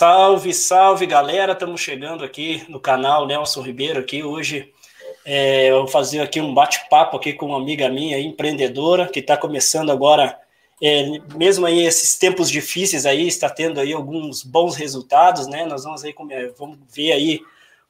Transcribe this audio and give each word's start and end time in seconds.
Salve, 0.00 0.54
salve 0.54 1.04
galera, 1.04 1.52
estamos 1.52 1.78
chegando 1.78 2.24
aqui 2.24 2.64
no 2.70 2.80
canal 2.80 3.26
Nelson 3.26 3.60
Ribeiro 3.60 4.00
aqui 4.00 4.22
hoje. 4.22 4.72
É, 5.26 5.68
eu 5.68 5.80
vou 5.80 5.88
fazer 5.88 6.20
aqui 6.20 6.40
um 6.40 6.54
bate-papo 6.54 7.18
aqui 7.18 7.34
com 7.34 7.44
uma 7.44 7.58
amiga 7.58 7.86
minha, 7.90 8.18
empreendedora, 8.18 9.06
que 9.06 9.20
está 9.20 9.36
começando 9.36 9.92
agora, 9.92 10.38
é, 10.82 11.04
mesmo 11.36 11.66
aí 11.66 11.84
esses 11.84 12.16
tempos 12.16 12.50
difíceis 12.50 13.04
aí, 13.04 13.28
está 13.28 13.50
tendo 13.50 13.78
aí 13.78 13.92
alguns 13.92 14.42
bons 14.42 14.74
resultados, 14.74 15.46
né? 15.46 15.66
Nós 15.66 15.84
vamos 15.84 16.02
aí 16.02 16.14
vamos 16.58 16.78
ver 16.88 17.12
aí 17.12 17.42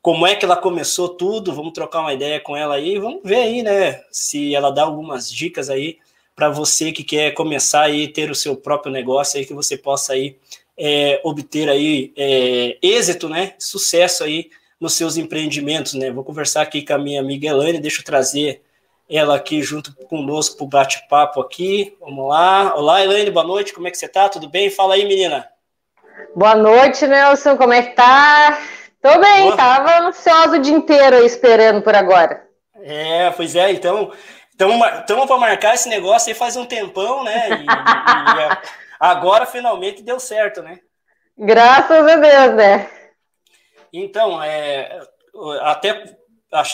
como 0.03 0.27
é 0.27 0.35
que 0.35 0.45
ela 0.45 0.57
começou 0.57 1.11
tudo, 1.11 1.55
vamos 1.55 1.73
trocar 1.73 2.01
uma 2.01 2.13
ideia 2.13 2.41
com 2.41 2.57
ela 2.57 2.75
aí, 2.75 2.99
vamos 2.99 3.21
ver 3.23 3.37
aí, 3.37 3.63
né? 3.63 4.03
Se 4.11 4.53
ela 4.53 4.73
dá 4.73 4.83
algumas 4.83 5.31
dicas 5.31 5.71
aí 5.71 5.99
para 6.35 6.49
você 6.49 6.91
que 6.91 7.05
quer 7.05 7.35
começar 7.35 7.83
aí 7.83 8.09
ter 8.09 8.33
o 8.33 8.35
seu 8.35 8.57
próprio 8.57 8.91
negócio 8.91 9.39
aí 9.39 9.47
que 9.47 9.55
você 9.55 9.77
possa 9.77 10.15
aí 10.15 10.37
é, 10.83 11.21
obter 11.23 11.69
aí 11.69 12.11
é, 12.17 12.79
êxito, 12.83 13.29
né, 13.29 13.53
sucesso 13.59 14.25
aí 14.25 14.51
nos 14.81 14.95
seus 14.95 15.19
empreendimentos, 15.19 15.93
né? 15.93 16.11
Vou 16.11 16.25
conversar 16.25 16.63
aqui 16.63 16.81
com 16.81 16.95
a 16.95 16.99
minha 16.99 17.21
amiga 17.21 17.49
Elaine, 17.49 17.79
deixa 17.79 18.01
eu 18.01 18.05
trazer 18.05 18.63
ela 19.11 19.37
aqui 19.37 19.61
junto 19.63 19.95
conosco 20.07 20.57
para 20.57 20.65
o 20.65 20.69
bate-papo 20.69 21.39
aqui. 21.39 21.95
Vamos 22.01 22.27
lá. 22.27 22.75
Olá, 22.75 23.05
Elaine, 23.05 23.31
boa 23.31 23.45
noite, 23.45 23.75
como 23.75 23.87
é 23.87 23.91
que 23.91 23.99
você 23.99 24.09
tá? 24.09 24.31
Tudo 24.31 24.49
bem? 24.49 24.71
Fala 24.71 24.95
aí, 24.95 25.05
menina. 25.05 25.47
Boa 26.35 26.55
noite, 26.55 27.07
Nelson, 27.07 27.59
como 27.59 27.75
é 27.75 27.83
que 27.83 27.95
tá? 27.95 28.59
Tô 29.03 29.19
bem, 29.19 29.43
boa. 29.43 29.57
tava 29.57 30.07
ansiosa 30.07 30.57
o 30.57 30.61
dia 30.61 30.75
inteiro 30.75 31.17
aí 31.17 31.27
esperando 31.27 31.83
por 31.83 31.95
agora. 31.95 32.43
É, 32.83 33.31
pois 33.33 33.55
é, 33.55 33.71
então, 33.73 34.13
estamos 34.53 35.27
para 35.27 35.37
marcar 35.37 35.75
esse 35.75 35.91
negócio 35.91 36.31
aí 36.31 36.35
faz 36.35 36.57
um 36.57 36.65
tempão, 36.65 37.23
né? 37.23 37.49
E, 37.51 37.65
e, 37.65 38.90
Agora 39.01 39.47
finalmente 39.47 40.03
deu 40.03 40.21
certo, 40.21 40.61
né? 40.61 40.79
Graças 41.39 42.07
a 42.07 42.17
Deus, 42.17 42.55
né? 42.55 42.91
Então, 43.91 44.43
é, 44.43 45.01
até, 45.63 46.17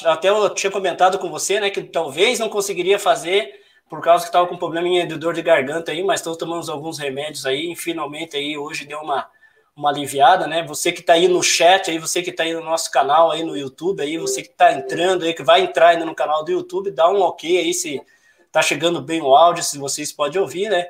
até 0.04 0.28
eu 0.28 0.50
tinha 0.50 0.72
comentado 0.72 1.20
com 1.20 1.30
você, 1.30 1.60
né, 1.60 1.70
que 1.70 1.82
talvez 1.84 2.40
não 2.40 2.48
conseguiria 2.48 2.98
fazer 2.98 3.64
por 3.88 4.00
causa 4.00 4.24
que 4.24 4.28
estava 4.28 4.46
com 4.48 4.56
problema 4.56 4.88
de 5.06 5.16
dor 5.16 5.32
de 5.34 5.42
garganta 5.42 5.92
aí, 5.92 6.02
mas 6.02 6.18
estou 6.18 6.36
tomando 6.36 6.70
alguns 6.72 6.98
remédios 6.98 7.46
aí, 7.46 7.72
e 7.72 7.76
finalmente 7.76 8.36
aí 8.36 8.58
hoje 8.58 8.84
deu 8.84 8.98
uma, 8.98 9.30
uma 9.76 9.90
aliviada, 9.90 10.48
né? 10.48 10.64
Você 10.64 10.90
que 10.90 11.00
está 11.00 11.12
aí 11.12 11.28
no 11.28 11.40
chat, 11.40 11.88
aí 11.88 11.98
você 11.98 12.20
que 12.20 12.30
está 12.30 12.42
aí 12.42 12.52
no 12.52 12.64
nosso 12.64 12.90
canal 12.90 13.30
aí 13.30 13.44
no 13.44 13.56
YouTube, 13.56 14.02
aí 14.02 14.18
você 14.18 14.42
que 14.42 14.48
está 14.48 14.72
entrando 14.72 15.24
aí, 15.24 15.32
que 15.32 15.44
vai 15.44 15.60
entrar 15.60 15.90
ainda 15.90 16.04
no 16.04 16.16
canal 16.16 16.44
do 16.44 16.50
YouTube, 16.50 16.90
dá 16.90 17.08
um 17.08 17.20
ok 17.20 17.58
aí 17.58 17.72
se 17.72 18.02
tá 18.50 18.60
chegando 18.60 19.00
bem 19.00 19.22
o 19.22 19.36
áudio, 19.36 19.62
se 19.62 19.78
vocês 19.78 20.10
podem 20.10 20.40
ouvir, 20.40 20.68
né? 20.68 20.88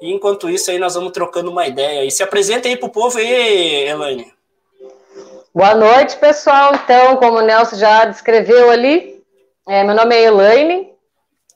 E 0.00 0.12
enquanto 0.12 0.50
isso 0.50 0.70
aí 0.70 0.78
nós 0.78 0.94
vamos 0.94 1.12
trocando 1.12 1.50
uma 1.50 1.66
ideia. 1.66 2.04
E 2.04 2.10
se 2.10 2.22
apresenta 2.22 2.68
aí 2.68 2.76
pro 2.76 2.88
povo 2.88 3.18
aí, 3.18 3.88
Elaine. 3.88 4.32
Boa 5.54 5.74
noite, 5.74 6.16
pessoal. 6.16 6.74
Então, 6.74 7.16
como 7.16 7.38
o 7.38 7.42
Nelson 7.42 7.76
já 7.76 8.04
descreveu 8.04 8.70
ali, 8.70 9.22
é, 9.68 9.84
meu 9.84 9.94
nome 9.94 10.14
é 10.14 10.24
Elaine. 10.24 10.92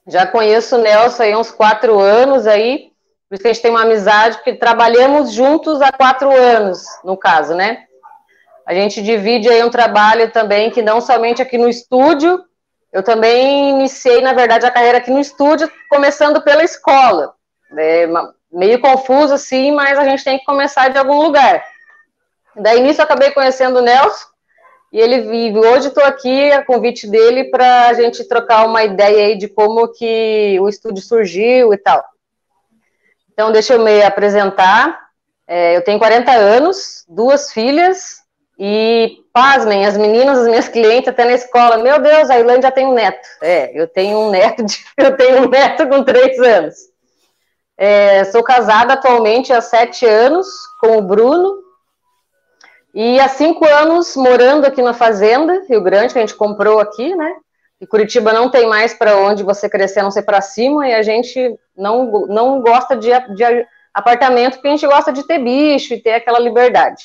Já 0.06 0.27
conheço 0.27 0.77
o 0.77 0.81
Nelson 0.81 1.25
aí 1.25 1.33
há 1.33 1.39
uns 1.39 1.50
quatro 1.50 1.98
anos 1.98 2.47
aí. 2.47 2.92
Por 3.28 3.34
isso 3.34 3.42
que 3.42 3.48
a 3.48 3.53
gente 3.53 3.62
tem 3.62 3.70
uma 3.70 3.83
amizade, 3.83 4.36
porque 4.36 4.55
trabalhamos 4.55 5.32
juntos 5.32 5.82
há 5.82 5.93
quatro 5.93 6.31
anos, 6.31 6.82
no 7.04 7.16
caso, 7.16 7.54
né? 7.54 7.84
A 8.65 8.72
gente 8.72 9.03
divide 9.03 9.48
aí 9.48 9.62
um 9.62 9.71
trabalho 9.71 10.31
também 10.31 10.71
que 10.71 10.81
não 10.81 11.00
somente 11.00 11.43
aqui 11.43 11.59
no 11.59 11.69
estúdio, 11.69 12.43
eu 12.93 13.03
também 13.03 13.71
iniciei, 13.71 14.22
na 14.22 14.32
verdade, 14.32 14.65
a 14.65 14.71
carreira 14.71 14.98
aqui 14.98 15.10
no 15.10 15.21
estúdio, 15.21 15.71
começando 15.91 16.41
pela 16.43 16.65
escola. 16.65 17.34
É 17.77 18.06
meio 18.51 18.81
confuso 18.81 19.34
assim, 19.34 19.73
mas 19.73 19.99
a 19.99 20.05
gente 20.05 20.25
tem 20.25 20.39
que 20.39 20.45
começar 20.45 20.89
de 20.89 20.99
algum 20.99 21.23
lugar. 21.23 21.65
Daí 22.56 22.81
nisso 22.81 23.01
eu 23.01 23.05
acabei 23.05 23.31
conhecendo 23.31 23.79
o 23.79 23.83
Nelson, 23.83 24.27
e 24.93 24.99
ele 24.99 25.21
vive. 25.21 25.59
Hoje 25.59 25.89
estou 25.89 26.05
aqui 26.05 26.51
a 26.51 26.65
convite 26.65 27.07
dele 27.07 27.45
para 27.45 27.89
a 27.89 27.93
gente 27.93 28.25
trocar 28.25 28.67
uma 28.67 28.83
ideia 28.84 29.27
aí 29.27 29.37
de 29.37 29.49
como 29.49 29.89
que 29.89 30.59
o 30.61 30.69
estúdio 30.69 31.03
surgiu 31.03 31.73
e 31.75 31.77
tal. 31.77 32.03
Então, 33.33 33.53
deixa 33.53 33.75
eu 33.75 33.84
me 33.84 34.03
apresentar. 34.03 34.99
É, 35.47 35.77
eu 35.77 35.84
tenho 35.84 35.99
40 35.99 36.33
anos, 36.33 37.05
duas 37.09 37.53
filhas, 37.53 38.23
e 38.59 39.19
pasmem, 39.33 39.87
as 39.87 39.97
meninas, 39.97 40.39
as 40.39 40.49
minhas 40.49 40.69
clientes 40.69 41.09
até 41.09 41.25
na 41.25 41.33
escola, 41.33 41.78
meu 41.78 42.01
Deus, 42.01 42.28
a 42.28 42.39
Irlande 42.39 42.62
já 42.62 42.73
tem 42.73 42.87
um 42.87 42.93
neto. 42.93 43.27
É, 43.41 43.71
eu 43.73 43.87
tenho 43.87 44.19
um 44.19 44.31
neto, 44.31 44.65
de, 44.65 44.84
eu 44.99 45.17
tenho 45.17 45.43
um 45.43 45.49
neto 45.49 45.87
com 45.87 46.03
três 46.03 46.39
anos. 46.41 46.75
É, 47.78 48.25
sou 48.25 48.43
casada 48.43 48.94
atualmente 48.94 49.53
há 49.53 49.61
sete 49.61 50.05
anos 50.05 50.49
com 50.81 50.99
o 50.99 51.03
Bruno. 51.03 51.62
E 52.93 53.21
há 53.21 53.28
cinco 53.28 53.65
anos 53.65 54.16
morando 54.16 54.65
aqui 54.65 54.83
na 54.83 54.93
Fazenda, 54.93 55.65
Rio 55.69 55.81
Grande, 55.81 56.12
que 56.12 56.19
a 56.19 56.22
gente 56.22 56.34
comprou 56.34 56.81
aqui, 56.81 57.15
né? 57.15 57.37
E 57.81 57.87
Curitiba 57.87 58.33
não 58.33 58.50
tem 58.50 58.66
mais 58.66 58.93
para 58.93 59.16
onde 59.16 59.44
você 59.44 59.69
crescer, 59.69 60.00
a 60.00 60.03
não 60.03 60.11
ser 60.11 60.22
para 60.22 60.41
cima, 60.41 60.89
e 60.89 60.94
a 60.94 61.03
gente 61.03 61.56
não, 61.77 62.27
não 62.27 62.61
gosta 62.61 62.97
de, 62.97 63.11
de 63.37 63.66
apartamento, 63.95 64.55
porque 64.55 64.66
a 64.66 64.72
gente 64.72 64.87
gosta 64.87 65.12
de 65.12 65.22
ter 65.22 65.39
bicho 65.39 65.95
e 65.95 66.03
ter 66.03 66.15
aquela 66.15 66.41
liberdade. 66.41 67.05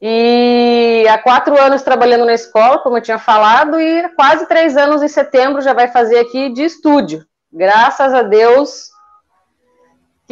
E 0.00 1.04
há 1.08 1.18
quatro 1.18 1.60
anos 1.60 1.82
trabalhando 1.82 2.24
na 2.24 2.34
escola, 2.34 2.78
como 2.78 2.98
eu 2.98 3.02
tinha 3.02 3.18
falado, 3.18 3.80
e 3.80 4.08
quase 4.10 4.46
três 4.46 4.76
anos 4.76 5.02
em 5.02 5.08
setembro 5.08 5.60
já 5.60 5.72
vai 5.72 5.88
fazer 5.88 6.20
aqui 6.20 6.50
de 6.50 6.62
estúdio. 6.62 7.24
Graças 7.52 8.14
a 8.14 8.22
Deus, 8.22 8.91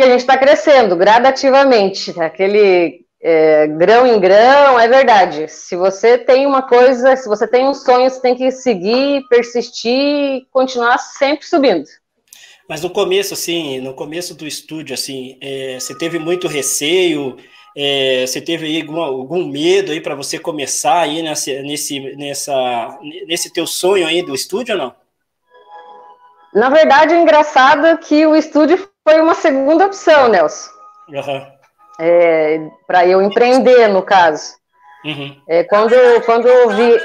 que 0.00 0.06
a 0.06 0.11
gente 0.11 0.21
está 0.21 0.38
crescendo 0.38 0.97
gradativamente, 0.97 2.19
aquele 2.19 3.05
é, 3.22 3.66
grão 3.66 4.06
em 4.06 4.19
grão, 4.19 4.81
é 4.81 4.88
verdade. 4.88 5.47
Se 5.47 5.77
você 5.77 6.16
tem 6.16 6.47
uma 6.47 6.62
coisa, 6.62 7.15
se 7.16 7.28
você 7.28 7.47
tem 7.47 7.69
um 7.69 7.75
sonho, 7.75 8.09
você 8.09 8.21
tem 8.21 8.34
que 8.34 8.50
seguir, 8.50 9.22
persistir 9.28 9.93
e 9.93 10.47
continuar 10.50 10.97
sempre 10.97 11.44
subindo. 11.44 11.84
Mas 12.66 12.81
no 12.81 12.88
começo, 12.88 13.34
assim, 13.34 13.78
no 13.81 13.93
começo 13.93 14.34
do 14.34 14.47
estúdio, 14.47 14.94
assim, 14.94 15.37
é, 15.41 15.78
você 15.78 15.94
teve 15.94 16.19
muito 16.19 16.49
receio, 16.49 17.37
é, 17.77 18.25
você 18.27 18.41
teve 18.41 18.65
aí 18.67 18.81
algum, 18.81 19.00
algum 19.03 19.44
medo 19.44 19.93
aí 19.93 20.00
para 20.00 20.15
você 20.15 20.38
começar 20.38 21.00
aí 21.00 21.21
nesse, 21.21 21.62
nesse, 21.62 22.17
nessa, 22.17 22.99
nesse 23.27 23.53
teu 23.53 23.67
sonho 23.67 24.06
aí 24.06 24.22
do 24.22 24.34
estúdio 24.34 24.77
ou 24.77 24.81
não? 24.81 24.94
Na 26.55 26.71
verdade, 26.71 27.12
é 27.12 27.21
engraçado 27.21 27.99
que 27.99 28.27
o 28.27 28.34
estúdio 28.34 28.88
foi 29.06 29.21
uma 29.21 29.34
segunda 29.34 29.87
opção, 29.87 30.28
Nelson. 30.28 30.71
Uhum. 31.09 31.47
É, 31.99 32.59
para 32.87 33.06
eu 33.06 33.21
empreender, 33.21 33.88
no 33.88 34.03
caso. 34.03 34.55
Uhum. 35.05 35.41
É, 35.49 35.65
quando, 35.65 35.94
quando 36.25 36.49
eu 36.49 36.71
vi. 36.71 36.99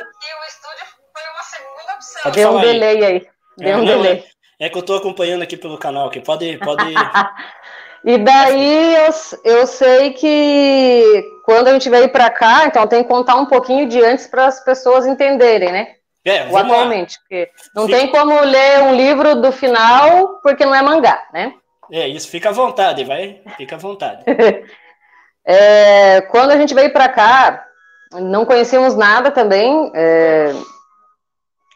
Deu 2.33 2.51
um 2.51 2.61
delay 2.61 3.05
aí. 3.05 3.27
Deu 3.57 3.69
é, 3.69 3.75
um 3.75 3.79
não, 3.79 3.85
delay. 3.85 4.23
É, 4.59 4.65
é 4.65 4.69
que 4.69 4.77
eu 4.77 4.81
estou 4.81 4.97
acompanhando 4.97 5.41
aqui 5.41 5.57
pelo 5.57 5.77
canal, 5.77 6.09
que 6.09 6.19
pode. 6.19 6.57
pode... 6.57 6.93
e 8.03 8.17
daí 8.17 8.95
eu, 8.95 9.09
eu 9.43 9.67
sei 9.67 10.13
que 10.13 11.23
quando 11.45 11.67
a 11.67 11.73
gente 11.73 11.89
veio 11.89 12.09
para 12.09 12.29
cá, 12.29 12.65
então 12.65 12.87
tem 12.87 13.03
que 13.03 13.09
contar 13.09 13.35
um 13.35 13.45
pouquinho 13.45 13.87
de 13.87 14.03
antes 14.03 14.27
para 14.27 14.47
as 14.47 14.63
pessoas 14.63 15.05
entenderem, 15.05 15.71
né? 15.71 15.95
É, 16.25 16.47
o 16.47 16.57
atualmente, 16.57 17.17
lá. 17.17 17.19
porque 17.21 17.51
não 17.75 17.85
Fica... 17.85 17.97
tem 17.99 18.07
como 18.07 18.39
ler 18.41 18.81
um 18.81 18.95
livro 18.95 19.35
do 19.35 19.51
final 19.51 20.39
porque 20.41 20.65
não 20.65 20.73
é 20.73 20.81
mangá, 20.81 21.23
né? 21.31 21.53
É 21.91 22.07
isso, 22.07 22.29
fica 22.29 22.49
à 22.49 22.51
vontade, 22.51 23.03
vai, 23.03 23.41
fica 23.57 23.75
à 23.75 23.79
vontade. 23.79 24.23
é, 25.45 26.21
quando 26.21 26.51
a 26.51 26.57
gente 26.57 26.73
veio 26.73 26.91
para 26.91 27.09
cá, 27.09 27.65
não 28.13 28.45
conhecíamos 28.45 28.95
nada 28.95 29.31
também, 29.31 29.91
é, 29.93 30.51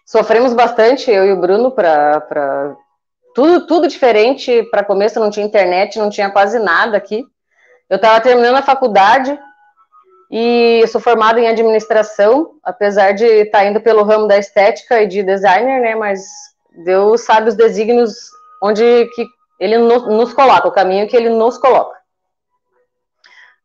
sofremos 0.05 0.53
bastante, 0.53 1.11
eu 1.11 1.25
e 1.25 1.31
o 1.31 1.39
Bruno, 1.39 1.71
para 1.71 2.75
tudo, 3.35 3.67
tudo 3.67 3.87
diferente. 3.87 4.63
Para 4.71 4.83
começo, 4.83 5.19
não 5.19 5.29
tinha 5.29 5.45
internet, 5.45 5.99
não 5.99 6.09
tinha 6.09 6.29
quase 6.29 6.59
nada 6.59 6.97
aqui. 6.97 7.25
Eu 7.89 7.95
estava 7.95 8.21
terminando 8.21 8.55
a 8.55 8.61
faculdade 8.61 9.37
e 10.31 10.85
sou 10.87 11.01
formada 11.01 11.39
em 11.39 11.47
administração, 11.47 12.55
apesar 12.63 13.13
de 13.13 13.25
estar 13.25 13.59
tá 13.59 13.65
indo 13.65 13.81
pelo 13.81 14.03
ramo 14.03 14.27
da 14.27 14.37
estética 14.37 15.01
e 15.01 15.07
de 15.07 15.23
designer, 15.23 15.81
né? 15.81 15.95
Mas 15.95 16.21
Deus 16.83 17.21
sabe 17.21 17.49
os 17.49 17.55
desígnios 17.55 18.13
onde 18.61 19.05
que 19.15 19.25
ele 19.59 19.77
no, 19.77 20.17
nos 20.17 20.33
coloca, 20.33 20.67
o 20.67 20.71
caminho 20.71 21.07
que 21.07 21.15
ele 21.15 21.29
nos 21.29 21.57
coloca. 21.57 21.97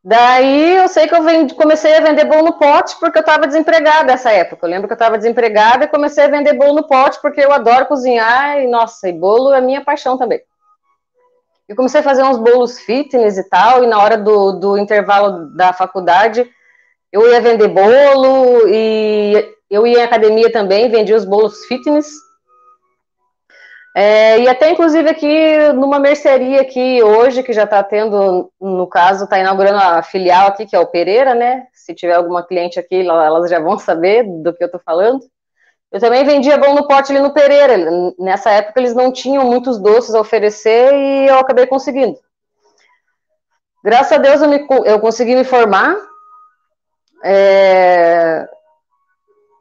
Daí 0.03 0.77
eu 0.77 0.87
sei 0.87 1.09
que 1.09 1.15
eu 1.15 1.23
comecei 1.57 1.97
a 1.97 2.01
vender 2.01 2.27
bolo 2.27 2.45
no 2.45 2.59
pote 2.59 2.95
porque 3.01 3.17
eu 3.17 3.21
estava 3.23 3.47
desempregada 3.47 4.05
nessa 4.05 4.31
época. 4.31 4.67
Eu 4.67 4.71
lembro 4.71 4.87
que 4.87 4.93
eu 4.93 4.97
estava 4.97 5.17
desempregada 5.17 5.85
e 5.85 5.89
comecei 5.89 6.25
a 6.25 6.29
vender 6.29 6.53
bolo 6.53 6.75
no 6.75 6.87
pote 6.87 7.19
porque 7.23 7.41
eu 7.41 7.51
adoro 7.51 7.87
cozinhar 7.87 8.59
e, 8.59 8.67
nossa, 8.67 9.09
e 9.09 9.13
bolo 9.13 9.55
é 9.55 9.63
minha 9.63 9.83
paixão 9.83 10.19
também. 10.19 10.43
E 11.67 11.75
comecei 11.75 12.01
a 12.01 12.05
fazer 12.05 12.23
uns 12.23 12.37
bolos 12.37 12.79
fitness 12.81 13.39
e 13.39 13.49
tal, 13.49 13.83
e 13.83 13.87
na 13.87 13.99
hora 13.99 14.19
do, 14.19 14.53
do 14.53 14.77
intervalo 14.77 15.57
da 15.57 15.73
faculdade 15.73 16.47
eu 17.11 17.31
ia 17.31 17.41
vender 17.41 17.69
bolo 17.69 18.69
e 18.69 19.55
eu 19.71 19.87
ia 19.87 20.01
em 20.01 20.03
academia 20.03 20.53
também, 20.53 20.91
vendia 20.91 21.17
os 21.17 21.25
bolos 21.25 21.65
fitness. 21.65 22.07
É, 23.97 24.41
e 24.41 24.49
até 24.49 24.71
inclusive 24.71 25.09
aqui 25.09 25.73
numa 25.73 26.01
mercearia 26.01 26.61
aqui 26.61 27.01
hoje, 27.01 27.45
que 27.45 27.53
já 27.53 27.63
está 27.63 27.81
tendo, 27.81 28.51
no 28.61 28.89
caso, 28.89 29.23
está 29.23 29.39
inaugurando 29.39 29.79
a 29.79 30.03
filial 30.03 30.49
aqui, 30.49 30.67
que 30.67 30.75
é 30.75 30.81
o 30.81 30.87
Pereira, 30.87 31.33
né? 31.33 31.69
Se 31.73 31.95
tiver 31.95 32.15
alguma 32.15 32.45
cliente 32.45 32.77
aqui, 32.79 33.07
elas 33.07 33.49
já 33.49 33.61
vão 33.61 33.79
saber 33.79 34.25
do 34.25 34.53
que 34.53 34.65
eu 34.65 34.67
estou 34.67 34.81
falando. 34.85 35.21
Eu 35.93 36.01
também 36.01 36.25
vendia 36.25 36.59
bom 36.59 36.75
no 36.75 36.89
pote 36.89 37.13
ali 37.13 37.21
no 37.21 37.33
Pereira. 37.33 37.77
Nessa 38.19 38.51
época 38.51 38.81
eles 38.81 38.97
não 38.97 39.13
tinham 39.13 39.45
muitos 39.45 39.79
doces 39.79 40.13
a 40.13 40.21
oferecer 40.21 40.93
e 40.93 41.29
eu 41.29 41.39
acabei 41.39 41.69
conseguindo. 41.69 42.19
Graças 43.85 44.11
a 44.11 44.19
Deus 44.19 44.43
eu, 44.43 44.49
me, 44.49 44.67
eu 44.87 44.99
consegui 44.99 45.37
me 45.37 45.45
formar. 45.45 45.95
É... 47.23 48.49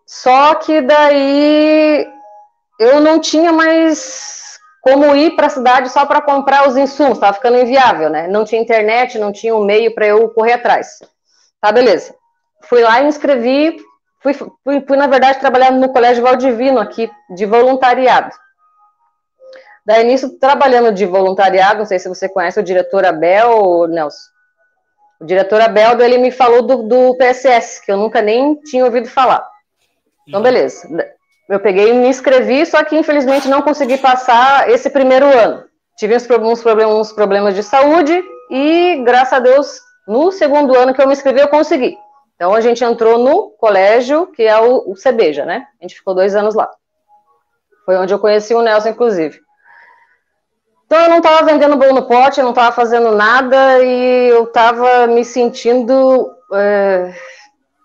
Só 0.07 0.55
que 0.55 0.81
daí 0.81 2.12
eu 2.83 2.99
não 2.99 3.19
tinha 3.19 3.51
mais 3.51 4.59
como 4.81 5.15
ir 5.15 5.35
para 5.35 5.47
a 5.47 5.49
cidade 5.49 5.89
só 5.89 6.05
para 6.05 6.21
comprar 6.21 6.67
os 6.67 6.75
insumos, 6.75 7.13
estava 7.13 7.33
ficando 7.33 7.57
inviável, 7.57 8.09
né? 8.09 8.27
Não 8.27 8.43
tinha 8.43 8.61
internet, 8.61 9.17
não 9.17 9.31
tinha 9.31 9.55
um 9.55 9.63
meio 9.63 9.95
para 9.95 10.07
eu 10.07 10.29
correr 10.29 10.53
atrás. 10.53 10.99
Tá, 11.61 11.71
beleza. 11.71 12.13
Fui 12.63 12.81
lá 12.81 12.99
e 12.99 13.03
me 13.03 13.09
inscrevi, 13.09 13.77
fui, 14.21 14.33
fui, 14.33 14.81
fui, 14.85 14.97
na 14.97 15.07
verdade, 15.07 15.39
trabalhar 15.39 15.71
no 15.71 15.89
Colégio 15.89 16.21
Valdivino 16.21 16.79
aqui, 16.79 17.09
de 17.33 17.45
voluntariado. 17.45 18.31
Daí, 19.85 20.03
nisso, 20.03 20.37
trabalhando 20.37 20.93
de 20.93 21.05
voluntariado, 21.05 21.79
não 21.79 21.85
sei 21.85 21.99
se 21.99 22.09
você 22.09 22.27
conhece 22.27 22.59
o 22.59 22.63
diretor 22.63 23.05
Abel, 23.05 23.87
Nelson. 23.87 24.31
O 25.21 25.25
diretor 25.25 25.61
Abel, 25.61 25.99
ele 26.01 26.17
me 26.17 26.31
falou 26.31 26.61
do, 26.61 26.83
do 26.83 27.17
PSS, 27.17 27.85
que 27.85 27.91
eu 27.91 27.97
nunca 27.97 28.21
nem 28.21 28.55
tinha 28.61 28.83
ouvido 28.83 29.07
falar. 29.07 29.47
Então, 30.27 30.39
uhum. 30.39 30.43
beleza. 30.43 30.87
Eu 31.49 31.59
peguei 31.59 31.89
e 31.89 31.93
me 31.93 32.07
inscrevi, 32.07 32.65
só 32.65 32.83
que 32.83 32.95
infelizmente 32.95 33.49
não 33.49 33.61
consegui 33.61 33.97
passar 33.97 34.69
esse 34.69 34.89
primeiro 34.89 35.25
ano. 35.25 35.65
Tive 35.97 36.15
uns 36.15 36.61
problemas, 36.61 36.95
uns 36.95 37.11
problemas 37.11 37.55
de 37.55 37.61
saúde 37.61 38.23
e, 38.49 39.01
graças 39.03 39.33
a 39.33 39.39
Deus, 39.39 39.79
no 40.07 40.31
segundo 40.31 40.75
ano 40.75 40.93
que 40.93 41.01
eu 41.01 41.07
me 41.07 41.13
inscrevi, 41.13 41.41
eu 41.41 41.47
consegui. 41.47 41.97
Então 42.35 42.53
a 42.53 42.61
gente 42.61 42.83
entrou 42.83 43.17
no 43.17 43.51
colégio, 43.51 44.27
que 44.27 44.43
é 44.43 44.59
o, 44.59 44.91
o 44.91 44.95
Cebeja, 44.95 45.45
né? 45.45 45.67
A 45.79 45.83
gente 45.83 45.95
ficou 45.95 46.15
dois 46.15 46.35
anos 46.35 46.55
lá. 46.55 46.69
Foi 47.85 47.97
onde 47.97 48.13
eu 48.13 48.19
conheci 48.19 48.53
o 48.53 48.61
Nelson, 48.61 48.89
inclusive. 48.89 49.39
Então 50.85 50.99
eu 51.01 51.09
não 51.09 51.17
estava 51.17 51.45
vendendo 51.45 51.75
bolo 51.75 51.93
no 51.93 52.07
pote, 52.07 52.39
eu 52.39 52.43
não 52.43 52.51
estava 52.51 52.71
fazendo 52.71 53.11
nada 53.11 53.83
e 53.83 54.29
eu 54.29 54.45
estava 54.45 55.07
me 55.07 55.23
sentindo. 55.25 56.31
É 56.53 57.13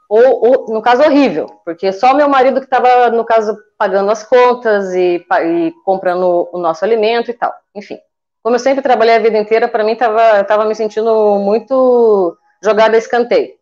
ou, 0.08 0.46
ou, 0.46 0.74
no 0.74 0.80
caso, 0.80 1.02
horrível, 1.02 1.46
porque 1.64 1.92
só 1.92 2.14
meu 2.14 2.28
marido 2.28 2.60
que 2.60 2.66
estava, 2.66 3.10
no 3.10 3.24
caso, 3.24 3.56
pagando 3.76 4.10
as 4.10 4.24
contas 4.24 4.94
e, 4.94 5.24
e, 5.44 5.72
comprando 5.84 6.48
o 6.50 6.58
nosso 6.58 6.84
alimento 6.84 7.30
e 7.30 7.34
tal. 7.34 7.52
Enfim, 7.74 7.98
como 8.42 8.56
eu 8.56 8.60
sempre 8.60 8.82
trabalhei 8.82 9.16
a 9.16 9.20
vida 9.20 9.36
inteira, 9.36 9.68
para 9.68 9.84
mim 9.84 9.92
estava 9.92 10.42
tava 10.44 10.64
me 10.64 10.74
sentindo 10.74 11.38
muito 11.38 12.36
jogada 12.62 12.96
a 12.96 12.98
escanteio. 12.98 13.52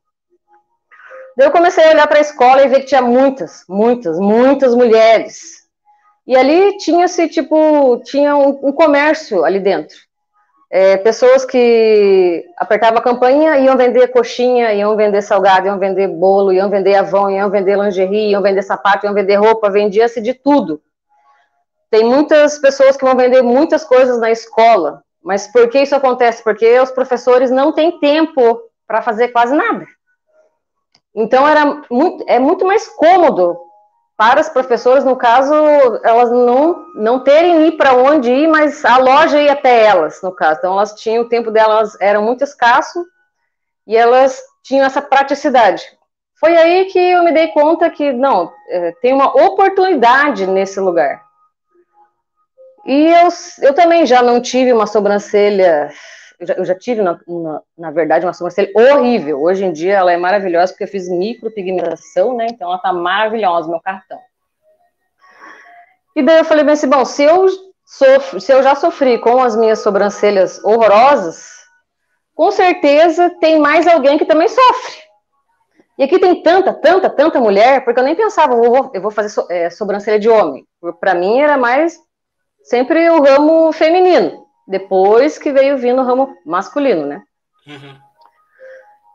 Eu 1.37 1.51
comecei 1.51 1.85
a 1.85 1.91
olhar 1.91 2.07
para 2.07 2.19
a 2.19 2.23
escola 2.23 2.63
e 2.63 2.69
ver 2.69 2.81
que 2.81 2.87
tinha 2.87 3.03
muitas, 3.03 3.65
muitas, 3.69 4.19
muitas 4.19 4.75
mulheres. 4.75 5.67
E 6.27 6.37
ali 6.37 6.77
tinha-se, 6.79 7.29
tipo, 7.29 8.01
tinha 8.05 8.35
um, 8.37 8.69
um 8.69 8.73
comércio 8.73 9.45
ali 9.45 9.61
dentro. 9.61 9.97
É, 10.79 10.99
pessoas 10.99 11.43
que 11.43 12.45
apertavam 12.59 12.99
a 12.99 13.03
campanha 13.03 13.57
iam 13.61 13.79
vender 13.79 14.09
coxinha, 14.09 14.75
iam 14.75 14.95
vender 14.95 15.23
salgado, 15.23 15.67
iam 15.67 15.79
vender 15.79 16.07
bolo, 16.07 16.53
iam 16.53 16.69
vender 16.69 16.97
avão, 16.97 17.31
iam 17.31 17.49
vender 17.49 17.79
lingerie, 17.79 18.33
iam 18.33 18.43
vender 18.43 18.61
sapato, 18.61 19.07
iam 19.07 19.15
vender 19.15 19.37
roupa, 19.37 19.71
vendia-se 19.71 20.21
de 20.21 20.35
tudo. 20.35 20.83
Tem 21.91 22.05
muitas 22.05 22.59
pessoas 22.59 22.95
que 22.95 23.07
vão 23.07 23.17
vender 23.17 23.41
muitas 23.41 23.85
coisas 23.85 24.21
na 24.21 24.31
escola, 24.31 25.03
mas 25.25 25.47
por 25.51 25.67
que 25.71 25.81
isso 25.81 25.97
acontece? 25.97 26.45
Porque 26.45 26.79
os 26.79 26.91
professores 26.91 27.51
não 27.51 27.73
têm 27.73 27.99
tempo 27.99 28.61
para 28.87 29.01
fazer 29.01 29.29
quase 29.29 29.57
nada. 29.57 29.87
Então 31.15 31.49
era 31.49 31.81
muito, 31.91 32.23
é 32.29 32.39
muito 32.39 32.67
mais 32.67 32.87
cômodo 32.87 33.59
para 34.17 34.41
as 34.41 34.49
professoras, 34.49 35.05
no 35.05 35.15
caso, 35.15 35.53
elas 36.03 36.31
não, 36.31 36.87
não 36.95 37.23
terem 37.23 37.67
ir 37.67 37.73
para 37.73 37.95
onde 37.95 38.31
ir, 38.31 38.49
mas 38.49 38.83
a 38.85 38.97
loja 38.97 39.43
ia 39.43 39.53
até 39.53 39.85
elas, 39.85 40.23
no 40.23 40.33
caso. 40.33 40.59
Então, 40.59 40.73
elas 40.73 40.95
tinham, 40.95 41.25
o 41.25 41.29
tempo 41.29 41.51
delas 41.51 41.97
era 42.01 42.19
muito 42.21 42.43
escasso 42.43 43.05
e 43.87 43.95
elas 43.95 44.43
tinham 44.63 44.87
essa 44.87 45.03
praticidade. 45.03 45.85
Foi 46.41 46.57
aí 46.57 46.87
que 46.87 46.99
eu 46.99 47.23
me 47.25 47.33
dei 47.33 47.49
conta 47.49 47.91
que, 47.91 48.11
não, 48.13 48.51
é, 48.71 48.93
tem 49.03 49.13
uma 49.13 49.29
oportunidade 49.45 50.47
nesse 50.47 50.81
lugar. 50.81 51.23
E 52.87 53.13
eu, 53.13 53.29
eu 53.63 53.75
também 53.75 54.07
já 54.07 54.23
não 54.23 54.41
tive 54.41 54.73
uma 54.73 54.87
sobrancelha 54.87 55.91
eu 56.39 56.65
já, 56.65 56.75
tive, 56.75 57.03
na, 57.03 57.19
na, 57.27 57.63
na, 57.77 57.91
verdade, 57.91 58.27
uma 58.27 58.33
sobrancelha 58.33 58.71
horrível. 58.75 59.43
Hoje 59.43 59.65
em 59.65 59.73
dia 59.73 59.95
ela 59.95 60.13
é 60.13 60.17
maravilhosa 60.17 60.73
porque 60.73 60.85
eu 60.85 60.89
fiz 60.89 61.09
micropigmentação, 61.09 62.37
né? 62.37 62.47
Então 62.51 62.69
ela 62.69 62.79
tá 62.79 62.93
maravilhosa, 62.93 63.69
meu 63.69 63.81
cartão. 63.81 64.19
E 66.15 66.23
daí 66.23 66.39
eu 66.39 66.45
falei 66.45 66.65
bem 66.65 66.75
assim, 66.75 66.89
bom, 66.89 67.05
se 67.05 67.23
eu, 67.23 67.47
sofro, 67.85 68.41
se 68.41 68.53
eu 68.53 68.63
já 68.63 68.75
sofri 68.75 69.19
com 69.19 69.43
as 69.43 69.55
minhas 69.57 69.81
sobrancelhas 69.81 70.63
horrorosas, 70.65 71.51
com 72.35 72.51
certeza 72.51 73.31
tem 73.41 73.59
mais 73.59 73.87
alguém 73.87 74.19
que 74.19 74.25
também 74.25 74.49
sofre. 74.49 74.97
E 75.99 76.05
aqui 76.05 76.19
tem 76.19 76.43
tanta, 76.43 76.75
tanta, 76.75 77.09
tanta 77.09 77.41
mulher, 77.41 77.85
porque 77.85 77.99
eu 77.99 78.05
nem 78.05 78.15
pensava, 78.15 78.55
eu 78.55 78.63
vou, 78.63 78.91
eu 78.93 79.01
vou 79.01 79.11
fazer 79.11 79.31
so, 79.31 79.47
é, 79.51 79.71
sobrancelha 79.71 80.19
de 80.19 80.29
homem. 80.29 80.67
Para 81.01 81.15
mim 81.15 81.41
era 81.41 81.57
mais 81.57 81.99
sempre 82.63 83.09
o 83.09 83.23
ramo 83.23 83.73
feminino. 83.73 84.46
Depois 84.67 85.39
que 85.39 85.53
veio 85.53 85.79
vindo 85.79 86.03
o 86.03 86.05
ramo 86.05 86.37
masculino, 86.45 87.07
né? 87.07 87.23
Uhum. 87.67 87.95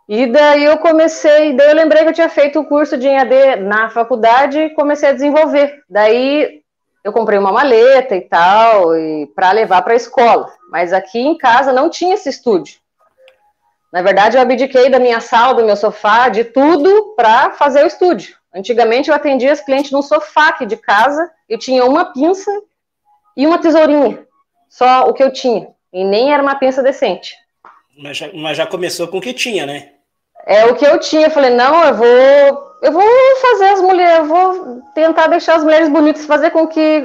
E 0.07 0.27
daí 0.27 0.63
eu 0.63 0.77
comecei, 0.77 1.53
daí 1.53 1.69
eu 1.69 1.75
lembrei 1.75 2.03
que 2.03 2.09
eu 2.09 2.13
tinha 2.13 2.30
feito 2.30 2.59
o 2.59 2.65
curso 2.65 2.98
de 2.98 3.07
EAD 3.07 3.62
na 3.62 3.89
faculdade 3.89 4.59
e 4.59 4.69
comecei 4.71 5.09
a 5.09 5.13
desenvolver. 5.13 5.83
Daí 5.89 6.62
eu 7.03 7.12
comprei 7.12 7.39
uma 7.39 7.51
maleta 7.51 8.15
e 8.15 8.22
tal, 8.22 8.96
e 8.96 9.27
para 9.27 9.51
levar 9.51 9.81
para 9.81 9.93
a 9.93 9.96
escola. 9.96 10.51
Mas 10.70 10.93
aqui 10.93 11.20
em 11.20 11.38
casa 11.38 11.74
não 11.74 11.89
tinha 11.89 12.13
esse 12.13 12.29
estúdio. 12.29 12.79
Na 13.91 14.01
verdade, 14.01 14.38
eu 14.38 14.41
abdiquei 14.41 14.89
da 14.89 15.00
minha 15.00 15.20
sala, 15.20 15.53
do 15.53 15.65
meu 15.65 15.75
sofá, 15.75 16.29
de 16.29 16.46
tudo 16.46 17.13
para 17.15 17.51
fazer 17.51 17.84
o 17.84 17.88
estúdio. 17.88 18.36
Antigamente 18.53 19.10
eu 19.10 19.15
atendia 19.15 19.51
as 19.51 19.62
clientes 19.62 19.91
no 19.91 20.01
sofá 20.01 20.50
aqui 20.50 20.65
de 20.65 20.77
casa, 20.77 21.29
eu 21.48 21.58
tinha 21.58 21.86
uma 21.86 22.13
pinça 22.13 22.51
e 23.36 23.46
uma 23.48 23.60
tesourinha 23.60 24.25
só 24.72 25.08
o 25.10 25.13
que 25.13 25.22
eu 25.22 25.32
tinha. 25.32 25.68
E 25.94 26.04
nem 26.06 26.34
era 26.34 26.42
uma 26.42 26.56
pensa 26.56 26.82
decente. 26.82 27.36
Mas 28.01 28.18
já, 28.18 28.30
mas 28.34 28.58
já 28.58 28.66
começou 28.66 29.08
com 29.10 29.18
o 29.18 29.22
que 29.22 29.34
tinha, 29.34 29.66
né? 29.66 29.90
É 30.46 30.66
o 30.66 30.75
que 30.75 30.86
eu 30.86 30.98
tinha. 30.98 31.28
Eu 31.28 31.32
falei, 31.32 31.51
não, 31.51 31.84
eu 31.86 31.94
vou. 31.94 32.72
Eu 32.82 32.92
vou 32.92 33.04
fazer 33.42 33.66
as 33.66 33.82
mulheres, 33.82 34.18
eu 34.20 34.25
vou 34.25 34.82
tentar 34.96 35.28
deixar 35.28 35.56
as 35.56 35.63
mulheres 35.63 35.90
bonitas, 35.90 36.25
fazer 36.25 36.50
com 36.50 36.66
que. 36.66 37.04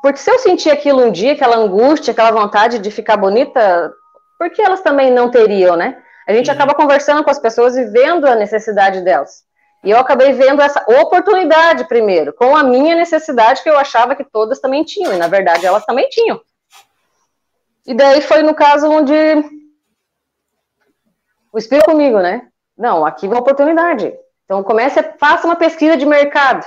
Porque 0.00 0.18
se 0.18 0.30
eu 0.30 0.38
sentir 0.38 0.70
aquilo 0.70 1.04
um 1.04 1.12
dia, 1.12 1.32
aquela 1.32 1.56
angústia, 1.56 2.12
aquela 2.12 2.30
vontade 2.30 2.78
de 2.78 2.90
ficar 2.90 3.16
bonita, 3.16 3.92
por 4.38 4.48
que 4.50 4.62
elas 4.62 4.80
também 4.80 5.10
não 5.12 5.30
teriam, 5.30 5.76
né? 5.76 5.98
A 6.26 6.32
gente 6.32 6.48
uhum. 6.48 6.54
acaba 6.54 6.74
conversando 6.74 7.22
com 7.22 7.30
as 7.30 7.38
pessoas 7.38 7.76
e 7.76 7.84
vendo 7.84 8.26
a 8.26 8.34
necessidade 8.34 9.02
delas. 9.02 9.42
E 9.84 9.90
eu 9.90 9.98
acabei 9.98 10.32
vendo 10.32 10.62
essa 10.62 10.82
oportunidade 10.88 11.86
primeiro, 11.88 12.32
com 12.32 12.56
a 12.56 12.62
minha 12.62 12.94
necessidade 12.94 13.62
que 13.62 13.68
eu 13.68 13.76
achava 13.76 14.14
que 14.14 14.24
todas 14.24 14.60
também 14.60 14.84
tinham, 14.84 15.12
e 15.12 15.16
na 15.16 15.26
verdade 15.26 15.66
elas 15.66 15.84
também 15.84 16.08
tinham. 16.08 16.40
E 17.86 17.94
daí 17.94 18.20
foi 18.20 18.42
no 18.42 18.54
caso 18.54 18.88
onde 18.88 19.14
o 21.52 21.58
Espírito 21.58 21.86
comigo, 21.86 22.18
né? 22.20 22.48
Não, 22.76 23.04
aqui 23.04 23.26
é 23.26 23.28
uma 23.28 23.40
oportunidade. 23.40 24.12
Então 24.44 24.62
comece, 24.62 25.02
faça 25.18 25.46
uma 25.46 25.56
pesquisa 25.56 25.96
de 25.96 26.06
mercado, 26.06 26.64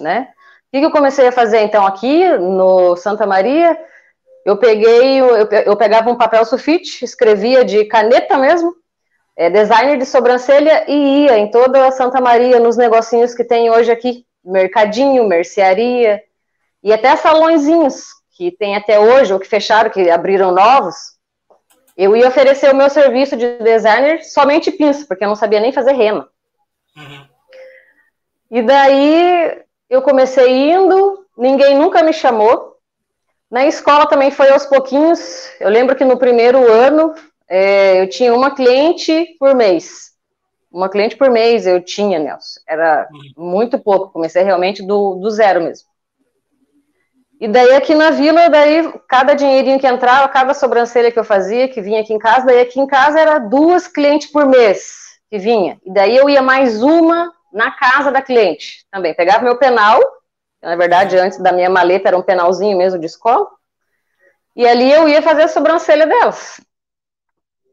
né? 0.00 0.28
O 0.66 0.78
que, 0.78 0.84
eu 0.84 0.90
comecei 0.90 1.28
a 1.28 1.32
fazer 1.32 1.60
então 1.60 1.86
aqui 1.86 2.28
no 2.38 2.96
Santa 2.96 3.26
Maria? 3.26 3.78
Eu 4.44 4.56
peguei, 4.56 5.20
eu, 5.20 5.48
eu 5.64 5.76
pegava 5.76 6.10
um 6.10 6.16
papel 6.16 6.44
sulfite, 6.44 7.04
escrevia 7.04 7.64
de 7.64 7.84
caneta 7.84 8.36
mesmo, 8.36 8.74
é, 9.36 9.48
designer 9.48 9.96
de 9.96 10.04
sobrancelha 10.04 10.84
e 10.88 11.24
ia 11.24 11.38
em 11.38 11.50
toda 11.50 11.86
a 11.86 11.92
Santa 11.92 12.20
Maria 12.20 12.60
nos 12.60 12.76
negocinhos 12.76 13.34
que 13.34 13.44
tem 13.44 13.70
hoje 13.70 13.90
aqui, 13.90 14.26
mercadinho, 14.44 15.26
mercearia 15.26 16.22
e 16.82 16.92
até 16.92 17.14
salõezinhos 17.16 18.15
que 18.36 18.50
tem 18.50 18.76
até 18.76 19.00
hoje, 19.00 19.32
ou 19.32 19.40
que 19.40 19.48
fecharam, 19.48 19.90
que 19.90 20.10
abriram 20.10 20.52
novos, 20.52 21.16
eu 21.96 22.14
ia 22.14 22.28
oferecer 22.28 22.70
o 22.70 22.76
meu 22.76 22.90
serviço 22.90 23.36
de 23.36 23.58
designer 23.58 24.22
somente 24.22 24.70
pinça, 24.70 25.06
porque 25.08 25.24
eu 25.24 25.28
não 25.28 25.34
sabia 25.34 25.58
nem 25.58 25.72
fazer 25.72 25.92
rema. 25.92 26.28
Uhum. 26.94 27.26
E 28.50 28.62
daí 28.62 29.62
eu 29.88 30.02
comecei 30.02 30.70
indo, 30.72 31.24
ninguém 31.36 31.76
nunca 31.78 32.02
me 32.02 32.12
chamou. 32.12 32.76
Na 33.50 33.64
escola 33.66 34.06
também 34.06 34.30
foi 34.30 34.50
aos 34.50 34.66
pouquinhos. 34.66 35.50
Eu 35.58 35.70
lembro 35.70 35.96
que 35.96 36.04
no 36.04 36.18
primeiro 36.18 36.70
ano 36.70 37.14
é, 37.48 38.02
eu 38.02 38.10
tinha 38.10 38.34
uma 38.34 38.50
cliente 38.54 39.34
por 39.38 39.54
mês. 39.54 40.10
Uma 40.70 40.90
cliente 40.90 41.16
por 41.16 41.30
mês 41.30 41.66
eu 41.66 41.82
tinha, 41.82 42.18
Nelson. 42.18 42.60
Era 42.68 43.08
uhum. 43.10 43.50
muito 43.50 43.78
pouco. 43.78 44.12
Comecei 44.12 44.42
realmente 44.42 44.82
do, 44.82 45.14
do 45.14 45.30
zero 45.30 45.62
mesmo. 45.62 45.88
E 47.38 47.46
daí 47.48 47.74
aqui 47.74 47.94
na 47.94 48.10
vila, 48.10 48.48
daí 48.48 48.92
cada 49.08 49.34
dinheirinho 49.34 49.78
que 49.78 49.86
entrava, 49.86 50.28
cada 50.28 50.54
sobrancelha 50.54 51.12
que 51.12 51.18
eu 51.18 51.24
fazia, 51.24 51.68
que 51.68 51.82
vinha 51.82 52.00
aqui 52.00 52.14
em 52.14 52.18
casa, 52.18 52.46
daí 52.46 52.60
aqui 52.60 52.80
em 52.80 52.86
casa 52.86 53.20
era 53.20 53.38
duas 53.38 53.86
clientes 53.86 54.30
por 54.30 54.46
mês 54.46 55.18
que 55.30 55.38
vinha. 55.38 55.78
E 55.84 55.92
daí 55.92 56.16
eu 56.16 56.30
ia 56.30 56.40
mais 56.40 56.82
uma 56.82 57.30
na 57.52 57.70
casa 57.70 58.10
da 58.10 58.22
cliente 58.22 58.86
também. 58.90 59.14
Pegava 59.14 59.44
meu 59.44 59.58
penal, 59.58 60.00
na 60.62 60.76
verdade 60.76 61.18
antes 61.18 61.38
da 61.38 61.52
minha 61.52 61.68
maleta 61.68 62.08
era 62.08 62.16
um 62.16 62.22
penalzinho 62.22 62.78
mesmo 62.78 62.98
de 62.98 63.06
escola, 63.06 63.46
e 64.54 64.66
ali 64.66 64.90
eu 64.90 65.06
ia 65.06 65.20
fazer 65.20 65.42
a 65.42 65.48
sobrancelha 65.48 66.06
delas. 66.06 66.58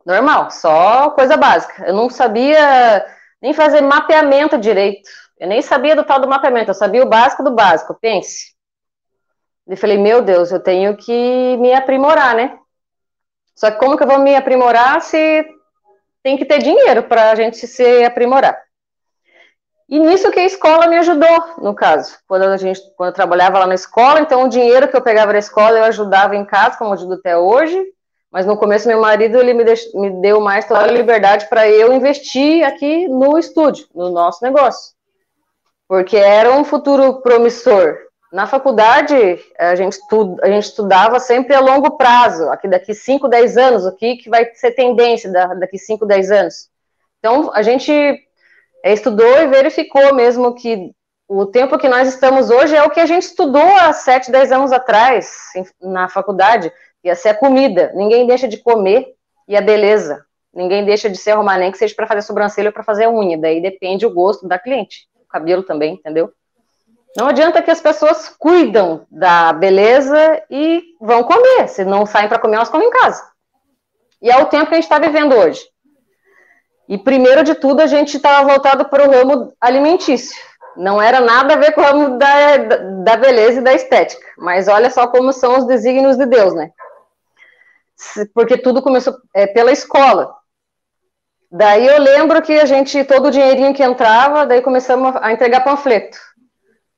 Normal, 0.06 0.52
só 0.52 1.12
coisa 1.12 1.38
básica. 1.38 1.86
Eu 1.88 1.94
não 1.94 2.10
sabia 2.10 3.06
nem 3.42 3.54
fazer 3.54 3.80
mapeamento 3.80 4.58
direito. 4.58 5.10
Eu 5.40 5.48
nem 5.48 5.62
sabia 5.62 5.96
do 5.96 6.04
tal 6.04 6.20
do 6.20 6.28
mapeamento, 6.28 6.72
eu 6.72 6.76
sabia 6.76 7.02
o 7.02 7.10
básico 7.10 7.42
do 7.42 7.52
básico, 7.52 7.98
pense. 8.02 8.53
E 9.68 9.76
falei, 9.76 9.98
meu 9.98 10.22
Deus, 10.22 10.52
eu 10.52 10.60
tenho 10.60 10.96
que 10.98 11.58
me 11.58 11.74
aprimorar, 11.74 12.36
né? 12.36 12.58
Só 13.56 13.72
que 13.72 13.78
como 13.78 13.96
que 13.96 14.04
eu 14.04 14.08
vou 14.08 14.20
me 14.20 14.36
aprimorar 14.36 15.02
se 15.02 15.46
tem 16.22 16.38
que 16.38 16.46
ter 16.46 16.60
dinheiro 16.60 17.04
para 17.04 17.32
a 17.32 17.36
gente 17.36 17.66
se 17.68 18.04
aprimorar? 18.04 18.58
E 19.88 20.00
nisso 20.00 20.32
que 20.32 20.40
a 20.40 20.46
escola 20.46 20.88
me 20.88 20.98
ajudou, 20.98 21.56
no 21.60 21.76
caso. 21.76 22.18
Quando, 22.28 22.44
a 22.44 22.58
gente, 22.58 22.82
quando 22.98 23.10
eu 23.10 23.14
trabalhava 23.14 23.60
lá 23.60 23.68
na 23.68 23.76
escola, 23.76 24.22
então 24.22 24.44
o 24.44 24.50
dinheiro 24.50 24.88
que 24.88 24.96
eu 24.96 25.02
pegava 25.02 25.34
da 25.34 25.40
escola 25.40 25.78
eu 25.78 25.84
ajudava 25.84 26.36
em 26.36 26.46
casa, 26.46 26.78
como 26.78 26.94
ajudo 26.94 27.14
até 27.14 27.38
hoje. 27.38 27.80
Mas 28.32 28.48
no 28.48 28.58
começo 28.58 28.88
meu 28.88 29.00
marido 29.00 29.40
ele 29.40 29.54
me, 29.54 29.64
deix, 29.64 29.94
me 29.94 30.10
deu 30.22 30.42
mais 30.42 30.66
toda 30.66 30.82
a 30.82 30.88
liberdade 30.88 31.48
para 31.48 31.70
eu 31.70 31.94
investir 31.94 32.66
aqui 32.66 33.08
no 33.08 33.38
estúdio, 33.38 33.86
no 33.94 34.10
nosso 34.10 34.44
negócio. 34.44 34.94
Porque 35.88 36.18
era 36.18 36.52
um 36.52 36.64
futuro 36.64 37.22
promissor. 37.22 37.96
Na 38.34 38.48
faculdade, 38.48 39.14
a 39.60 39.76
gente, 39.76 40.00
a 40.42 40.48
gente 40.48 40.64
estudava 40.64 41.20
sempre 41.20 41.54
a 41.54 41.60
longo 41.60 41.92
prazo, 41.92 42.50
aqui 42.50 42.68
daqui 42.68 42.92
5, 42.92 43.28
10 43.28 43.58
anos, 43.58 43.86
o 43.86 43.96
que, 43.96 44.16
que 44.16 44.28
vai 44.28 44.52
ser 44.56 44.72
tendência 44.72 45.32
daqui 45.32 45.78
5, 45.78 46.04
10 46.04 46.32
anos. 46.32 46.68
Então, 47.20 47.54
a 47.54 47.62
gente 47.62 47.92
é, 48.84 48.92
estudou 48.92 49.38
e 49.40 49.46
verificou 49.46 50.16
mesmo 50.16 50.56
que 50.56 50.92
o 51.28 51.46
tempo 51.46 51.78
que 51.78 51.88
nós 51.88 52.08
estamos 52.08 52.50
hoje 52.50 52.76
é 52.76 52.82
o 52.82 52.90
que 52.90 53.00
a 53.00 53.06
gente 53.06 53.22
estudou 53.22 53.78
há 53.78 53.94
7, 53.94 54.32
10 54.32 54.52
anos 54.52 54.72
atrás, 54.72 55.38
na 55.80 56.10
faculdade, 56.10 56.74
ia 57.04 57.14
ser 57.14 57.30
a 57.30 57.36
comida. 57.36 57.92
Ninguém 57.94 58.26
deixa 58.26 58.48
de 58.48 58.58
comer 58.58 59.14
e 59.48 59.56
a 59.56 59.62
beleza. 59.62 60.26
Ninguém 60.52 60.84
deixa 60.84 61.08
de 61.08 61.20
se 61.20 61.30
arrumar, 61.30 61.60
nem 61.60 61.72
que 61.72 61.78
seja 61.78 61.94
para 61.94 62.08
fazer 62.08 62.24
sobrancelha 62.24 62.70
ou 62.70 62.74
para 62.74 62.82
fazer 62.82 63.08
unha. 63.08 63.38
Daí 63.38 63.62
depende 63.62 64.08
o 64.08 64.12
gosto 64.12 64.48
da 64.48 64.58
cliente. 64.58 65.08
O 65.22 65.28
cabelo 65.28 65.62
também, 65.62 65.94
entendeu? 65.94 66.34
Não 67.16 67.28
adianta 67.28 67.62
que 67.62 67.70
as 67.70 67.80
pessoas 67.80 68.28
cuidam 68.40 69.06
da 69.10 69.54
beleza 69.54 70.42
e 70.50 70.84
vão 71.00 71.24
comer. 71.24 71.68
Se 71.68 71.86
não 71.86 72.06
saem 72.06 72.28
para 72.28 72.40
comer, 72.40 72.56
elas 72.56 72.70
comem 72.70 72.88
em 72.88 72.92
casa. 72.92 73.24
E 74.22 74.32
é 74.32 74.42
o 74.42 74.48
tempo 74.48 74.68
que 74.68 74.72
a 74.72 74.76
gente 74.76 74.86
está 74.86 74.98
vivendo 74.98 75.36
hoje. 75.36 75.62
E 76.90 76.98
primeiro 76.98 77.44
de 77.44 77.56
tudo, 77.56 77.82
a 77.82 77.88
gente 77.88 78.18
estava 78.18 78.48
voltado 78.52 78.86
para 78.86 79.08
o 79.08 79.12
ramo 79.12 79.54
alimentício. 79.62 80.36
Não 80.76 81.00
era 81.00 81.20
nada 81.20 81.54
a 81.54 81.58
ver 81.58 81.74
com 81.74 81.82
o 81.82 81.84
ramo 81.84 82.18
da, 82.18 82.58
da 83.04 83.16
beleza 83.16 83.60
e 83.60 83.64
da 83.64 83.74
estética. 83.74 84.26
Mas 84.38 84.68
olha 84.68 84.90
só 84.90 85.08
como 85.08 85.32
são 85.32 85.60
os 85.60 85.68
desígnios 85.68 86.18
de 86.18 86.26
Deus, 86.26 86.54
né? 86.56 86.72
Porque 88.34 88.58
tudo 88.58 88.82
começou 88.82 89.16
é, 89.36 89.46
pela 89.46 89.72
escola. 89.72 90.34
Daí 91.52 91.86
eu 91.86 92.00
lembro 92.00 92.42
que 92.42 92.60
a 92.60 92.66
gente, 92.66 93.04
todo 93.04 93.28
o 93.28 93.32
dinheirinho 93.32 93.76
que 93.76 93.84
entrava, 93.84 94.48
daí 94.48 94.62
começamos 94.62 95.16
a 95.22 95.32
entregar 95.32 95.64
panfleto 95.64 96.18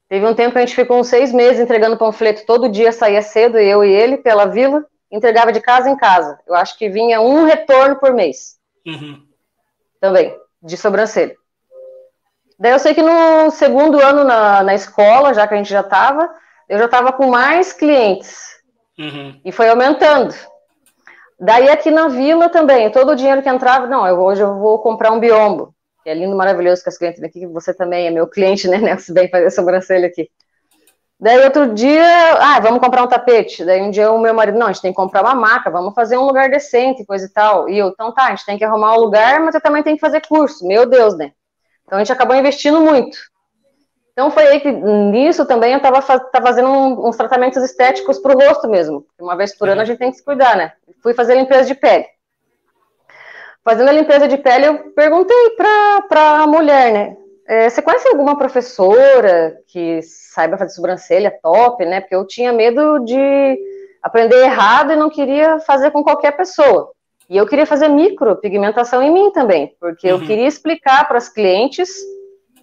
Teve 0.08 0.26
um 0.26 0.36
tempo 0.36 0.52
que 0.54 0.60
a 0.60 0.62
gente 0.62 0.76
ficou 0.76 1.00
uns 1.00 1.08
seis 1.08 1.32
meses 1.32 1.60
entregando 1.60 1.98
panfleto 1.98 2.46
todo 2.46 2.70
dia, 2.70 2.92
saía 2.92 3.22
cedo, 3.22 3.58
eu 3.58 3.84
e 3.84 3.92
ele, 3.92 4.18
pela 4.18 4.46
vila, 4.46 4.86
entregava 5.12 5.52
de 5.52 5.60
casa 5.60 5.90
em 5.90 5.98
casa. 5.98 6.40
Eu 6.48 6.54
acho 6.54 6.78
que 6.78 6.90
vinha 6.90 7.20
um 7.20 7.46
retorno 7.46 7.96
por 7.96 8.14
mês. 8.14 8.58
Uhum. 8.86 9.24
Também, 10.00 10.38
de 10.62 10.78
sobrancelha. 10.78 11.36
Daí 12.60 12.72
eu 12.72 12.80
sei 12.80 12.94
que 12.94 13.02
no 13.02 13.50
segundo 13.50 14.00
ano 14.00 14.24
na, 14.24 14.64
na 14.64 14.76
escola, 14.76 15.34
já 15.34 15.48
que 15.48 15.56
a 15.56 15.58
gente 15.58 15.70
já 15.70 15.82
estava, 15.82 16.30
eu 16.70 16.78
já 16.78 16.86
estava 16.86 17.12
com 17.12 17.28
mais 17.28 17.74
clientes. 17.74 18.56
Uhum. 18.98 19.42
E 19.44 19.52
foi 19.52 19.68
aumentando. 19.68 20.34
Daí 21.40 21.68
aqui 21.68 21.92
na 21.92 22.08
vila 22.08 22.48
também, 22.48 22.92
todo 22.92 23.12
o 23.12 23.16
dinheiro 23.16 23.42
que 23.42 23.50
entrava, 23.50 23.88
não, 23.88 24.08
eu, 24.08 24.22
hoje 24.22 24.42
eu 24.42 24.58
vou 24.60 24.80
comprar 24.80 25.12
um 25.12 25.20
biombo 25.20 25.75
é 26.10 26.14
lindo, 26.14 26.36
maravilhoso 26.36 26.84
com 26.84 26.90
as 26.90 26.98
clientes 26.98 27.22
daqui, 27.22 27.40
que 27.40 27.48
você 27.48 27.74
também 27.74 28.08
é 28.08 28.12
meu 28.12 28.28
cliente, 28.28 28.68
né, 28.68 28.78
Nelson, 28.80 29.14
bem 29.14 29.30
fazer 29.30 29.50
sobrancelha 29.52 30.08
aqui. 30.08 30.30
Daí 31.20 31.44
outro 31.44 31.74
dia, 31.74 32.06
ah, 32.40 32.60
vamos 32.60 32.80
comprar 32.80 33.02
um 33.04 33.08
tapete. 33.08 33.64
Daí 33.64 33.82
um 33.82 33.90
dia 33.90 34.12
o 34.12 34.20
meu 34.20 34.34
marido, 34.34 34.60
não, 34.60 34.68
a 34.68 34.72
gente 34.72 34.82
tem 34.82 34.92
que 34.92 34.96
comprar 34.96 35.22
uma 35.22 35.34
maca, 35.34 35.72
vamos 35.72 35.94
fazer 35.94 36.18
um 36.18 36.26
lugar 36.26 36.50
decente, 36.50 37.06
coisa 37.06 37.26
e 37.26 37.30
tal. 37.30 37.70
E 37.70 37.78
eu, 37.78 37.88
então 37.88 38.14
tá, 38.14 38.26
a 38.26 38.30
gente 38.32 38.46
tem 38.46 38.58
que 38.58 38.66
arrumar 38.66 38.96
um 38.96 39.00
lugar, 39.00 39.40
mas 39.40 39.56
eu 39.56 39.62
também 39.62 39.82
tenho 39.82 39.96
que 39.96 40.02
fazer 40.02 40.22
curso. 40.28 40.68
Meu 40.68 40.86
Deus, 40.86 41.18
né? 41.18 41.32
Então 41.86 41.98
a 41.98 42.04
gente 42.04 42.12
acabou 42.12 42.36
investindo 42.36 42.82
muito. 42.82 43.18
Então 44.12 44.30
foi 44.30 44.48
aí 44.48 44.60
que 44.60 44.72
nisso 44.72 45.46
também 45.46 45.72
eu 45.72 45.78
estava 45.78 46.02
fazendo 46.02 46.70
uns 46.70 47.16
tratamentos 47.16 47.64
estéticos 47.64 48.20
para 48.20 48.36
o 48.36 48.40
rosto 48.40 48.68
mesmo. 48.68 49.06
Uma 49.20 49.36
vez 49.36 49.58
por 49.58 49.70
ano 49.70 49.82
a 49.82 49.86
gente 49.86 49.98
tem 49.98 50.12
que 50.12 50.18
se 50.18 50.24
cuidar, 50.24 50.56
né? 50.58 50.74
Fui 51.02 51.14
fazer 51.14 51.36
limpeza 51.36 51.66
de 51.66 51.76
pele 51.76 52.06
fazendo 53.66 53.90
a 53.90 53.94
limpeza 53.94 54.28
de 54.28 54.38
pele, 54.38 54.68
eu 54.68 54.92
perguntei 54.92 55.50
para 55.58 56.44
a 56.44 56.48
mulher, 56.48 56.94
né? 56.94 57.18
É, 57.48 57.70
você 57.70 57.82
conhece 57.82 58.08
alguma 58.08 58.38
professora 58.38 59.58
que 59.68 60.02
saiba 60.04 60.58
fazer 60.58 60.74
sobrancelha 60.74 61.36
top, 61.42 61.84
né? 61.84 62.00
Porque 62.00 62.16
eu 62.16 62.26
tinha 62.26 62.54
medo 62.54 63.00
de 63.00 63.60
aprender 64.04 64.38
errado 64.44 64.94
e 64.94 64.96
não 64.96 65.10
queria 65.10 65.60
fazer 65.60 65.90
com 65.90 66.04
qualquer 66.04 66.38
pessoa. 66.38 66.92
E 67.28 67.36
eu 67.36 67.48
queria 67.48 67.66
fazer 67.66 67.88
micropigmentação 67.88 69.02
em 69.02 69.12
mim 69.12 69.32
também, 69.32 69.76
porque 69.80 70.12
uhum. 70.12 70.20
eu 70.20 70.28
queria 70.28 70.48
explicar 70.48 71.08
para 71.08 71.18
as 71.18 71.28
clientes 71.28 71.90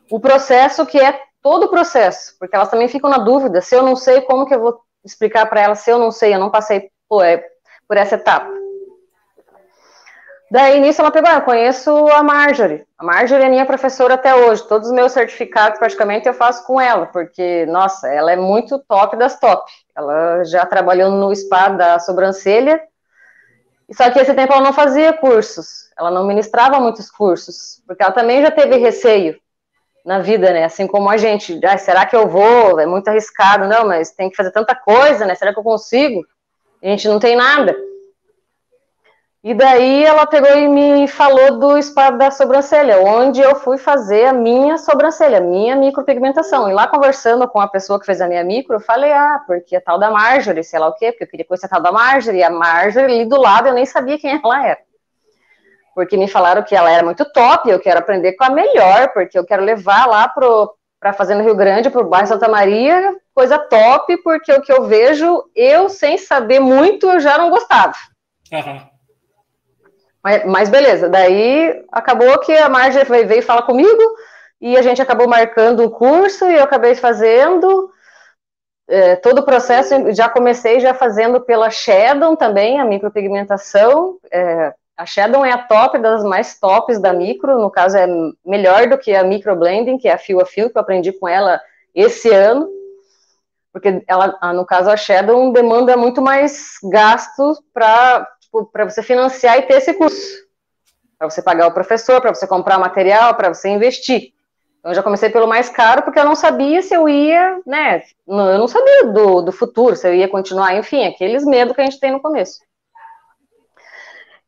o 0.08 0.20
processo 0.20 0.86
que 0.86 1.00
é 1.00 1.20
todo 1.42 1.64
o 1.64 1.68
processo, 1.68 2.36
porque 2.38 2.54
elas 2.54 2.70
também 2.70 2.86
ficam 2.86 3.10
na 3.10 3.18
dúvida, 3.18 3.60
se 3.60 3.74
eu 3.74 3.82
não 3.82 3.96
sei, 3.96 4.20
como 4.20 4.46
que 4.46 4.54
eu 4.54 4.60
vou 4.60 4.80
explicar 5.04 5.46
para 5.46 5.62
elas 5.62 5.80
se 5.80 5.90
eu 5.90 5.98
não 5.98 6.12
sei, 6.12 6.32
eu 6.32 6.38
não 6.38 6.50
passei 6.50 6.90
por, 7.08 7.24
é, 7.24 7.44
por 7.88 7.96
essa 7.96 8.14
etapa. 8.14 8.61
Daí, 10.52 10.80
nisso, 10.80 11.00
ela 11.00 11.10
pegou, 11.10 11.30
ah, 11.30 11.36
eu 11.36 11.40
conheço 11.40 11.90
a 12.08 12.22
Marjorie. 12.22 12.84
A 12.98 13.02
Marjorie 13.02 13.46
é 13.46 13.48
minha 13.48 13.64
professora 13.64 14.16
até 14.16 14.34
hoje. 14.34 14.68
Todos 14.68 14.88
os 14.88 14.94
meus 14.94 15.12
certificados, 15.12 15.78
praticamente, 15.78 16.28
eu 16.28 16.34
faço 16.34 16.66
com 16.66 16.78
ela, 16.78 17.06
porque, 17.06 17.64
nossa, 17.64 18.06
ela 18.06 18.30
é 18.30 18.36
muito 18.36 18.78
top 18.80 19.16
das 19.16 19.40
top. 19.40 19.64
Ela 19.96 20.44
já 20.44 20.66
trabalhou 20.66 21.10
no 21.10 21.34
spa 21.34 21.70
da 21.70 21.98
sobrancelha, 21.98 22.82
só 23.92 24.10
que 24.10 24.18
esse 24.18 24.34
tempo 24.34 24.52
ela 24.52 24.60
não 24.60 24.74
fazia 24.74 25.14
cursos, 25.14 25.90
ela 25.98 26.10
não 26.10 26.26
ministrava 26.26 26.78
muitos 26.78 27.10
cursos, 27.10 27.82
porque 27.86 28.02
ela 28.02 28.12
também 28.12 28.42
já 28.42 28.50
teve 28.50 28.76
receio 28.76 29.40
na 30.04 30.18
vida, 30.18 30.52
né? 30.52 30.64
Assim 30.64 30.86
como 30.86 31.08
a 31.08 31.16
gente, 31.16 31.58
ah, 31.64 31.78
será 31.78 32.04
que 32.04 32.14
eu 32.14 32.28
vou? 32.28 32.78
É 32.78 32.84
muito 32.84 33.08
arriscado, 33.08 33.66
não, 33.66 33.86
mas 33.86 34.10
tem 34.10 34.28
que 34.28 34.36
fazer 34.36 34.50
tanta 34.50 34.74
coisa, 34.74 35.24
né? 35.24 35.34
Será 35.34 35.50
que 35.54 35.58
eu 35.58 35.64
consigo? 35.64 36.26
A 36.82 36.88
gente 36.88 37.08
não 37.08 37.18
tem 37.18 37.36
nada. 37.36 37.74
E 39.44 39.52
daí 39.54 40.04
ela 40.04 40.24
pegou 40.24 40.56
e 40.56 40.68
me 40.68 41.08
falou 41.08 41.58
do 41.58 41.82
spa 41.82 42.10
da 42.10 42.30
sobrancelha, 42.30 43.00
onde 43.00 43.40
eu 43.40 43.56
fui 43.56 43.76
fazer 43.76 44.26
a 44.26 44.32
minha 44.32 44.78
sobrancelha, 44.78 45.40
minha 45.40 45.74
micropigmentação. 45.74 46.70
E 46.70 46.72
lá 46.72 46.86
conversando 46.86 47.48
com 47.48 47.58
a 47.60 47.66
pessoa 47.66 47.98
que 47.98 48.06
fez 48.06 48.20
a 48.20 48.28
minha 48.28 48.44
micro, 48.44 48.76
eu 48.76 48.80
falei, 48.80 49.12
ah, 49.12 49.42
porque 49.44 49.74
a 49.74 49.80
tal 49.80 49.98
da 49.98 50.12
Marjorie, 50.12 50.62
sei 50.62 50.78
lá 50.78 50.86
o 50.86 50.94
quê, 50.94 51.10
porque 51.10 51.24
eu 51.24 51.28
queria 51.28 51.44
conhecer 51.44 51.66
a 51.66 51.70
tal 51.70 51.82
da 51.82 51.90
Marjorie, 51.90 52.38
e 52.38 52.44
a 52.44 52.50
Marjorie 52.50 53.16
ali 53.16 53.24
do 53.24 53.36
lado 53.36 53.66
eu 53.66 53.74
nem 53.74 53.84
sabia 53.84 54.16
quem 54.16 54.40
ela 54.40 54.64
era. 54.64 54.78
Porque 55.92 56.16
me 56.16 56.28
falaram 56.28 56.62
que 56.62 56.76
ela 56.76 56.92
era 56.92 57.04
muito 57.04 57.24
top, 57.32 57.68
eu 57.68 57.80
quero 57.80 57.98
aprender 57.98 58.34
com 58.34 58.44
a 58.44 58.50
melhor, 58.50 59.08
porque 59.12 59.36
eu 59.36 59.44
quero 59.44 59.64
levar 59.64 60.06
lá 60.06 60.28
para 61.00 61.12
fazer 61.14 61.34
no 61.34 61.42
Rio 61.42 61.56
Grande, 61.56 61.90
para 61.90 62.00
o 62.00 62.08
bairro 62.08 62.28
Santa 62.28 62.48
Maria, 62.48 63.12
coisa 63.34 63.58
top, 63.58 64.16
porque 64.18 64.52
o 64.52 64.62
que 64.62 64.72
eu 64.72 64.84
vejo, 64.84 65.42
eu 65.56 65.88
sem 65.88 66.16
saber 66.16 66.60
muito, 66.60 67.10
eu 67.10 67.18
já 67.18 67.36
não 67.36 67.50
gostava. 67.50 67.94
Uhum. 68.52 68.91
Mas, 70.22 70.44
mas, 70.44 70.68
beleza, 70.68 71.08
daí 71.08 71.84
acabou 71.90 72.38
que 72.38 72.52
a 72.52 72.68
Marge 72.68 73.02
veio 73.04 73.42
falar 73.42 73.62
comigo 73.62 74.02
e 74.60 74.76
a 74.76 74.82
gente 74.82 75.02
acabou 75.02 75.28
marcando 75.28 75.82
um 75.82 75.90
curso 75.90 76.44
e 76.46 76.54
eu 76.54 76.62
acabei 76.62 76.94
fazendo 76.94 77.90
é, 78.88 79.16
todo 79.16 79.40
o 79.40 79.44
processo. 79.44 80.12
Já 80.12 80.28
comecei 80.28 80.78
já 80.78 80.94
fazendo 80.94 81.40
pela 81.40 81.70
Shadow 81.70 82.36
também, 82.36 82.78
a 82.80 82.84
micropigmentação. 82.84 84.18
É, 84.30 84.72
a 84.96 85.04
Shadow 85.04 85.44
é 85.44 85.50
a 85.50 85.58
top 85.58 85.98
das 85.98 86.22
mais 86.22 86.60
tops 86.60 87.00
da 87.00 87.12
micro, 87.12 87.58
no 87.58 87.70
caso 87.70 87.96
é 87.96 88.06
melhor 88.46 88.88
do 88.88 88.98
que 88.98 89.14
a 89.14 89.24
microblending, 89.24 89.98
que 89.98 90.08
é 90.08 90.12
a 90.12 90.18
fio 90.18 90.40
a 90.40 90.46
fio, 90.46 90.70
que 90.70 90.78
eu 90.78 90.82
aprendi 90.82 91.12
com 91.12 91.26
ela 91.26 91.60
esse 91.94 92.30
ano 92.30 92.68
porque 93.72 94.04
ela, 94.06 94.38
no 94.52 94.66
caso 94.66 94.90
a 94.90 94.96
Shadow 94.96 95.50
demanda 95.52 95.96
muito 95.96 96.20
mais 96.20 96.74
gasto 96.84 97.56
para 97.72 98.28
Tipo, 98.52 98.66
para 98.66 98.84
você 98.84 99.02
financiar 99.02 99.58
e 99.58 99.62
ter 99.62 99.78
esse 99.78 99.94
curso. 99.94 100.42
Para 101.18 101.30
você 101.30 101.40
pagar 101.40 101.68
o 101.68 101.72
professor, 101.72 102.20
para 102.20 102.34
você 102.34 102.46
comprar 102.46 102.78
material, 102.78 103.34
para 103.34 103.48
você 103.48 103.70
investir. 103.70 104.34
Eu 104.84 104.92
já 104.92 105.02
comecei 105.02 105.30
pelo 105.30 105.46
mais 105.46 105.70
caro 105.70 106.02
porque 106.02 106.18
eu 106.18 106.24
não 106.24 106.34
sabia 106.34 106.82
se 106.82 106.92
eu 106.92 107.08
ia, 107.08 107.60
né? 107.64 108.02
Eu 108.28 108.58
não 108.58 108.68
sabia 108.68 109.06
do, 109.06 109.40
do 109.40 109.52
futuro, 109.52 109.96
se 109.96 110.06
eu 110.06 110.14
ia 110.14 110.28
continuar, 110.28 110.76
enfim, 110.76 111.06
aqueles 111.06 111.44
medos 111.46 111.74
que 111.74 111.80
a 111.80 111.84
gente 111.84 111.98
tem 112.00 112.10
no 112.10 112.20
começo. 112.20 112.58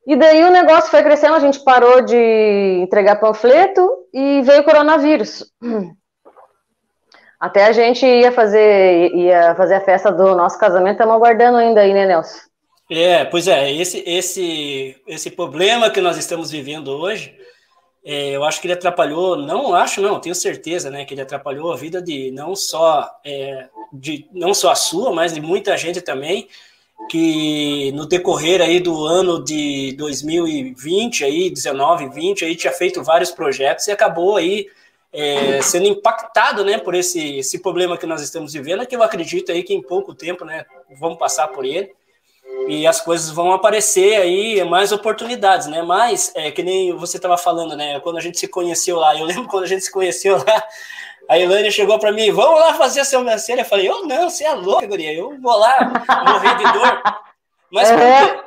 E 0.07 0.17
daí 0.17 0.45
o 0.45 0.51
negócio 0.51 0.91
foi 0.91 1.03
crescendo, 1.03 1.37
a 1.37 1.41
gente 1.41 1.65
parou 1.65 2.03
de 2.03 2.17
entregar 2.83 3.17
panfleto 3.17 3.89
e 4.13 4.43
veio 4.43 4.61
o 4.61 4.65
coronavírus. 4.65 5.51
Até 7.41 7.67
a 7.67 7.73
gente 7.73 8.05
ia 8.05 8.33
fazer, 8.33 9.15
ia 9.15 9.55
fazer 9.55 9.77
a 9.77 9.81
festa 9.81 10.11
do 10.11 10.35
nosso 10.35 10.59
casamento, 10.59 10.95
estamos 10.95 11.15
aguardando 11.15 11.57
ainda 11.57 11.81
aí, 11.81 11.95
né, 11.95 12.07
Nelson? 12.07 12.54
É, 12.91 13.25
pois 13.25 13.49
é, 13.49 13.73
esse, 13.73 14.03
esse, 14.07 14.97
esse 15.07 15.31
problema 15.31 15.88
que 15.91 16.03
nós 16.03 16.19
estamos 16.19 16.50
vivendo 16.50 16.88
hoje, 16.88 17.35
é, 18.05 18.33
eu 18.37 18.45
acho 18.45 18.61
que 18.61 18.67
ele 18.67 18.75
atrapalhou, 18.75 19.37
não 19.37 19.75
acho 19.75 20.03
não, 20.03 20.21
tenho 20.21 20.35
certeza, 20.35 20.91
né, 20.91 21.07
que 21.07 21.14
ele 21.14 21.23
atrapalhou 21.23 21.73
a 21.73 21.76
vida 21.76 22.03
de 22.03 22.31
não 22.31 22.55
só 22.55 23.11
é, 23.25 23.69
de 23.91 24.29
não 24.33 24.53
só 24.53 24.71
a 24.71 24.75
sua, 24.75 25.12
mas 25.12 25.33
de 25.33 25.41
muita 25.41 25.76
gente 25.79 26.03
também 26.03 26.47
que 27.11 27.91
no 27.93 28.07
decorrer 28.07 28.61
aí 28.61 28.79
do 28.81 29.05
ano 29.07 29.43
de 29.43 29.95
2020 29.97 31.25
aí 31.25 31.50
19, 31.50 32.11
20 32.11 32.45
aí 32.45 32.55
tinha 32.55 32.73
feito 32.73 33.03
vários 33.03 33.31
projetos 33.31 33.87
e 33.88 33.93
acabou 33.93 34.37
aí 34.37 34.69
é, 35.12 35.62
sendo 35.62 35.87
impactado, 35.87 36.64
né, 36.64 36.76
por 36.76 36.95
esse 36.95 37.38
esse 37.38 37.61
problema 37.61 37.97
que 37.97 38.05
nós 38.05 38.21
estamos 38.21 38.53
vivendo, 38.53 38.87
que 38.87 38.95
eu 38.95 39.03
acredito 39.03 39.50
aí 39.50 39.62
que 39.62 39.73
em 39.73 39.81
pouco 39.83 40.14
tempo, 40.14 40.45
né, 40.45 40.67
vamos 41.00 41.19
passar 41.19 41.49
por 41.49 41.64
ele 41.64 41.91
e 42.67 42.87
as 42.87 43.01
coisas 43.01 43.31
vão 43.31 43.53
aparecer 43.53 44.21
aí, 44.21 44.65
mais 44.65 44.93
oportunidades, 44.93 45.67
né? 45.67 45.83
Mas, 45.83 46.33
é, 46.35 46.51
que 46.51 46.63
nem 46.63 46.95
você 46.97 47.17
estava 47.17 47.37
falando, 47.37 47.77
né? 47.77 48.01
Quando 48.01 48.17
a 48.17 48.21
gente 48.21 48.39
se 48.39 48.49
conheceu 48.49 48.97
lá, 48.97 49.17
eu 49.17 49.25
lembro 49.27 49.47
quando 49.47 49.65
a 49.65 49.69
gente 49.69 49.85
se 49.85 49.93
conheceu 49.93 50.37
lá, 50.37 50.65
a 51.29 51.39
Ilane 51.39 51.71
chegou 51.71 51.99
para 51.99 52.13
mim, 52.13 52.31
vamos 52.31 52.61
lá 52.61 52.75
fazer 52.75 53.01
a 53.01 53.05
sobrancelha. 53.05 53.63
Eu 53.63 53.67
falei, 53.67 53.89
eu 53.89 54.07
não, 54.07 54.29
você 54.29 54.45
é 54.45 54.53
louca, 54.53 54.87
guria, 54.87 55.13
eu 55.13 55.39
vou 55.41 55.57
lá 55.57 55.93
morrer 56.27 56.57
de 56.57 56.73
dor. 56.73 57.03
Mas 57.71 57.91
por 57.91 57.99
quê? 57.99 58.45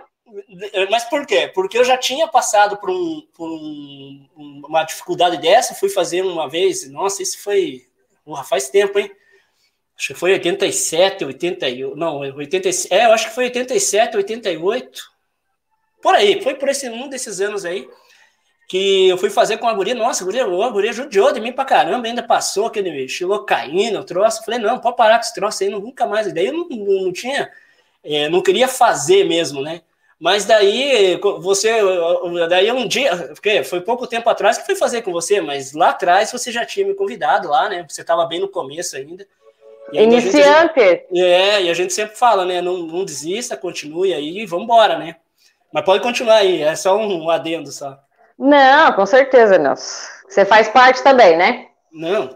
Mas 0.89 1.03
por 1.05 1.25
quê? 1.25 1.51
Porque 1.53 1.77
eu 1.77 1.83
já 1.83 1.97
tinha 1.97 2.27
passado 2.27 2.77
por, 2.77 2.89
um, 2.89 3.21
por 3.35 3.49
um, 3.49 4.27
uma 4.67 4.83
dificuldade 4.83 5.37
dessa, 5.37 5.73
fui 5.73 5.89
fazer 5.89 6.21
uma 6.21 6.49
vez, 6.49 6.89
nossa, 6.89 7.23
isso 7.23 7.41
foi, 7.41 7.85
porra, 8.25 8.43
faz 8.43 8.69
tempo, 8.69 8.99
hein? 8.99 9.09
Acho 9.97 10.07
que 10.09 10.13
foi 10.13 10.31
87, 10.33 11.25
88, 11.25 11.95
não, 11.95 12.19
87, 12.19 12.93
é, 12.93 13.05
eu 13.05 13.13
acho 13.13 13.29
que 13.29 13.35
foi 13.35 13.45
87, 13.45 14.17
88, 14.17 15.01
por 16.01 16.15
aí, 16.15 16.41
foi 16.41 16.55
por 16.55 16.69
esse 16.69 16.87
um 16.89 17.09
desses 17.09 17.41
anos 17.41 17.65
aí, 17.65 17.89
que 18.69 19.07
eu 19.07 19.17
fui 19.17 19.29
fazer 19.29 19.57
com 19.57 19.67
a 19.67 19.73
guria, 19.73 19.95
nossa, 19.95 20.23
a 20.23 20.25
guria, 20.25 20.43
a 20.43 20.69
guria 20.69 20.93
judiou 20.93 21.31
de 21.31 21.39
mim 21.39 21.51
pra 21.51 21.65
caramba, 21.65 22.07
ainda 22.07 22.21
passou 22.21 22.67
aquele 22.67 23.07
xilocaína, 23.07 23.99
o 23.99 24.03
troço, 24.03 24.43
falei, 24.45 24.59
não, 24.59 24.79
pode 24.79 24.97
parar 24.97 25.15
com 25.15 25.25
esse 25.25 25.33
troço 25.33 25.63
aí, 25.63 25.69
nunca 25.69 26.05
mais, 26.05 26.31
daí 26.31 26.47
eu 26.47 26.53
não, 26.53 26.67
não, 26.69 27.01
não 27.05 27.13
tinha, 27.13 27.51
é, 28.03 28.29
não 28.29 28.41
queria 28.41 28.67
fazer 28.67 29.23
mesmo, 29.23 29.61
né, 29.61 29.81
mas 30.19 30.45
daí 30.45 31.19
você, 31.41 31.79
daí 32.49 32.71
um 32.71 32.87
dia, 32.87 33.15
porque 33.29 33.63
foi 33.63 33.81
pouco 33.81 34.07
tempo 34.07 34.27
atrás 34.29 34.57
que 34.57 34.65
fui 34.65 34.75
fazer 34.75 35.03
com 35.03 35.11
você, 35.11 35.39
mas 35.39 35.73
lá 35.73 35.89
atrás 35.89 36.31
você 36.31 36.51
já 36.51 36.65
tinha 36.65 36.87
me 36.87 36.95
convidado 36.95 37.49
lá, 37.49 37.69
né? 37.69 37.85
Você 37.87 38.01
estava 38.01 38.25
bem 38.25 38.39
no 38.39 38.47
começo 38.47 38.97
ainda. 38.97 39.27
Iniciante. 39.93 40.79
Gente, 40.79 41.21
é, 41.21 41.63
e 41.63 41.69
a 41.69 41.73
gente 41.73 41.93
sempre 41.93 42.15
fala, 42.17 42.45
né? 42.45 42.61
Não, 42.61 42.77
não 42.77 43.05
desista, 43.05 43.55
continue 43.55 44.13
aí 44.13 44.39
e 44.39 44.45
vamos 44.45 44.65
embora, 44.65 44.97
né? 44.97 45.15
Mas 45.71 45.85
pode 45.85 46.01
continuar 46.03 46.37
aí, 46.37 46.61
é 46.61 46.75
só 46.75 46.97
um, 46.97 47.25
um 47.25 47.29
adendo 47.29 47.71
só. 47.71 47.97
Não, 48.37 48.93
com 48.93 49.05
certeza, 49.05 49.57
Nelson. 49.57 50.07
Você 50.27 50.45
faz 50.45 50.67
parte 50.69 51.01
também, 51.01 51.37
né? 51.37 51.67
Não. 51.91 52.29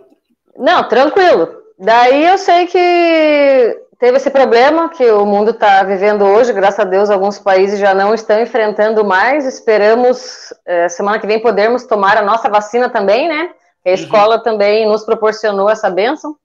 Não, 0.57 0.87
tranquilo. 0.87 1.61
Daí 1.77 2.25
eu 2.25 2.37
sei 2.37 2.67
que 2.67 3.81
teve 3.99 4.17
esse 4.17 4.29
problema 4.29 4.89
que 4.89 5.09
o 5.11 5.25
mundo 5.25 5.51
está 5.51 5.83
vivendo 5.83 6.25
hoje, 6.25 6.53
graças 6.53 6.79
a 6.79 6.83
Deus, 6.83 7.09
alguns 7.09 7.37
países 7.37 7.79
já 7.79 7.93
não 7.93 8.13
estão 8.13 8.41
enfrentando 8.41 9.03
mais. 9.03 9.45
Esperamos 9.45 10.53
é, 10.65 10.89
semana 10.89 11.19
que 11.19 11.27
vem 11.27 11.41
podermos 11.41 11.85
tomar 11.85 12.17
a 12.17 12.21
nossa 12.21 12.49
vacina 12.49 12.89
também, 12.89 13.27
né? 13.27 13.51
A 13.85 13.89
uhum. 13.89 13.95
escola 13.95 14.37
uhum. 14.37 14.43
também 14.43 14.87
nos 14.87 15.03
proporcionou 15.03 15.69
essa 15.69 15.89
bênção. 15.89 16.35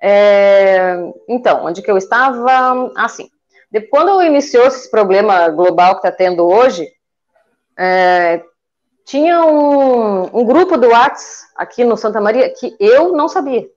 É, 0.00 0.96
então, 1.28 1.64
onde 1.64 1.82
que 1.82 1.90
eu 1.90 1.96
estava? 1.96 2.92
Assim, 2.96 3.28
quando 3.90 4.22
iniciou 4.22 4.66
esse 4.66 4.90
problema 4.90 5.48
global 5.48 5.92
que 5.92 6.06
está 6.06 6.12
tendo 6.12 6.46
hoje, 6.46 6.88
é, 7.76 8.42
tinha 9.04 9.44
um, 9.44 10.40
um, 10.40 10.44
grupo 10.44 10.76
do 10.76 10.88
Whats 10.88 11.46
aqui 11.56 11.84
no 11.84 11.96
Santa 11.96 12.20
Maria 12.20 12.48
que 12.50 12.76
eu 12.78 13.12
não 13.12 13.28
sabia. 13.28 13.68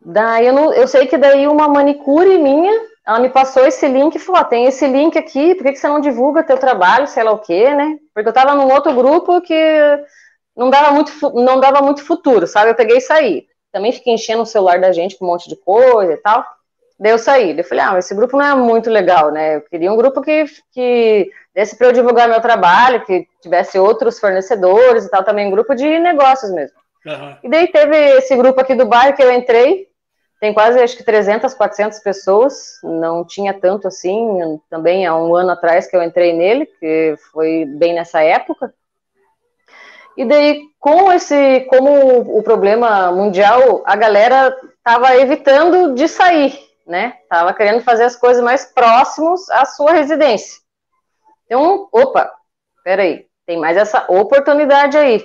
Daí 0.00 0.46
eu, 0.46 0.52
não, 0.52 0.72
eu 0.72 0.86
sei 0.86 1.06
que 1.06 1.16
daí 1.16 1.46
uma 1.46 1.66
manicure 1.68 2.36
minha, 2.38 2.72
ela 3.06 3.20
me 3.20 3.30
passou 3.30 3.66
esse 3.66 3.86
link 3.88 4.14
e 4.14 4.18
falou: 4.18 4.40
ah, 4.40 4.44
tem 4.44 4.66
esse 4.66 4.86
link 4.86 5.16
aqui, 5.16 5.54
por 5.54 5.64
que, 5.64 5.72
que 5.72 5.78
você 5.78 5.88
não 5.88 6.00
divulga 6.00 6.42
teu 6.42 6.58
trabalho, 6.58 7.06
sei 7.06 7.22
lá 7.22 7.32
o 7.32 7.38
quê, 7.38 7.74
né? 7.74 7.98
Porque 8.12 8.28
eu 8.28 8.32
estava 8.32 8.54
num 8.54 8.70
outro 8.70 8.92
grupo 8.94 9.40
que 9.40 9.54
não 10.54 10.68
dava 10.68 10.90
muito, 10.92 11.12
não 11.32 11.58
dava 11.58 11.80
muito 11.80 12.04
futuro, 12.04 12.46
sabe? 12.46 12.70
Eu 12.70 12.74
peguei 12.74 12.98
e 12.98 13.00
saí 13.00 13.46
também 13.74 13.90
fica 13.90 14.08
enchendo 14.08 14.42
o 14.42 14.46
celular 14.46 14.80
da 14.80 14.92
gente 14.92 15.18
com 15.18 15.24
um 15.24 15.28
monte 15.28 15.48
de 15.48 15.56
coisa 15.56 16.12
e 16.12 16.16
tal. 16.16 16.46
Daí 16.98 17.10
eu 17.10 17.18
saí. 17.18 17.58
Eu 17.58 17.64
falei, 17.64 17.84
ah, 17.84 17.98
esse 17.98 18.14
grupo 18.14 18.36
não 18.36 18.44
é 18.44 18.54
muito 18.54 18.88
legal, 18.88 19.32
né? 19.32 19.56
Eu 19.56 19.62
queria 19.62 19.92
um 19.92 19.96
grupo 19.96 20.22
que, 20.22 20.44
que 20.72 21.28
desse 21.52 21.76
para 21.76 21.88
eu 21.88 21.92
divulgar 21.92 22.28
meu 22.28 22.40
trabalho, 22.40 23.04
que 23.04 23.26
tivesse 23.42 23.76
outros 23.76 24.20
fornecedores 24.20 25.04
e 25.04 25.10
tal, 25.10 25.24
também 25.24 25.48
um 25.48 25.50
grupo 25.50 25.74
de 25.74 25.98
negócios 25.98 26.52
mesmo. 26.52 26.76
Uhum. 27.04 27.36
E 27.42 27.48
daí 27.50 27.66
teve 27.66 27.96
esse 28.16 28.36
grupo 28.36 28.60
aqui 28.60 28.76
do 28.76 28.86
bairro 28.86 29.16
que 29.16 29.22
eu 29.22 29.32
entrei, 29.32 29.88
tem 30.40 30.54
quase, 30.54 30.78
acho 30.78 30.96
que 30.96 31.02
300, 31.02 31.52
400 31.52 31.98
pessoas, 31.98 32.78
não 32.82 33.24
tinha 33.24 33.52
tanto 33.52 33.88
assim, 33.88 34.60
também 34.70 35.04
há 35.04 35.16
um 35.16 35.34
ano 35.34 35.50
atrás 35.50 35.88
que 35.88 35.96
eu 35.96 36.02
entrei 36.02 36.32
nele, 36.32 36.66
que 36.78 37.16
foi 37.32 37.64
bem 37.64 37.92
nessa 37.92 38.22
época. 38.22 38.72
E 40.16 40.24
daí, 40.24 40.62
com 40.78 41.12
esse, 41.12 41.60
como 41.62 42.38
o 42.38 42.42
problema 42.42 43.10
mundial, 43.10 43.82
a 43.84 43.96
galera 43.96 44.56
estava 44.76 45.16
evitando 45.16 45.94
de 45.94 46.06
sair, 46.06 46.58
né? 46.86 47.14
Tava 47.28 47.52
querendo 47.52 47.82
fazer 47.82 48.04
as 48.04 48.14
coisas 48.14 48.42
mais 48.42 48.66
próximos 48.66 49.48
à 49.50 49.64
sua 49.64 49.92
residência. 49.92 50.60
Então, 51.46 51.88
opa, 51.90 52.30
peraí, 52.84 53.26
tem 53.46 53.58
mais 53.58 53.76
essa 53.76 54.04
oportunidade 54.08 54.96
aí. 54.96 55.24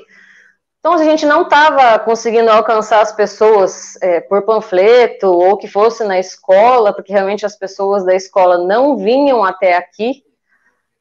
Então, 0.79 0.93
a 0.93 1.03
gente 1.03 1.25
não 1.25 1.43
estava 1.43 1.99
conseguindo 1.99 2.49
alcançar 2.49 3.01
as 3.01 3.11
pessoas 3.11 4.01
é, 4.01 4.21
por 4.21 4.43
panfleto 4.43 5.27
ou 5.27 5.57
que 5.57 5.67
fosse 5.67 6.05
na 6.05 6.17
escola, 6.17 6.93
porque 6.93 7.11
realmente 7.11 7.45
as 7.45 7.57
pessoas 7.57 8.05
da 8.05 8.15
escola 8.15 8.57
não 8.57 8.97
vinham 8.97 9.43
até 9.43 9.75
aqui 9.75 10.23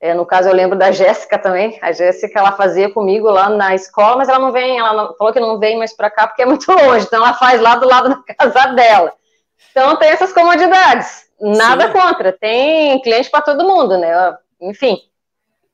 é, 0.00 0.14
no 0.14 0.24
caso, 0.24 0.48
eu 0.48 0.54
lembro 0.54 0.78
da 0.78 0.92
Jéssica 0.92 1.38
também. 1.38 1.76
A 1.82 1.90
Jéssica, 1.90 2.38
ela 2.38 2.52
fazia 2.52 2.88
comigo 2.90 3.28
lá 3.28 3.50
na 3.50 3.74
escola, 3.74 4.16
mas 4.16 4.28
ela 4.28 4.38
não 4.38 4.52
vem, 4.52 4.78
ela 4.78 4.92
não, 4.92 5.16
falou 5.16 5.32
que 5.32 5.40
não 5.40 5.58
vem 5.58 5.76
mais 5.76 5.92
para 5.92 6.10
cá 6.10 6.26
porque 6.26 6.42
é 6.42 6.46
muito 6.46 6.70
longe, 6.70 7.04
então 7.06 7.24
ela 7.24 7.34
faz 7.34 7.60
lá 7.60 7.74
do 7.74 7.86
lado 7.86 8.08
da 8.10 8.34
casa 8.34 8.66
dela. 8.74 9.12
Então, 9.70 9.96
tem 9.96 10.08
essas 10.08 10.32
comodidades. 10.32 11.28
Nada 11.40 11.88
Sim. 11.88 11.92
contra, 11.92 12.32
tem 12.32 13.00
cliente 13.02 13.30
para 13.30 13.42
todo 13.42 13.66
mundo, 13.66 13.98
né? 13.98 14.36
Enfim. 14.60 14.98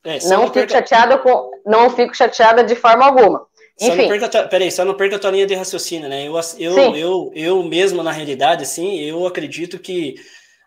É, 0.04 0.18
não, 0.26 0.52
fico 0.52 0.70
chateada 0.70 1.16
com, 1.18 1.50
não 1.64 1.88
fico 1.90 2.14
chateada 2.14 2.62
de 2.62 2.74
forma 2.74 3.06
alguma. 3.06 3.46
Enfim. 3.80 3.88
Só 3.90 3.96
não 3.96 4.20
perca, 4.20 4.48
peraí, 4.48 4.70
só 4.70 4.84
não 4.84 4.94
perca 4.94 5.16
a 5.16 5.18
tua 5.18 5.30
linha 5.30 5.46
de 5.46 5.54
raciocínio, 5.54 6.08
né? 6.08 6.28
Eu, 6.28 6.34
eu, 6.58 6.96
eu, 6.96 7.32
eu 7.34 7.62
mesmo, 7.62 8.02
na 8.02 8.12
realidade, 8.12 8.62
assim, 8.62 9.00
eu 9.00 9.26
acredito 9.26 9.78
que 9.78 10.14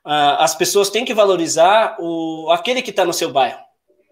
as 0.07 0.55
pessoas 0.55 0.89
têm 0.89 1.03
que 1.03 1.13
valorizar 1.13 1.97
o, 1.99 2.49
aquele 2.51 2.81
que 2.81 2.91
está 2.91 3.03
no 3.03 3.11
seu 3.11 3.29
bairro, 3.29 3.59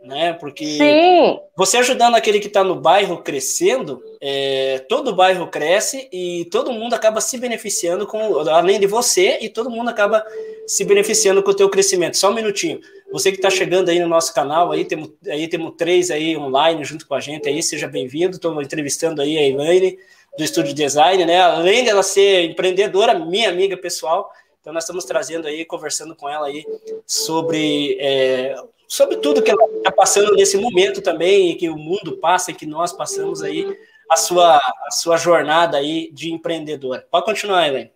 né? 0.03 0.33
Porque 0.33 0.65
Sim. 0.65 1.39
você 1.57 1.77
ajudando 1.77 2.15
aquele 2.15 2.39
que 2.39 2.47
está 2.47 2.63
no 2.63 2.75
bairro 2.75 3.23
crescendo, 3.23 4.03
é, 4.21 4.79
todo 4.89 5.09
o 5.11 5.15
bairro 5.15 5.47
cresce 5.47 6.09
e 6.11 6.45
todo 6.51 6.73
mundo 6.73 6.93
acaba 6.93 7.21
se 7.21 7.37
beneficiando 7.37 8.05
com, 8.05 8.39
além 8.49 8.79
de 8.79 8.87
você, 8.87 9.39
e 9.41 9.49
todo 9.49 9.69
mundo 9.69 9.89
acaba 9.89 10.23
se 10.67 10.83
beneficiando 10.83 11.41
com 11.41 11.51
o 11.51 11.55
teu 11.55 11.69
crescimento. 11.69 12.17
Só 12.17 12.29
um 12.29 12.35
minutinho. 12.35 12.79
Você 13.11 13.31
que 13.31 13.37
está 13.37 13.49
chegando 13.49 13.89
aí 13.89 13.99
no 13.99 14.07
nosso 14.07 14.33
canal, 14.33 14.71
aí 14.71 14.83
temos, 14.83 15.11
aí 15.29 15.47
temos 15.47 15.73
três 15.77 16.11
aí 16.11 16.35
online 16.35 16.83
junto 16.83 17.07
com 17.07 17.15
a 17.15 17.19
gente 17.21 17.47
aí, 17.47 17.63
seja 17.63 17.87
bem-vindo. 17.87 18.35
Estou 18.35 18.61
entrevistando 18.61 19.21
aí 19.21 19.37
a 19.37 19.47
Elaine 19.47 19.97
do 20.37 20.43
Estúdio 20.43 20.73
Design, 20.73 21.23
né? 21.25 21.39
Além 21.39 21.85
dela 21.85 22.03
ser 22.03 22.43
empreendedora, 22.43 23.17
minha 23.17 23.49
amiga 23.49 23.77
pessoal, 23.77 24.29
então 24.65 24.73
nós 24.73 24.85
estamos 24.85 25.05
trazendo 25.05 25.47
aí, 25.47 25.63
conversando 25.63 26.15
com 26.15 26.27
ela 26.27 26.47
aí 26.47 26.65
sobre, 27.05 27.99
é, 28.01 28.55
sobre 28.87 29.17
tudo 29.17 29.43
que 29.43 29.51
ela 29.51 29.63
está 29.77 29.91
passando 29.91 30.33
nesse 30.33 30.57
momento 30.57 31.03
também, 31.03 31.55
que 31.55 31.69
o 31.69 31.77
mundo 31.77 32.17
passa 32.17 32.49
e 32.49 32.55
que 32.55 32.65
nós 32.65 32.91
passamos 32.91 33.43
aí, 33.43 33.77
a 34.09 34.17
sua, 34.17 34.57
a 34.57 34.89
sua 34.89 35.17
jornada 35.17 35.77
aí 35.77 36.09
de 36.11 36.33
empreendedora. 36.33 37.05
Pode 37.11 37.25
continuar, 37.25 37.67
Helene. 37.67 37.91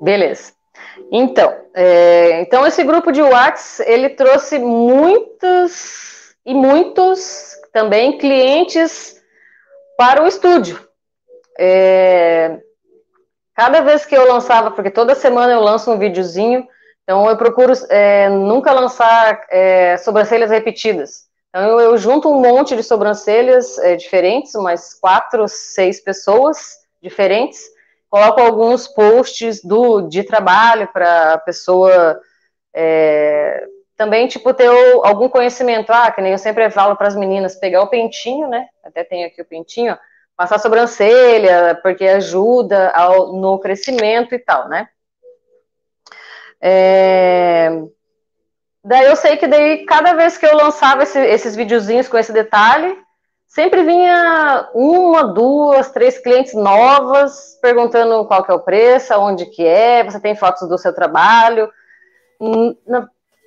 Beleza. 0.00 0.54
Então, 1.12 1.54
é, 1.74 2.40
então 2.40 2.66
esse 2.66 2.82
grupo 2.82 3.12
de 3.12 3.20
Whats, 3.20 3.80
ele 3.80 4.08
trouxe 4.08 4.58
muitos 4.58 6.34
e 6.46 6.54
muitos 6.54 7.52
também 7.70 8.16
clientes 8.16 9.22
para 9.98 10.24
o 10.24 10.26
estúdio. 10.26 10.88
É, 11.58 12.62
cada 13.60 13.82
vez 13.82 14.06
que 14.06 14.16
eu 14.16 14.26
lançava, 14.26 14.70
porque 14.70 14.88
toda 14.88 15.14
semana 15.14 15.52
eu 15.52 15.60
lanço 15.60 15.92
um 15.92 15.98
videozinho, 15.98 16.66
então 17.02 17.28
eu 17.28 17.36
procuro 17.36 17.74
é, 17.90 18.26
nunca 18.30 18.72
lançar 18.72 19.38
é, 19.50 19.98
sobrancelhas 19.98 20.50
repetidas. 20.50 21.26
Então 21.50 21.68
eu, 21.68 21.78
eu, 21.78 21.98
junto 21.98 22.30
um 22.30 22.40
monte 22.40 22.74
de 22.74 22.82
sobrancelhas 22.82 23.76
é, 23.80 23.96
diferentes, 23.96 24.54
umas 24.54 24.94
quatro, 24.94 25.46
seis 25.46 26.00
pessoas 26.00 26.78
diferentes, 27.02 27.60
coloco 28.08 28.40
alguns 28.40 28.88
posts 28.88 29.62
do, 29.62 30.08
de 30.08 30.22
trabalho 30.22 30.88
para 30.90 31.34
a 31.34 31.38
pessoa 31.38 32.18
é, 32.74 33.62
também, 33.94 34.26
tipo, 34.26 34.54
ter 34.54 34.70
algum 35.04 35.28
conhecimento. 35.28 35.90
Ah, 35.90 36.10
que 36.10 36.22
nem 36.22 36.32
eu 36.32 36.38
sempre 36.38 36.70
falo 36.70 36.96
para 36.96 37.08
as 37.08 37.14
meninas, 37.14 37.56
pegar 37.56 37.82
o 37.82 37.90
pentinho, 37.90 38.48
né? 38.48 38.68
Até 38.82 39.04
tem 39.04 39.24
aqui 39.24 39.42
o 39.42 39.44
pentinho, 39.44 39.92
ó, 39.92 39.98
passar 40.40 40.58
sobrancelha, 40.58 41.78
porque 41.82 42.06
ajuda 42.06 42.90
ao, 42.92 43.34
no 43.34 43.58
crescimento 43.58 44.34
e 44.34 44.38
tal, 44.38 44.70
né? 44.70 44.88
É... 46.58 47.68
Daí 48.82 49.04
eu 49.04 49.16
sei 49.16 49.36
que 49.36 49.46
daí, 49.46 49.84
cada 49.84 50.14
vez 50.14 50.38
que 50.38 50.46
eu 50.46 50.56
lançava 50.56 51.02
esse, 51.02 51.20
esses 51.20 51.54
videozinhos 51.54 52.08
com 52.08 52.16
esse 52.16 52.32
detalhe, 52.32 52.96
sempre 53.46 53.82
vinha 53.84 54.70
uma, 54.72 55.24
duas, 55.24 55.90
três 55.90 56.16
clientes 56.16 56.54
novas 56.54 57.58
perguntando 57.60 58.24
qual 58.24 58.42
que 58.42 58.50
é 58.50 58.54
o 58.54 58.60
preço, 58.60 59.12
aonde 59.12 59.44
que 59.44 59.62
é, 59.62 60.02
você 60.02 60.18
tem 60.18 60.34
fotos 60.34 60.66
do 60.66 60.78
seu 60.78 60.94
trabalho. 60.94 61.70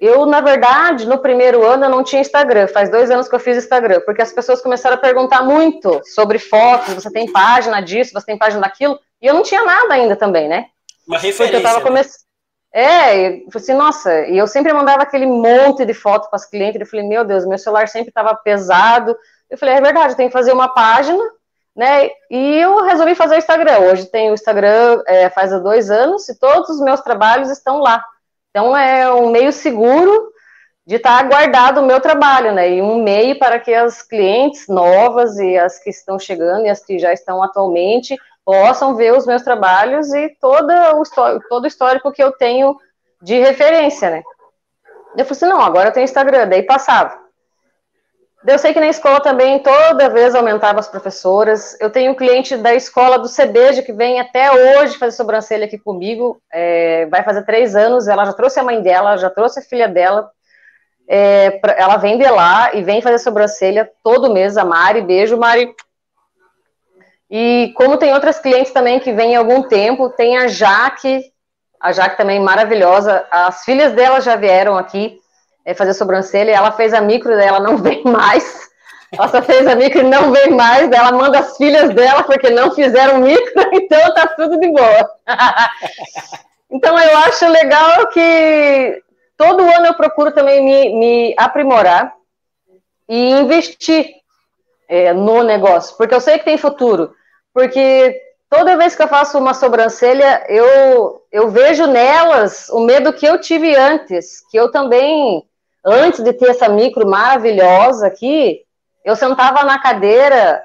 Eu, 0.04 0.26
na 0.26 0.42
verdade, 0.42 1.08
no 1.08 1.18
primeiro 1.18 1.66
ano 1.66 1.86
eu 1.86 1.90
não 1.90 2.04
tinha 2.04 2.22
Instagram, 2.22 2.68
faz 2.68 2.90
dois 2.90 3.10
anos 3.10 3.30
que 3.30 3.36
eu 3.36 3.40
fiz 3.40 3.56
Instagram, 3.56 4.02
porque 4.02 4.22
as 4.22 4.34
pessoas 4.34 4.62
começaram 4.62 4.98
a 4.98 5.00
perguntar 5.00 5.44
muito 5.44 6.02
sobre 6.04 6.38
fotos, 6.40 6.94
você 6.94 7.10
tem 7.10 7.32
página 7.32 7.80
disso, 7.80 8.12
você 8.12 8.26
tem 8.26 8.38
página 8.38 8.64
daquilo, 8.64 9.00
e 9.22 9.28
eu 9.28 9.34
não 9.34 9.44
tinha 9.44 9.64
nada 9.64 9.94
ainda 9.94 10.18
também, 10.18 10.50
né? 10.50 10.66
Uma 11.08 11.18
referência. 11.18 11.46
Porque 11.46 11.56
eu 11.56 11.64
tava 11.64 11.80
né? 11.80 11.86
começando. 11.86 12.22
É, 12.74 13.28
eu 13.28 13.50
falei 13.50 13.64
assim, 13.64 13.74
nossa, 13.74 14.28
e 14.28 14.38
eu 14.38 14.46
sempre 14.46 14.74
mandava 14.74 15.04
aquele 15.04 15.26
monte 15.26 15.86
de 15.86 15.94
foto 15.94 16.30
para 16.30 16.36
as 16.36 16.46
clientes, 16.46 16.82
eu 16.82 16.86
falei, 16.86 17.08
meu 17.08 17.24
Deus, 17.24 17.46
meu 17.46 17.58
celular 17.58 17.88
sempre 17.88 18.10
estava 18.10 18.36
pesado, 18.36 19.16
eu 19.50 19.58
falei, 19.58 19.76
é 19.76 19.82
verdade, 19.82 20.18
tem 20.18 20.28
que 20.28 20.34
fazer 20.34 20.52
uma 20.52 20.68
página, 20.68 21.24
né? 21.74 22.10
E 22.30 22.58
eu 22.58 22.84
resolvi 22.84 23.16
fazer 23.16 23.36
o 23.36 23.38
Instagram. 23.38 23.80
Hoje 23.80 24.08
tem 24.08 24.30
o 24.32 24.34
Instagram 24.34 25.02
é, 25.08 25.30
faz 25.30 25.52
dois 25.62 25.90
anos 25.90 26.28
e 26.28 26.38
todos 26.38 26.70
os 26.72 26.82
meus 26.82 27.00
trabalhos 27.00 27.50
estão 27.50 27.80
lá. 27.80 28.04
Então 28.54 28.78
é 28.78 29.12
um 29.12 29.32
meio 29.32 29.52
seguro 29.52 30.32
de 30.86 30.98
estar 30.98 31.24
tá 31.24 31.28
guardado 31.28 31.82
o 31.82 31.86
meu 31.86 32.00
trabalho, 32.00 32.54
né? 32.54 32.70
E 32.70 32.82
um 32.84 33.02
meio 33.02 33.40
para 33.40 33.60
que 33.60 33.74
as 33.74 34.04
clientes 34.04 34.68
novas 34.68 35.40
e 35.40 35.58
as 35.58 35.80
que 35.80 35.90
estão 35.90 36.20
chegando 36.20 36.68
e 36.68 36.70
as 36.70 36.86
que 36.86 37.00
já 37.00 37.12
estão 37.12 37.42
atualmente 37.42 38.16
possam 38.46 38.96
ver 38.96 39.12
os 39.12 39.26
meus 39.26 39.42
trabalhos 39.42 40.14
e 40.14 40.30
todo 40.40 40.70
o, 40.70 41.04
todo 41.50 41.64
o 41.64 41.68
histórico 41.68 42.12
que 42.12 42.22
eu 42.22 42.32
tenho 42.32 42.78
de 43.20 43.40
referência, 43.40 44.12
né? 44.12 44.22
Eu 45.18 45.26
falei 45.26 45.32
assim, 45.32 45.46
não, 45.46 45.62
agora 45.62 45.90
eu 45.90 45.94
tenho 45.94 46.04
Instagram, 46.04 46.48
daí 46.48 46.62
passava. 46.62 47.23
Eu 48.46 48.58
sei 48.58 48.74
que 48.74 48.80
na 48.80 48.88
escola 48.88 49.22
também 49.22 49.60
toda 49.60 50.10
vez 50.10 50.36
aumentava 50.36 50.78
as 50.78 50.90
professoras. 50.90 51.80
Eu 51.80 51.90
tenho 51.90 52.12
um 52.12 52.16
cliente 52.16 52.58
da 52.58 52.76
escola 52.76 53.18
do 53.18 53.30
CBJ 53.30 53.84
que 53.84 53.94
vem 53.94 54.20
até 54.20 54.52
hoje 54.52 54.98
fazer 54.98 55.16
sobrancelha 55.16 55.66
aqui 55.66 55.78
comigo. 55.78 56.42
É, 56.52 57.06
vai 57.06 57.24
fazer 57.24 57.46
três 57.46 57.74
anos. 57.74 58.06
Ela 58.06 58.26
já 58.26 58.34
trouxe 58.34 58.60
a 58.60 58.64
mãe 58.64 58.82
dela, 58.82 59.16
já 59.16 59.30
trouxe 59.30 59.60
a 59.60 59.64
filha 59.64 59.88
dela. 59.88 60.30
É, 61.08 61.62
ela 61.78 61.96
vem 61.96 62.18
de 62.18 62.30
lá 62.30 62.76
e 62.76 62.84
vem 62.84 63.02
fazer 63.02 63.20
sobrancelha 63.20 63.90
todo 64.04 64.34
mês. 64.34 64.58
A 64.58 64.66
Mari, 64.66 65.02
beijo, 65.02 65.38
Mari. 65.38 65.74
E 67.32 67.74
como 67.78 67.98
tem 67.98 68.14
outras 68.14 68.40
clientes 68.40 68.74
também 68.74 69.00
que 69.00 69.14
vêm 69.14 69.38
há 69.38 69.40
algum 69.40 69.64
tempo, 69.64 70.10
tem 70.10 70.38
a 70.38 70.48
Jaque, 70.48 71.32
a 71.80 71.94
Jaque 71.94 72.18
também 72.18 72.42
maravilhosa. 72.42 73.26
As 73.32 73.64
filhas 73.64 73.94
dela 73.94 74.20
já 74.20 74.36
vieram 74.36 74.78
aqui 74.78 75.23
é, 75.66 75.74
fazer 75.74 75.94
sobrancelha, 75.94 76.52
ela 76.52 76.72
fez 76.72 76.94
a 76.94 77.02
micro, 77.02 77.32
ela 77.34 77.60
não 77.60 77.78
vem 77.78 78.04
mais. 78.04 78.72
Ela 79.12 79.28
só 79.28 79.42
fez 79.42 79.68
a 79.68 79.76
micro 79.76 80.02
e 80.02 80.10
não 80.10 80.32
vem 80.32 80.50
mais, 80.50 80.92
ela 80.92 81.12
manda 81.12 81.40
as 81.40 81.56
filhas 81.56 81.94
dela 81.94 82.24
porque 82.24 82.50
não 82.50 82.74
fizeram 82.74 83.20
micro, 83.20 83.54
então 83.72 84.14
tá 84.14 84.28
tudo 84.28 84.60
de 84.60 84.68
boa. 84.72 85.10
então 86.70 86.98
eu 86.98 87.18
acho 87.20 87.48
legal 87.48 88.08
que 88.08 89.04
todo 89.38 89.62
ano 89.62 89.86
eu 89.86 89.94
procuro 89.94 90.32
também 90.32 90.64
me, 90.64 91.00
me 91.00 91.36
aprimorar 91.38 92.14
e 93.08 93.32
investir 93.32 94.10
é, 94.90 95.14
no 95.14 95.44
negócio, 95.44 95.96
porque 95.96 96.16
eu 96.16 96.22
sei 96.22 96.40
que 96.40 96.46
tem 96.46 96.58
futuro, 96.58 97.14
porque 97.54 98.20
toda 98.50 98.78
vez 98.78 98.96
que 98.96 99.04
eu 99.04 99.08
faço 99.08 99.38
uma 99.38 99.54
sobrancelha, 99.54 100.44
eu, 100.48 101.22
eu 101.32 101.50
vejo 101.50 101.86
nelas 101.86 102.68
o 102.70 102.80
medo 102.80 103.14
que 103.14 103.26
eu 103.26 103.40
tive 103.40 103.76
antes, 103.76 104.42
que 104.50 104.58
eu 104.58 104.72
também 104.72 105.44
antes 105.86 106.24
de 106.24 106.34
ter 106.34 106.50
essa 106.50 106.70
micro 106.70 107.08
maravilhosa 107.08 108.08
aqui, 108.08 108.62
eu 109.04 109.16
sentava 109.16 109.64
na 109.64 109.80
cadeira 109.80 110.64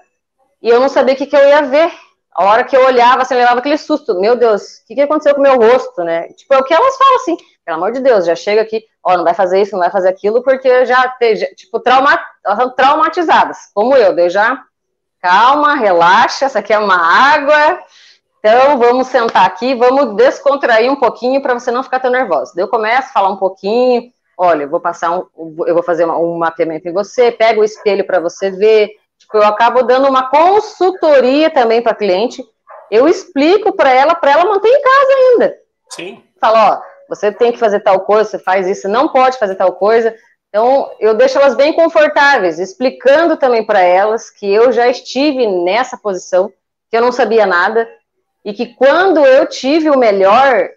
e 0.63 0.69
eu 0.69 0.81
não 0.81 0.89
sabia 0.89 1.15
o 1.15 1.17
que, 1.17 1.27
que 1.27 1.37
eu 1.37 1.49
ia 1.49 1.63
ver. 1.63 1.91
A 2.35 2.45
hora 2.45 2.65
que 2.65 2.77
eu 2.77 2.85
olhava, 2.85 3.23
assim, 3.23 3.35
eu 3.35 3.41
levava 3.41 3.59
aquele 3.59 3.79
susto. 3.79 4.21
Meu 4.21 4.37
Deus, 4.37 4.79
o 4.79 4.87
que, 4.87 4.95
que 4.95 5.01
aconteceu 5.01 5.35
com 5.35 5.41
o 5.41 5.43
meu 5.43 5.57
rosto, 5.57 6.05
né? 6.05 6.29
Tipo, 6.35 6.55
é 6.55 6.59
o 6.59 6.65
que 6.65 6.73
elas 6.73 6.97
falam 6.97 7.17
assim, 7.17 7.37
pelo 7.65 7.79
amor 7.79 7.93
de 7.93 8.01
Deus, 8.01 8.25
já 8.25 8.37
chega 8.37 8.63
aqui, 8.63 8.85
ó, 9.03 9.17
não 9.17 9.25
vai 9.25 9.35
fazer 9.35 9.61
isso, 9.61 9.73
não 9.73 9.81
vai 9.81 9.91
fazer 9.91 10.09
aquilo, 10.09 10.43
porque 10.43 10.87
já, 10.87 11.17
tipo, 11.57 11.81
trauma, 11.81 12.19
elas 12.45 12.59
são 12.59 12.71
traumatizadas, 12.71 13.59
como 13.75 13.97
eu. 13.97 14.15
Daí 14.15 14.31
já, 14.31 14.63
calma, 15.21 15.75
relaxa, 15.75 16.45
essa 16.45 16.61
aqui 16.61 16.73
é 16.73 16.79
uma 16.79 16.97
água, 16.97 17.81
então, 18.39 18.79
vamos 18.79 19.09
sentar 19.09 19.45
aqui, 19.45 19.75
vamos 19.75 20.15
descontrair 20.15 20.91
um 20.91 20.97
pouquinho 20.97 21.43
para 21.43 21.55
você 21.55 21.73
não 21.73 21.83
ficar 21.83 21.99
tão 21.99 22.11
nervosa. 22.11 22.53
Eu 22.57 22.69
começo 22.69 23.09
a 23.09 23.13
falar 23.13 23.31
um 23.31 23.37
pouquinho, 23.37 24.13
olha, 24.39 24.63
eu 24.63 24.69
vou 24.69 24.79
passar 24.79 25.19
um, 25.19 25.27
eu 25.67 25.75
vou 25.75 25.83
fazer 25.83 26.07
um 26.07 26.39
mapeamento 26.39 26.89
em 26.89 26.93
você, 26.93 27.33
pega 27.33 27.61
o 27.61 27.65
espelho 27.65 28.07
para 28.07 28.21
você 28.21 28.51
ver. 28.53 28.91
Tipo, 29.19 29.39
eu 29.39 29.45
acabo 29.45 29.83
dando 29.83 30.09
uma 30.09 30.31
consultoria 30.31 31.51
também 31.51 31.83
para 31.83 31.97
cliente. 31.97 32.45
Eu 32.89 33.09
explico 33.09 33.73
para 33.73 33.91
ela, 33.91 34.15
para 34.15 34.31
ela 34.31 34.45
manter 34.45 34.69
em 34.69 34.81
casa 34.81 35.13
ainda. 35.13 35.59
Sim. 35.91 36.23
Fala, 36.41 36.71
ó, 36.71 36.83
você 37.09 37.33
tem 37.33 37.51
que 37.51 37.59
fazer 37.59 37.81
tal 37.81 38.01
coisa, 38.01 38.31
você 38.31 38.39
faz 38.39 38.69
isso, 38.69 38.89
não 38.89 39.09
pode 39.09 39.39
fazer 39.39 39.57
tal 39.57 39.73
coisa. 39.73 40.15
Então, 40.49 40.91
eu 41.01 41.15
deixo 41.15 41.37
elas 41.37 41.57
bem 41.57 41.73
confortáveis, 41.73 42.59
explicando 42.59 43.37
também 43.37 43.67
para 43.67 43.81
elas 43.81 44.31
que 44.31 44.51
eu 44.51 44.71
já 44.71 44.87
estive 44.89 45.47
nessa 45.47 45.99
posição, 45.99 46.51
que 46.91 46.97
eu 46.97 47.03
não 47.03 47.13
sabia 47.13 47.45
nada, 47.45 47.89
e 48.45 48.55
que 48.55 48.75
quando 48.75 49.27
eu 49.27 49.47
tive 49.47 49.91
o 49.91 49.99
melhor, 49.99 50.71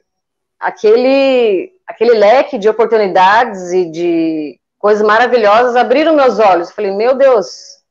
aquele 0.60 1.72
aquele 1.92 2.14
leque 2.14 2.58
de 2.58 2.70
oportunidades 2.70 3.72
e 3.72 3.86
de 3.86 4.60
coisas 4.80 5.06
maravilhosas 5.06 5.76
abriram 5.76 6.16
meus 6.16 6.40
olhos. 6.40 6.70
Eu 6.70 6.76
falei, 6.76 6.92
meu 6.92 7.16
Deus, 7.16 7.82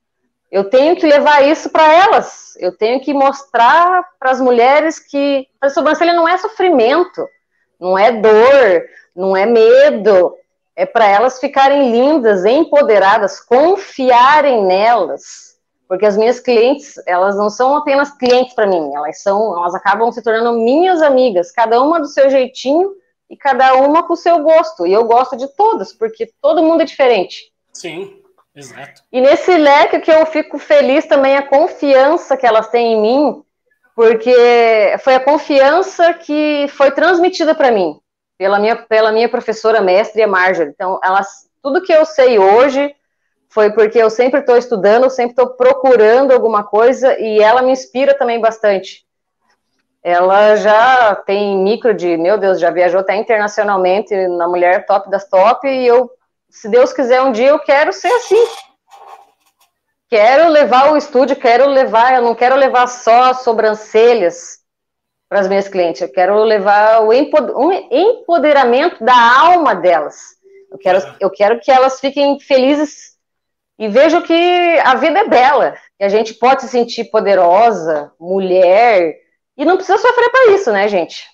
eu 0.50 0.64
tenho 0.68 0.96
que 0.96 1.06
levar 1.06 1.42
isso 1.46 1.70
para 1.70 1.92
elas. 1.92 2.54
Eu 2.58 2.76
tenho 2.76 3.00
que 3.00 3.12
mostrar 3.14 4.04
para 4.18 4.30
as 4.30 4.40
mulheres 4.40 4.98
que 4.98 5.46
a 5.60 5.68
sobrancelha 5.68 6.14
não 6.14 6.26
é 6.26 6.36
sofrimento, 6.38 7.24
não 7.78 7.96
é 7.96 8.10
dor, 8.10 8.84
não 9.14 9.36
é 9.36 9.46
medo. 9.46 10.34
É 10.74 10.86
para 10.86 11.06
elas 11.06 11.38
ficarem 11.38 11.92
lindas, 11.92 12.44
empoderadas, 12.44 13.38
confiarem 13.38 14.64
nelas. 14.64 15.50
Porque 15.86 16.06
as 16.06 16.16
minhas 16.16 16.40
clientes, 16.40 16.94
elas 17.06 17.36
não 17.36 17.50
são 17.50 17.76
apenas 17.76 18.10
clientes 18.16 18.54
para 18.54 18.66
mim, 18.66 18.92
elas 18.94 19.20
são, 19.22 19.58
elas 19.58 19.74
acabam 19.74 20.10
se 20.12 20.22
tornando 20.22 20.60
minhas 20.60 21.02
amigas, 21.02 21.50
cada 21.50 21.82
uma 21.82 21.98
do 21.98 22.06
seu 22.06 22.30
jeitinho 22.30 22.92
e 23.30 23.36
cada 23.36 23.74
uma 23.74 24.02
com 24.02 24.14
o 24.14 24.16
seu 24.16 24.40
gosto. 24.40 24.86
E 24.86 24.92
eu 24.92 25.04
gosto 25.04 25.36
de 25.36 25.46
todas, 25.56 25.92
porque 25.92 26.30
todo 26.42 26.62
mundo 26.62 26.82
é 26.82 26.84
diferente. 26.84 27.52
Sim, 27.72 28.20
exato. 28.54 29.02
E 29.12 29.20
nesse 29.20 29.56
leque 29.56 30.00
que 30.00 30.10
eu 30.10 30.26
fico 30.26 30.58
feliz 30.58 31.06
também 31.06 31.36
a 31.36 31.46
confiança 31.46 32.36
que 32.36 32.46
elas 32.46 32.68
têm 32.68 32.94
em 32.94 33.00
mim, 33.00 33.42
porque 33.94 34.34
foi 35.04 35.14
a 35.14 35.24
confiança 35.24 36.12
que 36.12 36.66
foi 36.68 36.90
transmitida 36.90 37.54
para 37.54 37.70
mim 37.70 38.00
pela 38.40 38.58
minha, 38.58 38.74
pela 38.74 39.12
minha 39.12 39.28
professora 39.28 39.82
mestre, 39.82 40.22
a 40.22 40.26
Marjorie. 40.26 40.72
Então, 40.72 40.98
elas, 41.04 41.28
tudo 41.62 41.82
que 41.82 41.92
eu 41.92 42.06
sei 42.06 42.38
hoje 42.38 42.90
foi 43.50 43.70
porque 43.70 43.98
eu 43.98 44.08
sempre 44.08 44.40
estou 44.40 44.56
estudando, 44.56 45.10
sempre 45.10 45.32
estou 45.32 45.48
procurando 45.56 46.32
alguma 46.32 46.64
coisa 46.64 47.20
e 47.20 47.38
ela 47.38 47.60
me 47.60 47.72
inspira 47.72 48.14
também 48.14 48.40
bastante 48.40 49.04
ela 50.02 50.56
já 50.56 51.14
tem 51.14 51.58
micro 51.58 51.92
de, 51.92 52.16
meu 52.16 52.38
Deus, 52.38 52.58
já 52.58 52.70
viajou 52.70 53.00
até 53.00 53.16
internacionalmente 53.16 54.14
na 54.28 54.48
mulher 54.48 54.86
top 54.86 55.10
das 55.10 55.28
top, 55.28 55.68
e 55.68 55.86
eu, 55.86 56.10
se 56.48 56.68
Deus 56.68 56.92
quiser, 56.92 57.20
um 57.22 57.32
dia 57.32 57.48
eu 57.48 57.58
quero 57.58 57.92
ser 57.92 58.08
assim. 58.08 58.42
Quero 60.08 60.48
levar 60.48 60.90
o 60.92 60.96
estúdio, 60.96 61.36
quero 61.36 61.66
levar, 61.66 62.14
eu 62.14 62.22
não 62.22 62.34
quero 62.34 62.56
levar 62.56 62.86
só 62.88 63.34
sobrancelhas 63.34 64.58
para 65.28 65.40
as 65.40 65.48
minhas 65.48 65.68
clientes, 65.68 66.00
eu 66.00 66.10
quero 66.10 66.42
levar 66.42 67.02
o 67.02 67.12
empoderamento 67.12 69.04
da 69.04 69.40
alma 69.40 69.74
delas. 69.74 70.16
Eu 70.72 70.78
quero, 70.78 71.16
eu 71.20 71.30
quero 71.30 71.60
que 71.60 71.70
elas 71.70 72.00
fiquem 72.00 72.40
felizes 72.40 73.10
e 73.78 73.88
vejam 73.88 74.22
que 74.22 74.78
a 74.84 74.94
vida 74.96 75.20
é 75.20 75.28
bela, 75.28 75.76
que 75.96 76.04
a 76.04 76.08
gente 76.08 76.34
pode 76.34 76.62
se 76.62 76.68
sentir 76.68 77.04
poderosa, 77.04 78.12
mulher, 78.18 79.14
e 79.60 79.64
não 79.66 79.76
precisa 79.76 79.98
sofrer 79.98 80.30
para 80.30 80.52
isso, 80.52 80.72
né, 80.72 80.88
gente? 80.88 81.28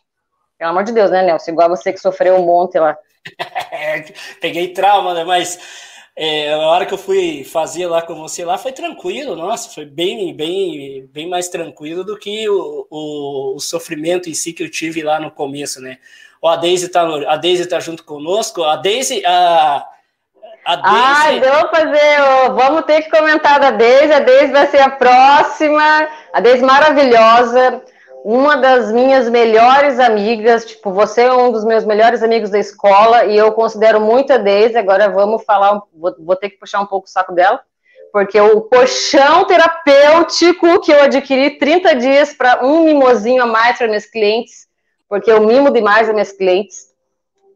Pelo 0.58 0.70
amor 0.70 0.82
de 0.82 0.90
Deus, 0.90 1.12
né, 1.12 1.22
Nelson? 1.22 1.52
Igual 1.52 1.68
você 1.68 1.92
que 1.92 2.00
sofreu 2.00 2.34
um 2.34 2.44
monte 2.44 2.76
lá. 2.76 2.98
Peguei 4.40 4.72
trauma, 4.72 5.14
né? 5.14 5.22
Mas 5.22 5.56
é, 6.16 6.52
a 6.52 6.58
hora 6.58 6.84
que 6.84 6.92
eu 6.92 6.98
fui 6.98 7.44
fazer 7.44 7.86
lá 7.86 8.02
com 8.02 8.16
você 8.16 8.44
lá 8.44 8.58
foi 8.58 8.72
tranquilo, 8.72 9.36
nossa, 9.36 9.72
foi 9.72 9.84
bem, 9.84 10.34
bem, 10.34 11.08
bem 11.12 11.28
mais 11.28 11.48
tranquilo 11.48 12.02
do 12.02 12.18
que 12.18 12.48
o, 12.48 12.88
o, 12.90 13.54
o 13.54 13.60
sofrimento 13.60 14.28
em 14.28 14.34
si 14.34 14.52
que 14.52 14.64
eu 14.64 14.70
tive 14.70 15.04
lá 15.04 15.20
no 15.20 15.30
começo, 15.30 15.80
né? 15.80 15.98
Ó, 16.42 16.48
a 16.48 16.56
Daisy 16.56 16.88
tá, 16.88 17.02
a 17.28 17.36
Daisy 17.36 17.66
tá 17.66 17.78
junto 17.78 18.02
conosco, 18.02 18.64
a 18.64 18.74
Daisy, 18.74 19.24
a, 19.24 19.86
a 20.64 20.76
Daisy... 20.76 20.98
Ai, 20.98 21.40
vamos 21.40 21.70
fazer, 21.70 22.52
vamos 22.56 22.84
ter 22.86 23.02
que 23.02 23.10
comentar 23.10 23.60
da 23.60 23.70
Daisy, 23.70 24.12
a 24.12 24.18
Daisy 24.18 24.52
vai 24.52 24.66
ser 24.66 24.80
a 24.80 24.90
próxima, 24.90 26.08
a 26.32 26.40
Daisy 26.40 26.64
maravilhosa, 26.64 27.84
uma 28.28 28.56
das 28.56 28.90
minhas 28.90 29.28
melhores 29.28 30.00
amigas, 30.00 30.64
tipo, 30.64 30.92
você 30.92 31.22
é 31.22 31.32
um 31.32 31.52
dos 31.52 31.64
meus 31.64 31.84
melhores 31.84 32.24
amigos 32.24 32.50
da 32.50 32.58
escola 32.58 33.24
e 33.24 33.36
eu 33.36 33.52
considero 33.52 34.00
muito 34.00 34.32
a 34.32 34.36
Daisy. 34.36 34.76
Agora 34.76 35.08
vamos 35.08 35.44
falar, 35.44 35.80
vou, 35.94 36.12
vou 36.18 36.34
ter 36.34 36.50
que 36.50 36.58
puxar 36.58 36.80
um 36.80 36.86
pouco 36.86 37.06
o 37.06 37.08
saco 37.08 37.32
dela, 37.32 37.60
porque 38.12 38.40
o 38.40 38.62
colchão 38.62 39.44
terapêutico 39.44 40.80
que 40.80 40.92
eu 40.92 41.04
adquiri 41.04 41.56
30 41.56 41.94
dias 41.94 42.32
para 42.32 42.66
um 42.66 42.86
mimosinho 42.86 43.44
a 43.44 43.46
mais 43.46 43.78
para 43.78 43.86
meus 43.86 44.06
clientes, 44.06 44.66
porque 45.08 45.30
eu 45.30 45.46
mimo 45.46 45.72
demais 45.72 46.08
as 46.08 46.12
minhas 46.12 46.32
clientes. 46.32 46.86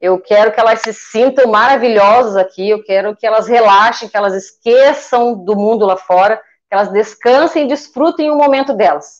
Eu 0.00 0.20
quero 0.20 0.52
que 0.52 0.60
elas 0.60 0.82
se 0.82 0.94
sintam 0.94 1.50
maravilhosas 1.50 2.36
aqui, 2.36 2.70
eu 2.70 2.80
quero 2.84 3.16
que 3.16 3.26
elas 3.26 3.48
relaxem, 3.48 4.08
que 4.08 4.16
elas 4.16 4.34
esqueçam 4.34 5.34
do 5.34 5.56
mundo 5.56 5.84
lá 5.84 5.96
fora, 5.96 6.36
que 6.36 6.74
elas 6.76 6.92
descansem 6.92 7.64
e 7.64 7.68
desfrutem 7.68 8.30
o 8.30 8.36
momento 8.36 8.72
delas. 8.72 9.19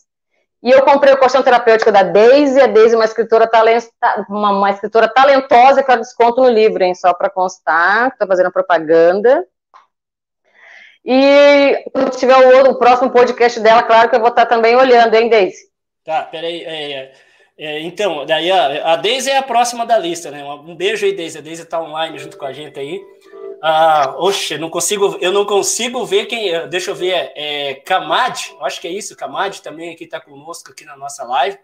E 0.63 0.69
eu 0.69 0.83
comprei 0.83 1.13
o 1.13 1.17
colchão 1.17 1.41
terapêutico 1.41 1.91
da 1.91 2.03
Daisy. 2.03 2.59
A 2.61 2.67
Daisy 2.67 2.93
é 2.93 2.97
uma 2.97 3.05
escritora, 3.05 3.47
talent, 3.47 3.83
uma, 4.29 4.51
uma 4.51 4.69
escritora 4.69 5.07
talentosa 5.07 5.81
que 5.81 5.91
eu 5.91 5.97
desconto 5.97 6.41
no 6.41 6.49
livro, 6.49 6.83
hein? 6.83 6.93
Só 6.93 7.13
para 7.13 7.31
constar, 7.31 8.09
estou 8.09 8.27
fazendo 8.27 8.51
propaganda. 8.51 9.43
E 11.03 11.83
quando 11.91 12.15
tiver 12.15 12.37
o, 12.37 12.69
o, 12.69 12.77
próximo 12.77 13.09
podcast 13.09 13.59
dela, 13.59 13.81
claro 13.81 14.07
que 14.07 14.15
eu 14.15 14.19
vou 14.19 14.29
estar 14.29 14.45
também 14.45 14.75
olhando, 14.75 15.15
hein, 15.15 15.29
Daisy? 15.29 15.63
Tá, 16.05 16.23
peraí. 16.23 16.63
É, 16.63 16.91
é, 16.91 17.11
é, 17.57 17.79
então, 17.79 18.23
daí 18.23 18.51
a, 18.51 18.93
a 18.93 18.95
Daisy 18.97 19.31
é 19.31 19.37
a 19.37 19.43
próxima 19.43 19.83
da 19.83 19.97
lista, 19.97 20.29
né? 20.29 20.43
Um 20.43 20.75
beijo 20.75 21.05
aí, 21.05 21.15
Daisy. 21.15 21.39
A 21.39 21.41
Daisy 21.41 21.63
está 21.63 21.81
online 21.81 22.19
junto 22.19 22.37
com 22.37 22.45
a 22.45 22.53
gente 22.53 22.79
aí. 22.79 23.01
Ah, 23.63 24.15
oxe, 24.17 24.57
não 24.57 24.71
consigo, 24.71 25.17
eu 25.21 25.31
não 25.31 25.45
consigo 25.45 26.03
ver 26.03 26.25
quem. 26.25 26.67
Deixa 26.67 26.89
eu 26.89 26.95
ver, 26.95 27.31
é 27.35 27.75
Kamad, 27.85 28.55
acho 28.61 28.81
que 28.81 28.87
é 28.87 28.91
isso, 28.91 29.15
Kamad 29.15 29.61
também 29.61 29.93
aqui 29.93 30.05
está 30.05 30.19
conosco 30.19 30.71
aqui 30.71 30.83
na 30.83 30.97
nossa 30.97 31.23
live. 31.23 31.59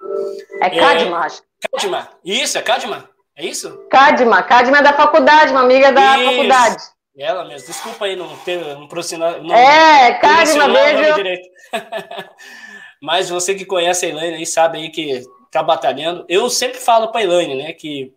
É 0.62 0.69
Kadma, 0.69 1.17
é, 1.17 1.25
acho. 1.25 1.41
Kadma, 1.71 2.10
isso, 2.23 2.57
é 2.57 2.62
Kadma, 2.62 3.10
é 3.36 3.45
isso? 3.45 3.88
Kadma, 3.89 4.43
Kadma 4.43 4.77
é 4.77 4.81
da 4.83 4.93
faculdade, 4.93 5.51
uma 5.51 5.62
amiga 5.62 5.91
da 5.91 6.19
isso. 6.19 6.29
faculdade. 6.29 6.83
Ela 7.17 7.45
mesmo, 7.45 7.67
desculpa 7.67 8.05
aí 8.05 8.15
não 8.15 8.38
ter 8.38 8.60
um 8.77 8.88
profissional. 8.88 9.41
Não, 9.41 9.55
é, 9.55 10.13
Kadma, 10.19 10.67
beijo. 10.69 11.41
Mas 13.01 13.27
você 13.27 13.55
que 13.55 13.65
conhece 13.65 14.05
a 14.05 14.10
Elaine 14.10 14.38
aí 14.38 14.45
sabe 14.45 14.77
aí 14.77 14.89
que 14.89 15.23
tá 15.51 15.63
batalhando. 15.63 16.25
Eu 16.29 16.47
sempre 16.47 16.79
falo 16.79 17.07
para 17.07 17.21
a 17.21 17.23
Elaine, 17.23 17.55
né, 17.55 17.73
que 17.73 18.13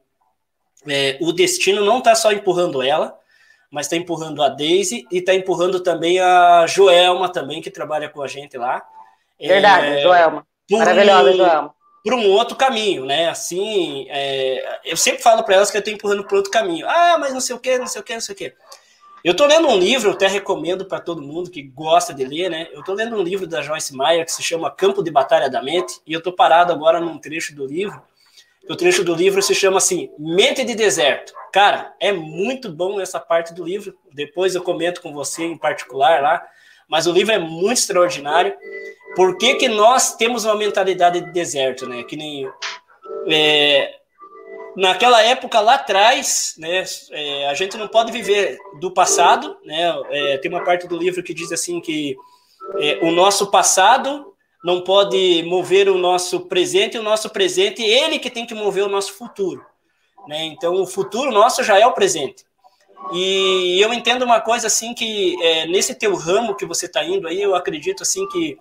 é, 0.87 1.17
o 1.21 1.33
destino 1.33 1.83
não 1.83 2.01
tá 2.01 2.15
só 2.15 2.31
empurrando 2.33 2.83
ela, 2.83 3.19
mas 3.71 3.87
está 3.87 3.97
empurrando 3.97 4.43
a 4.43 4.49
Daisy 4.49 5.07
e 5.11 5.19
está 5.19 5.33
empurrando 5.33 5.81
também 5.81 6.19
a 6.19 6.67
Joelma 6.67 7.29
também, 7.31 7.63
que 7.63 7.71
trabalha 7.71 8.09
com 8.09 8.23
a 8.23 8.27
gente 8.27 8.59
lá. 8.59 8.83
Verdade, 9.39 9.87
é, 9.87 10.03
Joelma. 10.03 10.47
Maravilhosa, 10.71 11.33
Joelma. 11.33 11.75
Para 12.03 12.17
um 12.17 12.31
outro 12.31 12.57
caminho, 12.57 13.05
né? 13.05 13.29
Assim, 13.29 14.07
é, 14.09 14.81
eu 14.85 14.97
sempre 14.97 15.23
falo 15.23 15.43
para 15.45 15.57
elas 15.57 15.71
que 15.71 15.77
eu 15.77 15.81
estou 15.81 15.95
empurrando 15.95 16.25
para 16.25 16.37
outro 16.37 16.51
caminho. 16.51 16.87
Ah, 16.89 17.17
mas 17.19 17.33
não 17.33 17.41
sei 17.41 17.55
o 17.55 17.59
que, 17.59 17.79
não 17.79 17.87
sei 17.87 18.01
o 18.01 18.05
que, 18.05 18.15
não 18.15 18.21
sei 18.21 18.35
o 18.35 18.39
que. 18.39 18.55
Eu 19.23 19.33
estou 19.33 19.47
lendo 19.47 19.69
um 19.69 19.77
livro, 19.77 20.09
eu 20.09 20.15
até 20.15 20.27
recomendo 20.27 20.87
para 20.87 20.99
todo 20.99 21.21
mundo 21.21 21.51
que 21.51 21.63
gosta 21.63 22.15
de 22.15 22.25
ler, 22.25 22.49
né? 22.49 22.69
Eu 22.73 22.81
estou 22.81 22.95
lendo 22.95 23.17
um 23.17 23.23
livro 23.23 23.47
da 23.47 23.61
Joyce 23.61 23.95
Meyer 23.95 24.25
que 24.25 24.33
se 24.33 24.43
chama 24.43 24.71
Campo 24.71 25.03
de 25.03 25.11
Batalha 25.11 25.51
da 25.51 25.63
Mente, 25.63 26.01
e 26.07 26.13
eu 26.15 26.19
estou 26.19 26.33
parado 26.33 26.73
agora 26.73 26.99
num 26.99 27.19
trecho 27.19 27.55
do 27.55 27.67
livro. 27.67 28.01
O 28.69 28.77
trecho 28.77 29.03
do 29.03 29.15
livro 29.15 29.43
se 29.43 29.55
chama 29.55 29.79
assim: 29.79 30.11
Mente 30.19 30.65
de 30.65 30.75
Deserto. 30.75 31.33
Cara, 31.53 31.95
é 31.99 32.13
muito 32.13 32.71
bom 32.71 33.01
essa 33.01 33.19
parte 33.19 33.53
do 33.53 33.65
livro. 33.65 33.97
Depois 34.13 34.55
eu 34.55 34.63
comento 34.63 35.01
com 35.01 35.13
você 35.13 35.45
em 35.45 35.59
particular 35.59 36.23
lá. 36.23 36.47
Mas 36.89 37.07
o 37.07 37.13
livro 37.13 37.33
é 37.33 37.39
muito 37.39 37.79
extraordinário. 37.79 38.55
Por 39.15 39.39
que, 39.39 39.55
que 39.55 39.69
nós 39.69 40.17
temos 40.17 40.45
uma 40.45 40.57
mentalidade 40.57 41.21
de 41.21 41.33
deserto, 41.33 41.89
né? 41.89 42.03
Que 42.03 42.17
nem. 42.17 42.51
É, 43.29 44.01
naquela 44.77 45.23
época 45.23 45.61
lá 45.61 45.75
atrás, 45.75 46.55
né, 46.59 46.85
é, 47.11 47.49
a 47.49 47.55
gente 47.55 47.77
não 47.77 47.89
pode 47.89 48.13
viver 48.13 48.59
do 48.81 48.91
passado, 48.91 49.57
né? 49.65 49.93
É, 50.11 50.39
tem 50.39 50.51
uma 50.51 50.65
parte 50.65 50.87
do 50.87 50.97
livro 50.97 51.23
que 51.23 51.35
diz 51.35 51.53
assim 51.53 51.81
que 51.81 52.17
é, 52.79 52.99
o 53.03 53.11
nosso 53.11 53.51
passado 53.51 54.30
não 54.63 54.83
pode 54.83 55.43
mover 55.45 55.89
o 55.89 55.97
nosso 55.97 56.41
presente, 56.41 56.97
e 56.97 57.01
o 57.01 57.03
nosso 57.03 57.31
presente, 57.31 57.83
ele 57.83 58.19
que 58.19 58.31
tem 58.31 58.47
que 58.47 58.55
mover 58.55 58.85
o 58.85 58.89
nosso 58.89 59.15
futuro. 59.15 59.65
Né? 60.29 60.45
Então, 60.45 60.75
o 60.75 60.87
futuro 60.87 61.33
nosso 61.33 61.63
já 61.63 61.79
é 61.79 61.87
o 61.87 61.93
presente. 61.93 62.45
E 63.13 63.81
eu 63.81 63.93
entendo 63.95 64.23
uma 64.23 64.41
coisa 64.41 64.67
assim 64.67 64.93
que 64.93 65.43
é, 65.43 65.67
nesse 65.67 65.95
teu 65.95 66.15
ramo 66.15 66.55
que 66.55 66.67
você 66.67 66.87
está 66.87 67.03
indo 67.03 67.27
aí, 67.27 67.41
eu 67.41 67.55
acredito 67.55 68.03
assim 68.03 68.27
que 68.29 68.59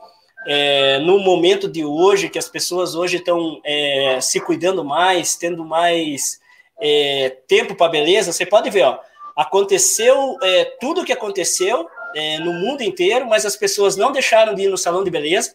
é, 0.48 1.00
no 1.00 1.20
momento 1.20 1.68
de 1.68 1.84
hoje, 1.84 2.30
que 2.30 2.40
as 2.40 2.48
pessoas 2.48 2.96
hoje 2.96 3.18
estão 3.18 3.60
é, 3.66 4.20
se 4.22 4.40
cuidando 4.40 4.84
mais, 4.86 5.36
tendo 5.36 5.66
mais 5.66 6.40
é, 6.80 7.38
tempo 7.48 7.76
para 7.76 7.92
beleza, 7.92 8.32
você 8.32 8.46
pode 8.46 8.70
ver, 8.70 8.84
ó, 8.84 9.00
aconteceu 9.36 10.38
é, 10.42 10.66
tudo 10.80 11.02
o 11.02 11.06
que 11.06 11.14
aconteceu 11.14 11.90
é, 12.16 12.40
no 12.40 12.54
mundo 12.54 12.82
inteiro, 12.82 13.28
mas 13.28 13.46
as 13.46 13.56
pessoas 13.56 13.98
não 13.98 14.12
deixaram 14.12 14.56
de 14.56 14.64
ir 14.64 14.70
no 14.70 14.78
salão 14.78 15.04
de 15.04 15.12
beleza, 15.12 15.54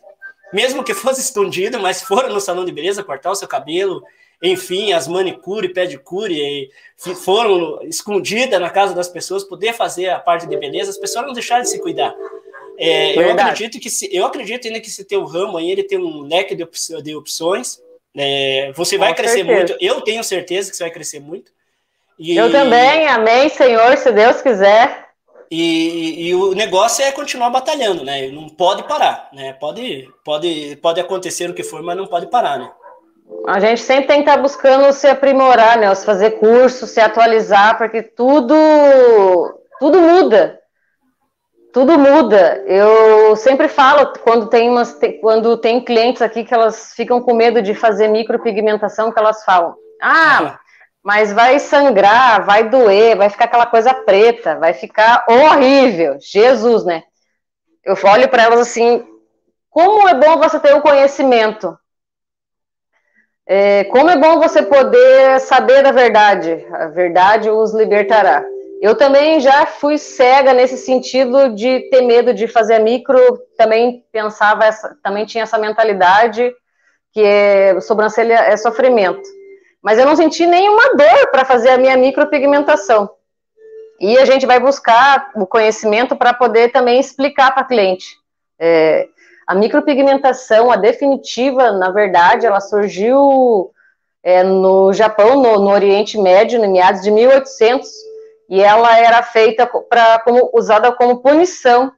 mesmo 0.54 0.84
que 0.84 0.94
fosse 0.94 1.20
escondido, 1.20 1.80
mas 1.80 2.00
foram 2.00 2.32
no 2.32 2.40
salão 2.40 2.64
de 2.64 2.70
beleza 2.70 3.02
cortar 3.02 3.32
o 3.32 3.34
seu 3.34 3.48
cabelo, 3.48 4.02
enfim, 4.40 4.92
as 4.92 5.08
manicure, 5.08 5.68
pedicure, 5.68 6.70
foram 7.24 7.80
escondidas 7.82 8.60
na 8.60 8.70
casa 8.70 8.94
das 8.94 9.08
pessoas, 9.08 9.42
poder 9.42 9.72
fazer 9.72 10.10
a 10.10 10.20
parte 10.20 10.46
de 10.46 10.56
beleza, 10.56 10.90
as 10.90 10.98
pessoas 10.98 11.26
não 11.26 11.32
deixaram 11.32 11.62
de 11.62 11.70
se 11.70 11.80
cuidar. 11.80 12.14
É, 12.78 13.16
eu 13.16 13.30
acredito 13.32 13.80
que 13.80 13.90
se, 13.90 14.08
eu 14.14 14.24
acredito 14.24 14.66
ainda 14.66 14.80
que 14.80 14.90
se 14.90 15.04
tem 15.04 15.18
o 15.18 15.24
ramo 15.24 15.56
aí, 15.56 15.70
ele 15.70 15.82
tem 15.82 15.98
um 15.98 16.22
leque 16.22 16.54
de, 16.54 16.66
de 17.02 17.16
opções. 17.16 17.80
É, 18.16 18.72
você 18.76 18.96
vai 18.96 19.10
Com 19.10 19.16
crescer 19.16 19.44
certeza. 19.44 19.58
muito. 19.58 19.76
Eu 19.80 20.00
tenho 20.02 20.22
certeza 20.22 20.70
que 20.70 20.76
você 20.76 20.84
vai 20.84 20.92
crescer 20.92 21.20
muito. 21.20 21.52
E, 22.16 22.36
eu 22.36 22.50
também, 22.50 23.08
amém, 23.08 23.48
Senhor, 23.48 23.96
se 23.96 24.12
Deus 24.12 24.40
quiser. 24.40 25.03
E, 25.56 26.30
e, 26.30 26.34
o 26.34 26.52
negócio 26.52 27.04
é 27.04 27.12
continuar 27.12 27.48
batalhando, 27.48 28.04
né? 28.04 28.26
Não 28.26 28.48
pode 28.48 28.82
parar, 28.88 29.28
né? 29.32 29.52
Pode, 29.52 30.08
pode, 30.24 30.76
pode 30.82 31.00
acontecer 31.00 31.48
o 31.48 31.54
que 31.54 31.62
for, 31.62 31.80
mas 31.80 31.96
não 31.96 32.08
pode 32.08 32.26
parar, 32.26 32.58
né? 32.58 32.68
A 33.46 33.60
gente 33.60 33.80
sempre 33.80 34.08
tem 34.08 34.24
que 34.24 34.28
estar 34.28 34.42
buscando 34.42 34.92
se 34.92 35.06
aprimorar, 35.06 35.78
né? 35.78 35.94
Se 35.94 36.04
fazer 36.04 36.32
curso, 36.40 36.88
se 36.88 37.00
atualizar, 37.00 37.78
porque 37.78 38.02
tudo, 38.02 38.52
tudo 39.78 40.00
muda. 40.00 40.58
Tudo 41.72 41.96
muda. 42.00 42.64
Eu 42.66 43.36
sempre 43.36 43.68
falo 43.68 44.12
quando 44.24 44.48
tem 44.48 44.68
umas, 44.68 44.98
quando 45.20 45.56
tem 45.56 45.84
clientes 45.84 46.20
aqui 46.20 46.42
que 46.42 46.52
elas 46.52 46.94
ficam 46.94 47.22
com 47.22 47.32
medo 47.32 47.62
de 47.62 47.76
fazer 47.76 48.08
micropigmentação, 48.08 49.12
que 49.12 49.20
elas 49.20 49.44
falam: 49.44 49.76
"Ah, 50.02 50.58
mas 51.04 51.32
vai 51.32 51.58
sangrar, 51.60 52.44
vai 52.44 52.68
doer, 52.68 53.16
vai 53.16 53.28
ficar 53.28 53.44
aquela 53.44 53.66
coisa 53.66 53.92
preta, 53.94 54.56
vai 54.58 54.72
ficar 54.72 55.24
horrível". 55.28 56.16
Jesus, 56.20 56.84
né? 56.84 57.02
Eu 57.84 57.96
olho 58.04 58.28
para 58.28 58.44
elas 58.44 58.60
assim: 58.60 59.04
"Como 59.70 60.08
é 60.08 60.14
bom 60.14 60.38
você 60.38 60.58
ter 60.58 60.74
o 60.74 60.82
conhecimento 60.82 61.78
é, 63.46 63.84
como 63.84 64.08
é 64.08 64.16
bom 64.16 64.38
você 64.38 64.62
poder 64.62 65.38
saber 65.40 65.82
da 65.82 65.92
verdade. 65.92 66.66
A 66.72 66.86
verdade 66.86 67.50
os 67.50 67.74
libertará. 67.74 68.44
Eu 68.80 68.96
também 68.96 69.40
já 69.40 69.66
fui 69.66 69.98
cega 69.98 70.52
nesse 70.52 70.76
sentido 70.76 71.54
de 71.54 71.88
ter 71.90 72.02
medo 72.02 72.34
de 72.34 72.46
fazer 72.46 72.78
micro, 72.80 73.38
também 73.56 74.04
pensava, 74.12 74.64
essa, 74.64 74.96
também 75.02 75.24
tinha 75.24 75.44
essa 75.44 75.58
mentalidade 75.58 76.52
que 77.12 77.22
é, 77.22 77.80
sobrancelha 77.80 78.34
é 78.34 78.56
sofrimento. 78.56 79.22
Mas 79.84 79.98
eu 79.98 80.06
não 80.06 80.16
senti 80.16 80.46
nenhuma 80.46 80.96
dor 80.96 81.30
para 81.30 81.44
fazer 81.44 81.68
a 81.68 81.76
minha 81.76 81.94
micropigmentação. 81.94 83.10
E 84.00 84.16
a 84.16 84.24
gente 84.24 84.46
vai 84.46 84.58
buscar 84.58 85.30
o 85.36 85.46
conhecimento 85.46 86.16
para 86.16 86.32
poder 86.32 86.72
também 86.72 86.98
explicar 86.98 87.52
para 87.52 87.64
cliente. 87.64 88.16
É, 88.58 89.06
a 89.46 89.54
micropigmentação, 89.54 90.72
a 90.72 90.76
definitiva, 90.76 91.70
na 91.70 91.90
verdade, 91.90 92.46
ela 92.46 92.60
surgiu 92.60 93.70
é, 94.22 94.42
no 94.42 94.90
Japão, 94.94 95.42
no, 95.42 95.58
no, 95.58 95.70
Oriente 95.70 96.16
Médio, 96.16 96.58
no 96.58 96.72
meados 96.72 97.02
de 97.02 97.10
1800, 97.10 97.86
e 98.48 98.62
ela 98.62 98.98
era 98.98 99.22
feita 99.22 99.66
para 99.66 100.18
como 100.20 100.50
usada 100.54 100.92
como 100.92 101.20
punição 101.20 101.92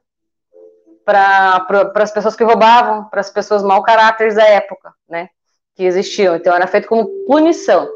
para 1.05 1.65
as 1.95 2.11
pessoas 2.11 2.35
que 2.35 2.43
roubavam, 2.43 3.05
para 3.05 3.21
as 3.21 3.29
pessoas 3.29 3.63
mau 3.63 3.81
caráteres 3.81 4.35
da 4.35 4.43
época, 4.43 4.93
né? 5.07 5.29
Que 5.77 5.85
existiam. 5.85 6.35
Então 6.35 6.53
era 6.53 6.67
feito 6.67 6.87
como 6.87 7.07
punição. 7.25 7.87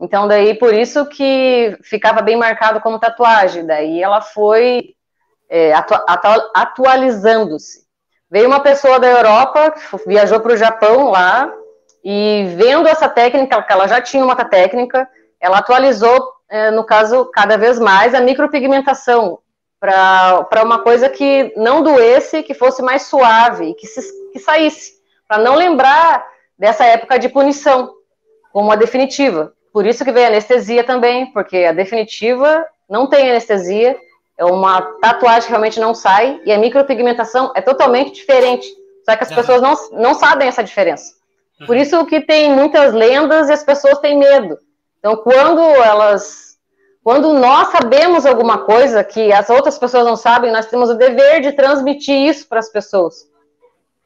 Então 0.00 0.28
daí 0.28 0.54
por 0.54 0.74
isso 0.74 1.06
que 1.06 1.78
ficava 1.82 2.20
bem 2.20 2.36
marcado 2.36 2.80
como 2.80 2.98
tatuagem. 2.98 3.64
Daí 3.64 4.02
ela 4.02 4.20
foi 4.20 4.94
é, 5.48 5.72
atu 5.72 5.94
atu 6.06 6.50
atualizando-se. 6.54 7.86
Veio 8.30 8.46
uma 8.46 8.60
pessoa 8.60 9.00
da 9.00 9.06
Europa, 9.06 9.72
viajou 10.06 10.38
para 10.40 10.52
o 10.52 10.56
Japão 10.56 11.10
lá, 11.10 11.50
e 12.04 12.44
vendo 12.56 12.86
essa 12.86 13.08
técnica, 13.08 13.62
que 13.62 13.72
ela 13.72 13.88
já 13.88 14.00
tinha 14.00 14.24
uma 14.24 14.36
técnica, 14.36 15.08
ela 15.40 15.58
atualizou, 15.58 16.32
é, 16.48 16.70
no 16.70 16.84
caso, 16.84 17.26
cada 17.26 17.56
vez 17.56 17.78
mais 17.78 18.14
a 18.14 18.20
micropigmentação 18.20 19.38
para 19.80 20.62
uma 20.62 20.80
coisa 20.80 21.08
que 21.08 21.52
não 21.56 21.82
doesse, 21.82 22.42
que 22.42 22.52
fosse 22.52 22.82
mais 22.82 23.02
suave, 23.02 23.74
que, 23.74 23.86
se, 23.86 24.00
que 24.32 24.38
saísse, 24.38 24.94
para 25.26 25.38
não 25.38 25.54
lembrar 25.54 26.26
dessa 26.58 26.84
época 26.84 27.18
de 27.18 27.28
punição, 27.28 27.94
como 28.52 28.72
a 28.72 28.76
definitiva. 28.76 29.52
Por 29.72 29.86
isso 29.86 30.04
que 30.04 30.12
veio 30.12 30.26
a 30.26 30.28
anestesia 30.28 30.82
também, 30.82 31.32
porque 31.32 31.58
a 31.58 31.72
definitiva 31.72 32.66
não 32.88 33.06
tem 33.06 33.30
anestesia, 33.30 33.96
é 34.36 34.44
uma 34.44 34.80
tatuagem 35.00 35.42
que 35.42 35.50
realmente 35.50 35.78
não 35.78 35.94
sai, 35.94 36.40
e 36.44 36.52
a 36.52 36.58
micropigmentação 36.58 37.52
é 37.54 37.60
totalmente 37.60 38.12
diferente. 38.12 38.66
Só 39.04 39.16
que 39.16 39.24
as 39.24 39.32
pessoas 39.32 39.62
não, 39.62 39.74
não 39.92 40.14
sabem 40.14 40.48
essa 40.48 40.62
diferença. 40.62 41.14
Por 41.66 41.76
uhum. 41.76 41.82
isso 41.82 42.06
que 42.06 42.20
tem 42.20 42.52
muitas 42.52 42.92
lendas 42.92 43.48
e 43.48 43.52
as 43.52 43.64
pessoas 43.64 43.98
têm 43.98 44.18
medo. 44.18 44.58
Então, 44.98 45.16
quando 45.16 45.60
elas. 45.60 46.48
Quando 47.02 47.32
nós 47.32 47.68
sabemos 47.68 48.26
alguma 48.26 48.58
coisa 48.58 49.02
que 49.02 49.32
as 49.32 49.48
outras 49.48 49.78
pessoas 49.78 50.04
não 50.04 50.14
sabem, 50.14 50.52
nós 50.52 50.66
temos 50.66 50.90
o 50.90 50.94
dever 50.94 51.40
de 51.40 51.52
transmitir 51.52 52.14
isso 52.14 52.46
para 52.46 52.58
as 52.58 52.68
pessoas. 52.68 53.26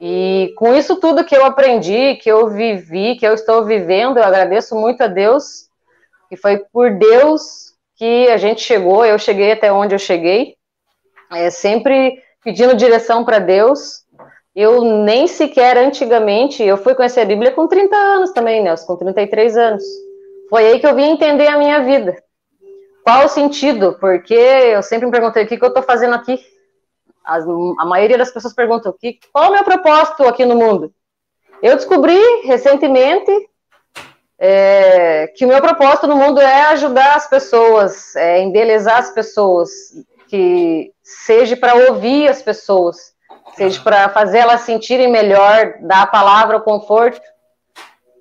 E 0.04 0.52
com 0.56 0.74
isso 0.74 0.96
tudo 0.96 1.24
que 1.24 1.36
eu 1.36 1.44
aprendi, 1.44 2.16
que 2.16 2.28
eu 2.28 2.48
vivi, 2.48 3.14
que 3.14 3.24
eu 3.24 3.34
estou 3.34 3.64
vivendo, 3.64 4.16
eu 4.16 4.24
agradeço 4.24 4.74
muito 4.74 5.00
a 5.00 5.06
Deus, 5.06 5.68
que 6.28 6.36
foi 6.36 6.58
por 6.72 6.90
Deus 6.90 7.72
que 7.94 8.28
a 8.28 8.36
gente 8.36 8.62
chegou, 8.62 9.06
eu 9.06 9.16
cheguei 9.16 9.52
até 9.52 9.72
onde 9.72 9.94
eu 9.94 10.00
cheguei, 10.00 10.56
é, 11.30 11.50
sempre 11.50 12.20
pedindo 12.42 12.74
direção 12.74 13.24
para 13.24 13.38
Deus. 13.38 14.02
Eu 14.56 14.82
nem 14.82 15.28
sequer 15.28 15.78
antigamente, 15.78 16.64
eu 16.64 16.76
fui 16.76 16.96
conhecer 16.96 17.20
a 17.20 17.24
Bíblia 17.24 17.52
com 17.52 17.68
30 17.68 17.94
anos 17.94 18.32
também, 18.32 18.60
Nelson, 18.60 18.86
com 18.86 18.96
33 18.96 19.56
anos. 19.56 19.84
Foi 20.50 20.66
aí 20.66 20.80
que 20.80 20.86
eu 20.86 20.96
vim 20.96 21.12
entender 21.12 21.46
a 21.46 21.56
minha 21.56 21.78
vida. 21.78 22.20
Qual 23.04 23.26
o 23.26 23.28
sentido? 23.28 23.96
Porque 24.00 24.34
eu 24.34 24.82
sempre 24.82 25.06
me 25.06 25.12
perguntei 25.12 25.44
o 25.44 25.46
que, 25.46 25.56
que 25.56 25.64
eu 25.64 25.68
estou 25.68 25.84
fazendo 25.84 26.16
aqui. 26.16 26.40
As, 27.24 27.44
a 27.78 27.84
maioria 27.84 28.18
das 28.18 28.30
pessoas 28.30 28.54
perguntam 28.54 28.94
que, 28.98 29.18
qual 29.32 29.44
é 29.44 29.48
o 29.48 29.52
meu 29.52 29.64
propósito 29.64 30.24
aqui 30.24 30.44
no 30.44 30.56
mundo. 30.56 30.92
Eu 31.62 31.76
descobri 31.76 32.18
recentemente 32.44 33.30
é, 34.38 35.28
que 35.36 35.44
o 35.44 35.48
meu 35.48 35.60
propósito 35.60 36.08
no 36.08 36.16
mundo 36.16 36.40
é 36.40 36.62
ajudar 36.62 37.14
as 37.14 37.28
pessoas, 37.28 38.16
é 38.16 38.40
embelezar 38.42 38.98
as 38.98 39.10
pessoas, 39.10 39.70
que 40.28 40.90
seja 41.02 41.56
para 41.56 41.74
ouvir 41.74 42.28
as 42.28 42.42
pessoas, 42.42 43.12
seja 43.54 43.80
para 43.80 44.08
fazer 44.08 44.38
elas 44.38 44.62
sentirem 44.62 45.08
melhor, 45.08 45.74
dar 45.82 46.02
a 46.02 46.06
palavra, 46.06 46.56
o 46.56 46.62
conforto. 46.62 47.20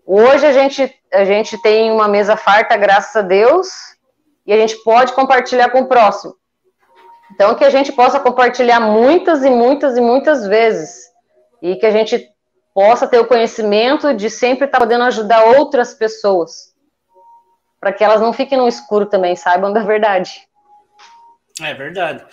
Hoje 0.05 0.45
a 0.45 0.51
gente, 0.51 0.93
a 1.11 1.25
gente 1.25 1.59
tem 1.61 1.91
uma 1.91 2.07
mesa 2.07 2.35
farta, 2.35 2.77
graças 2.77 3.15
a 3.15 3.21
Deus, 3.21 3.69
e 4.45 4.53
a 4.53 4.57
gente 4.57 4.75
pode 4.83 5.13
compartilhar 5.13 5.69
com 5.69 5.81
o 5.81 5.87
próximo. 5.87 6.35
Então, 7.33 7.55
que 7.55 7.63
a 7.63 7.69
gente 7.69 7.91
possa 7.91 8.19
compartilhar 8.19 8.79
muitas 8.79 9.43
e 9.43 9.49
muitas 9.49 9.97
e 9.97 10.01
muitas 10.01 10.45
vezes. 10.45 11.09
E 11.61 11.75
que 11.75 11.85
a 11.85 11.91
gente 11.91 12.29
possa 12.73 13.07
ter 13.07 13.19
o 13.19 13.25
conhecimento 13.25 14.13
de 14.13 14.29
sempre 14.29 14.65
estar 14.65 14.79
podendo 14.79 15.03
ajudar 15.05 15.43
outras 15.43 15.93
pessoas. 15.93 16.73
Para 17.79 17.91
que 17.93 18.03
elas 18.03 18.21
não 18.21 18.31
fiquem 18.31 18.57
no 18.57 18.67
escuro 18.67 19.05
também, 19.05 19.35
saibam 19.35 19.73
da 19.73 19.83
verdade. 19.83 20.47
É 21.61 21.73
verdade. 21.73 22.23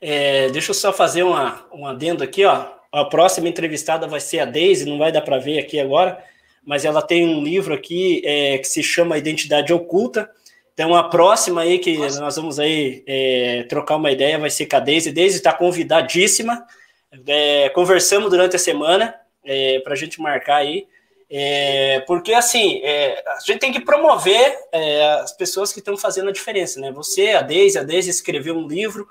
É, 0.00 0.48
deixa 0.50 0.70
eu 0.70 0.74
só 0.74 0.92
fazer 0.92 1.22
uma, 1.22 1.64
um 1.72 1.86
adendo 1.86 2.22
aqui, 2.22 2.44
ó. 2.44 2.66
A 2.90 3.04
próxima 3.04 3.48
entrevistada 3.48 4.06
vai 4.06 4.20
ser 4.20 4.40
a 4.40 4.44
Daisy, 4.44 4.88
não 4.88 4.98
vai 4.98 5.12
dar 5.12 5.20
para 5.22 5.38
ver 5.38 5.58
aqui 5.58 5.78
agora 5.78 6.22
mas 6.68 6.84
ela 6.84 7.00
tem 7.00 7.26
um 7.26 7.42
livro 7.42 7.72
aqui 7.72 8.20
é, 8.26 8.58
que 8.58 8.68
se 8.68 8.82
chama 8.82 9.16
Identidade 9.16 9.72
Oculta. 9.72 10.30
Então, 10.78 10.94
a 10.94 11.02
próxima 11.02 11.62
aí 11.62 11.80
que 11.80 11.98
Nossa. 11.98 12.20
nós 12.20 12.36
vamos 12.36 12.60
aí 12.60 13.02
é, 13.04 13.64
trocar 13.64 13.96
uma 13.96 14.12
ideia 14.12 14.38
vai 14.38 14.48
ser 14.48 14.66
com 14.66 14.76
a 14.76 14.78
Deise. 14.78 15.10
Deise 15.10 15.38
está 15.38 15.52
convidadíssima. 15.52 16.64
É, 17.26 17.68
conversamos 17.70 18.30
durante 18.30 18.54
a 18.54 18.60
semana 18.60 19.12
é, 19.44 19.80
para 19.80 19.94
a 19.94 19.96
gente 19.96 20.22
marcar 20.22 20.58
aí. 20.58 20.86
É, 21.28 21.98
porque 22.06 22.32
assim, 22.32 22.80
é, 22.84 23.24
a 23.26 23.40
gente 23.40 23.58
tem 23.58 23.72
que 23.72 23.80
promover 23.80 24.56
as 25.20 25.32
pessoas 25.32 25.72
que 25.72 25.80
estão 25.80 25.96
fazendo 25.96 26.28
a 26.28 26.32
diferença, 26.32 26.78
né? 26.78 26.92
Você, 26.92 27.30
a 27.30 27.42
Deise, 27.42 27.76
a 27.76 27.82
Deise 27.82 28.10
escreveu 28.10 28.56
um 28.56 28.68
livro 28.68 29.08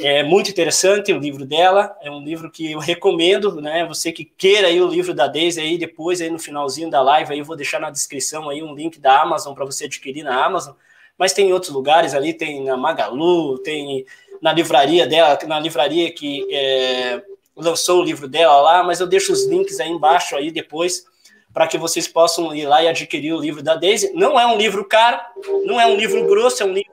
é 0.00 0.22
muito 0.22 0.48
interessante 0.48 1.12
o 1.12 1.18
livro 1.18 1.44
dela, 1.44 1.94
é 2.00 2.08
um 2.10 2.22
livro 2.22 2.50
que 2.50 2.72
eu 2.72 2.78
recomendo, 2.78 3.60
né? 3.60 3.84
Você 3.86 4.12
que 4.12 4.24
queira 4.24 4.68
aí 4.68 4.80
o 4.80 4.86
livro 4.86 5.12
da 5.12 5.26
Daisy 5.26 5.60
aí 5.60 5.76
depois 5.76 6.20
aí 6.20 6.30
no 6.30 6.38
finalzinho 6.38 6.88
da 6.88 7.02
live 7.02 7.32
aí 7.32 7.40
eu 7.40 7.44
vou 7.44 7.56
deixar 7.56 7.80
na 7.80 7.90
descrição 7.90 8.48
aí 8.48 8.62
um 8.62 8.72
link 8.72 9.00
da 9.00 9.20
Amazon 9.20 9.52
para 9.52 9.64
você 9.64 9.84
adquirir 9.84 10.22
na 10.22 10.42
Amazon. 10.42 10.74
Mas 11.18 11.32
tem 11.32 11.48
em 11.48 11.52
outros 11.52 11.72
lugares 11.72 12.14
ali, 12.14 12.34
tem 12.34 12.64
na 12.64 12.76
Magalu, 12.76 13.58
tem 13.58 14.04
na 14.42 14.52
livraria 14.52 15.06
dela, 15.06 15.38
na 15.46 15.60
livraria 15.60 16.12
que 16.12 16.46
é, 16.52 17.22
lançou 17.56 18.00
o 18.00 18.04
livro 18.04 18.28
dela 18.28 18.60
lá, 18.60 18.82
mas 18.82 19.00
eu 19.00 19.06
deixo 19.06 19.32
os 19.32 19.46
links 19.46 19.80
aí 19.80 19.88
embaixo 19.88 20.36
aí 20.36 20.50
depois 20.50 21.06
para 21.52 21.68
que 21.68 21.78
vocês 21.78 22.08
possam 22.08 22.52
ir 22.52 22.66
lá 22.66 22.82
e 22.82 22.88
adquirir 22.88 23.32
o 23.32 23.40
livro 23.40 23.62
da 23.62 23.76
Daisy. 23.76 24.12
Não 24.12 24.38
é 24.38 24.44
um 24.44 24.58
livro 24.58 24.84
caro, 24.84 25.20
não 25.64 25.80
é 25.80 25.86
um 25.86 25.96
livro 25.96 26.26
grosso, 26.26 26.64
é 26.64 26.66
um 26.66 26.72
livro 26.72 26.92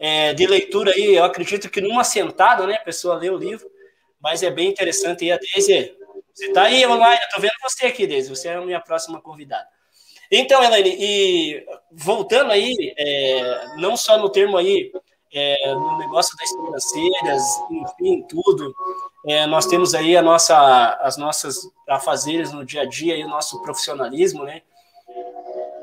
é, 0.00 0.32
de 0.32 0.46
leitura 0.46 0.92
aí, 0.92 1.14
eu 1.14 1.24
acredito 1.24 1.68
que 1.68 1.80
numa 1.80 2.02
sentada, 2.02 2.66
né, 2.66 2.74
a 2.74 2.84
pessoa 2.84 3.16
lê 3.16 3.28
o 3.28 3.36
livro, 3.36 3.70
mas 4.20 4.42
é 4.42 4.50
bem 4.50 4.70
interessante. 4.70 5.24
E 5.24 5.30
a 5.32 5.38
Deise, 5.38 5.94
você 6.32 6.46
está 6.46 6.62
aí 6.62 6.86
online, 6.86 7.20
eu 7.20 7.26
estou 7.26 7.40
vendo 7.42 7.52
você 7.62 7.86
aqui, 7.86 8.06
Deise, 8.06 8.30
você 8.30 8.48
é 8.48 8.54
a 8.54 8.60
minha 8.62 8.80
próxima 8.80 9.20
convidada. 9.20 9.68
Então, 10.36 10.62
Elaine, 10.62 10.96
e 10.98 11.64
voltando 11.92 12.50
aí, 12.50 12.94
é, 12.98 13.66
não 13.76 13.96
só 13.96 14.18
no 14.18 14.28
termo 14.28 14.56
aí, 14.56 14.90
é, 15.32 15.74
no 15.74 15.98
negócio 15.98 16.36
das 16.36 16.50
financeiras, 16.50 17.42
enfim, 17.70 18.24
tudo, 18.28 18.74
é, 19.26 19.46
nós 19.46 19.66
temos 19.66 19.94
aí 19.94 20.16
a 20.16 20.22
nossa, 20.22 20.98
as 21.00 21.16
nossas 21.16 21.68
afazeres 21.88 22.52
no 22.52 22.64
dia 22.64 22.82
a 22.82 22.84
dia 22.84 23.16
e 23.16 23.24
o 23.24 23.28
nosso 23.28 23.62
profissionalismo, 23.62 24.44
né? 24.44 24.62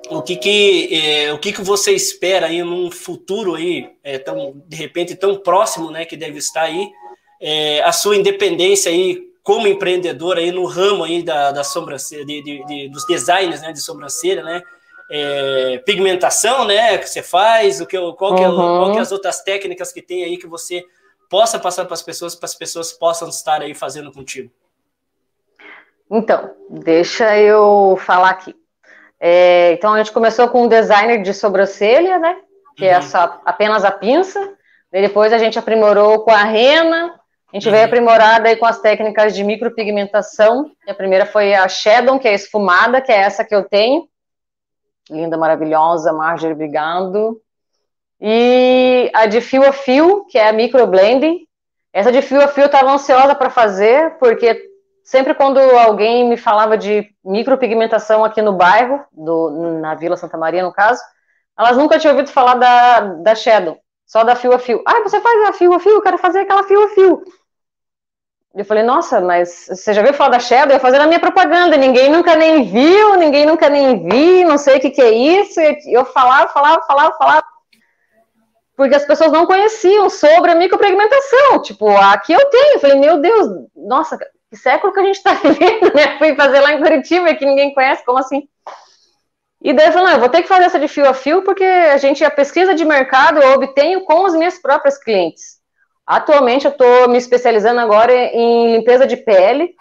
o 0.10 0.22
que 0.22 0.36
que, 0.36 0.90
é, 0.94 1.34
o 1.34 1.40
que 1.40 1.54
que 1.54 1.62
você 1.62 1.94
espera 1.94 2.48
aí 2.48 2.62
num 2.62 2.92
futuro 2.92 3.56
aí, 3.56 3.90
é, 4.04 4.20
tão, 4.20 4.62
de 4.68 4.76
repente 4.76 5.16
tão 5.16 5.38
próximo, 5.38 5.90
né, 5.90 6.04
que 6.04 6.18
deve 6.18 6.38
estar 6.38 6.64
aí, 6.64 6.92
é, 7.40 7.82
a 7.84 7.94
sua 7.94 8.18
independência 8.18 8.92
aí 8.92 9.31
como 9.44 9.68
empreendedor 9.68 10.38
aí 10.38 10.52
no 10.52 10.66
ramo 10.66 11.04
aí 11.04 11.24
da, 11.24 11.52
da 11.52 11.64
sobrancelha, 11.64 12.26
de, 12.26 12.44
de, 12.44 12.66
de, 12.66 12.90
dos 12.90 13.06
designs, 13.06 13.62
né, 13.62 13.72
de 13.72 13.82
sobrancelha, 13.82 14.44
né, 14.44 14.62
é, 15.10 15.78
pigmentação, 15.86 16.66
né, 16.66 16.98
que 16.98 17.10
você 17.10 17.24
faz, 17.24 17.82
o 17.82 17.86
que, 17.86 17.98
qual, 18.14 18.36
que 18.36 18.44
uhum. 18.44 18.56
qual 18.56 18.92
que 18.92 18.98
é 18.98 19.02
as 19.02 19.12
outras 19.12 19.42
técnicas 19.42 19.92
que 19.92 20.02
tem 20.02 20.24
aí 20.24 20.38
que 20.38 20.48
você 20.48 20.86
possa 21.30 21.58
passar 21.58 21.86
para 21.86 21.94
as 21.94 22.02
pessoas, 22.02 22.36
para 22.36 22.46
as 22.46 22.56
pessoas 22.56 22.92
possam 22.92 23.30
estar 23.30 23.62
aí 23.62 23.74
fazendo 23.74 24.12
contigo. 24.12 24.52
Então, 26.10 26.52
deixa 26.70 27.38
eu 27.38 27.98
falar 28.06 28.32
aqui. 28.32 28.54
É, 29.18 29.72
então 29.72 29.94
a 29.94 29.98
gente 30.00 30.12
começou 30.12 30.50
com 30.50 30.64
um 30.64 30.68
designer 30.68 31.22
de 31.22 31.34
sobrancelha, 31.34 32.20
né? 32.20 32.38
Que 32.76 32.86
é 32.86 32.90
uhum. 32.90 32.96
é 32.96 32.98
essa, 32.98 33.40
apenas 33.46 33.86
a 33.86 33.92
pinça. 33.92 34.58
E 34.92 35.02
depois 35.02 35.32
a 35.32 35.38
gente 35.38 35.58
aprimorou 35.58 36.20
com 36.26 36.32
a 36.32 36.44
rena. 36.44 37.21
A 37.52 37.58
gente 37.58 37.68
uhum. 37.68 37.74
veio 37.74 37.86
aprimorar 37.86 38.42
daí 38.42 38.56
com 38.56 38.66
as 38.66 38.80
técnicas 38.80 39.36
de 39.36 39.44
micropigmentação. 39.44 40.72
A 40.88 40.94
primeira 40.94 41.26
foi 41.26 41.54
a 41.54 41.68
Shadow, 41.68 42.18
que 42.18 42.28
é 42.28 42.34
esfumada, 42.34 43.02
que 43.02 43.12
é 43.12 43.18
essa 43.18 43.44
que 43.44 43.54
eu 43.54 43.64
tenho. 43.64 44.08
Linda, 45.10 45.38
maravilhosa, 45.38 46.14
Marjorie, 46.14 46.54
obrigado. 46.54 47.42
E 48.20 49.12
a 49.14 49.26
de 49.26 49.42
fio 49.42 49.68
a 49.68 49.74
fio, 49.74 50.26
que 50.30 50.38
é 50.38 50.48
a 50.48 50.54
microblending. 50.54 51.40
Essa 51.92 52.12
de 52.12 52.22
fio 52.22 52.42
a 52.42 52.48
fio 52.48 52.64
eu 52.64 52.66
estava 52.68 52.92
ansiosa 52.92 53.36
para 53.36 53.50
fazer, 53.50 54.18
porque 54.18 54.70
sempre 55.04 55.34
quando 55.34 55.60
alguém 55.60 56.30
me 56.30 56.38
falava 56.38 56.78
de 56.78 57.10
micropigmentação 57.26 58.24
aqui 58.24 58.42
no 58.42 58.54
bairro, 58.54 59.04
do, 59.12 59.80
na 59.82 59.94
Vila 59.96 60.16
Santa 60.16 60.38
Maria, 60.38 60.64
no 60.64 60.72
caso, 60.72 61.02
elas 61.60 61.76
nunca 61.76 62.00
tinham 62.00 62.14
ouvido 62.14 62.32
falar 62.32 62.54
da, 62.56 63.00
da 63.02 63.36
Shadow, 63.36 63.78
só 64.06 64.24
da 64.24 64.36
fio 64.36 64.54
a 64.54 64.60
fio. 64.60 64.82
Ah, 64.88 65.02
você 65.02 65.20
faz 65.20 65.50
a 65.50 65.54
fio 65.54 65.74
a 65.74 65.80
fio, 65.80 65.92
eu 65.92 66.02
quero 66.02 66.18
fazer 66.18 66.40
aquela 66.40 66.64
fio 66.64 66.82
a 66.82 66.90
fio. 66.90 67.22
Eu 68.54 68.66
falei, 68.66 68.84
nossa, 68.84 69.22
mas 69.22 69.68
você 69.70 69.94
já 69.94 70.02
viu 70.02 70.14
falar 70.14 70.32
da 70.32 70.40
Shadow? 70.40 70.76
Eu 70.76 70.80
fazer 70.80 71.00
a 71.00 71.08
minha 71.08 71.20
propaganda, 71.22 71.78
ninguém 71.78 72.10
nunca 72.12 72.36
nem 72.36 72.66
viu, 72.66 73.16
ninguém 73.16 73.46
nunca 73.46 73.70
nem 73.70 74.06
vi, 74.08 74.44
não 74.44 74.58
sei 74.58 74.78
o 74.78 74.80
que, 74.80 74.90
que 74.90 75.02
é 75.02 75.12
isso. 75.12 75.60
Eu 75.88 76.04
falava, 76.04 76.50
falava, 76.52 76.82
falava, 76.86 77.14
falava. 77.18 77.44
porque 78.76 78.96
as 78.96 79.06
pessoas 79.06 79.32
não 79.32 79.46
conheciam 79.46 80.10
sobre 80.10 80.52
a 80.52 80.56
micropigmentação. 80.56 81.62
Tipo, 81.62 81.88
aqui 81.96 82.34
eu 82.34 82.50
tenho. 82.50 82.76
Eu 82.76 82.80
falei, 82.82 83.00
meu 83.00 83.20
Deus, 83.20 83.48
nossa, 83.74 84.18
que 84.50 84.58
século 84.58 84.92
que 84.92 85.00
a 85.00 85.04
gente 85.04 85.18
está 85.18 85.34
vivendo, 85.42 85.94
né? 85.96 86.18
Fui 86.18 86.36
fazer 86.36 86.60
lá 86.60 86.74
em 86.74 86.82
Curitiba, 86.82 87.34
que 87.36 87.46
ninguém 87.46 87.74
conhece, 87.74 88.04
como 88.06 88.18
assim? 88.20 88.50
E 89.64 89.72
daí 89.74 89.88
eu 89.88 89.92
falei, 89.94 90.08
não, 90.08 90.14
eu 90.16 90.20
vou 90.20 90.30
ter 90.30 90.42
que 90.42 90.48
fazer 90.50 90.66
essa 90.66 90.80
de 90.80 90.88
fio 90.90 91.08
a 91.08 91.14
fio, 91.14 91.44
porque 91.44 91.64
a 91.64 91.98
gente, 91.98 92.26
a 92.26 92.32
pesquisa 92.32 92.76
de 92.76 92.84
mercado 92.84 93.40
eu 93.40 93.54
obtenho 93.54 94.04
com 94.04 94.26
as 94.26 94.34
minhas 94.34 94.60
próprias 94.60 94.98
clientes. 94.98 95.61
Atualmente 96.06 96.66
eu 96.66 96.72
estou 96.72 97.08
me 97.10 97.18
especializando 97.18 97.80
agora 97.80 98.14
em 98.14 98.76
limpeza 98.76 99.06
de 99.06 99.18
pele, 99.18 99.76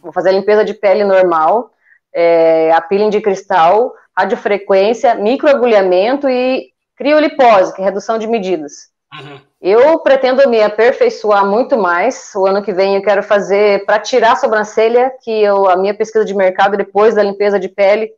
vou 0.00 0.12
fazer 0.12 0.30
a 0.30 0.32
limpeza 0.32 0.64
de 0.64 0.74
pele 0.74 1.04
normal, 1.04 1.70
é, 2.14 2.72
a 2.72 2.80
peeling 2.80 3.10
de 3.10 3.20
cristal, 3.20 3.92
radiofrequência, 4.16 5.14
microagulhamento 5.14 6.28
e 6.28 6.72
criolipose, 6.96 7.74
que 7.74 7.82
é 7.82 7.84
redução 7.84 8.18
de 8.18 8.26
medidas. 8.26 8.90
Uhum. 9.12 9.40
Eu 9.60 9.98
pretendo 10.00 10.48
me 10.48 10.62
aperfeiçoar 10.62 11.46
muito 11.46 11.76
mais. 11.76 12.32
O 12.34 12.46
ano 12.46 12.62
que 12.62 12.72
vem 12.72 12.96
eu 12.96 13.02
quero 13.02 13.22
fazer 13.22 13.84
para 13.84 13.98
tirar 13.98 14.32
a 14.32 14.36
sobrancelha, 14.36 15.12
que 15.22 15.30
eu, 15.30 15.68
a 15.68 15.76
minha 15.76 15.94
pesquisa 15.94 16.24
de 16.24 16.34
mercado 16.34 16.76
depois 16.76 17.14
da 17.14 17.22
limpeza 17.22 17.58
de 17.58 17.68
pele 17.68 18.10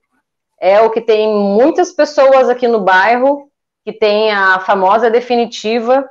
é 0.60 0.80
o 0.80 0.90
que 0.90 1.00
tem 1.00 1.32
muitas 1.32 1.92
pessoas 1.92 2.48
aqui 2.48 2.66
no 2.66 2.80
bairro 2.80 3.48
que 3.84 3.92
tem 3.92 4.30
a 4.32 4.58
famosa 4.60 5.08
definitiva, 5.08 6.08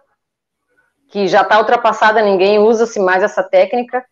que 1.10 1.28
já 1.28 1.42
está 1.42 1.58
ultrapassada, 1.58 2.22
ninguém 2.22 2.60
usa-se 2.60 3.00
mais 3.00 3.24
essa 3.24 3.44
técnica. 3.44 4.04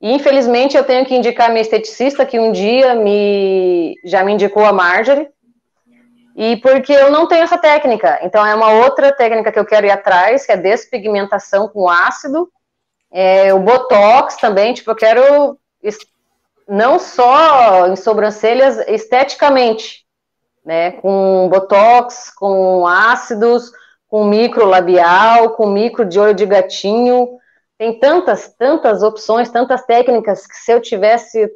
E 0.00 0.12
infelizmente 0.12 0.76
eu 0.76 0.84
tenho 0.84 1.06
que 1.06 1.14
indicar 1.14 1.46
a 1.46 1.50
minha 1.50 1.62
esteticista, 1.62 2.26
que 2.26 2.38
um 2.38 2.52
dia 2.52 2.94
me 2.94 3.94
já 4.04 4.22
me 4.22 4.32
indicou 4.32 4.64
a 4.64 4.72
Marjorie, 4.72 5.28
e 6.36 6.56
porque 6.56 6.92
eu 6.92 7.10
não 7.10 7.26
tenho 7.26 7.44
essa 7.44 7.56
técnica. 7.56 8.18
Então 8.22 8.44
é 8.44 8.54
uma 8.54 8.70
outra 8.70 9.12
técnica 9.12 9.50
que 9.50 9.58
eu 9.58 9.64
quero 9.64 9.86
ir 9.86 9.90
atrás, 9.90 10.44
que 10.44 10.52
é 10.52 10.56
despigmentação 10.56 11.68
com 11.68 11.88
ácido. 11.88 12.50
É, 13.10 13.54
o 13.54 13.60
Botox 13.60 14.36
também, 14.36 14.74
tipo, 14.74 14.90
eu 14.90 14.96
quero 14.96 15.58
não 16.68 16.98
só 16.98 17.86
em 17.88 17.96
sobrancelhas 17.96 18.78
esteticamente, 18.88 20.04
né, 20.64 20.92
com 20.92 21.48
botox, 21.50 22.30
com 22.34 22.86
ácidos, 22.86 23.70
com 24.14 24.22
micro 24.26 24.64
labial, 24.64 25.56
com 25.56 25.66
micro 25.66 26.04
de 26.04 26.20
olho 26.20 26.34
de 26.34 26.46
gatinho. 26.46 27.36
Tem 27.76 27.98
tantas, 27.98 28.54
tantas 28.56 29.02
opções, 29.02 29.50
tantas 29.50 29.84
técnicas 29.84 30.46
que 30.46 30.54
se 30.54 30.70
eu 30.70 30.80
tivesse 30.80 31.50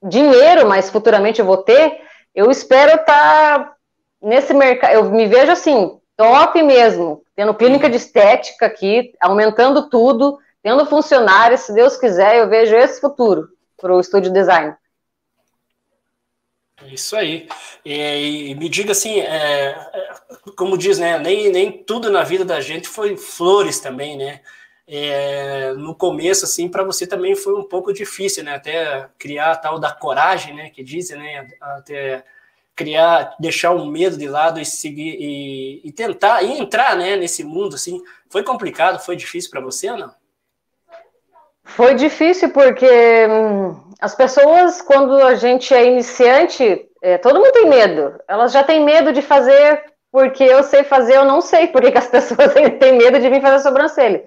dinheiro, 0.00 0.68
mas 0.68 0.88
futuramente 0.88 1.40
eu 1.40 1.44
vou 1.44 1.56
ter, 1.56 2.02
eu 2.32 2.52
espero 2.52 3.00
estar 3.00 3.64
tá 3.64 3.74
nesse 4.22 4.54
mercado. 4.54 4.92
Eu 4.92 5.10
me 5.10 5.26
vejo 5.26 5.50
assim, 5.50 5.98
top 6.16 6.62
mesmo, 6.62 7.24
tendo 7.34 7.52
clínica 7.52 7.90
de 7.90 7.96
estética 7.96 8.66
aqui, 8.66 9.12
aumentando 9.20 9.90
tudo, 9.90 10.38
tendo 10.62 10.86
funcionários, 10.86 11.62
se 11.62 11.74
Deus 11.74 11.96
quiser, 11.96 12.36
eu 12.36 12.48
vejo 12.48 12.76
esse 12.76 13.00
futuro 13.00 13.48
para 13.76 13.92
o 13.92 13.98
estúdio 13.98 14.32
design. 14.32 14.72
Isso 16.86 17.14
aí. 17.16 17.48
E, 17.84 18.50
e 18.50 18.54
me 18.54 18.68
diga 18.68 18.92
assim, 18.92 19.20
é, 19.20 19.68
é, 19.92 20.14
como 20.56 20.78
diz, 20.78 20.98
né? 20.98 21.18
Nem, 21.18 21.50
nem 21.50 21.72
tudo 21.84 22.10
na 22.10 22.22
vida 22.22 22.44
da 22.44 22.60
gente 22.60 22.88
foi 22.88 23.16
flores 23.16 23.80
também, 23.80 24.16
né? 24.16 24.40
É, 24.86 25.72
no 25.74 25.94
começo, 25.94 26.44
assim, 26.44 26.68
para 26.68 26.82
você 26.82 27.06
também 27.06 27.36
foi 27.36 27.54
um 27.54 27.62
pouco 27.62 27.92
difícil, 27.92 28.42
né? 28.44 28.54
Até 28.54 29.08
criar 29.18 29.52
a 29.52 29.56
tal 29.56 29.78
da 29.78 29.92
coragem, 29.92 30.54
né? 30.54 30.70
Que 30.70 30.82
dizem, 30.82 31.18
né? 31.18 31.48
Até 31.60 32.24
criar, 32.74 33.36
deixar 33.38 33.72
o 33.72 33.84
medo 33.86 34.16
de 34.16 34.26
lado 34.26 34.58
e 34.58 34.64
seguir 34.64 35.16
e, 35.20 35.80
e 35.84 35.92
tentar 35.92 36.42
e 36.42 36.58
entrar, 36.58 36.96
né? 36.96 37.14
Nesse 37.16 37.44
mundo, 37.44 37.76
assim, 37.76 38.02
foi 38.28 38.42
complicado, 38.42 38.98
foi 38.98 39.16
difícil 39.16 39.50
para 39.50 39.60
você 39.60 39.90
ou 39.90 39.98
não? 39.98 40.19
Foi 41.76 41.94
difícil 41.94 42.50
porque 42.50 42.86
hum, 43.28 43.76
as 44.00 44.14
pessoas, 44.14 44.82
quando 44.82 45.14
a 45.14 45.34
gente 45.34 45.72
é 45.74 45.84
iniciante, 45.84 46.88
é, 47.02 47.18
todo 47.18 47.38
mundo 47.38 47.52
tem 47.52 47.68
medo. 47.68 48.18
Elas 48.26 48.52
já 48.52 48.62
têm 48.62 48.84
medo 48.84 49.12
de 49.12 49.22
fazer 49.22 49.84
porque 50.10 50.42
eu 50.42 50.62
sei 50.64 50.82
fazer, 50.82 51.16
eu 51.16 51.24
não 51.24 51.40
sei 51.40 51.68
porque 51.68 51.92
que 51.92 51.98
as 51.98 52.06
pessoas 52.10 52.52
têm 52.78 52.98
medo 52.98 53.20
de 53.20 53.28
vir 53.28 53.40
fazer 53.40 53.60
sobrancelha. 53.60 54.24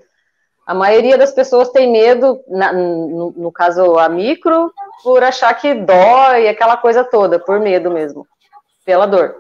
A 0.65 0.73
maioria 0.73 1.17
das 1.17 1.33
pessoas 1.33 1.69
tem 1.69 1.91
medo, 1.91 2.41
na, 2.47 2.71
no, 2.71 3.33
no, 3.35 3.51
caso 3.51 3.99
a 3.99 4.07
micro, 4.07 4.71
por 5.03 5.21
achar 5.21 5.53
que 5.55 5.73
dói, 5.73 6.47
aquela 6.47 6.77
coisa 6.77 7.03
toda, 7.03 7.37
por 7.37 7.59
medo 7.59 7.91
mesmo, 7.91 8.25
pela 8.85 9.05
dor. 9.05 9.35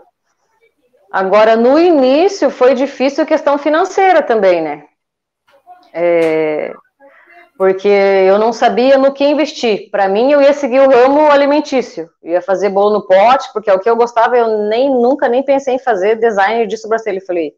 Agora, 1.09 1.55
no 1.55 1.79
início, 1.79 2.49
foi 2.49 2.73
difícil 2.73 3.23
a 3.23 3.27
questão 3.27 3.57
financeira 3.57 4.21
também, 4.21 4.61
né? 4.61 4.83
É, 5.93 6.73
porque 7.57 7.87
eu 7.87 8.39
não 8.39 8.51
sabia 8.51 8.97
no 8.97 9.13
que 9.13 9.23
investir. 9.23 9.89
Para 9.91 10.09
mim, 10.09 10.31
eu 10.31 10.41
ia 10.41 10.53
seguir 10.53 10.79
o 10.79 10.89
ramo 10.89 11.31
alimentício, 11.31 12.09
ia 12.23 12.41
fazer 12.41 12.69
bolo 12.69 12.93
no 12.93 13.07
pote, 13.07 13.51
porque 13.53 13.69
é 13.69 13.73
o 13.73 13.79
que 13.79 13.89
eu 13.89 13.95
gostava. 13.95 14.37
Eu 14.37 14.67
nem 14.69 14.89
nunca 14.89 15.29
nem 15.29 15.43
pensei 15.43 15.75
em 15.75 15.79
fazer 15.79 16.15
design 16.15 16.65
de 16.65 16.77
sobrancelha. 16.77 17.17
Eu 17.19 17.25
falei, 17.25 17.53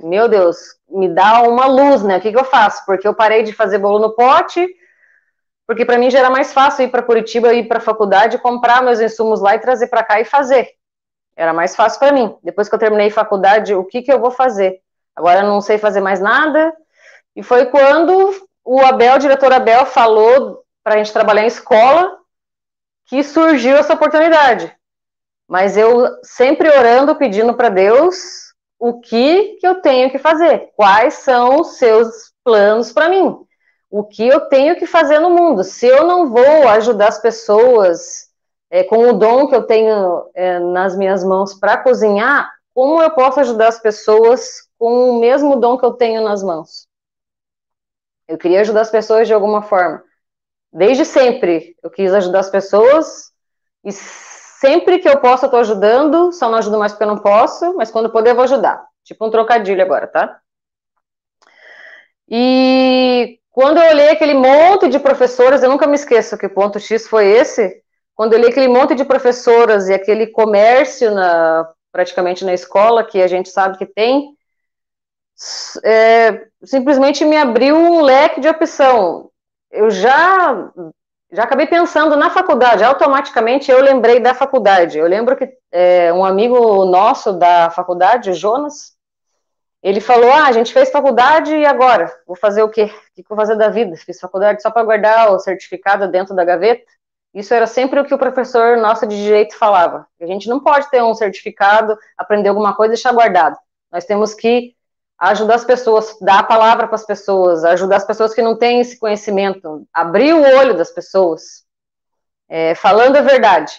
meu 0.00 0.28
Deus, 0.28 0.58
me 0.88 1.08
dá 1.08 1.42
uma 1.42 1.66
luz, 1.66 2.02
né? 2.02 2.18
O 2.18 2.20
que, 2.20 2.32
que 2.32 2.38
eu 2.38 2.44
faço? 2.44 2.84
Porque 2.84 3.08
eu 3.08 3.14
parei 3.14 3.42
de 3.42 3.52
fazer 3.52 3.78
bolo 3.78 3.98
no 3.98 4.14
pote, 4.14 4.66
porque 5.66 5.84
para 5.84 5.98
mim 5.98 6.10
já 6.10 6.18
era 6.18 6.30
mais 6.30 6.52
fácil 6.52 6.84
ir 6.84 6.88
para 6.88 7.02
Curitiba, 7.02 7.54
ir 7.54 7.66
para 7.66 7.78
a 7.78 7.80
faculdade, 7.80 8.38
comprar 8.38 8.82
meus 8.82 9.00
insumos 9.00 9.40
lá 9.40 9.54
e 9.54 9.60
trazer 9.60 9.86
para 9.86 10.04
cá 10.04 10.20
e 10.20 10.24
fazer. 10.24 10.68
Era 11.36 11.52
mais 11.52 11.74
fácil 11.74 11.98
para 11.98 12.12
mim. 12.12 12.36
Depois 12.42 12.68
que 12.68 12.74
eu 12.74 12.78
terminei 12.78 13.10
faculdade, 13.10 13.74
o 13.74 13.84
que, 13.84 14.02
que 14.02 14.12
eu 14.12 14.20
vou 14.20 14.30
fazer? 14.30 14.80
Agora 15.16 15.40
eu 15.40 15.46
não 15.46 15.60
sei 15.60 15.78
fazer 15.78 16.00
mais 16.00 16.20
nada. 16.20 16.72
E 17.34 17.42
foi 17.42 17.66
quando 17.66 18.32
o 18.64 18.80
Abel, 18.80 19.16
o 19.16 19.18
diretor 19.18 19.52
Abel, 19.52 19.84
falou 19.86 20.64
para 20.82 20.94
a 20.94 20.96
gente 20.98 21.12
trabalhar 21.12 21.42
em 21.42 21.48
escola 21.48 22.18
que 23.06 23.22
surgiu 23.22 23.76
essa 23.76 23.94
oportunidade. 23.94 24.74
Mas 25.46 25.76
eu 25.76 26.08
sempre 26.22 26.68
orando, 26.68 27.16
pedindo 27.16 27.54
para 27.54 27.68
Deus 27.68 28.54
o 28.78 29.00
que, 29.00 29.56
que 29.60 29.66
eu 29.66 29.80
tenho 29.80 30.10
que 30.10 30.18
fazer, 30.18 30.70
quais 30.76 31.14
são 31.14 31.60
os 31.60 31.76
seus 31.78 32.32
planos 32.42 32.92
para 32.92 33.08
mim, 33.08 33.38
o 33.90 34.04
que 34.04 34.26
eu 34.26 34.40
tenho 34.48 34.76
que 34.76 34.86
fazer 34.86 35.18
no 35.20 35.30
mundo. 35.30 35.62
Se 35.62 35.86
eu 35.86 36.06
não 36.06 36.30
vou 36.30 36.68
ajudar 36.68 37.08
as 37.08 37.18
pessoas 37.18 38.28
é, 38.70 38.82
com 38.82 39.08
o 39.08 39.12
dom 39.12 39.46
que 39.46 39.54
eu 39.54 39.66
tenho 39.66 40.28
é, 40.34 40.58
nas 40.58 40.96
minhas 40.96 41.22
mãos 41.22 41.54
para 41.54 41.76
cozinhar, 41.76 42.50
como 42.74 43.00
eu 43.00 43.10
posso 43.10 43.40
ajudar 43.40 43.68
as 43.68 43.78
pessoas 43.78 44.68
com 44.78 45.10
o 45.10 45.20
mesmo 45.20 45.56
dom 45.56 45.78
que 45.78 45.84
eu 45.84 45.92
tenho 45.92 46.22
nas 46.22 46.42
mãos? 46.42 46.88
Eu 48.28 48.38
queria 48.38 48.60
ajudar 48.60 48.82
as 48.82 48.90
pessoas 48.90 49.26
de 49.26 49.34
alguma 49.34 49.62
forma. 49.62 50.02
Desde 50.72 51.04
sempre 51.04 51.76
eu 51.82 51.90
quis 51.90 52.12
ajudar 52.12 52.40
as 52.40 52.50
pessoas 52.50 53.30
e 53.84 53.92
sempre 53.92 54.98
que 54.98 55.08
eu 55.08 55.20
posso 55.20 55.46
eu 55.46 55.50
tô 55.50 55.56
ajudando, 55.58 56.32
só 56.32 56.48
não 56.48 56.58
ajudo 56.58 56.78
mais 56.78 56.92
porque 56.92 57.04
eu 57.04 57.08
não 57.08 57.18
posso, 57.18 57.74
mas 57.76 57.90
quando 57.90 58.10
puder 58.10 58.30
eu 58.30 58.34
vou 58.34 58.44
ajudar. 58.44 58.84
Tipo 59.04 59.26
um 59.26 59.30
trocadilho 59.30 59.82
agora, 59.82 60.06
tá? 60.06 60.40
E 62.28 63.38
quando 63.50 63.78
eu 63.78 63.90
olhei 63.90 64.08
aquele 64.08 64.34
monte 64.34 64.88
de 64.88 64.98
professoras, 64.98 65.62
eu 65.62 65.68
nunca 65.68 65.86
me 65.86 65.94
esqueço 65.94 66.38
que 66.38 66.48
ponto 66.48 66.80
X 66.80 67.06
foi 67.06 67.28
esse, 67.28 67.82
quando 68.14 68.32
eu 68.32 68.38
olhei 68.38 68.50
aquele 68.50 68.68
monte 68.68 68.94
de 68.94 69.04
professoras 69.04 69.88
e 69.88 69.94
aquele 69.94 70.28
comércio 70.28 71.14
na, 71.14 71.68
praticamente 71.92 72.44
na 72.44 72.54
escola, 72.54 73.04
que 73.04 73.20
a 73.22 73.26
gente 73.26 73.50
sabe 73.50 73.78
que 73.78 73.86
tem, 73.86 74.34
é, 75.84 76.46
simplesmente 76.62 77.24
me 77.24 77.36
abriu 77.36 77.76
um 77.76 78.02
leque 78.02 78.40
de 78.40 78.48
opção. 78.48 79.30
Eu 79.70 79.90
já 79.90 80.70
já 81.32 81.42
acabei 81.42 81.66
pensando 81.66 82.16
na 82.16 82.30
faculdade, 82.30 82.84
automaticamente 82.84 83.68
eu 83.68 83.80
lembrei 83.80 84.20
da 84.20 84.32
faculdade. 84.32 84.98
Eu 84.98 85.06
lembro 85.08 85.36
que 85.36 85.52
é, 85.72 86.12
um 86.12 86.24
amigo 86.24 86.84
nosso 86.84 87.32
da 87.32 87.70
faculdade, 87.70 88.32
Jonas, 88.34 88.94
ele 89.82 90.00
falou: 90.00 90.32
Ah, 90.32 90.46
a 90.46 90.52
gente 90.52 90.72
fez 90.72 90.90
faculdade 90.90 91.54
e 91.54 91.66
agora? 91.66 92.10
Vou 92.26 92.36
fazer 92.36 92.62
o 92.62 92.68
quê? 92.68 92.84
O 92.84 93.22
que 93.22 93.28
vou 93.28 93.36
fazer 93.36 93.56
da 93.56 93.68
vida? 93.68 93.96
Fiz 93.96 94.20
faculdade 94.20 94.62
só 94.62 94.70
para 94.70 94.84
guardar 94.84 95.32
o 95.32 95.38
certificado 95.40 96.08
dentro 96.08 96.34
da 96.34 96.44
gaveta. 96.44 96.84
Isso 97.34 97.52
era 97.52 97.66
sempre 97.66 97.98
o 97.98 98.04
que 98.04 98.14
o 98.14 98.18
professor 98.18 98.76
nosso 98.76 99.06
de 99.06 99.16
direito 99.16 99.58
falava. 99.58 100.06
A 100.20 100.26
gente 100.26 100.48
não 100.48 100.60
pode 100.60 100.88
ter 100.88 101.02
um 101.02 101.14
certificado, 101.14 101.98
aprender 102.16 102.48
alguma 102.48 102.74
coisa 102.74 102.92
e 102.92 102.94
deixar 102.94 103.12
guardado. 103.12 103.56
Nós 103.90 104.04
temos 104.04 104.34
que 104.34 104.74
ajudar 105.18 105.54
as 105.54 105.64
pessoas, 105.64 106.16
dar 106.20 106.40
a 106.40 106.44
palavra 106.44 106.86
para 106.86 106.96
as 106.96 107.06
pessoas, 107.06 107.64
ajudar 107.64 107.96
as 107.96 108.04
pessoas 108.04 108.34
que 108.34 108.42
não 108.42 108.56
têm 108.56 108.80
esse 108.80 108.98
conhecimento, 108.98 109.86
abrir 109.92 110.34
o 110.34 110.42
olho 110.42 110.76
das 110.76 110.90
pessoas, 110.90 111.64
é, 112.48 112.74
falando 112.74 113.16
a 113.16 113.22
verdade. 113.22 113.72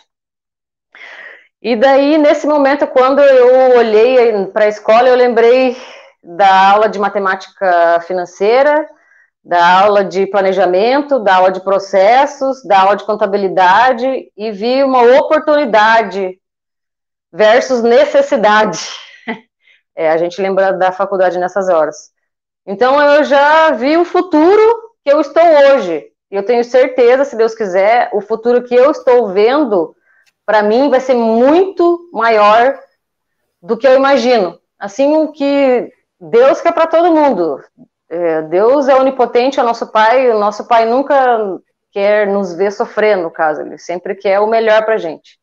E 1.61 1.75
daí, 1.75 2.17
nesse 2.17 2.45
momento, 2.45 2.87
quando 2.87 3.21
eu 3.21 3.77
olhei 3.77 4.45
para 4.47 4.65
a 4.65 4.69
escola, 4.69 5.09
eu 5.09 5.15
lembrei 5.15 5.75
da 6.23 6.71
aula 6.71 6.87
de 6.89 6.99
matemática 6.99 7.99
financeira, 8.01 8.87
da 9.43 9.81
aula 9.81 10.03
de 10.03 10.25
planejamento, 10.25 11.19
da 11.19 11.35
aula 11.35 11.51
de 11.51 11.61
processos, 11.61 12.63
da 12.63 12.81
aula 12.81 12.95
de 12.95 13.03
contabilidade 13.03 14.31
e 14.35 14.51
vi 14.51 14.83
uma 14.83 15.03
oportunidade 15.19 16.39
versus 17.31 17.83
necessidade 17.83 18.79
É, 19.95 20.11
a 20.11 20.17
gente 20.17 20.41
lembra 20.41 20.73
da 20.73 20.91
faculdade 20.91 21.39
nessas 21.39 21.69
horas. 21.69 22.11
Então 22.65 22.99
eu 23.01 23.23
já 23.23 23.71
vi 23.71 23.97
o 23.97 24.05
futuro 24.05 24.93
que 25.03 25.11
eu 25.11 25.21
estou 25.21 25.43
hoje. 25.43 26.11
E 26.31 26.35
eu 26.35 26.43
tenho 26.43 26.63
certeza, 26.63 27.23
se 27.23 27.35
Deus 27.35 27.53
quiser, 27.53 28.09
o 28.11 28.19
futuro 28.19 28.63
que 28.63 28.73
eu 28.73 28.91
estou 28.91 29.31
vendo, 29.31 29.95
para 30.45 30.63
mim, 30.63 30.89
vai 30.89 30.99
ser 30.99 31.13
muito 31.13 32.09
maior 32.11 32.77
do 33.61 33.77
que 33.77 33.87
eu 33.87 33.95
imagino. 33.95 34.59
Assim, 34.79 35.15
o 35.15 35.31
que 35.31 35.91
Deus 36.19 36.61
quer 36.61 36.73
para 36.73 36.87
todo 36.87 37.13
mundo. 37.13 37.63
É, 38.09 38.41
Deus 38.43 38.87
é 38.87 38.95
onipotente, 38.95 39.59
é 39.59 39.63
o 39.63 39.65
nosso 39.65 39.91
Pai. 39.91 40.29
O 40.31 40.39
nosso 40.39 40.67
Pai 40.67 40.85
nunca 40.85 41.59
quer 41.91 42.27
nos 42.27 42.53
ver 42.53 42.71
sofrer, 42.71 43.15
no 43.15 43.31
caso. 43.31 43.61
Ele 43.61 43.77
sempre 43.77 44.15
quer 44.15 44.39
o 44.39 44.47
melhor 44.47 44.83
para 44.85 44.97
gente. 44.97 45.39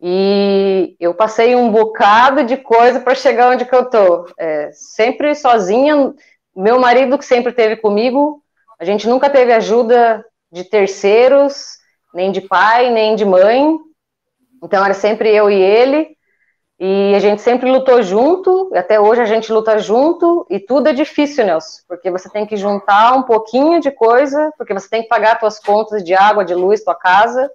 E 0.00 0.96
eu 1.00 1.14
passei 1.14 1.56
um 1.56 1.70
bocado 1.70 2.44
de 2.44 2.56
coisa 2.56 3.00
para 3.00 3.14
chegar 3.14 3.50
onde 3.50 3.64
que 3.64 3.74
eu 3.74 3.88
tô. 3.88 4.26
É, 4.38 4.70
sempre 4.72 5.34
sozinha. 5.34 6.14
Meu 6.54 6.78
marido 6.78 7.18
que 7.18 7.24
sempre 7.24 7.52
teve 7.52 7.76
comigo, 7.76 8.42
a 8.78 8.84
gente 8.84 9.08
nunca 9.08 9.28
teve 9.28 9.52
ajuda 9.52 10.24
de 10.50 10.64
terceiros, 10.64 11.78
nem 12.14 12.30
de 12.30 12.40
pai, 12.40 12.90
nem 12.90 13.14
de 13.14 13.24
mãe. 13.24 13.78
Então 14.62 14.84
era 14.84 14.94
sempre 14.94 15.34
eu 15.34 15.50
e 15.50 15.60
ele. 15.60 16.16
E 16.78 17.14
a 17.14 17.18
gente 17.18 17.40
sempre 17.40 17.70
lutou 17.70 18.02
junto, 18.02 18.70
até 18.74 19.00
hoje 19.00 19.22
a 19.22 19.24
gente 19.24 19.50
luta 19.50 19.78
junto, 19.78 20.46
e 20.50 20.60
tudo 20.60 20.88
é 20.88 20.92
difícil, 20.92 21.46
Nelson, 21.46 21.80
porque 21.88 22.10
você 22.10 22.28
tem 22.28 22.46
que 22.46 22.54
juntar 22.54 23.14
um 23.16 23.22
pouquinho 23.22 23.80
de 23.80 23.90
coisa, 23.90 24.52
porque 24.58 24.74
você 24.74 24.86
tem 24.86 25.02
que 25.02 25.08
pagar 25.08 25.40
suas 25.40 25.58
contas 25.58 26.04
de 26.04 26.14
água, 26.14 26.44
de 26.44 26.54
luz, 26.54 26.84
tua 26.84 26.94
casa. 26.94 27.50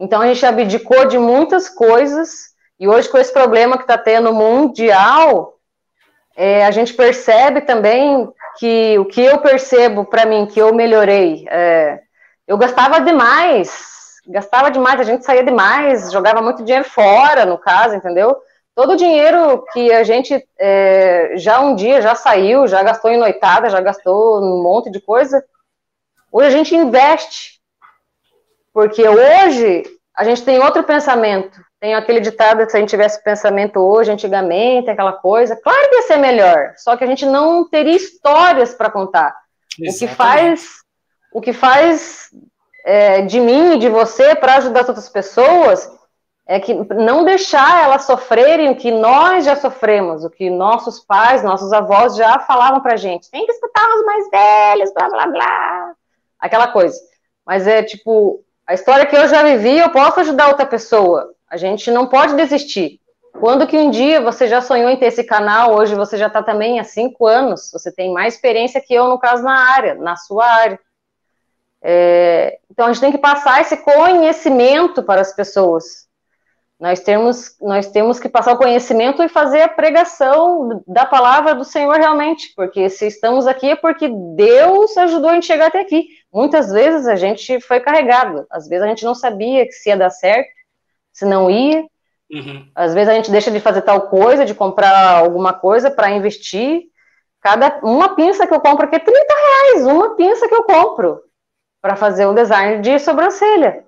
Então 0.00 0.22
a 0.22 0.26
gente 0.26 0.46
abdicou 0.46 1.04
de 1.04 1.18
muitas 1.18 1.68
coisas, 1.68 2.54
e 2.78 2.88
hoje 2.88 3.06
com 3.10 3.18
esse 3.18 3.30
problema 3.30 3.76
que 3.76 3.82
está 3.82 3.98
tendo 3.98 4.32
mundial, 4.32 5.58
é, 6.34 6.64
a 6.64 6.70
gente 6.70 6.94
percebe 6.94 7.60
também 7.60 8.26
que 8.58 8.98
o 8.98 9.04
que 9.04 9.20
eu 9.20 9.38
percebo 9.38 10.06
para 10.06 10.24
mim 10.24 10.46
que 10.46 10.58
eu 10.58 10.74
melhorei, 10.74 11.44
é, 11.50 12.00
eu 12.48 12.56
gastava 12.56 12.98
demais, 13.00 14.14
gastava 14.26 14.70
demais, 14.70 14.98
a 14.98 15.04
gente 15.04 15.24
saía 15.24 15.44
demais, 15.44 16.10
jogava 16.10 16.40
muito 16.40 16.64
dinheiro 16.64 16.88
fora, 16.88 17.44
no 17.44 17.58
caso, 17.58 17.94
entendeu? 17.94 18.34
Todo 18.74 18.92
o 18.92 18.96
dinheiro 18.96 19.64
que 19.72 19.92
a 19.92 20.02
gente 20.02 20.42
é, 20.58 21.32
já 21.36 21.60
um 21.60 21.74
dia 21.74 22.00
já 22.00 22.14
saiu, 22.14 22.66
já 22.66 22.82
gastou 22.82 23.10
em 23.10 23.18
noitada, 23.18 23.68
já 23.68 23.80
gastou 23.82 24.40
um 24.40 24.62
monte 24.62 24.90
de 24.90 25.00
coisa, 25.00 25.44
hoje 26.32 26.48
a 26.48 26.50
gente 26.50 26.74
investe. 26.74 27.59
Porque 28.72 29.06
hoje 29.08 29.82
a 30.16 30.24
gente 30.24 30.42
tem 30.42 30.58
outro 30.58 30.82
pensamento. 30.84 31.60
Tem 31.80 31.94
aquele 31.94 32.20
ditado 32.20 32.64
que 32.64 32.70
se 32.70 32.76
a 32.76 32.80
gente 32.80 32.90
tivesse 32.90 33.24
pensamento 33.24 33.80
hoje, 33.80 34.12
antigamente, 34.12 34.90
aquela 34.90 35.14
coisa, 35.14 35.56
claro 35.56 35.88
que 35.88 35.96
ia 35.96 36.02
ser 36.02 36.18
melhor, 36.18 36.74
só 36.76 36.94
que 36.94 37.02
a 37.02 37.06
gente 37.06 37.24
não 37.24 37.66
teria 37.66 37.96
histórias 37.96 38.74
para 38.74 38.90
contar. 38.90 39.34
Exatamente. 39.78 39.96
O 39.96 39.98
que 39.98 40.14
faz, 40.14 40.70
o 41.32 41.40
que 41.40 41.52
faz 41.54 42.28
é, 42.84 43.22
de 43.22 43.40
mim 43.40 43.74
e 43.74 43.78
de 43.78 43.88
você 43.88 44.34
para 44.34 44.56
ajudar 44.56 44.80
outras 44.80 45.08
pessoas 45.08 45.90
é 46.46 46.60
que 46.60 46.74
não 46.74 47.24
deixar 47.24 47.84
elas 47.84 48.04
sofrerem 48.04 48.70
o 48.70 48.76
que 48.76 48.90
nós 48.90 49.44
já 49.44 49.56
sofremos, 49.56 50.24
o 50.24 50.28
que 50.28 50.50
nossos 50.50 50.98
pais, 50.98 51.42
nossos 51.42 51.72
avós 51.72 52.16
já 52.16 52.40
falavam 52.40 52.80
para 52.82 52.96
gente. 52.96 53.30
Tem 53.30 53.46
que 53.46 53.52
escutar 53.52 53.88
os 53.94 54.04
mais 54.04 54.28
velhos, 54.30 54.92
blá 54.92 55.08
blá 55.08 55.26
blá, 55.28 55.94
aquela 56.38 56.68
coisa. 56.68 57.00
Mas 57.46 57.66
é 57.66 57.82
tipo 57.82 58.44
a 58.70 58.74
história 58.74 59.04
que 59.04 59.16
eu 59.16 59.26
já 59.26 59.42
vivi, 59.42 59.78
eu 59.78 59.90
posso 59.90 60.20
ajudar 60.20 60.46
outra 60.46 60.64
pessoa. 60.64 61.34
A 61.50 61.56
gente 61.56 61.90
não 61.90 62.06
pode 62.06 62.36
desistir. 62.36 63.00
Quando 63.40 63.66
que 63.66 63.76
um 63.76 63.90
dia 63.90 64.20
você 64.20 64.46
já 64.46 64.60
sonhou 64.60 64.88
em 64.88 64.96
ter 64.96 65.06
esse 65.06 65.24
canal, 65.24 65.74
hoje 65.74 65.96
você 65.96 66.16
já 66.16 66.28
está 66.28 66.40
também 66.40 66.78
há 66.78 66.84
cinco 66.84 67.26
anos, 67.26 67.68
você 67.72 67.90
tem 67.90 68.12
mais 68.12 68.34
experiência 68.34 68.80
que 68.80 68.94
eu, 68.94 69.08
no 69.08 69.18
caso, 69.18 69.42
na 69.42 69.72
área, 69.72 69.96
na 69.96 70.14
sua 70.14 70.46
área. 70.46 70.78
É, 71.82 72.60
então 72.70 72.86
a 72.86 72.92
gente 72.92 73.00
tem 73.00 73.10
que 73.10 73.18
passar 73.18 73.60
esse 73.60 73.76
conhecimento 73.78 75.02
para 75.02 75.20
as 75.20 75.34
pessoas. 75.34 76.08
Nós 76.78 77.00
temos, 77.00 77.56
nós 77.60 77.88
temos 77.88 78.20
que 78.20 78.28
passar 78.28 78.52
o 78.52 78.58
conhecimento 78.58 79.20
e 79.20 79.28
fazer 79.28 79.62
a 79.62 79.68
pregação 79.68 80.80
da 80.86 81.04
palavra 81.04 81.56
do 81.56 81.64
Senhor 81.64 81.96
realmente, 81.96 82.52
porque 82.54 82.88
se 82.88 83.08
estamos 83.08 83.48
aqui 83.48 83.70
é 83.70 83.76
porque 83.76 84.08
Deus 84.36 84.96
ajudou 84.96 85.30
a 85.30 85.34
gente 85.34 85.46
chegar 85.46 85.66
até 85.66 85.80
aqui. 85.80 86.19
Muitas 86.32 86.70
vezes 86.70 87.08
a 87.08 87.16
gente 87.16 87.60
foi 87.60 87.80
carregado, 87.80 88.46
às 88.50 88.68
vezes 88.68 88.84
a 88.84 88.88
gente 88.88 89.04
não 89.04 89.14
sabia 89.14 89.66
que 89.66 89.72
se 89.72 89.88
ia 89.88 89.96
dar 89.96 90.10
certo, 90.10 90.48
se 91.12 91.24
não 91.24 91.50
ia. 91.50 91.84
Uhum. 92.30 92.70
Às 92.74 92.94
vezes 92.94 93.08
a 93.08 93.14
gente 93.14 93.30
deixa 93.30 93.50
de 93.50 93.58
fazer 93.58 93.82
tal 93.82 94.02
coisa, 94.02 94.44
de 94.44 94.54
comprar 94.54 95.18
alguma 95.18 95.52
coisa 95.52 95.90
para 95.90 96.10
investir. 96.10 96.82
Cada 97.40 97.80
uma 97.82 98.14
pinça 98.14 98.46
que 98.46 98.54
eu 98.54 98.60
compro 98.60 98.86
aqui 98.86 98.96
é 98.96 99.00
30 99.00 99.18
reais, 99.18 99.86
uma 99.86 100.14
pinça 100.14 100.46
que 100.46 100.54
eu 100.54 100.62
compro 100.62 101.20
para 101.80 101.96
fazer 101.96 102.26
o 102.26 102.34
design 102.34 102.80
de 102.80 102.98
sobrancelha. 102.98 103.84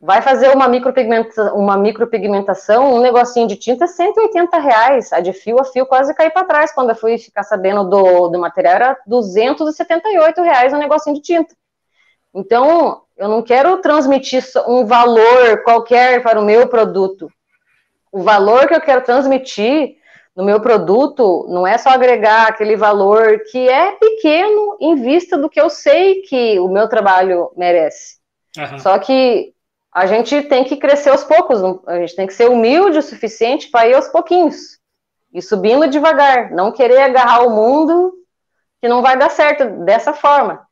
Vai 0.00 0.22
fazer 0.22 0.54
uma 0.54 0.68
micropigmentação, 0.68 1.56
uma 1.56 1.76
micropigmentação, 1.76 2.94
um 2.94 3.00
negocinho 3.00 3.48
de 3.48 3.56
tinta, 3.56 3.86
180 3.86 4.58
reais. 4.58 5.12
A 5.12 5.20
de 5.20 5.32
fio 5.32 5.60
a 5.60 5.64
fio 5.64 5.86
quase 5.86 6.14
caiu 6.14 6.30
para 6.30 6.46
trás. 6.46 6.72
Quando 6.72 6.90
eu 6.90 6.96
fui 6.96 7.18
ficar 7.18 7.42
sabendo 7.42 7.84
do, 7.84 8.28
do 8.28 8.38
material, 8.38 8.74
era 8.74 8.98
278 9.06 10.40
reais 10.40 10.72
um 10.72 10.78
negocinho 10.78 11.16
de 11.16 11.22
tinta. 11.22 11.54
Então, 12.34 13.02
eu 13.16 13.28
não 13.28 13.42
quero 13.42 13.78
transmitir 13.78 14.42
um 14.66 14.84
valor 14.84 15.62
qualquer 15.64 16.22
para 16.22 16.40
o 16.40 16.44
meu 16.44 16.68
produto. 16.68 17.30
O 18.12 18.22
valor 18.22 18.66
que 18.66 18.74
eu 18.74 18.80
quero 18.80 19.02
transmitir 19.02 19.96
no 20.36 20.44
meu 20.44 20.60
produto 20.60 21.46
não 21.48 21.66
é 21.66 21.76
só 21.76 21.90
agregar 21.90 22.46
aquele 22.46 22.76
valor 22.76 23.40
que 23.50 23.68
é 23.68 23.92
pequeno 23.92 24.76
em 24.80 24.94
vista 24.94 25.36
do 25.36 25.50
que 25.50 25.60
eu 25.60 25.68
sei 25.68 26.22
que 26.22 26.60
o 26.60 26.68
meu 26.68 26.88
trabalho 26.88 27.50
merece. 27.56 28.18
Uhum. 28.56 28.78
Só 28.78 28.96
que 29.00 29.52
a 29.92 30.06
gente 30.06 30.42
tem 30.42 30.62
que 30.62 30.76
crescer 30.76 31.10
aos 31.10 31.24
poucos, 31.24 31.60
a 31.86 31.98
gente 31.98 32.14
tem 32.14 32.26
que 32.26 32.34
ser 32.34 32.48
humilde 32.48 32.98
o 32.98 33.02
suficiente 33.02 33.68
para 33.68 33.88
ir 33.88 33.94
aos 33.94 34.06
pouquinhos 34.08 34.78
e 35.34 35.42
subindo 35.42 35.88
devagar, 35.88 36.52
não 36.52 36.70
querer 36.70 36.98
agarrar 36.98 37.40
o 37.40 37.50
mundo 37.50 38.12
que 38.80 38.88
não 38.88 39.02
vai 39.02 39.18
dar 39.18 39.30
certo 39.30 39.84
dessa 39.84 40.12
forma. 40.12 40.67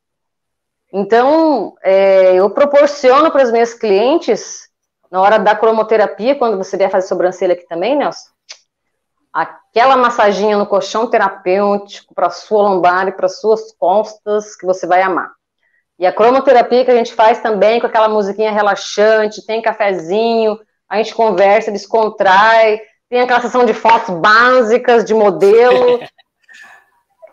Então, 0.92 1.74
é, 1.82 2.34
eu 2.34 2.48
proporciono 2.50 3.30
para 3.30 3.42
os 3.42 3.50
meus 3.50 3.74
clientes, 3.74 4.68
na 5.10 5.20
hora 5.20 5.38
da 5.38 5.54
cromoterapia, 5.54 6.34
quando 6.36 6.56
você 6.56 6.76
vier 6.76 6.90
fazer 6.90 7.08
sobrancelha 7.08 7.54
aqui 7.54 7.66
também, 7.66 7.96
Nelson, 7.96 8.28
aquela 9.32 9.96
massaginha 9.96 10.56
no 10.56 10.66
colchão 10.66 11.08
terapêutico 11.08 12.14
para 12.14 12.30
sua 12.30 12.62
lombar 12.62 13.08
e 13.08 13.12
para 13.12 13.28
suas 13.28 13.72
costas 13.72 14.56
que 14.56 14.64
você 14.64 14.86
vai 14.86 15.02
amar. 15.02 15.30
E 15.98 16.06
a 16.06 16.12
cromoterapia 16.12 16.84
que 16.84 16.90
a 16.90 16.96
gente 16.96 17.14
faz 17.14 17.40
também 17.40 17.80
com 17.80 17.86
aquela 17.86 18.08
musiquinha 18.08 18.52
relaxante, 18.52 19.44
tem 19.46 19.62
cafezinho, 19.62 20.58
a 20.88 20.96
gente 20.98 21.14
conversa, 21.14 21.72
descontrai, 21.72 22.80
tem 23.08 23.20
aquela 23.20 23.40
sessão 23.40 23.64
de 23.64 23.74
fotos 23.74 24.14
básicas 24.16 25.04
de 25.04 25.14
modelo. 25.14 26.00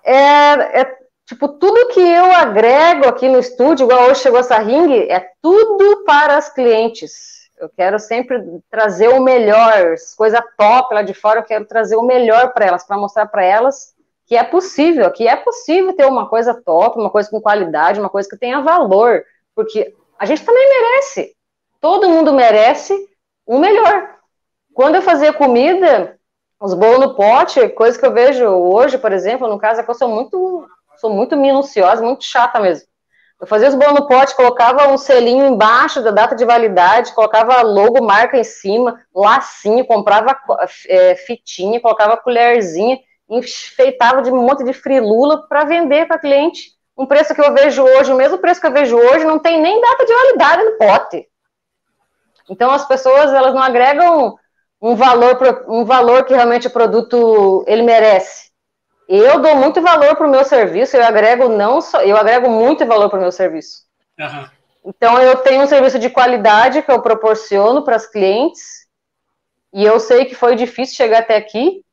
É, 0.06 0.82
é, 0.82 0.97
Tipo, 1.34 1.47
tudo 1.47 1.88
que 1.88 1.99
eu 1.99 2.31
agrego 2.31 3.07
aqui 3.07 3.27
no 3.27 3.39
estúdio, 3.39 3.86
igual 3.86 4.03
hoje 4.03 4.21
chegou 4.21 4.39
essa 4.39 4.59
ring, 4.59 5.07
é 5.09 5.31
tudo 5.41 6.03
para 6.03 6.38
as 6.38 6.47
clientes. 6.47 7.49
Eu 7.57 7.67
quero 7.69 7.97
sempre 7.97 8.39
trazer 8.69 9.07
o 9.07 9.19
melhor, 9.19 9.95
coisa 10.15 10.43
top 10.55 10.93
lá 10.93 11.01
de 11.01 11.15
fora, 11.15 11.39
eu 11.39 11.43
quero 11.43 11.65
trazer 11.65 11.95
o 11.95 12.03
melhor 12.03 12.53
para 12.53 12.67
elas, 12.67 12.86
para 12.86 12.99
mostrar 12.99 13.25
para 13.25 13.43
elas 13.43 13.95
que 14.27 14.38
é 14.38 14.43
possível, 14.43 15.09
que 15.09 15.27
é 15.27 15.36
possível 15.36 15.95
ter 15.95 16.05
uma 16.05 16.29
coisa 16.29 16.53
top, 16.53 16.99
uma 16.99 17.09
coisa 17.09 17.31
com 17.31 17.41
qualidade, 17.41 17.99
uma 17.99 18.09
coisa 18.09 18.29
que 18.29 18.38
tenha 18.38 18.61
valor, 18.61 19.23
porque 19.55 19.91
a 20.19 20.27
gente 20.27 20.45
também 20.45 20.69
merece. 20.69 21.36
Todo 21.81 22.09
mundo 22.09 22.31
merece 22.31 22.95
o 23.43 23.57
melhor. 23.57 24.17
Quando 24.71 24.95
eu 24.95 25.01
fazia 25.01 25.34
comida, 25.34 26.15
os 26.61 26.75
bolos 26.75 26.99
no 26.99 27.15
pote, 27.15 27.69
coisa 27.69 27.97
que 27.97 28.05
eu 28.05 28.13
vejo 28.13 28.45
hoje, 28.45 28.99
por 28.99 29.11
exemplo, 29.11 29.47
no 29.47 29.57
caso 29.57 29.81
é 29.81 29.84
que 29.84 29.89
eu 29.89 29.95
sou 29.95 30.09
muito 30.09 30.69
sou 31.04 31.14
muito 31.14 31.36
minuciosa, 31.36 32.01
muito 32.01 32.24
chata 32.24 32.62
mesmo. 32.62 32.88
Eu 33.41 33.45
fazia 33.45 33.68
os 33.68 33.76
bolos 33.76 33.99
no 33.99 34.08
pote, 34.08 34.38
colocava 34.38 34.88
um 34.88 34.97
selinho 34.97 35.45
embaixo 35.45 36.01
da 36.01 36.12
data 36.12 36.34
de 36.34 36.45
validade, 36.45 37.14
colocava 37.14 37.62
logo, 37.62 38.01
marca 38.01 38.38
em 38.38 38.43
cima, 38.43 39.01
lacinho, 39.14 39.86
comprava 39.86 40.34
é, 40.88 41.16
fitinha, 41.16 41.82
colocava 41.82 42.16
colherzinha, 42.16 42.97
enfeitava 43.30 44.22
de 44.22 44.32
um 44.32 44.41
monte 44.43 44.64
de 44.64 44.72
frilula 44.72 45.45
para 45.49 45.66
vender 45.66 46.08
para 46.08 46.18
cliente. 46.18 46.72
Um 46.97 47.06
preço 47.06 47.36
que 47.36 47.41
eu 47.41 47.54
vejo 47.54 47.84
hoje, 47.84 48.14
o 48.14 48.16
mesmo 48.16 48.38
preço 48.38 48.62
que 48.62 48.68
eu 48.68 48.72
vejo 48.72 48.95
hoje, 48.95 49.26
não 49.26 49.39
tem 49.39 49.60
nem 49.60 49.82
data 49.82 50.06
de 50.06 50.14
validade 50.14 50.64
no 50.64 50.78
pote. 50.78 51.28
Então 52.49 52.72
as 52.72 52.88
pessoas 52.88 53.34
elas 53.34 53.54
não 53.54 53.62
agregam 53.62 54.38
um 54.82 54.95
valor, 54.95 55.66
um 55.68 55.84
valor 55.84 56.24
que 56.24 56.34
realmente 56.34 56.68
o 56.68 56.72
produto 56.72 57.66
ele 57.68 57.82
merece. 57.82 58.53
Eu 59.08 59.39
dou 59.39 59.56
muito 59.56 59.82
valor 59.82 60.16
para 60.16 60.28
o 60.28 60.32
meu 60.32 60.43
serviço, 60.45 60.95
eu 60.95 61.04
agrego 61.04 61.49
não 61.49 61.82
só, 61.82 62.01
eu 62.01 62.16
agrego 62.16 62.49
muito 62.49 62.86
valor 62.86 63.10
para 63.10 63.20
o 63.20 63.22
meu 63.22 63.32
serviço. 63.32 63.84
Uhum. 64.20 64.49
Então 64.86 65.22
eu 65.22 65.38
tenho 65.38 65.64
um 65.64 65.68
serviço 65.68 65.99
de 65.99 66.10
qualidade 66.10 66.82
que 66.82 66.91
eu 66.91 67.01
proporciono 67.01 67.84
para 67.84 67.95
as 67.95 68.08
clientes, 68.08 68.84
e 69.74 69.84
eu 69.84 69.99
sei 69.99 70.26
que 70.26 70.36
foi 70.36 70.56
difícil 70.56 70.95
chegar 70.95 71.20
até 71.20 71.36
aqui, 71.36 71.84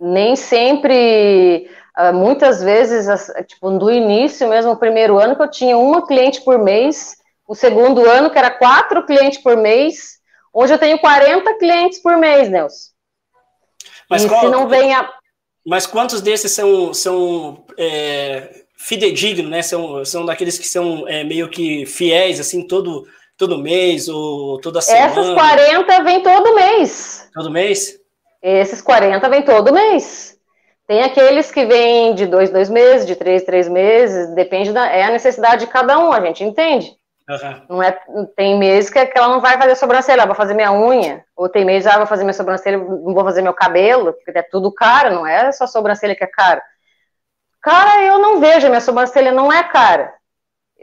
nem 0.00 0.36
sempre, 0.36 1.70
ah, 1.94 2.12
muitas 2.12 2.62
vezes, 2.62 3.06
tipo, 3.46 3.70
do 3.72 3.90
início 3.90 4.48
mesmo, 4.48 4.72
o 4.72 4.78
primeiro 4.78 5.18
ano 5.18 5.36
que 5.36 5.42
eu 5.42 5.50
tinha 5.50 5.76
uma 5.76 6.06
cliente 6.06 6.40
por 6.42 6.58
mês, 6.58 7.16
o 7.46 7.54
segundo 7.54 8.08
ano 8.08 8.30
que 8.30 8.38
era 8.38 8.50
quatro 8.50 9.04
clientes 9.04 9.42
por 9.42 9.56
mês, 9.56 10.18
hoje 10.52 10.74
eu 10.74 10.78
tenho 10.78 10.98
40 10.98 11.58
clientes 11.58 12.00
por 12.00 12.16
mês, 12.16 12.48
Nelson. 12.48 12.90
Mas 14.08 14.24
e 14.24 14.28
qual, 14.28 14.40
se 14.40 14.48
não 14.48 14.68
vem 14.68 14.94
a... 14.94 15.17
Mas 15.68 15.86
quantos 15.86 16.22
desses 16.22 16.50
são, 16.52 16.94
são 16.94 17.62
é, 17.76 18.62
fidedignos, 18.78 19.50
né? 19.50 19.60
São, 19.60 20.02
são 20.02 20.24
daqueles 20.24 20.58
que 20.58 20.66
são 20.66 21.06
é, 21.06 21.22
meio 21.22 21.50
que 21.50 21.84
fiéis, 21.84 22.40
assim, 22.40 22.66
todo, 22.66 23.06
todo 23.36 23.58
mês 23.58 24.08
ou 24.08 24.58
toda 24.62 24.80
semana? 24.80 25.06
Essas 25.06 25.34
40 25.34 26.02
vêm 26.04 26.22
todo 26.22 26.54
mês. 26.54 27.28
Todo 27.34 27.50
mês? 27.50 28.00
Esses 28.42 28.80
40 28.80 29.28
vêm 29.28 29.42
todo 29.42 29.72
mês. 29.72 30.38
Tem 30.86 31.02
aqueles 31.02 31.50
que 31.50 31.66
vêm 31.66 32.14
de 32.14 32.24
dois, 32.24 32.48
dois 32.48 32.70
meses, 32.70 33.06
de 33.06 33.14
três, 33.14 33.42
três 33.42 33.68
meses, 33.68 34.34
depende 34.34 34.72
da 34.72 34.86
é 34.86 35.02
a 35.02 35.10
necessidade 35.10 35.66
de 35.66 35.70
cada 35.70 35.98
um, 35.98 36.10
a 36.10 36.20
gente 36.24 36.42
entende. 36.42 36.97
Uhum. 37.28 37.66
Não 37.68 37.82
é, 37.82 37.92
tem 38.34 38.58
meses 38.58 38.88
que, 38.88 38.98
ela 38.98 39.28
não 39.28 39.40
vai 39.40 39.58
fazer 39.58 39.74
sobrancelha, 39.76 40.20
ela 40.20 40.26
vai 40.26 40.36
fazer 40.36 40.54
minha 40.54 40.72
unha, 40.72 41.24
ou 41.36 41.46
tem 41.46 41.62
meses, 41.62 41.86
ah, 41.86 41.98
vou 41.98 42.06
fazer 42.06 42.24
minha 42.24 42.32
sobrancelha, 42.32 42.78
não 42.78 43.12
vou 43.12 43.22
fazer 43.22 43.42
meu 43.42 43.52
cabelo, 43.52 44.14
porque 44.14 44.38
é 44.38 44.42
tudo 44.42 44.72
caro, 44.72 45.14
não 45.14 45.26
é 45.26 45.52
só 45.52 45.66
sobrancelha 45.66 46.16
que 46.16 46.24
é 46.24 46.26
caro. 46.26 46.62
Cara, 47.60 48.02
eu 48.02 48.18
não 48.18 48.40
vejo, 48.40 48.68
minha 48.68 48.80
sobrancelha 48.80 49.30
não 49.30 49.52
é 49.52 49.62
cara. 49.62 50.14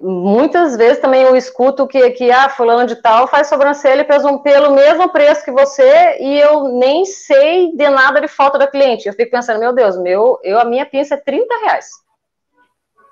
Muitas 0.02 0.76
vezes 0.76 1.00
também 1.00 1.22
eu 1.24 1.36
escuto 1.36 1.88
que, 1.88 2.12
que 2.12 2.30
ah, 2.30 2.50
fulano 2.50 2.86
de 2.86 2.98
tal 2.98 3.28
faz 3.28 3.48
sobrancelha 3.48 4.04
pelo, 4.04 4.43
pelo 4.43 4.76
mesmo 4.76 5.10
preço 5.10 5.43
que 5.43 5.52
você 5.52 6.18
e 6.20 6.38
eu 6.38 6.66
nem 6.78 7.06
sei 7.06 7.76
de 7.76 7.89
nada 7.89 8.20
de 8.20 8.28
falta 8.28 8.60
da 8.60 8.68
cliente. 8.68 9.08
Eu 9.08 9.14
fico 9.14 9.32
pensando, 9.32 9.60
meu 9.60 9.74
Deus, 9.74 9.98
meu, 9.98 10.38
eu, 10.43 10.60
a 10.60 10.66
minha 10.66 10.86
pinça 10.86 11.16
é 11.16 11.18
30 11.18 11.48
reais. 11.66 12.05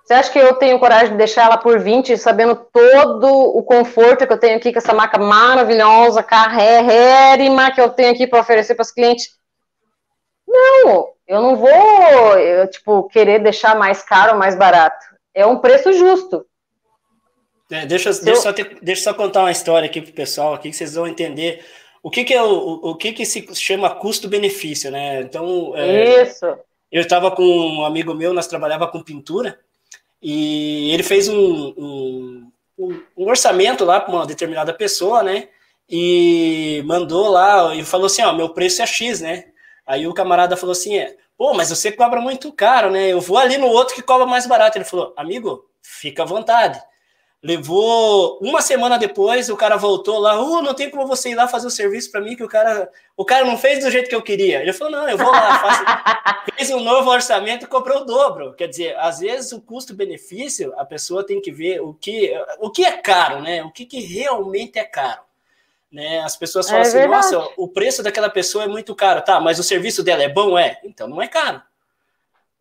Você 0.04 0.14
acha 0.14 0.32
que 0.32 0.40
eu 0.40 0.54
tenho 0.56 0.80
coragem 0.80 1.12
de 1.12 1.18
deixar 1.18 1.46
ela 1.46 1.58
por 1.58 1.80
20, 1.80 2.18
sabendo 2.18 2.56
todo 2.56 3.26
o 3.26 3.64
conforto 3.64 4.28
que 4.28 4.34
eu 4.34 4.38
tenho 4.38 4.58
aqui 4.58 4.74
com 4.74 4.80
essa 4.80 4.94
marca 4.94 5.18
maravilhosa, 5.18 6.22
carrérrima 6.22 7.72
que 7.72 7.80
eu 7.80 7.90
tenho 7.90 8.12
aqui 8.12 8.28
para 8.28 8.42
oferecer 8.42 8.76
para 8.76 8.84
os 8.84 8.92
clientes? 8.92 9.30
Não, 10.46 11.08
eu 11.26 11.42
não 11.42 11.56
vou, 11.56 12.38
eu, 12.38 12.70
tipo, 12.70 13.04
querer 13.08 13.42
deixar 13.42 13.78
mais 13.78 14.04
caro 14.04 14.34
ou 14.34 14.38
mais 14.38 14.56
barato. 14.56 15.06
É 15.34 15.46
um 15.46 15.60
preço 15.60 15.94
justo. 15.94 16.46
É, 17.72 17.86
deixa, 17.86 18.12
deixa, 18.12 18.30
eu... 18.30 18.36
só 18.36 18.52
ter, 18.52 18.78
deixa 18.82 19.04
só 19.04 19.14
contar 19.14 19.40
uma 19.40 19.52
história 19.52 19.88
aqui 19.88 20.02
para 20.02 20.12
o 20.12 20.14
pessoal, 20.14 20.54
aqui, 20.54 20.70
que 20.70 20.76
vocês 20.76 20.96
vão 20.96 21.08
entender 21.08 21.64
o 22.04 22.12
que, 22.12 22.26
que 22.26 22.34
é 22.34 22.44
o, 22.44 22.50
o 22.50 22.96
que, 22.96 23.14
que 23.14 23.26
se 23.26 23.48
chama 23.56 23.90
custo-benefício, 23.96 24.92
né? 24.92 25.22
Então, 25.22 25.74
é, 25.78 26.24
Isso. 26.24 26.46
eu 26.92 27.02
estava 27.02 27.32
com 27.32 27.42
um 27.42 27.86
amigo 27.86 28.14
meu, 28.14 28.34
nós 28.34 28.48
trabalhava 28.48 28.86
com 28.88 29.02
pintura, 29.02 29.58
e 30.24 30.90
ele 30.92 31.04
fez 31.04 31.28
um, 31.28 31.74
um, 31.78 32.52
um 33.18 33.28
orçamento 33.28 33.84
lá 33.84 34.00
para 34.00 34.14
uma 34.14 34.26
determinada 34.26 34.74
pessoa, 34.74 35.22
né? 35.22 35.50
E 35.90 36.82
mandou 36.86 37.28
lá 37.30 37.76
e 37.76 37.84
falou 37.84 38.06
assim: 38.08 38.24
Ó, 38.24 38.32
meu 38.32 38.50
preço 38.50 38.82
é 38.82 38.86
X, 38.86 39.20
né? 39.20 39.46
Aí 39.86 40.08
o 40.08 40.14
camarada 40.14 40.56
falou 40.56 40.72
assim: 40.72 40.98
é, 40.98 41.18
Pô, 41.38 41.54
mas 41.54 41.70
você 41.70 41.92
cobra 41.92 42.22
muito 42.22 42.54
caro, 42.54 42.90
né? 42.90 43.10
Eu 43.10 43.20
vou 43.20 43.38
ali 43.38 43.58
no 43.58 43.68
outro 43.68 43.94
que 43.94 44.02
cobra 44.02 44.26
mais 44.26 44.48
barato. 44.48 44.78
Ele 44.78 44.86
falou: 44.86 45.14
Amigo, 45.18 45.66
fica 45.82 46.24
à 46.24 46.26
vontade. 46.26 46.82
Levou 47.44 48.40
uma 48.42 48.62
semana 48.62 48.98
depois, 48.98 49.50
o 49.50 49.58
cara 49.58 49.76
voltou 49.76 50.18
lá, 50.18 50.42
uh, 50.42 50.62
não 50.62 50.74
tem 50.74 50.90
como 50.90 51.06
você 51.06 51.32
ir 51.32 51.36
lá 51.36 51.46
fazer 51.46 51.68
o 51.68 51.70
serviço 51.70 52.10
para 52.10 52.22
mim, 52.22 52.38
que 52.38 52.44
o 52.44 52.48
cara, 52.48 52.90
o 53.18 53.26
cara 53.26 53.44
não 53.44 53.58
fez 53.58 53.84
do 53.84 53.92
jeito 53.92 54.08
que 54.08 54.16
eu 54.16 54.22
queria. 54.22 54.62
Ele 54.62 54.72
falou, 54.72 54.94
não, 54.94 55.10
eu 55.10 55.18
vou 55.18 55.30
lá, 55.30 55.60
faço... 55.60 56.46
fez 56.56 56.72
um 56.72 56.80
novo 56.80 57.10
orçamento 57.10 57.66
e 57.66 57.68
cobrou 57.68 58.04
o 58.04 58.06
dobro. 58.06 58.54
Quer 58.54 58.70
dizer, 58.70 58.98
às 58.98 59.20
vezes 59.20 59.52
o 59.52 59.60
custo-benefício, 59.60 60.74
a 60.78 60.86
pessoa 60.86 61.26
tem 61.26 61.42
que 61.42 61.52
ver 61.52 61.82
o 61.82 61.94
que, 61.94 62.34
o 62.60 62.70
que 62.70 62.86
é 62.86 62.94
caro, 62.94 63.42
né? 63.42 63.62
O 63.62 63.72
que, 63.72 63.86
que 63.86 64.00
realmente 64.00 64.80
é 64.80 64.86
caro. 64.86 65.20
Né? 65.92 66.22
As 66.22 66.38
pessoas 66.38 66.66
falam 66.68 66.80
é 66.80 66.88
assim, 66.88 66.98
verdade. 66.98 67.32
nossa, 67.34 67.50
o 67.58 67.68
preço 67.68 68.02
daquela 68.02 68.30
pessoa 68.30 68.64
é 68.64 68.68
muito 68.68 68.96
caro. 68.96 69.22
Tá, 69.22 69.42
mas 69.42 69.60
o 69.60 69.64
serviço 69.64 70.02
dela 70.02 70.24
é 70.24 70.30
bom? 70.30 70.58
É. 70.58 70.80
Então 70.86 71.10
não 71.10 71.22
é 71.22 71.28
caro. 71.28 71.62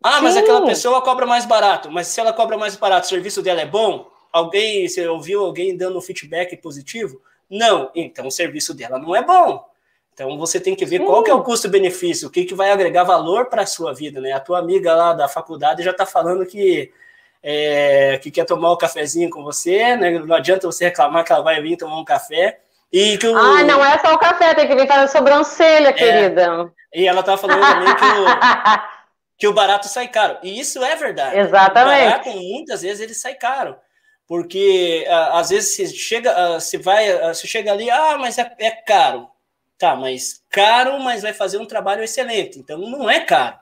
Ah, 0.03 0.16
Sim. 0.16 0.22
mas 0.24 0.37
aquela 0.37 0.66
pessoa 0.66 1.01
cobra 1.01 1.24
mais 1.24 1.47
barato. 1.47 1.89
Mas 1.89 2.09
se 2.09 2.20
ela 2.20 2.33
cobra 2.33 2.59
mais 2.59 2.74
barato, 2.74 3.07
o 3.07 3.09
serviço 3.09 3.41
dela 3.41 3.61
é 3.61 3.66
bom? 3.66 4.12
Alguém, 4.33 4.89
você 4.89 5.07
ouviu 5.07 5.45
alguém 5.45 5.76
dando 5.76 5.99
um 5.99 6.01
feedback 6.01 6.57
positivo? 6.57 7.20
Não, 7.51 7.91
então 7.95 8.26
o 8.26 8.30
serviço 8.30 8.72
dela 8.72 8.99
não 8.99 9.14
é 9.14 9.22
bom. 9.22 9.62
Então 10.14 10.39
você 10.39 10.59
tem 10.59 10.74
que 10.74 10.87
ver 10.87 11.01
Sim. 11.01 11.05
qual 11.05 11.22
que 11.22 11.30
é 11.30 11.35
o 11.35 11.43
custo-benefício, 11.43 12.28
o 12.28 12.30
que, 12.30 12.45
que 12.45 12.55
vai 12.55 12.70
agregar 12.70 13.05
valor 13.05 13.47
para 13.47 13.62
a 13.62 13.66
sua 13.66 13.93
vida, 13.93 14.20
né? 14.20 14.33
A 14.33 14.41
tua 14.41 14.59
amiga 14.59 14.95
lá 14.95 15.12
da 15.12 15.28
faculdade 15.28 15.83
já 15.83 15.91
está 15.91 16.07
falando 16.07 16.47
que, 16.47 16.91
é, 17.43 18.18
que 18.22 18.30
quer 18.30 18.47
tomar 18.47 18.72
um 18.72 18.76
cafezinho 18.76 19.28
com 19.28 19.43
você, 19.43 19.97
né? 19.97 20.18
Não 20.18 20.35
adianta 20.35 20.66
você 20.66 20.87
reclamar 20.87 21.24
que 21.24 21.33
ela 21.33 21.43
vai 21.43 21.61
vir 21.61 21.76
tomar 21.76 21.99
um 21.99 22.05
café. 22.05 22.61
E 22.91 23.18
que 23.18 23.26
o... 23.26 23.37
Ah, 23.37 23.62
não 23.64 23.85
é 23.85 23.99
só 23.99 24.14
o 24.14 24.18
café, 24.18 24.55
tem 24.55 24.66
que 24.66 24.74
vir 24.74 24.87
fazer 24.87 25.09
sobrancelha, 25.09 25.89
é, 25.89 25.93
querida. 25.93 26.72
E 26.95 27.07
ela 27.07 27.20
estava 27.20 27.39
falando 27.39 27.61
também 27.61 27.95
que 27.95 28.05
o, 28.05 28.26
que 29.39 29.49
o 29.49 29.53
barato 29.53 29.89
sai 29.89 30.09
caro. 30.09 30.39
E 30.43 30.59
isso 30.59 30.83
é 30.83 30.95
verdade. 30.97 31.39
Exatamente. 31.39 32.01
O 32.01 32.11
barato, 32.11 32.30
muitas 32.30 32.83
vezes, 32.83 33.01
ele 33.01 33.14
sai 33.14 33.35
caro 33.35 33.76
porque 34.33 35.07
às 35.11 35.51
vezes 35.51 35.76
você 35.76 35.87
chega, 35.89 36.59
você 36.59 36.78
vai, 36.78 37.35
você 37.35 37.47
chega 37.47 37.70
ali, 37.70 37.91
ah, 37.91 38.16
mas 38.18 38.39
é, 38.39 38.51
é, 38.61 38.70
caro. 38.70 39.28
Tá, 39.76 39.95
mas 39.95 40.43
caro, 40.49 40.99
mas 41.01 41.20
vai 41.20 41.35
fazer 41.35 41.59
um 41.59 41.66
trabalho 41.66 42.03
excelente. 42.03 42.59
Então 42.59 42.78
não 42.78 43.11
é 43.11 43.20
caro. 43.20 43.59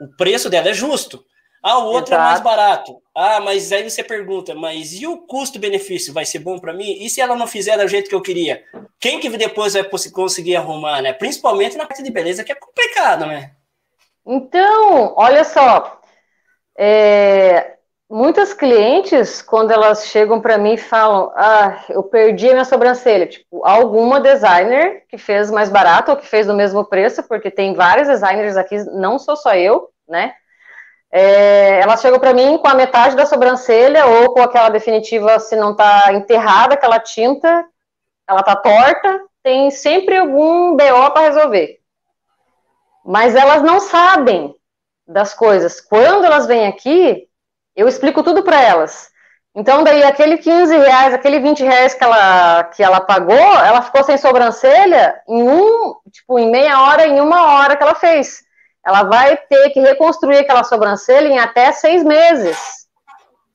O 0.00 0.08
preço 0.16 0.48
dela 0.48 0.70
é 0.70 0.72
justo. 0.72 1.22
Ah, 1.62 1.80
o 1.80 1.88
outro 1.88 2.14
Exato. 2.14 2.22
é 2.22 2.24
mais 2.24 2.40
barato. 2.40 3.02
Ah, 3.14 3.38
mas 3.40 3.70
aí 3.70 3.82
você 3.82 4.02
pergunta, 4.02 4.54
mas 4.54 4.94
e 4.94 5.06
o 5.06 5.18
custo-benefício 5.26 6.10
vai 6.14 6.24
ser 6.24 6.38
bom 6.38 6.58
para 6.58 6.72
mim? 6.72 7.04
E 7.04 7.10
se 7.10 7.20
ela 7.20 7.36
não 7.36 7.46
fizer 7.46 7.76
do 7.76 7.86
jeito 7.86 8.08
que 8.08 8.14
eu 8.14 8.22
queria? 8.22 8.64
Quem 8.98 9.20
que 9.20 9.28
depois 9.28 9.74
vai 9.74 9.84
conseguir 9.84 10.56
arrumar, 10.56 11.02
né? 11.02 11.12
Principalmente 11.12 11.76
na 11.76 11.84
parte 11.84 12.02
de 12.02 12.10
beleza, 12.10 12.42
que 12.42 12.52
é 12.52 12.54
complicado, 12.54 13.26
né? 13.26 13.52
Então, 14.26 15.12
olha 15.18 15.44
só, 15.44 16.00
é, 16.78 17.77
muitas 18.10 18.54
clientes, 18.54 19.42
quando 19.42 19.70
elas 19.70 20.06
chegam 20.06 20.40
para 20.40 20.56
mim 20.56 20.76
falam, 20.76 21.30
ah, 21.36 21.84
eu 21.90 22.02
perdi 22.02 22.48
a 22.48 22.52
minha 22.52 22.64
sobrancelha, 22.64 23.26
tipo, 23.26 23.64
alguma 23.64 24.20
designer 24.20 25.04
que 25.08 25.18
fez 25.18 25.50
mais 25.50 25.68
barato 25.68 26.10
ou 26.10 26.16
que 26.16 26.26
fez 26.26 26.46
do 26.46 26.54
mesmo 26.54 26.84
preço, 26.84 27.22
porque 27.22 27.50
tem 27.50 27.74
vários 27.74 28.08
designers 28.08 28.56
aqui, 28.56 28.82
não 28.92 29.18
sou 29.18 29.36
só 29.36 29.54
eu, 29.54 29.90
né? 30.08 30.34
É, 31.10 31.80
elas 31.80 32.00
chegam 32.00 32.18
para 32.18 32.34
mim 32.34 32.58
com 32.58 32.68
a 32.68 32.74
metade 32.74 33.16
da 33.16 33.24
sobrancelha 33.24 34.06
ou 34.06 34.34
com 34.34 34.42
aquela 34.42 34.68
definitiva, 34.68 35.38
se 35.38 35.56
não 35.56 35.74
tá 35.74 36.12
enterrada, 36.12 36.74
aquela 36.74 36.98
tinta, 36.98 37.66
ela 38.26 38.42
tá 38.42 38.54
torta, 38.54 39.22
tem 39.42 39.70
sempre 39.70 40.16
algum 40.16 40.76
BO 40.76 41.10
para 41.12 41.28
resolver. 41.28 41.78
Mas 43.04 43.34
elas 43.34 43.62
não 43.62 43.80
sabem 43.80 44.54
das 45.06 45.32
coisas. 45.32 45.80
Quando 45.80 46.26
elas 46.26 46.46
vêm 46.46 46.66
aqui, 46.66 47.27
eu 47.78 47.86
explico 47.86 48.24
tudo 48.24 48.42
para 48.42 48.60
elas. 48.60 49.10
Então, 49.54 49.84
daí, 49.84 50.02
aquele 50.02 50.38
15 50.38 50.76
reais, 50.76 51.14
aquele 51.14 51.38
20 51.38 51.62
reais 51.62 51.94
que 51.94 52.02
ela, 52.02 52.64
que 52.64 52.82
ela 52.82 53.00
pagou, 53.00 53.36
ela 53.36 53.82
ficou 53.82 54.02
sem 54.02 54.18
sobrancelha 54.18 55.20
em 55.28 55.42
um, 55.42 55.94
tipo, 56.10 56.38
em 56.38 56.50
meia 56.50 56.82
hora, 56.82 57.06
em 57.06 57.20
uma 57.20 57.54
hora 57.54 57.76
que 57.76 57.82
ela 57.82 57.94
fez. 57.94 58.42
Ela 58.84 59.04
vai 59.04 59.36
ter 59.36 59.70
que 59.70 59.80
reconstruir 59.80 60.38
aquela 60.38 60.64
sobrancelha 60.64 61.28
em 61.28 61.38
até 61.38 61.70
seis 61.72 62.02
meses. 62.02 62.58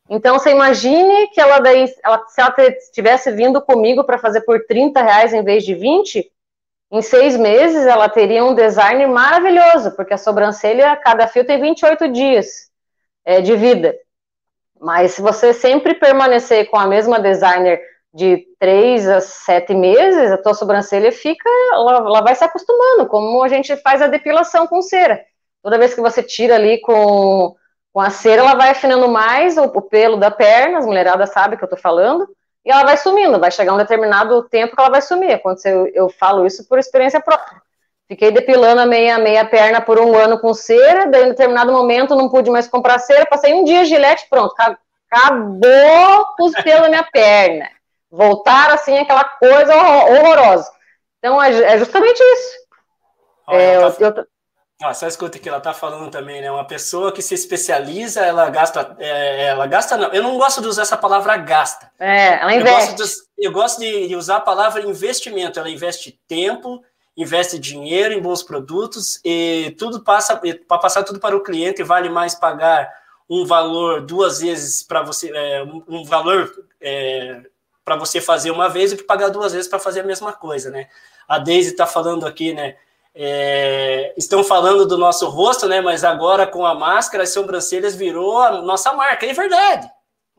Então, 0.09 0.39
você 0.39 0.51
imagine 0.51 1.27
que 1.27 1.41
ela 1.41 1.59
daí, 1.59 1.85
ela, 2.03 2.25
se 2.27 2.41
ela 2.41 2.53
tivesse 2.93 3.31
vindo 3.31 3.61
comigo 3.61 4.03
para 4.03 4.17
fazer 4.17 4.41
por 4.41 4.65
30 4.65 5.01
reais 5.01 5.33
em 5.33 5.43
vez 5.43 5.65
de 5.65 5.75
20, 5.75 6.31
em 6.91 7.01
seis 7.01 7.35
meses 7.35 7.85
ela 7.85 8.07
teria 8.07 8.45
um 8.45 8.53
design 8.53 9.05
maravilhoso, 9.07 9.91
porque 9.95 10.13
a 10.13 10.17
sobrancelha, 10.17 10.95
cada 10.97 11.27
fio 11.27 11.45
tem 11.45 11.59
28 11.59 12.07
dias 12.09 12.69
é, 13.25 13.41
de 13.41 13.55
vida. 13.55 13.95
Mas 14.83 15.13
se 15.13 15.21
você 15.21 15.53
sempre 15.53 15.93
permanecer 15.93 16.69
com 16.69 16.77
a 16.77 16.85
mesma 16.85 17.17
designer 17.17 17.81
de 18.13 18.45
três 18.59 19.07
a 19.07 19.21
sete 19.21 19.73
meses, 19.73 20.29
a 20.29 20.37
tua 20.37 20.53
sobrancelha 20.53 21.09
fica, 21.09 21.49
ela, 21.71 21.99
ela, 21.99 22.21
vai 22.21 22.35
se 22.35 22.43
acostumando, 22.43 23.07
como 23.07 23.41
a 23.41 23.47
gente 23.47 23.75
faz 23.77 24.01
a 24.01 24.07
depilação 24.07 24.67
com 24.67 24.81
cera. 24.81 25.23
Toda 25.63 25.77
vez 25.77 25.93
que 25.95 26.01
você 26.01 26.21
tira 26.21 26.55
ali 26.55 26.81
com, 26.81 27.55
com 27.93 28.01
a 28.01 28.09
cera, 28.09 28.41
ela 28.41 28.55
vai 28.55 28.71
afinando 28.71 29.07
mais 29.07 29.57
o, 29.57 29.63
o 29.63 29.81
pelo 29.81 30.17
da 30.17 30.29
perna, 30.29 30.79
as 30.79 30.85
mulheradas 30.85 31.31
sabem 31.31 31.57
que 31.57 31.63
eu 31.63 31.69
tô 31.69 31.77
falando, 31.77 32.27
e 32.65 32.69
ela 32.69 32.83
vai 32.83 32.97
sumindo, 32.97 33.39
vai 33.39 33.51
chegar 33.51 33.73
um 33.73 33.77
determinado 33.77 34.43
tempo 34.49 34.75
que 34.75 34.81
ela 34.81 34.91
vai 34.91 35.01
sumir. 35.01 35.31
Aconteceu, 35.31 35.87
eu 35.93 36.09
falo 36.09 36.45
isso 36.45 36.67
por 36.67 36.77
experiência 36.77 37.21
própria. 37.21 37.61
Fiquei 38.07 38.31
depilando 38.31 38.81
a 38.81 38.85
meia, 38.85 39.17
meia 39.17 39.45
perna 39.45 39.81
por 39.81 39.99
um 39.99 40.15
ano 40.15 40.39
com 40.39 40.53
cera, 40.53 41.07
daí 41.07 41.23
em 41.23 41.29
determinado 41.29 41.71
momento 41.71 42.15
não 42.15 42.29
pude 42.29 42.49
mais 42.49 42.67
comprar 42.67 42.99
cera, 42.99 43.25
passei 43.25 43.53
um 43.53 43.63
dia 43.63 43.85
gilete, 43.85 44.27
pronto, 44.29 44.53
acabou 45.09 46.25
os 46.39 46.53
pelos 46.61 46.81
na 46.81 46.89
minha 46.89 47.03
perna. 47.03 47.69
Voltaram 48.11 48.75
assim, 48.75 48.97
aquela 48.97 49.23
coisa 49.23 49.75
horrorosa. 49.75 50.71
Então 51.17 51.41
é, 51.41 51.49
é 51.49 51.77
justamente 51.77 52.19
isso. 52.19 52.63
Olha, 53.47 53.57
é, 53.57 53.79
tá, 53.79 53.95
eu, 53.99 54.09
eu, 54.09 54.27
Ah, 54.81 54.93
só 54.93 55.07
escuta 55.07 55.39
que 55.39 55.47
ela 55.47 55.61
tá 55.61 55.73
falando 55.73 56.11
também, 56.11 56.41
né? 56.41 56.51
Uma 56.51 56.67
pessoa 56.67 57.11
que 57.11 57.21
se 57.21 57.33
especializa, 57.33 58.21
ela 58.21 58.49
gasta, 58.49 58.95
é, 58.99 59.45
ela 59.47 59.65
gasta 59.65 59.97
não. 59.97 60.09
Eu 60.09 60.21
não 60.21 60.37
gosto 60.37 60.61
de 60.61 60.67
usar 60.67 60.83
essa 60.83 60.97
palavra 60.97 61.37
gasta. 61.37 61.89
É, 61.99 62.41
ela 62.41 62.53
investe. 62.53 62.91
Eu 62.91 62.97
gosto 62.97 62.97
de, 62.97 63.45
eu 63.45 63.51
gosto 63.51 63.79
de 63.79 64.15
usar 64.15 64.35
a 64.37 64.41
palavra 64.41 64.81
investimento. 64.81 65.59
Ela 65.59 65.69
investe 65.69 66.19
tempo, 66.27 66.83
investe 67.15 67.59
dinheiro 67.59 68.13
em 68.13 68.21
bons 68.21 68.41
produtos 68.41 69.19
e 69.23 69.75
tudo 69.77 70.01
passa 70.01 70.35
para 70.67 70.77
passar 70.77 71.03
tudo 71.03 71.19
para 71.19 71.35
o 71.35 71.43
cliente. 71.43 71.83
Vale 71.83 72.09
mais 72.09 72.35
pagar 72.35 72.91
um 73.29 73.45
valor 73.45 74.01
duas 74.01 74.41
vezes 74.41 74.83
para 74.83 75.01
você, 75.01 75.31
é, 75.33 75.63
um 75.87 76.03
valor 76.03 76.51
é, 76.81 77.41
para 77.83 77.95
você 77.95 78.19
fazer 78.19 78.51
uma 78.51 78.69
vez 78.69 78.91
do 78.91 78.97
que 78.97 79.03
pagar 79.03 79.29
duas 79.29 79.53
vezes 79.53 79.67
para 79.67 79.79
fazer 79.79 80.01
a 80.01 80.05
mesma 80.05 80.33
coisa, 80.33 80.69
né? 80.69 80.87
A 81.27 81.37
Daisy 81.37 81.71
está 81.71 81.85
falando 81.85 82.25
aqui, 82.25 82.53
né? 82.53 82.75
É, 83.15 84.13
estão 84.17 84.43
falando 84.43 84.87
do 84.87 84.97
nosso 84.97 85.29
rosto, 85.29 85.67
né? 85.67 85.81
Mas 85.81 86.03
agora 86.03 86.47
com 86.47 86.65
a 86.65 86.73
máscara, 86.73 87.23
as 87.23 87.29
sobrancelhas 87.29 87.95
virou 87.95 88.39
a 88.39 88.61
nossa 88.61 88.93
marca. 88.93 89.25
é 89.25 89.33
verdade. 89.33 89.89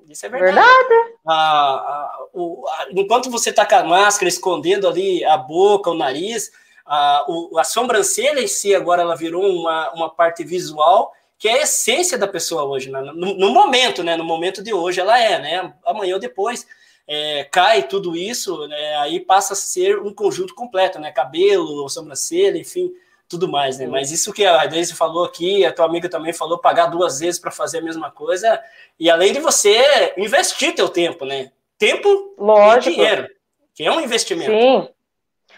Isso 0.09 0.27
é 0.27 0.29
verdade. 0.29 0.55
verdade. 0.55 1.15
A, 1.27 1.35
a, 1.35 2.19
o, 2.33 2.65
a, 2.69 2.87
enquanto 2.91 3.31
você 3.31 3.51
está 3.51 3.65
com 3.65 3.77
a 3.77 3.85
máscara 3.85 4.29
escondendo 4.29 4.89
ali 4.89 5.25
a 5.25 5.37
boca, 5.37 5.91
o 5.91 5.95
nariz, 5.95 6.51
a, 6.85 7.25
o, 7.29 7.59
a 7.59 7.65
sobrancelha 7.65 8.41
em 8.41 8.47
si 8.47 8.75
agora 8.75 9.03
ela 9.03 9.17
virou 9.17 9.43
uma, 9.45 9.93
uma 9.93 10.11
parte 10.11 10.45
visual 10.45 11.13
que 11.39 11.49
é 11.49 11.55
a 11.55 11.63
essência 11.63 12.17
da 12.17 12.29
pessoa 12.29 12.65
hoje, 12.65 12.91
né? 12.91 13.01
no, 13.01 13.35
no 13.35 13.51
momento, 13.51 14.03
né? 14.03 14.17
No 14.17 14.25
momento 14.25 14.63
de 14.63 14.73
hoje 14.73 15.01
ela 15.01 15.19
é, 15.19 15.39
né? 15.39 15.75
Amanhã 15.85 16.15
ou 16.15 16.21
depois 16.21 16.67
é, 17.07 17.45
cai 17.45 17.87
tudo 17.87 18.17
isso, 18.17 18.67
né, 18.67 18.97
aí 18.97 19.21
passa 19.21 19.53
a 19.53 19.57
ser 19.57 19.99
um 19.99 20.13
conjunto 20.13 20.55
completo, 20.55 20.99
né? 20.99 21.13
Cabelo, 21.13 21.89
sobrancelha, 21.89 22.59
enfim, 22.59 22.91
tudo 23.29 23.49
mais, 23.49 23.79
né? 23.79 23.87
Mas 23.87 24.11
isso 24.11 24.33
que 24.33 24.45
a 24.45 24.65
Daisy 24.67 24.95
falou 24.95 25.25
aqui, 25.25 25.65
a 25.65 25.73
tua 25.73 25.85
amiga 25.85 26.09
também 26.09 26.33
falou, 26.33 26.59
pagar 26.59 26.87
duas 26.87 27.21
vezes 27.21 27.39
para 27.39 27.51
fazer 27.51 27.79
a 27.79 27.83
mesma 27.83 28.11
coisa, 28.11 28.61
e 28.99 29.11
além 29.11 29.33
de 29.33 29.41
você 29.41 30.15
investir 30.17 30.75
teu 30.75 30.89
tempo, 30.89 31.25
né? 31.25 31.51
Tempo 31.79 32.35
Lógico. 32.39 32.91
e 32.91 32.95
dinheiro, 32.95 33.29
que 33.75 33.85
é 33.85 33.93
um 33.93 34.01
investimento. 34.01 34.51
Sim. 34.51 34.89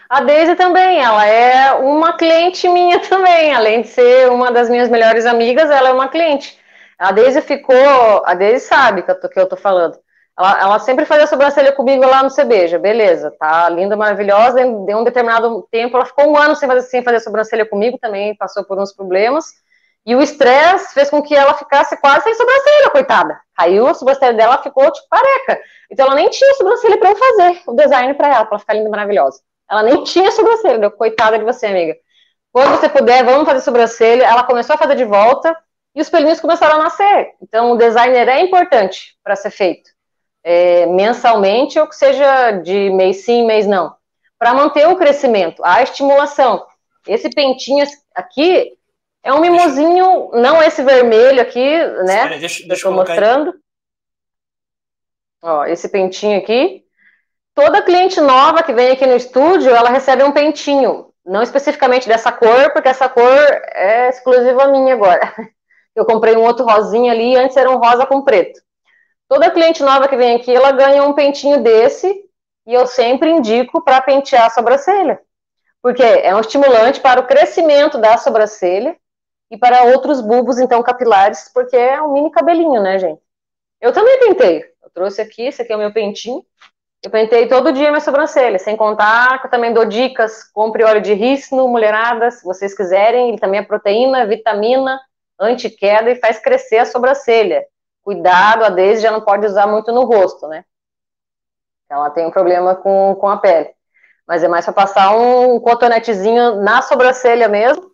A 0.09 0.21
Deise 0.21 0.55
também, 0.55 1.01
ela 1.01 1.25
é 1.25 1.73
uma 1.73 2.13
cliente 2.13 2.67
minha 2.69 2.99
também, 3.07 3.53
além 3.53 3.81
de 3.81 3.89
ser 3.89 4.29
uma 4.31 4.51
das 4.51 4.69
minhas 4.69 4.89
melhores 4.89 5.25
amigas, 5.25 5.69
ela 5.69 5.89
é 5.89 5.93
uma 5.93 6.07
cliente. 6.07 6.57
A 6.97 7.11
Deise 7.11 7.41
ficou, 7.41 8.23
a 8.25 8.33
Deise 8.33 8.65
sabe 8.65 9.01
que 9.03 9.11
eu 9.11 9.19
tô, 9.19 9.29
que 9.29 9.39
eu 9.39 9.47
tô 9.47 9.57
falando. 9.57 9.99
Ela, 10.37 10.61
ela, 10.61 10.79
sempre 10.79 11.03
fazia 11.03 11.27
sobrancelha 11.27 11.71
comigo 11.71 12.05
lá 12.05 12.23
no 12.23 12.29
CBJ, 12.29 12.77
beleza, 12.77 13.31
tá 13.39 13.67
linda, 13.69 13.97
maravilhosa. 13.97 14.61
Em 14.61 14.95
um 14.95 15.03
determinado 15.03 15.67
tempo, 15.71 15.97
ela 15.97 16.05
ficou 16.05 16.31
um 16.31 16.37
ano 16.37 16.55
sem 16.55 16.69
fazer, 16.69 16.81
sem 16.83 17.03
fazer 17.03 17.19
sobrancelha 17.19 17.65
comigo, 17.65 17.97
também 17.99 18.35
passou 18.35 18.63
por 18.63 18.79
uns 18.79 18.93
problemas. 18.93 19.45
E 20.05 20.15
o 20.15 20.21
estresse 20.21 20.93
fez 20.93 21.09
com 21.09 21.21
que 21.21 21.35
ela 21.35 21.53
ficasse 21.55 21.97
quase 21.99 22.23
sem 22.23 22.33
sobrancelha, 22.33 22.89
coitada. 22.91 23.41
Caiu 23.57 23.87
a 23.87 23.93
sobrancelha 23.93 24.33
dela, 24.33 24.61
ficou 24.63 24.89
tipo 24.89 25.07
careca. 25.09 25.59
Então 25.91 26.05
ela 26.05 26.15
nem 26.15 26.29
tinha 26.29 26.53
sobrancelha 26.53 26.97
para 26.97 27.09
eu 27.09 27.15
fazer 27.17 27.61
o 27.67 27.73
design 27.73 28.13
para 28.13 28.27
ela, 28.27 28.45
para 28.45 28.53
ela 28.55 28.59
ficar 28.59 28.73
linda, 28.75 28.89
maravilhosa. 28.89 29.41
Ela 29.69 29.83
nem 29.83 30.03
tinha 30.03 30.31
sobrancelha, 30.31 30.89
coitada 30.89 31.37
de 31.37 31.45
você, 31.45 31.67
amiga. 31.67 31.95
Quando 32.51 32.71
você 32.71 32.89
puder, 32.89 33.23
vamos 33.23 33.45
fazer 33.45 33.61
sobrancelha. 33.61 34.25
Ela 34.25 34.43
começou 34.43 34.75
a 34.75 34.77
fazer 34.77 34.95
de 34.95 35.05
volta 35.05 35.55
e 35.93 36.01
os 36.01 36.09
pelinhos 36.09 36.39
começaram 36.39 36.79
a 36.79 36.83
nascer. 36.83 37.33
Então 37.41 37.71
o 37.71 37.77
designer 37.77 38.27
é 38.27 38.41
importante 38.41 39.17
para 39.23 39.35
ser 39.35 39.51
feito 39.51 39.97
é, 40.47 40.85
mensalmente 40.85 41.77
ou 41.77 41.85
que 41.87 41.95
seja 41.95 42.51
de 42.51 42.89
mês 42.91 43.25
sim, 43.25 43.45
mês 43.45 43.67
não, 43.67 43.93
para 44.39 44.53
manter 44.53 44.87
o 44.87 44.95
crescimento, 44.95 45.61
a 45.61 45.83
estimulação. 45.83 46.65
Esse 47.05 47.29
pentinho 47.29 47.85
aqui 48.15 48.71
é 49.21 49.33
um 49.33 49.41
mimosinho, 49.41 50.31
não 50.33 50.63
esse 50.63 50.81
vermelho 50.81 51.41
aqui, 51.41 51.77
né? 52.05 52.15
Espera, 52.15 52.39
deixa, 52.39 52.65
deixa 52.65 52.87
eu 52.87 52.93
mostrando. 52.93 53.51
Aí. 53.51 53.57
Ó, 55.43 55.65
esse 55.65 55.89
pentinho 55.89 56.37
aqui. 56.37 56.85
Toda 57.57 57.81
cliente 57.81 58.21
nova 58.21 58.61
que 58.61 58.71
vem 58.71 58.91
aqui 58.91 59.03
no 59.07 59.15
estúdio, 59.15 59.75
ela 59.75 59.89
recebe 59.89 60.21
um 60.21 60.31
pentinho. 60.31 61.11
Não 61.25 61.41
especificamente 61.41 62.07
dessa 62.07 62.31
cor, 62.31 62.71
porque 62.71 62.87
essa 62.87 63.09
cor 63.09 63.35
é 63.73 64.09
exclusiva 64.09 64.67
minha 64.67 64.93
agora. 64.93 65.33
Eu 65.95 66.05
comprei 66.05 66.37
um 66.37 66.43
outro 66.43 66.63
rosinha 66.63 67.11
ali, 67.11 67.35
antes 67.35 67.57
era 67.57 67.71
um 67.71 67.79
rosa 67.79 68.05
com 68.05 68.21
preto. 68.21 68.61
Toda 69.27 69.49
cliente 69.49 69.81
nova 69.81 70.07
que 70.07 70.15
vem 70.15 70.35
aqui, 70.35 70.53
ela 70.55 70.71
ganha 70.71 71.03
um 71.03 71.13
pentinho 71.13 71.63
desse 71.63 72.07
e 72.67 72.75
eu 72.75 72.85
sempre 72.85 73.31
indico 73.31 73.83
para 73.83 74.01
pentear 74.01 74.45
a 74.45 74.49
sobrancelha. 74.51 75.19
Porque 75.81 76.03
é 76.03 76.35
um 76.35 76.39
estimulante 76.39 77.01
para 77.01 77.21
o 77.21 77.25
crescimento 77.25 77.97
da 77.97 78.19
sobrancelha 78.19 78.95
e 79.49 79.57
para 79.57 79.81
outros 79.85 80.21
bulbos, 80.21 80.59
então, 80.59 80.83
capilares, 80.83 81.49
porque 81.51 81.75
é 81.75 81.99
um 82.03 82.13
mini 82.13 82.29
cabelinho, 82.29 82.83
né, 82.83 82.99
gente? 82.99 83.19
Eu 83.81 83.91
também 83.91 84.19
pentei. 84.19 84.63
Eu 84.83 84.91
trouxe 84.93 85.23
aqui, 85.23 85.47
esse 85.47 85.63
aqui 85.63 85.73
é 85.73 85.75
o 85.75 85.79
meu 85.79 85.91
pentinho. 85.91 86.45
Eu 87.07 87.11
pentei 87.11 87.47
todo 87.47 87.71
dia 87.71 87.89
minha 87.89 88.01
sobrancelha, 88.01 88.59
sem 88.59 88.75
contar 88.75 89.39
que 89.39 89.47
eu 89.47 89.51
também 89.51 89.73
dou 89.73 89.85
dicas. 89.85 90.43
Compre 90.43 90.83
óleo 90.83 91.01
de 91.01 91.13
rícino, 91.13 91.67
mulherada, 91.67 92.29
se 92.31 92.43
vocês 92.43 92.75
quiserem. 92.75 93.29
Ele 93.29 93.39
também 93.39 93.59
é 93.59 93.63
proteína, 93.63 94.25
vitamina, 94.25 94.99
anti-queda 95.39 96.11
e 96.11 96.15
faz 96.15 96.39
crescer 96.39 96.79
a 96.79 96.85
sobrancelha 96.85 97.65
cuidado, 98.07 98.63
a 98.63 98.69
Daisy 98.69 99.01
já 99.01 99.11
não 99.11 99.19
pode 99.19 99.45
usar 99.45 99.67
muito 99.67 99.91
no 99.91 100.05
rosto, 100.05 100.47
né? 100.47 100.63
Ela 101.89 102.09
tem 102.09 102.25
um 102.25 102.31
problema 102.31 102.73
com, 102.73 103.13
com 103.15 103.27
a 103.27 103.35
pele. 103.35 103.69
Mas 104.25 104.45
é 104.45 104.47
mais 104.47 104.63
para 104.63 104.73
passar 104.73 105.13
um 105.13 105.59
cotonetezinho 105.59 106.55
na 106.63 106.81
sobrancelha 106.81 107.49
mesmo, 107.49 107.91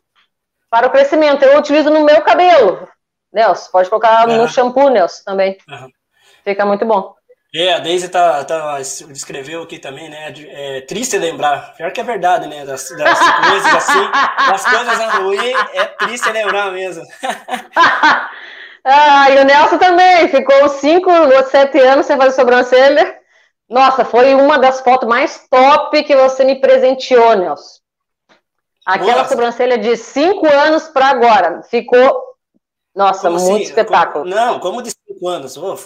para 0.69 0.85
o 0.85 0.91
crescimento. 0.91 1.41
Eu 1.41 1.57
utilizo 1.57 1.89
no 1.89 2.05
meu 2.05 2.21
cabelo. 2.21 2.87
Nelson, 3.33 3.71
pode 3.71 3.89
colocar 3.89 4.29
uhum. 4.29 4.37
no 4.37 4.47
shampoo, 4.47 4.89
Nelson, 4.89 5.23
também. 5.25 5.57
Uhum. 5.67 5.89
Fica 6.43 6.63
muito 6.63 6.85
bom. 6.85 7.15
É, 7.55 7.73
a 7.73 7.79
Daisy 7.79 8.09
tá, 8.09 8.43
tá, 8.43 8.81
escreveu 8.81 9.61
aqui 9.61 9.77
também, 9.77 10.09
né? 10.09 10.33
É 10.49 10.81
triste 10.81 11.17
lembrar. 11.19 11.75
Pior 11.75 11.91
que 11.91 12.01
é 12.01 12.03
verdade, 12.03 12.47
né? 12.47 12.65
Das, 12.65 12.89
das 12.89 13.19
coisas 13.19 13.75
assim, 13.75 14.11
das 14.49 14.65
coisas 14.65 15.13
ruins, 15.15 15.55
é 15.73 15.85
triste 15.85 16.31
lembrar 16.31 16.71
mesmo. 16.71 17.03
Ah, 18.85 19.31
e 19.31 19.39
o 19.39 19.45
Nelson 19.45 19.77
também 19.77 20.27
ficou 20.27 20.67
cinco 20.67 21.09
ou 21.09 21.43
sete 21.45 21.79
anos 21.79 22.05
sem 22.05 22.17
fazer 22.17 22.33
sobrancelha. 22.33 23.17
Nossa, 23.69 24.03
foi 24.03 24.35
uma 24.35 24.59
das 24.59 24.81
fotos 24.81 25.07
mais 25.07 25.47
top 25.49 26.03
que 26.03 26.13
você 26.13 26.43
me 26.43 26.59
presenteou, 26.59 27.33
Nelson. 27.37 27.79
Aquela 28.85 29.19
Nossa. 29.19 29.29
sobrancelha 29.29 29.77
de 29.77 29.95
cinco 29.95 30.45
anos 30.47 30.89
para 30.89 31.07
agora. 31.07 31.63
Ficou, 31.63 32.21
nossa, 32.93 33.29
como 33.29 33.39
muito 33.39 33.53
assim? 33.53 33.63
espetáculo. 33.63 34.25
Como, 34.25 34.35
não, 34.35 34.59
como 34.59 34.81
de 34.81 34.91
cinco 34.91 35.29
anos? 35.29 35.55
Oh, 35.55 35.77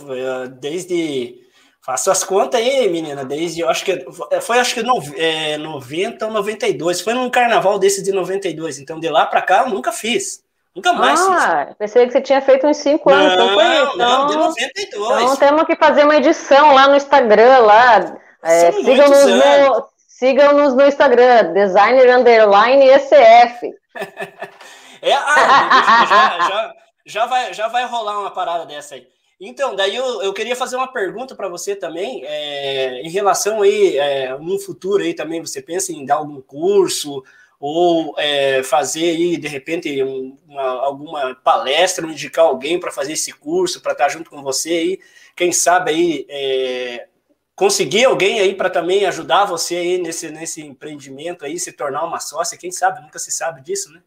desde. 0.59 1.46
Faço 1.87 2.11
as 2.11 2.21
contas 2.21 2.59
aí, 2.59 2.89
menina. 2.89 3.23
Desde, 3.23 3.61
eu 3.61 3.69
acho 3.69 3.85
que. 3.85 4.05
Foi, 4.41 4.59
acho 4.59 4.73
que 4.73 4.83
no, 4.83 5.01
é, 5.15 5.57
90 5.57 6.25
ou 6.25 6.33
92. 6.33 6.99
Foi 6.99 7.13
num 7.13 7.29
carnaval 7.29 7.79
desse 7.79 8.03
de 8.03 8.11
92. 8.11 8.77
Então, 8.79 8.99
de 8.99 9.07
lá 9.07 9.25
para 9.25 9.41
cá, 9.41 9.59
eu 9.59 9.69
nunca 9.69 9.93
fiz. 9.93 10.43
Nunca 10.75 10.91
mais. 10.91 11.17
Ah, 11.21 11.73
pensei 11.79 12.05
que 12.05 12.11
você 12.11 12.19
tinha 12.19 12.41
feito 12.41 12.67
uns 12.67 12.75
5 12.75 13.09
anos. 13.09 13.37
Não, 13.37 13.47
não 13.47 13.53
foi. 13.53 13.63
Então, 13.63 13.95
não, 13.95 14.27
de 14.27 14.35
92. 14.35 15.21
Então 15.21 15.35
temos 15.37 15.63
que 15.63 15.77
fazer 15.77 16.03
uma 16.03 16.17
edição 16.17 16.73
lá 16.73 16.89
no 16.89 16.97
Instagram, 16.97 17.59
lá. 17.59 18.17
É, 18.43 18.71
Sigam-nos 18.73 19.25
no, 19.25 19.87
sigam 20.09 20.53
no 20.75 20.85
Instagram, 20.85 21.53
designer 21.53 22.17
underline 22.17 22.85
ECF. 22.85 23.73
é, 25.01 25.13
ah, 25.13 26.05
já, 26.09 26.49
já, 26.49 26.73
já, 27.05 27.25
vai, 27.27 27.53
já 27.53 27.67
vai 27.69 27.85
rolar 27.85 28.19
uma 28.19 28.31
parada 28.31 28.65
dessa 28.65 28.95
aí. 28.95 29.07
Então, 29.39 29.75
daí 29.75 29.95
eu, 29.95 30.23
eu 30.23 30.33
queria 30.33 30.55
fazer 30.55 30.75
uma 30.75 30.91
pergunta 30.91 31.35
para 31.35 31.47
você 31.47 31.75
também, 31.75 32.23
é, 32.25 33.01
em 33.01 33.09
relação 33.09 33.61
aí, 33.61 33.97
é, 33.97 34.35
no 34.37 34.57
futuro 34.59 35.03
aí 35.03 35.13
também, 35.13 35.39
você 35.39 35.61
pensa 35.61 35.91
em 35.91 36.05
dar 36.05 36.15
algum 36.15 36.41
curso, 36.41 37.23
ou 37.59 38.15
é, 38.17 38.63
fazer 38.63 39.09
aí, 39.09 39.37
de 39.37 39.47
repente, 39.47 40.01
uma, 40.47 40.63
alguma 40.63 41.35
palestra, 41.35 42.05
indicar 42.07 42.45
alguém 42.45 42.79
para 42.79 42.91
fazer 42.91 43.13
esse 43.13 43.31
curso, 43.31 43.81
para 43.81 43.91
estar 43.91 44.09
junto 44.09 44.29
com 44.29 44.41
você 44.41 44.69
aí, 44.69 44.99
quem 45.35 45.51
sabe 45.51 45.91
aí 45.91 46.25
é, 46.29 47.07
conseguir 47.55 48.05
alguém 48.05 48.39
aí 48.39 48.55
para 48.55 48.71
também 48.71 49.05
ajudar 49.05 49.45
você 49.45 49.75
aí 49.75 49.97
nesse, 49.99 50.29
nesse 50.29 50.61
empreendimento 50.61 51.45
aí, 51.45 51.59
se 51.59 51.71
tornar 51.71 52.03
uma 52.03 52.19
sócia, 52.19 52.57
quem 52.57 52.71
sabe, 52.71 53.01
nunca 53.01 53.19
se 53.19 53.31
sabe 53.31 53.61
disso, 53.61 53.91
né? 53.91 54.01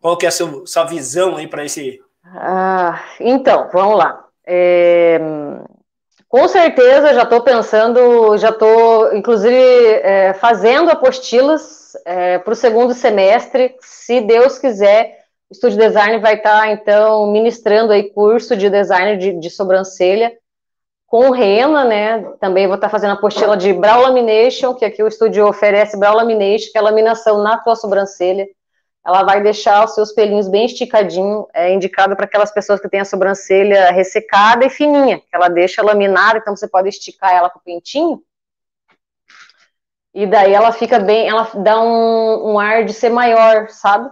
Qual 0.00 0.16
que 0.16 0.26
é 0.26 0.28
a 0.28 0.32
sua, 0.32 0.66
sua 0.66 0.84
visão 0.84 1.36
aí 1.36 1.46
para 1.46 1.64
esse... 1.64 2.02
Ah, 2.24 3.04
então, 3.20 3.68
vamos 3.72 3.98
lá. 3.98 4.25
É, 4.46 5.20
com 6.28 6.46
certeza, 6.48 7.14
já 7.14 7.22
estou 7.22 7.40
pensando, 7.40 8.36
já 8.36 8.50
estou, 8.50 9.14
inclusive, 9.14 9.54
é, 9.54 10.34
fazendo 10.34 10.90
apostilas 10.90 11.92
é, 12.04 12.38
para 12.38 12.52
o 12.52 12.56
segundo 12.56 12.94
semestre. 12.94 13.74
Se 13.80 14.20
Deus 14.20 14.58
quiser, 14.58 15.24
o 15.48 15.52
Estúdio 15.52 15.78
Design 15.78 16.18
vai 16.18 16.34
estar, 16.34 16.62
tá, 16.62 16.72
então, 16.72 17.30
ministrando 17.30 17.92
aí 17.92 18.10
curso 18.10 18.56
de 18.56 18.68
design 18.68 19.16
de, 19.16 19.32
de 19.38 19.50
sobrancelha 19.50 20.32
com 21.06 21.30
rena, 21.30 21.84
né? 21.84 22.22
Também 22.40 22.66
vou 22.66 22.74
estar 22.74 22.88
tá 22.88 22.90
fazendo 22.90 23.12
apostila 23.12 23.56
de 23.56 23.72
brow 23.72 24.02
lamination, 24.02 24.74
que 24.74 24.84
aqui 24.84 25.02
o 25.02 25.08
estúdio 25.08 25.46
oferece 25.46 25.96
brow 25.96 26.14
lamination, 26.14 26.72
que 26.72 26.78
é 26.78 26.80
a 26.80 26.84
laminação 26.84 27.42
na 27.42 27.56
tua 27.58 27.76
sobrancelha. 27.76 28.46
Ela 29.06 29.22
vai 29.22 29.40
deixar 29.40 29.84
os 29.84 29.94
seus 29.94 30.10
pelinhos 30.10 30.48
bem 30.48 30.66
esticadinho, 30.66 31.46
é 31.54 31.72
indicado 31.72 32.16
para 32.16 32.24
aquelas 32.24 32.50
pessoas 32.50 32.80
que 32.80 32.88
têm 32.88 32.98
a 32.98 33.04
sobrancelha 33.04 33.92
ressecada 33.92 34.66
e 34.66 34.70
fininha, 34.70 35.20
que 35.20 35.28
ela 35.32 35.48
deixa 35.48 35.80
laminada, 35.80 36.38
então 36.38 36.56
você 36.56 36.66
pode 36.66 36.88
esticar 36.88 37.32
ela 37.32 37.48
com 37.48 37.60
o 37.60 37.62
pentinho. 37.62 38.20
E 40.12 40.26
daí 40.26 40.52
ela 40.52 40.72
fica 40.72 40.98
bem, 40.98 41.28
ela 41.28 41.48
dá 41.54 41.80
um, 41.80 42.54
um 42.54 42.58
ar 42.58 42.84
de 42.84 42.92
ser 42.92 43.10
maior, 43.10 43.68
sabe? 43.68 44.10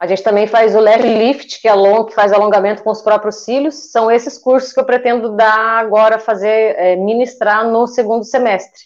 A 0.00 0.08
gente 0.08 0.24
também 0.24 0.48
faz 0.48 0.74
o 0.74 0.80
lash 0.80 1.04
lift, 1.04 1.60
que 1.60 1.68
é 1.68 1.74
long, 1.74 2.04
que 2.04 2.14
faz 2.14 2.32
alongamento 2.32 2.82
com 2.82 2.90
os 2.90 3.02
próprios 3.02 3.44
cílios. 3.44 3.92
São 3.92 4.10
esses 4.10 4.38
cursos 4.38 4.72
que 4.72 4.80
eu 4.80 4.84
pretendo 4.84 5.36
dar 5.36 5.78
agora, 5.78 6.18
fazer, 6.18 6.74
é, 6.78 6.96
ministrar 6.96 7.64
no 7.68 7.86
segundo 7.86 8.24
semestre. 8.24 8.84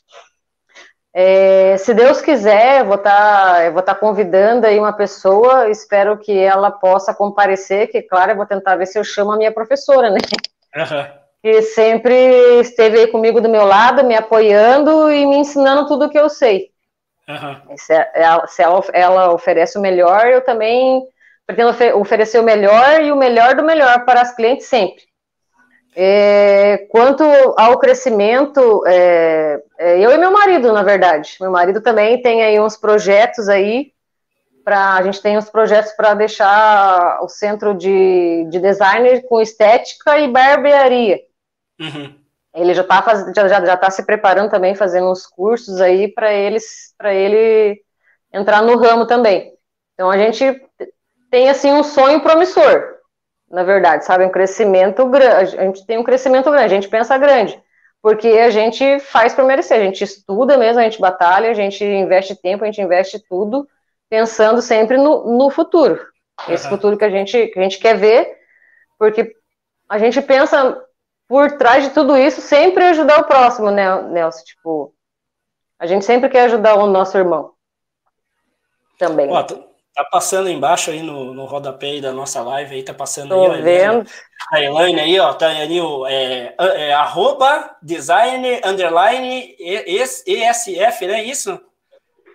É, 1.17 1.77
se 1.77 1.95
Deus 1.95 2.21
quiser, 2.21 2.81
eu 2.81 2.87
vou 2.87 2.97
estar 2.97 3.73
tá, 3.73 3.83
tá 3.83 3.95
convidando 3.95 4.67
aí 4.67 4.81
uma 4.81 4.93
pessoa, 4.93 5.71
espero 5.71 6.19
que 6.19 6.37
ela 6.37 6.73
possa 6.73 7.15
comparecer, 7.15 7.87
que 7.87 8.03
claro, 8.03 8.33
eu 8.33 8.37
vou 8.37 8.45
tentar 8.45 8.75
ver 8.75 8.87
se 8.87 8.99
eu 8.99 9.05
chamo 9.05 9.31
a 9.31 9.37
minha 9.37 9.53
professora, 9.53 10.11
né? 10.11 10.19
Uhum. 10.75 11.07
Que 11.41 11.63
sempre 11.63 12.61
esteve 12.61 12.99
aí 12.99 13.07
comigo 13.07 13.41
do 13.41 13.49
meu 13.49 13.65
lado, 13.65 14.03
me 14.03 14.17
apoiando 14.17 15.09
e 15.09 15.25
me 15.25 15.37
ensinando 15.37 15.87
tudo 15.87 16.07
o 16.07 16.11
que 16.11 16.19
eu 16.19 16.29
sei. 16.29 16.71
Uhum. 17.29 17.77
Se, 17.77 17.93
ela, 18.13 18.47
se 18.49 18.63
ela, 18.63 18.85
ela, 18.93 19.33
oferece 19.33 19.79
o 19.79 19.81
melhor, 19.81 20.27
eu 20.27 20.41
também 20.41 21.01
pretendo 21.47 21.71
oferecer 21.97 22.41
o 22.41 22.45
melhor 22.45 23.01
e 23.01 23.13
o 23.13 23.17
melhor 23.17 23.55
do 23.55 23.63
melhor 23.63 24.05
para 24.05 24.21
as 24.21 24.35
clientes 24.35 24.67
sempre. 24.67 25.05
É, 25.97 26.89
quanto 26.91 27.23
ao 27.57 27.79
crescimento, 27.79 28.85
é, 28.87 29.63
é, 29.79 29.99
eu 30.01 30.11
e 30.11 30.19
meu 30.19 30.33
marido, 30.33 30.73
na 30.73 30.83
verdade. 30.83 31.37
Meu 31.41 31.53
marido 31.53 31.81
também 31.81 32.21
tem 32.21 32.43
aí 32.43 32.59
uns 32.59 32.77
projetos 32.77 33.49
aí, 33.49 33.93
pra, 34.65 34.95
a 34.95 35.03
gente 35.03 35.23
tem 35.23 35.39
uns 35.39 35.49
projetos 35.49 35.93
para 35.93 36.15
deixar 36.15 37.23
o 37.23 37.29
centro 37.29 37.75
de, 37.75 38.45
de 38.51 38.59
design 38.59 39.23
com 39.23 39.41
estética 39.41 40.19
e 40.19 40.27
barbearia. 40.27 41.21
Uhum. 41.81 42.15
Ele 42.55 42.75
já 42.75 42.83
está 42.83 43.33
já, 43.35 43.49
já, 43.49 43.65
já 43.65 43.77
tá 43.77 43.91
se 43.91 44.05
preparando 44.05 44.51
também, 44.51 44.75
fazendo 44.75 45.11
uns 45.11 45.27
cursos 45.27 45.81
aí 45.81 46.09
para 46.09 46.33
eles 46.33 46.95
para 46.97 47.13
ele 47.13 47.81
entrar 48.33 48.63
no 48.63 48.77
ramo 48.77 49.07
também. 49.07 49.53
Então 49.95 50.11
a 50.11 50.17
gente 50.17 50.61
tem 51.31 51.49
assim 51.49 51.73
um 51.73 51.83
sonho 51.83 52.21
promissor 52.21 52.94
na 53.55 53.63
verdade, 53.63 54.05
sabe? 54.05 54.25
Um 54.25 54.31
crescimento 54.31 55.07
grande. 55.07 55.57
A 55.57 55.65
gente 55.65 55.87
tem 55.87 55.97
um 55.97 56.03
crescimento 56.03 56.51
grande, 56.51 56.67
a 56.67 56.77
gente 56.81 56.89
pensa 56.89 57.17
grande, 57.17 57.63
porque 58.03 58.27
a 58.29 58.51
gente 58.51 58.99
faz 58.99 59.33
para 59.33 59.45
merecer, 59.45 59.79
a 59.79 59.85
gente 59.85 60.03
estuda 60.03 60.59
mesmo, 60.59 60.81
a 60.81 60.83
gente 60.83 61.01
batalha, 61.01 61.51
a 61.51 61.55
gente 61.55 61.85
investe 61.85 62.35
tempo, 62.35 62.65
a 62.65 62.67
gente 62.67 62.81
investe 62.81 63.19
tudo, 63.29 63.67
pensando 64.11 64.61
sempre 64.61 64.97
no, 64.97 65.39
no 65.39 65.51
futuro. 65.51 66.05
Esse 66.49 66.65
uhum. 66.65 66.71
futuro 66.71 66.99
que 66.99 67.05
a, 67.05 67.11
gente, 67.11 67.47
que 67.47 67.59
a 67.59 67.63
gente 67.63 67.79
quer 67.79 67.97
ver, 67.97 68.37
porque 68.99 69.33
a 69.89 69.99
gente 69.99 70.21
pensa 70.21 70.77
por 71.29 71.53
trás 71.53 71.85
de 71.85 71.91
tudo 71.91 72.17
isso 72.17 72.41
sempre 72.41 72.85
ajudar 72.87 73.21
o 73.21 73.25
próximo, 73.25 73.71
né, 73.71 74.03
Nelson? 74.03 74.43
Tipo, 74.43 74.93
a 75.79 75.87
gente 75.87 76.05
sempre 76.05 76.29
quer 76.29 76.47
ajudar 76.47 76.75
o 76.75 76.89
nosso 76.89 77.17
irmão. 77.17 77.53
Também. 78.99 79.29
Tá 79.95 80.05
passando 80.05 80.49
embaixo 80.49 80.91
aí 80.91 81.03
no, 81.03 81.33
no 81.33 81.45
rodapé 81.45 81.87
aí 81.87 82.01
da 82.01 82.13
nossa 82.13 82.43
live 82.43 82.75
aí, 82.75 82.83
tá 82.83 82.93
passando 82.93 83.29
Tô 83.29 83.53
aí. 83.53 83.63
vendo. 83.63 84.05
A 84.53 84.61
Elaine 84.61 85.01
aí, 85.01 85.21
ó, 85.21 85.33
tá 85.33 85.49
ali 85.49 85.81
o 85.81 86.05
é, 86.07 86.53
é, 86.59 86.93
arroba 86.93 87.77
design 87.81 88.61
underline 88.65 89.55
ESF, 89.59 91.07
né? 91.07 91.23
Isso? 91.23 91.61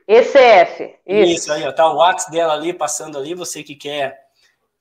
ECF, 0.08 0.96
isso. 1.06 1.32
Isso 1.32 1.54
aí, 1.54 1.68
ó, 1.68 1.72
tá 1.72 1.88
o 1.92 1.98
WhatsApp 1.98 2.32
dela 2.32 2.54
ali, 2.54 2.74
passando 2.74 3.18
ali, 3.18 3.36
você 3.36 3.62
que 3.62 3.76
quer 3.76 4.18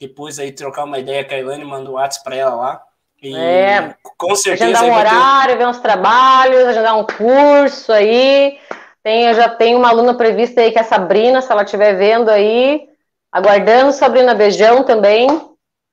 depois 0.00 0.38
aí 0.38 0.52
trocar 0.52 0.84
uma 0.84 0.98
ideia 0.98 1.24
com 1.24 1.34
a 1.34 1.38
Elaine, 1.38 1.64
manda 1.64 1.90
o 1.90 1.94
WhatsApp 1.94 2.24
para 2.24 2.36
ela 2.36 2.54
lá. 2.54 2.82
E 3.20 3.36
é, 3.36 3.96
com 4.16 4.34
certeza. 4.36 4.78
Agendar 4.78 4.84
um 4.84 4.96
horário, 4.96 5.54
ter... 5.54 5.58
ver 5.58 5.66
uns 5.66 5.80
trabalhos, 5.80 6.68
agendar 6.68 6.96
um 6.96 7.04
curso 7.04 7.92
aí. 7.92 8.58
Tem, 9.02 9.26
eu 9.26 9.34
já 9.34 9.48
tenho 9.48 9.78
uma 9.78 9.88
aluna 9.88 10.14
prevista 10.14 10.60
aí, 10.60 10.70
que 10.70 10.78
é 10.78 10.82
a 10.82 10.84
Sabrina, 10.84 11.40
se 11.40 11.50
ela 11.50 11.62
estiver 11.62 11.94
vendo 11.94 12.28
aí. 12.28 12.88
Aguardando 13.30 13.92
Sabrina 13.92 14.34
Beijão 14.34 14.82
também. 14.82 15.28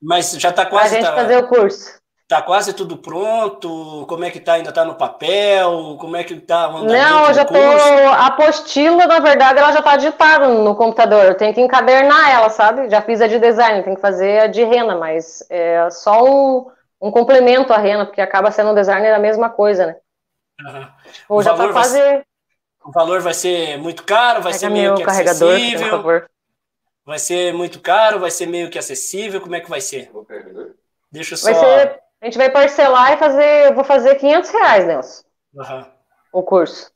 Mas 0.02 0.32
já 0.32 0.50
está 0.50 0.66
quase. 0.66 0.90
Para 0.90 0.98
a 0.98 1.00
gente 1.00 1.10
tá, 1.10 1.22
fazer 1.22 1.36
o 1.38 1.48
curso. 1.48 2.00
Está 2.22 2.42
quase 2.42 2.72
tudo 2.72 2.96
pronto? 2.96 4.04
Como 4.08 4.24
é 4.24 4.30
que 4.30 4.38
está? 4.38 4.54
Ainda 4.54 4.70
está 4.70 4.84
no 4.84 4.96
papel? 4.96 5.96
Como 6.00 6.16
é 6.16 6.24
que 6.24 6.34
está 6.34 6.68
Não, 6.68 7.28
eu 7.28 7.34
já 7.34 7.42
estou. 7.42 7.56
A 7.62 8.26
apostila, 8.26 9.06
na 9.06 9.20
verdade, 9.20 9.60
ela 9.60 9.70
já 9.70 9.78
está 9.78 9.96
digitada 9.96 10.48
no 10.48 10.74
computador. 10.74 11.24
Eu 11.24 11.36
tenho 11.36 11.54
que 11.54 11.60
encadernar 11.60 12.30
ela, 12.30 12.50
sabe? 12.50 12.90
Já 12.90 13.00
fiz 13.00 13.20
a 13.20 13.28
de 13.28 13.38
design, 13.38 13.84
tem 13.84 13.94
que 13.94 14.00
fazer 14.00 14.40
a 14.40 14.46
de 14.48 14.64
rena, 14.64 14.96
mas 14.96 15.46
é 15.48 15.88
só 15.90 16.24
um, 16.24 16.68
um 17.00 17.12
complemento 17.12 17.72
à 17.72 17.76
rena, 17.76 18.04
porque 18.04 18.20
acaba 18.20 18.50
sendo 18.50 18.70
um 18.70 18.74
designer 18.74 19.14
a 19.14 19.20
mesma 19.20 19.48
coisa, 19.48 19.86
né? 19.86 19.96
Uhum. 20.66 20.86
Ou 21.28 21.42
já 21.42 21.52
está 21.52 21.68
quase. 21.68 22.00
Vai 22.00 22.24
o 22.86 22.92
valor 22.92 23.20
vai 23.20 23.34
ser 23.34 23.76
muito 23.78 24.04
caro, 24.04 24.42
vai 24.42 24.52
ser 24.52 24.70
meio 24.70 24.94
que 24.94 25.02
acessível. 25.02 26.02
Vai 27.04 27.18
ser 27.18 27.52
muito 27.52 27.80
caro, 27.80 28.20
vai 28.20 28.30
ser 28.30 28.46
meio 28.46 28.70
que 28.70 28.78
acessível. 28.78 29.40
Como 29.40 29.54
é 29.54 29.60
que 29.60 29.70
vai 29.70 29.80
ser? 29.80 30.10
Deixa 31.10 31.34
eu 31.34 31.38
só. 31.38 31.52
Vai 31.52 31.60
ser, 31.60 32.00
a 32.20 32.24
gente 32.24 32.38
vai 32.38 32.50
parcelar 32.50 33.12
e 33.12 33.16
fazer. 33.16 33.66
Eu 33.66 33.74
vou 33.74 33.84
fazer 33.84 34.14
500 34.16 34.50
reais, 34.50 34.86
Nelson. 34.86 35.22
Uhum. 35.54 35.84
O 36.32 36.42
curso. 36.42 36.90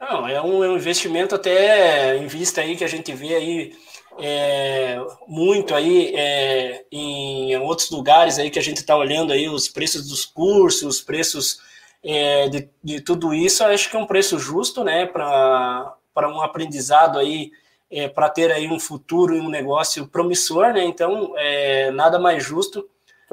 Não, 0.00 0.28
é 0.28 0.40
um, 0.40 0.62
é 0.62 0.68
um, 0.68 0.76
investimento 0.76 1.34
até 1.34 2.16
em 2.16 2.26
vista 2.26 2.60
aí 2.60 2.76
que 2.76 2.84
a 2.84 2.88
gente 2.88 3.12
vê 3.12 3.34
aí 3.34 3.76
é, 4.18 4.98
muito 5.26 5.74
aí 5.74 6.14
é, 6.14 6.84
em 6.92 7.56
outros 7.58 7.90
lugares 7.90 8.38
aí 8.38 8.50
que 8.50 8.58
a 8.58 8.62
gente 8.62 8.78
está 8.78 8.94
olhando 8.94 9.32
aí 9.32 9.48
os 9.48 9.68
preços 9.68 10.08
dos 10.08 10.26
cursos, 10.26 10.82
os 10.82 11.00
preços 11.00 11.60
é, 12.06 12.48
de, 12.48 12.70
de, 12.82 13.00
tudo 13.00 13.34
isso, 13.34 13.64
acho 13.64 13.90
que 13.90 13.96
é 13.96 13.98
um 13.98 14.06
preço 14.06 14.38
justo, 14.38 14.84
né, 14.84 15.06
para 15.06 15.98
um 16.28 16.40
aprendizado 16.40 17.18
aí, 17.18 17.50
é, 17.90 18.08
para 18.08 18.28
ter 18.28 18.52
aí 18.52 18.68
um 18.68 18.78
futuro 18.78 19.34
e 19.34 19.40
um 19.40 19.48
negócio 19.48 20.06
promissor, 20.06 20.72
né, 20.72 20.84
então 20.84 21.34
é, 21.36 21.90
nada 21.90 22.18
mais 22.18 22.44
justo 22.44 22.88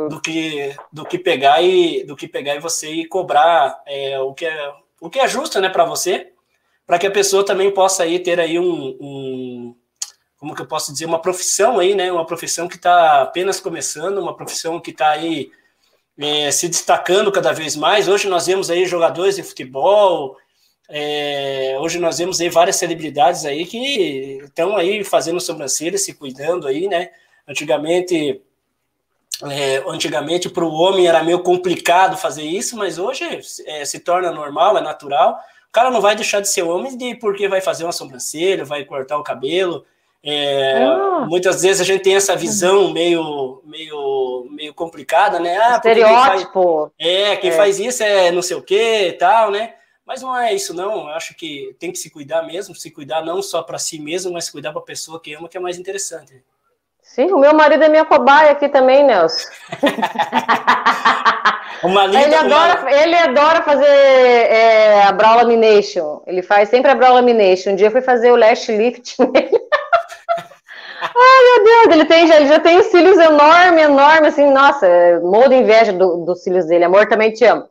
do 0.10 0.20
que, 0.20 0.76
do 0.92 1.06
que 1.06 1.20
pegar 1.20 1.62
e 1.62 2.04
do 2.04 2.16
que 2.16 2.28
pegar 2.28 2.56
e 2.56 2.60
você 2.60 2.90
e 2.90 3.06
cobrar 3.06 3.80
é, 3.86 4.20
o, 4.20 4.34
que 4.34 4.46
é, 4.46 4.74
o 5.00 5.10
que 5.10 5.20
é 5.20 5.28
justo, 5.28 5.62
né, 5.62 5.70
para 5.70 5.86
você, 5.86 6.32
para 6.86 6.98
que 6.98 7.06
a 7.06 7.12
pessoa 7.12 7.46
também 7.46 7.72
possa 7.72 8.04
aí 8.04 8.20
ter 8.20 8.40
aí 8.40 8.58
um, 8.58 8.98
um 9.00 9.76
como 10.38 10.56
que 10.56 10.62
eu 10.62 10.68
posso 10.68 10.92
dizer, 10.92 11.06
uma 11.06 11.22
profissão 11.22 11.80
aí, 11.80 11.94
né, 11.96 12.12
uma 12.12 12.26
profissão 12.26 12.68
que 12.68 12.76
está 12.76 13.22
apenas 13.22 13.60
começando, 13.60 14.18
uma 14.18 14.36
profissão 14.36 14.80
que 14.80 14.92
está 14.92 15.12
aí 15.12 15.52
é, 16.18 16.51
se 16.51 16.68
destacando 16.68 17.32
cada 17.32 17.51
vez 17.51 17.76
mais. 17.76 18.07
Hoje 18.07 18.28
nós 18.28 18.45
vemos 18.45 18.70
aí 18.70 18.86
jogadores 18.86 19.36
de 19.36 19.43
futebol, 19.43 20.38
é, 20.89 21.76
hoje 21.80 21.97
nós 21.97 22.18
vemos 22.18 22.39
aí 22.39 22.49
várias 22.49 22.76
celebridades 22.76 23.45
aí 23.45 23.66
que 23.66 24.39
estão 24.43 24.76
aí 24.76 25.03
fazendo 25.03 25.39
sobrancelha, 25.39 25.97
se 25.97 26.14
cuidando 26.14 26.68
aí, 26.68 26.88
né? 26.88 27.09
Antigamente, 27.47 28.41
é, 29.43 29.84
antigamente 29.88 30.49
para 30.49 30.64
o 30.64 30.74
homem 30.74 31.07
era 31.07 31.24
meio 31.24 31.39
complicado 31.39 32.18
fazer 32.18 32.43
isso, 32.43 32.78
mas 32.78 32.97
hoje 32.97 33.24
é, 33.66 33.86
se 33.86 33.99
torna 33.99 34.32
normal, 34.32 34.78
é 34.78 34.82
natural. 34.82 35.39
O 35.68 35.72
cara 35.72 35.89
não 35.89 36.01
vai 36.01 36.16
deixar 36.16 36.39
de 36.39 36.49
ser 36.49 36.61
homem 36.61 36.97
de 36.97 37.16
porque 37.16 37.47
vai 37.47 37.59
fazer 37.59 37.86
uma 37.86 37.91
sobrancelha, 37.91 38.64
vai 38.64 38.86
cortar 38.86 39.18
o 39.18 39.24
cabelo, 39.24 39.86
é, 40.26 40.84
ah. 40.84 41.26
Muitas 41.28 41.62
vezes 41.62 41.82
a 41.82 41.84
gente 41.84 42.02
tem 42.02 42.16
essa 42.16 42.36
visão 42.36 42.92
meio, 42.94 43.62
meio, 43.66 44.48
meio 44.52 44.74
complicada, 44.74 45.38
né? 45.40 45.58
Ah, 45.58 45.76
Estereótipo. 45.76 46.92
Quem 46.98 47.08
faz, 47.08 47.30
é, 47.30 47.36
quem 47.36 47.50
é. 47.50 47.54
faz 47.54 47.80
isso 47.80 48.04
é 48.04 48.32
não 48.32 48.42
sei 48.42 48.56
o 48.56 48.62
que 48.62 49.08
e 49.08 49.14
tal, 49.14 49.52
né? 49.52 49.74
Mas 50.06 50.22
não 50.22 50.38
é 50.38 50.54
isso, 50.54 50.74
não. 50.74 51.10
Eu 51.10 51.16
acho 51.16 51.36
que 51.36 51.76
tem 51.78 51.92
que 51.92 51.98
se 51.98 52.10
cuidar 52.10 52.44
mesmo, 52.44 52.74
se 52.74 52.90
cuidar 52.90 53.22
não 53.22 53.42
só 53.42 53.62
para 53.62 53.78
si 53.78 54.00
mesmo, 54.00 54.32
mas 54.32 54.50
cuidar 54.50 54.72
para 54.72 54.82
a 54.82 54.86
pessoa 54.86 55.20
que 55.20 55.34
ama, 55.34 55.50
que 55.50 55.58
é 55.58 55.60
mais 55.60 55.78
interessante. 55.78 56.42
Sim, 57.02 57.32
o 57.32 57.38
meu 57.38 57.54
marido 57.54 57.84
é 57.84 57.90
minha 57.90 58.06
cobaia 58.06 58.52
aqui 58.52 58.70
também, 58.70 59.06
Nelson. 59.06 59.48
ele, 62.14 62.36
adora, 62.36 62.82
uma... 62.82 62.92
ele 62.92 63.16
adora 63.16 63.62
fazer 63.62 63.86
é, 63.86 65.04
a 65.04 65.12
brow 65.12 65.36
lamination. 65.36 66.22
Ele 66.26 66.42
faz 66.42 66.70
sempre 66.70 66.90
a 66.90 66.96
brow 66.96 67.14
lamination. 67.14 67.72
Um 67.72 67.76
dia 67.76 67.88
eu 67.88 67.92
fui 67.92 68.02
fazer 68.02 68.32
o 68.32 68.36
lash 68.36 68.70
lift 68.70 69.16
nele. 69.20 69.62
Ai, 71.16 71.43
meu 71.43 71.64
Deus, 71.66 71.95
ele, 71.95 72.06
tem, 72.06 72.30
ele 72.32 72.47
já 72.47 72.60
tem 72.60 72.82
cílios 72.84 73.18
enorme, 73.18 73.82
enorme, 73.82 74.28
assim, 74.28 74.49
nossa, 74.51 74.88
morro 75.22 75.54
inveja 75.54 75.91
do, 75.91 76.26
dos 76.26 76.43
cílios 76.43 76.66
dele. 76.66 76.86
Amor, 76.86 77.08
também 77.08 77.32
te 77.32 77.43
amo. 77.45 77.68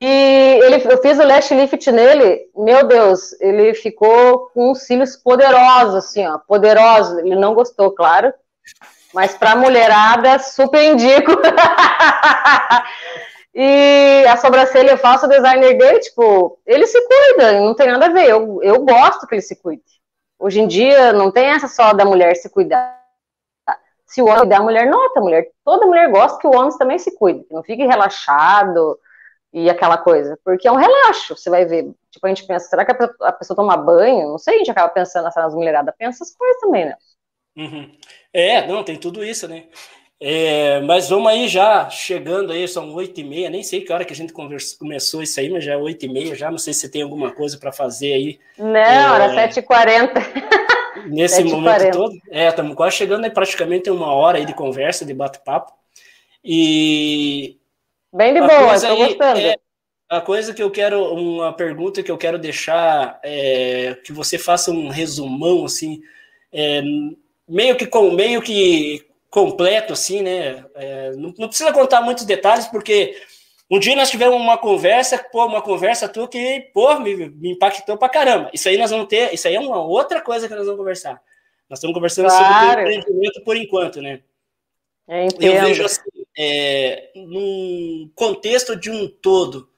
E 0.00 0.58
ele, 0.64 0.82
eu 0.90 1.00
fiz 1.00 1.18
o 1.18 1.22
lash 1.22 1.50
lift 1.52 1.90
nele, 1.92 2.40
meu 2.56 2.86
Deus, 2.88 3.40
ele 3.40 3.72
ficou 3.72 4.50
com 4.52 4.74
cílios 4.74 5.16
poderosos, 5.16 5.94
assim, 5.94 6.26
ó, 6.26 6.38
poderosos. 6.38 7.18
Ele 7.18 7.36
não 7.36 7.54
gostou, 7.54 7.92
claro, 7.92 8.32
mas 9.14 9.36
pra 9.36 9.54
mulherada, 9.54 10.38
super 10.40 10.82
indico. 10.82 11.30
e 13.54 14.24
a 14.28 14.36
sobrancelha, 14.38 14.90
eu 14.92 14.98
faço 14.98 15.26
o 15.26 15.28
designer 15.28 15.78
dele, 15.78 16.00
tipo, 16.00 16.58
ele 16.66 16.86
se 16.86 16.98
cuida, 17.06 17.60
não 17.60 17.74
tem 17.74 17.86
nada 17.86 18.06
a 18.06 18.12
ver, 18.12 18.28
eu, 18.28 18.60
eu 18.62 18.80
gosto 18.84 19.26
que 19.26 19.36
ele 19.36 19.42
se 19.42 19.54
cuide. 19.54 20.01
Hoje 20.42 20.60
em 20.60 20.66
dia 20.66 21.12
não 21.12 21.30
tem 21.30 21.50
essa 21.50 21.68
só 21.68 21.92
da 21.92 22.04
mulher 22.04 22.34
se 22.34 22.50
cuidar. 22.50 23.00
Se 24.04 24.20
o 24.20 24.24
homem 24.24 24.40
cuidar, 24.40 24.58
a 24.58 24.62
mulher 24.62 24.90
nota, 24.90 25.20
a 25.20 25.22
mulher, 25.22 25.48
toda 25.64 25.86
mulher 25.86 26.10
gosta 26.10 26.36
que 26.40 26.48
o 26.48 26.50
homem 26.50 26.76
também 26.76 26.98
se 26.98 27.16
cuide, 27.16 27.44
que 27.44 27.54
não 27.54 27.62
fique 27.62 27.86
relaxado 27.86 28.98
e 29.52 29.70
aquela 29.70 29.96
coisa, 29.96 30.36
porque 30.44 30.66
é 30.66 30.72
um 30.72 30.76
relaxo, 30.76 31.36
você 31.36 31.48
vai 31.48 31.64
ver. 31.64 31.94
Tipo, 32.10 32.26
a 32.26 32.28
gente 32.28 32.44
pensa, 32.44 32.66
será 32.68 32.84
que 32.84 32.90
a 32.90 33.32
pessoa, 33.32 33.56
toma 33.56 33.76
banho? 33.76 34.30
Não 34.30 34.38
sei, 34.38 34.56
a 34.56 34.58
gente 34.58 34.70
acaba 34.72 34.88
pensando 34.88 35.30
nas 35.32 35.54
mulheradas, 35.54 35.94
pensa 35.96 36.24
essas 36.24 36.36
coisas 36.36 36.60
também, 36.60 36.86
né? 36.86 36.96
Uhum. 37.56 37.96
É, 38.32 38.66
não, 38.66 38.82
tem 38.82 38.98
tudo 38.98 39.22
isso, 39.22 39.46
né? 39.46 39.68
É, 40.24 40.80
mas 40.82 41.08
vamos 41.08 41.26
aí 41.26 41.48
já, 41.48 41.90
chegando 41.90 42.52
aí, 42.52 42.68
são 42.68 42.94
oito 42.94 43.20
e 43.20 43.24
meia, 43.24 43.50
nem 43.50 43.64
sei 43.64 43.80
que 43.80 43.92
hora 43.92 44.04
que 44.04 44.12
a 44.12 44.16
gente 44.16 44.32
conversa, 44.32 44.78
começou 44.78 45.20
isso 45.20 45.40
aí, 45.40 45.50
mas 45.50 45.64
já 45.64 45.72
é 45.72 45.76
oito 45.76 46.06
e 46.06 46.08
meia 46.08 46.32
já, 46.36 46.48
não 46.48 46.58
sei 46.58 46.72
se 46.72 46.88
tem 46.88 47.02
alguma 47.02 47.32
coisa 47.32 47.58
para 47.58 47.72
fazer 47.72 48.12
aí. 48.12 48.38
Não, 48.56 48.76
é, 48.76 49.14
era 49.16 49.34
sete 49.34 49.58
e 49.58 49.62
quarenta. 49.62 50.20
Nesse 51.10 51.42
momento 51.42 51.90
todo, 51.90 52.14
é, 52.30 52.46
estamos 52.46 52.76
quase 52.76 52.98
chegando 52.98 53.24
aí 53.24 53.32
praticamente 53.32 53.90
uma 53.90 54.14
hora 54.14 54.38
aí 54.38 54.46
de 54.46 54.54
conversa, 54.54 55.04
de 55.04 55.12
bate-papo, 55.12 55.72
e... 56.44 57.58
Bem 58.14 58.32
de 58.32 58.40
boa, 58.42 58.76
estou 58.76 58.96
gostando. 58.96 59.40
É, 59.40 59.56
a 60.08 60.20
coisa 60.20 60.54
que 60.54 60.62
eu 60.62 60.70
quero, 60.70 61.02
uma 61.14 61.52
pergunta 61.52 62.00
que 62.00 62.12
eu 62.12 62.16
quero 62.16 62.38
deixar, 62.38 63.18
é 63.24 63.96
que 64.04 64.12
você 64.12 64.38
faça 64.38 64.70
um 64.70 64.88
resumão, 64.88 65.64
assim, 65.64 66.00
é, 66.52 66.80
meio 67.48 67.74
que 67.74 67.86
com 67.86 68.12
meio 68.12 68.40
que 68.40 69.04
completo, 69.32 69.94
assim, 69.94 70.20
né? 70.20 70.62
É, 70.74 71.10
não, 71.12 71.32
não, 71.38 71.48
precisa 71.48 71.72
contar 71.72 72.02
muitos 72.02 72.26
detalhes, 72.26 72.66
porque 72.66 73.18
um 73.68 73.78
dia 73.78 73.96
nós 73.96 74.10
tivemos 74.10 74.36
uma 74.36 74.58
conversa, 74.58 75.16
pô, 75.18 75.46
uma 75.46 75.62
conversa 75.62 76.06
tua 76.06 76.28
que, 76.28 76.70
pô, 76.74 76.98
me, 77.00 77.30
me, 77.30 77.52
impactou 77.52 77.96
pra 77.96 78.10
caramba. 78.10 78.50
Isso 78.52 78.68
aí 78.68 78.76
nós 78.76 78.90
vamos 78.90 79.08
ter, 79.08 79.32
isso 79.32 79.48
aí 79.48 79.54
é 79.54 79.60
uma 79.60 79.82
outra 79.82 80.20
coisa 80.20 80.46
que 80.46 80.54
nós 80.54 80.66
vamos 80.66 80.78
conversar. 80.78 81.22
Nós 81.68 81.78
estamos 81.78 81.94
conversando 81.94 82.28
claro. 82.28 82.80
sobre 82.80 82.94
empreendimento 82.94 83.42
por 83.42 83.56
enquanto, 83.56 84.02
né? 84.02 84.20
Eu 85.08 85.60
vejo 85.62 85.82
assim, 85.82 86.10
é, 86.36 87.10
num 87.16 88.10
contexto 88.14 88.76
de 88.76 88.90
um 88.90 89.08
todo, 89.08 89.70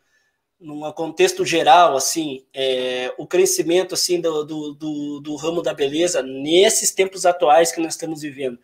num 0.61 0.91
contexto 0.91 1.47
geral, 1.47 1.97
assim, 1.97 2.45
é, 2.53 3.15
o 3.17 3.25
crescimento 3.25 3.95
assim 3.95 4.21
do, 4.21 4.45
do, 4.45 4.75
do, 4.75 5.21
do 5.21 5.37
ramo 5.37 5.63
da 5.63 5.73
beleza 5.73 6.23
nesses 6.23 6.91
tempos 6.91 7.25
atuais 7.25 7.71
que 7.71 7.81
nós 7.81 7.95
estamos 7.95 8.23
vivendo. 8.23 8.59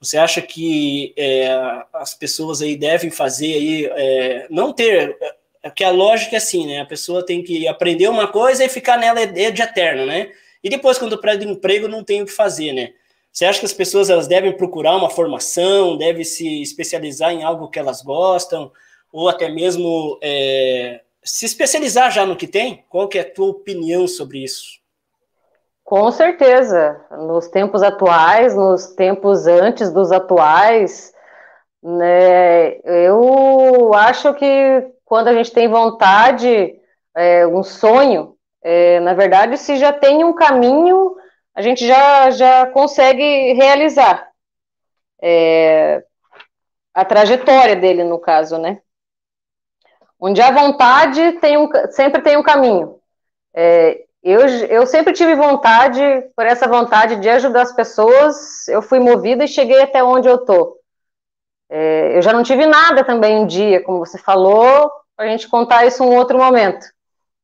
Você 0.00 0.16
acha 0.16 0.40
que 0.40 1.12
é, 1.16 1.48
as 1.92 2.14
pessoas 2.14 2.62
aí 2.62 2.74
devem 2.74 3.10
fazer 3.10 3.52
aí, 3.52 3.84
é, 3.84 4.46
não 4.48 4.72
ter, 4.72 5.16
é, 5.62 5.70
que 5.70 5.84
a 5.84 5.90
lógica 5.90 6.36
é 6.36 6.38
assim, 6.38 6.66
né? 6.66 6.80
A 6.80 6.86
pessoa 6.86 7.24
tem 7.24 7.42
que 7.42 7.68
aprender 7.68 8.08
uma 8.08 8.26
coisa 8.26 8.64
e 8.64 8.68
ficar 8.68 8.96
nela 8.96 9.26
de 9.26 9.62
eterno, 9.62 10.06
né? 10.06 10.32
E 10.64 10.70
depois, 10.70 10.98
quando 10.98 11.20
perde 11.20 11.46
emprego, 11.46 11.86
não 11.86 12.02
tem 12.02 12.22
o 12.22 12.26
que 12.26 12.32
fazer, 12.32 12.72
né? 12.72 12.92
Você 13.30 13.44
acha 13.44 13.60
que 13.60 13.66
as 13.66 13.72
pessoas 13.72 14.10
elas 14.10 14.26
devem 14.26 14.56
procurar 14.56 14.96
uma 14.96 15.10
formação, 15.10 15.96
devem 15.96 16.24
se 16.24 16.62
especializar 16.62 17.32
em 17.32 17.42
algo 17.42 17.68
que 17.68 17.78
elas 17.78 18.02
gostam, 18.02 18.72
ou 19.12 19.28
até 19.28 19.48
mesmo 19.48 20.18
é, 20.22 21.02
se 21.22 21.44
especializar 21.44 22.10
já 22.10 22.24
no 22.24 22.36
que 22.36 22.46
tem? 22.46 22.84
Qual 22.88 23.06
que 23.06 23.18
é 23.18 23.20
a 23.20 23.30
tua 23.30 23.48
opinião 23.48 24.08
sobre 24.08 24.42
isso? 24.42 24.79
Com 25.90 26.08
certeza, 26.12 27.04
nos 27.10 27.48
tempos 27.48 27.82
atuais, 27.82 28.54
nos 28.54 28.94
tempos 28.94 29.48
antes 29.48 29.92
dos 29.92 30.12
atuais, 30.12 31.12
né, 31.82 32.78
eu 32.84 33.92
acho 33.94 34.32
que 34.34 34.86
quando 35.04 35.26
a 35.26 35.34
gente 35.34 35.50
tem 35.50 35.66
vontade, 35.66 36.80
é, 37.16 37.44
um 37.44 37.64
sonho, 37.64 38.36
é, 38.62 39.00
na 39.00 39.14
verdade, 39.14 39.58
se 39.58 39.78
já 39.78 39.92
tem 39.92 40.22
um 40.22 40.32
caminho, 40.32 41.16
a 41.56 41.60
gente 41.60 41.84
já, 41.84 42.30
já 42.30 42.66
consegue 42.66 43.54
realizar 43.54 44.30
é, 45.20 46.04
a 46.94 47.04
trajetória 47.04 47.74
dele, 47.74 48.04
no 48.04 48.20
caso, 48.20 48.58
né? 48.58 48.80
Onde 50.20 50.40
a 50.40 50.52
vontade 50.52 51.32
tem 51.40 51.56
um, 51.56 51.68
sempre 51.90 52.22
tem 52.22 52.36
um 52.36 52.44
caminho. 52.44 53.00
É, 53.52 54.04
eu, 54.22 54.40
eu 54.46 54.86
sempre 54.86 55.12
tive 55.12 55.34
vontade, 55.34 56.00
por 56.36 56.44
essa 56.44 56.68
vontade 56.68 57.16
de 57.16 57.28
ajudar 57.28 57.62
as 57.62 57.72
pessoas, 57.72 58.68
eu 58.68 58.82
fui 58.82 58.98
movida 59.00 59.44
e 59.44 59.48
cheguei 59.48 59.80
até 59.80 60.02
onde 60.04 60.28
eu 60.28 60.38
tô. 60.38 60.78
É, 61.68 62.16
eu 62.16 62.22
já 62.22 62.32
não 62.32 62.42
tive 62.42 62.66
nada 62.66 63.04
também 63.04 63.38
um 63.38 63.46
dia, 63.46 63.82
como 63.82 64.00
você 64.00 64.18
falou, 64.18 64.90
para 65.16 65.26
a 65.26 65.28
gente 65.28 65.48
contar 65.48 65.86
isso 65.86 66.04
um 66.04 66.14
outro 66.14 66.36
momento. 66.36 66.84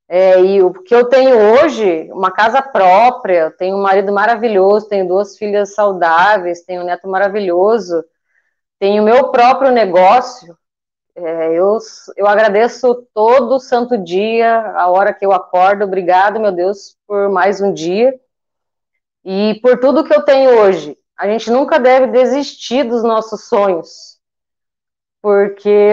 É, 0.09 0.41
e 0.41 0.63
o 0.63 0.73
que 0.73 0.95
eu 0.95 1.09
tenho 1.09 1.37
hoje, 1.37 2.09
uma 2.13 2.31
casa 2.31 2.63
própria, 2.63 3.51
tenho 3.59 3.77
um 3.77 3.83
marido 3.83 4.13
maravilhoso, 4.13 4.89
tenho 4.89 5.09
duas 5.09 5.37
filhas 5.37 5.75
saudáveis, 5.75 6.63
tenho 6.63 6.83
um 6.83 6.85
neto 6.85 7.09
maravilhoso, 7.09 8.05
tenho 8.79 9.03
meu 9.03 9.31
próprio 9.31 9.73
negócio, 9.73 10.57
é, 11.17 11.53
eu, 11.55 11.79
eu 12.17 12.27
agradeço 12.27 13.07
todo 13.15 13.59
santo 13.59 13.97
dia, 13.97 14.61
a 14.77 14.89
hora 14.89 15.15
que 15.15 15.25
eu 15.25 15.33
acordo. 15.33 15.85
Obrigado, 15.85 16.39
meu 16.39 16.53
Deus, 16.53 16.97
por 17.07 17.31
mais 17.31 17.61
um 17.61 17.73
dia 17.73 18.15
e 19.25 19.59
por 19.61 19.81
tudo 19.81 20.05
que 20.05 20.15
eu 20.15 20.23
tenho 20.23 20.51
hoje. 20.61 20.97
A 21.19 21.27
gente 21.27 21.51
nunca 21.51 21.81
deve 21.81 22.07
desistir 22.09 22.85
dos 22.85 23.03
nossos 23.03 23.49
sonhos, 23.49 24.21
porque 25.21 25.91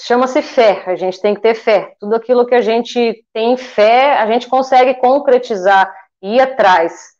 chama-se 0.00 0.40
fé. 0.42 0.84
A 0.86 0.94
gente 0.94 1.20
tem 1.20 1.34
que 1.34 1.40
ter 1.40 1.54
fé. 1.54 1.96
Tudo 1.98 2.14
aquilo 2.14 2.46
que 2.46 2.54
a 2.54 2.60
gente 2.60 3.24
tem 3.32 3.56
fé, 3.56 4.18
a 4.18 4.26
gente 4.26 4.48
consegue 4.48 4.94
concretizar 5.00 5.92
e 6.22 6.36
ir 6.36 6.40
atrás. 6.40 7.11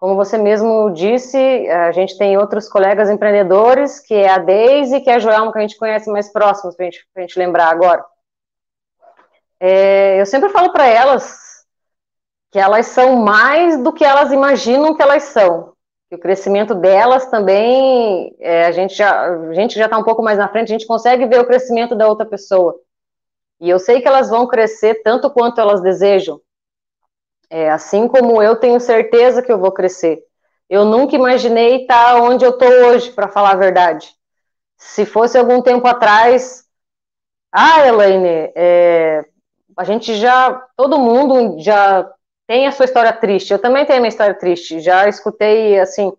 Como 0.00 0.16
você 0.16 0.38
mesmo 0.38 0.90
disse, 0.94 1.36
a 1.68 1.92
gente 1.92 2.16
tem 2.16 2.38
outros 2.38 2.66
colegas 2.66 3.10
empreendedores, 3.10 4.00
que 4.00 4.14
é 4.14 4.30
a 4.30 4.38
Deise, 4.38 5.02
que 5.02 5.10
é 5.10 5.16
a 5.16 5.18
Joelma, 5.18 5.52
que 5.52 5.58
a 5.58 5.60
gente 5.60 5.76
conhece 5.76 6.10
mais 6.10 6.32
próximos, 6.32 6.74
para 6.74 6.86
gente, 6.86 7.06
a 7.14 7.20
gente 7.20 7.38
lembrar 7.38 7.68
agora. 7.68 8.02
É, 9.60 10.18
eu 10.18 10.24
sempre 10.24 10.48
falo 10.48 10.72
para 10.72 10.86
elas 10.86 11.66
que 12.50 12.58
elas 12.58 12.86
são 12.86 13.16
mais 13.16 13.80
do 13.82 13.92
que 13.92 14.02
elas 14.02 14.32
imaginam 14.32 14.96
que 14.96 15.02
elas 15.02 15.24
são. 15.24 15.74
Que 16.08 16.16
o 16.16 16.18
crescimento 16.18 16.74
delas 16.74 17.26
também, 17.26 18.34
é, 18.40 18.64
a 18.64 18.72
gente 18.72 18.94
já 18.94 19.26
a 19.26 19.52
gente 19.52 19.78
já 19.78 19.84
está 19.84 19.98
um 19.98 20.02
pouco 20.02 20.22
mais 20.22 20.38
na 20.38 20.48
frente, 20.48 20.72
a 20.72 20.78
gente 20.78 20.86
consegue 20.86 21.26
ver 21.26 21.40
o 21.40 21.46
crescimento 21.46 21.94
da 21.94 22.08
outra 22.08 22.24
pessoa. 22.24 22.74
E 23.60 23.68
eu 23.68 23.78
sei 23.78 24.00
que 24.00 24.08
elas 24.08 24.30
vão 24.30 24.48
crescer 24.48 25.02
tanto 25.02 25.30
quanto 25.30 25.60
elas 25.60 25.82
desejam. 25.82 26.40
É, 27.50 27.68
assim 27.68 28.06
como 28.06 28.40
eu 28.40 28.54
tenho 28.54 28.78
certeza 28.78 29.42
que 29.42 29.50
eu 29.50 29.58
vou 29.58 29.72
crescer. 29.72 30.22
Eu 30.68 30.84
nunca 30.84 31.16
imaginei 31.16 31.82
estar 31.82 32.22
onde 32.22 32.44
eu 32.44 32.50
estou 32.50 32.68
hoje, 32.68 33.10
para 33.10 33.26
falar 33.26 33.50
a 33.50 33.56
verdade. 33.56 34.14
Se 34.78 35.04
fosse 35.04 35.36
algum 35.36 35.60
tempo 35.60 35.84
atrás, 35.88 36.64
ah, 37.52 37.84
Elaine, 37.84 38.52
é, 38.54 39.24
a 39.76 39.82
gente 39.82 40.14
já, 40.14 40.52
todo 40.76 40.98
mundo 40.98 41.60
já 41.60 42.08
tem 42.46 42.68
a 42.68 42.72
sua 42.72 42.84
história 42.84 43.12
triste. 43.12 43.52
Eu 43.52 43.58
também 43.58 43.84
tenho 43.84 43.98
a 43.98 44.00
minha 44.00 44.08
história 44.08 44.34
triste. 44.34 44.78
Já 44.78 45.08
escutei 45.08 45.80
assim, 45.80 46.12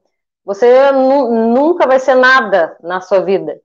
você 0.44 0.92
nunca 0.92 1.88
vai 1.88 2.00
ser 2.00 2.16
nada 2.16 2.78
na 2.82 3.00
sua 3.00 3.22
vida. 3.22 3.62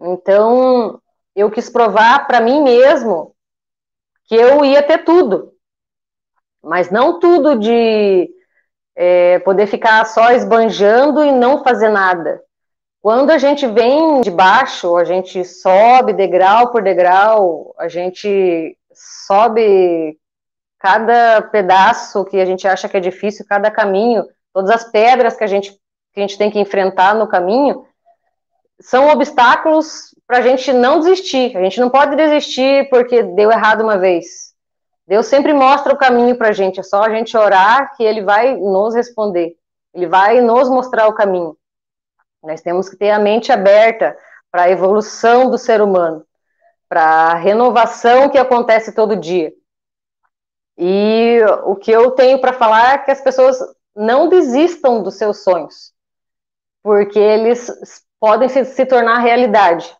Então, 0.00 1.00
eu 1.34 1.50
quis 1.50 1.68
provar 1.68 2.26
para 2.28 2.40
mim 2.40 2.62
mesmo 2.62 3.34
que 4.26 4.36
eu 4.36 4.64
ia 4.64 4.82
ter 4.82 5.04
tudo 5.04 5.57
mas 6.68 6.90
não 6.90 7.18
tudo 7.18 7.58
de 7.58 8.28
é, 8.94 9.38
poder 9.40 9.66
ficar 9.66 10.04
só 10.04 10.32
esbanjando 10.32 11.24
e 11.24 11.32
não 11.32 11.64
fazer 11.64 11.88
nada. 11.88 12.40
Quando 13.00 13.30
a 13.30 13.38
gente 13.38 13.66
vem 13.66 14.20
de 14.20 14.30
baixo, 14.30 14.96
a 14.96 15.04
gente 15.04 15.44
sobe 15.44 16.12
degrau 16.12 16.70
por 16.70 16.82
degrau, 16.82 17.74
a 17.78 17.88
gente 17.88 18.76
sobe 18.92 20.18
cada 20.78 21.42
pedaço 21.42 22.24
que 22.24 22.38
a 22.40 22.44
gente 22.44 22.66
acha 22.66 22.88
que 22.88 22.96
é 22.96 23.00
difícil, 23.00 23.46
cada 23.48 23.70
caminho, 23.70 24.24
todas 24.52 24.70
as 24.70 24.84
pedras 24.84 25.36
que 25.36 25.44
a 25.44 25.46
gente, 25.46 25.72
que 26.12 26.20
a 26.20 26.20
gente 26.20 26.36
tem 26.36 26.50
que 26.50 26.58
enfrentar 26.58 27.14
no 27.14 27.28
caminho, 27.28 27.86
são 28.80 29.08
obstáculos 29.08 30.14
para 30.26 30.38
a 30.38 30.42
gente 30.42 30.72
não 30.72 31.00
desistir. 31.00 31.56
A 31.56 31.62
gente 31.62 31.80
não 31.80 31.90
pode 31.90 32.14
desistir 32.14 32.88
porque 32.90 33.22
deu 33.22 33.50
errado 33.50 33.82
uma 33.82 33.96
vez. 33.96 34.47
Deus 35.08 35.24
sempre 35.24 35.54
mostra 35.54 35.94
o 35.94 35.96
caminho 35.96 36.36
para 36.36 36.50
a 36.50 36.52
gente, 36.52 36.78
é 36.78 36.82
só 36.82 37.02
a 37.02 37.08
gente 37.08 37.34
orar 37.34 37.96
que 37.96 38.02
Ele 38.02 38.22
vai 38.22 38.54
nos 38.54 38.94
responder, 38.94 39.56
Ele 39.94 40.06
vai 40.06 40.42
nos 40.42 40.68
mostrar 40.68 41.08
o 41.08 41.14
caminho. 41.14 41.56
Nós 42.42 42.60
temos 42.60 42.90
que 42.90 42.96
ter 42.96 43.10
a 43.10 43.18
mente 43.18 43.50
aberta 43.50 44.14
para 44.50 44.64
a 44.64 44.70
evolução 44.70 45.50
do 45.50 45.56
ser 45.56 45.80
humano, 45.80 46.26
para 46.90 47.02
a 47.02 47.34
renovação 47.34 48.28
que 48.28 48.36
acontece 48.36 48.94
todo 48.94 49.16
dia. 49.16 49.50
E 50.76 51.40
o 51.64 51.74
que 51.74 51.90
eu 51.90 52.10
tenho 52.10 52.38
para 52.38 52.52
falar 52.52 52.92
é 52.92 52.98
que 52.98 53.10
as 53.10 53.22
pessoas 53.22 53.58
não 53.96 54.28
desistam 54.28 55.02
dos 55.02 55.14
seus 55.14 55.42
sonhos, 55.42 55.90
porque 56.82 57.18
eles 57.18 57.72
podem 58.20 58.50
se, 58.50 58.62
se 58.66 58.84
tornar 58.84 59.20
realidade. 59.20 59.90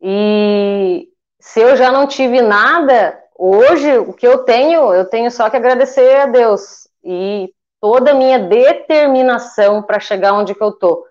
E 0.00 1.08
se 1.38 1.60
eu 1.60 1.76
já 1.76 1.92
não 1.92 2.08
tive 2.08 2.42
nada, 2.42 3.23
Hoje, 3.36 3.98
o 3.98 4.12
que 4.12 4.26
eu 4.26 4.44
tenho, 4.44 4.94
eu 4.94 5.04
tenho 5.04 5.30
só 5.30 5.50
que 5.50 5.56
agradecer 5.56 6.16
a 6.16 6.26
Deus. 6.26 6.88
E 7.02 7.52
toda 7.80 8.12
a 8.12 8.14
minha 8.14 8.38
determinação 8.38 9.82
para 9.82 10.00
chegar 10.00 10.32
onde 10.32 10.54
que 10.54 10.62
eu 10.62 10.72
tô. 10.72 11.06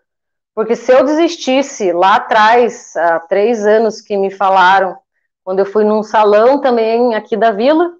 Porque 0.56 0.76
se 0.76 0.92
eu 0.92 1.04
desistisse 1.04 1.92
lá 1.92 2.16
atrás, 2.16 2.96
há 2.96 3.20
três 3.22 3.66
anos 3.66 4.02
que 4.02 4.16
me 4.16 4.32
falaram, 4.32 4.98
quando 5.44 5.60
eu 5.60 5.66
fui 5.66 5.84
num 5.84 6.04
salão 6.04 6.62
também 6.62 7.16
aqui 7.16 7.36
da 7.36 7.52
vila, 7.52 7.92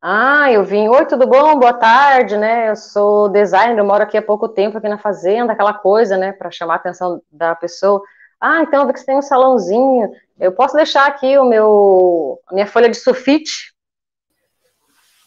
ah, 0.00 0.52
eu 0.52 0.62
vim, 0.62 0.88
oi, 0.88 1.04
tudo 1.06 1.26
bom? 1.26 1.58
Boa 1.58 1.72
tarde, 1.72 2.36
né? 2.36 2.70
Eu 2.70 2.76
sou 2.76 3.28
designer, 3.28 3.78
eu 3.78 3.84
moro 3.84 4.02
aqui 4.04 4.16
há 4.16 4.22
pouco 4.22 4.48
tempo 4.48 4.78
aqui 4.78 4.88
na 4.88 4.98
fazenda, 4.98 5.52
aquela 5.52 5.74
coisa, 5.74 6.16
né, 6.16 6.32
para 6.32 6.50
chamar 6.50 6.74
a 6.74 6.76
atenção 6.76 7.20
da 7.30 7.54
pessoa. 7.54 8.00
Ah, 8.40 8.62
então 8.62 8.82
eu 8.82 8.86
vi 8.86 8.92
que 8.92 9.00
você 9.00 9.06
tem 9.06 9.16
um 9.16 9.22
salãozinho. 9.22 10.10
Eu 10.38 10.52
posso 10.52 10.76
deixar 10.76 11.06
aqui 11.06 11.38
o 11.38 11.44
meu, 11.44 12.40
a 12.46 12.54
minha 12.54 12.66
folha 12.66 12.88
de 12.88 12.96
sulfite 12.96 13.74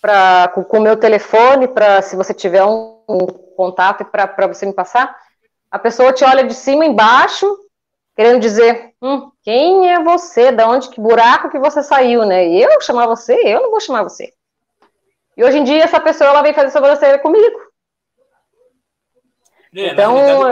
para 0.01 0.47
com 0.49 0.77
o 0.77 0.81
meu 0.81 0.95
telefone 0.95 1.67
para 1.67 2.01
se 2.01 2.15
você 2.15 2.33
tiver 2.33 2.63
um, 2.63 3.03
um 3.09 3.25
contato 3.55 4.05
para 4.05 4.47
você 4.47 4.65
me 4.65 4.73
passar. 4.73 5.15
A 5.71 5.77
pessoa 5.77 6.13
te 6.13 6.23
olha 6.23 6.43
de 6.43 6.53
cima 6.53 6.85
embaixo, 6.85 7.45
querendo 8.15 8.39
dizer, 8.39 8.93
hum, 9.01 9.31
quem 9.43 9.91
é 9.91 10.03
você? 10.03 10.51
Da 10.51 10.67
onde 10.67 10.89
que 10.89 11.01
buraco 11.01 11.49
que 11.49 11.59
você 11.59 11.83
saiu, 11.83 12.25
né? 12.25 12.47
Eu 12.47 12.79
chamar 12.81 13.07
você? 13.07 13.33
Eu 13.45 13.61
não 13.61 13.71
vou 13.71 13.79
chamar 13.79 14.03
você. 14.03 14.33
E 15.35 15.43
hoje 15.43 15.57
em 15.57 15.63
dia 15.63 15.83
essa 15.83 15.99
pessoa 15.99 16.29
ela 16.29 16.41
vem 16.41 16.53
fazer 16.53 16.71
sobrancelha 16.71 17.19
comigo. 17.19 17.59
É, 19.75 19.87
então, 19.91 20.43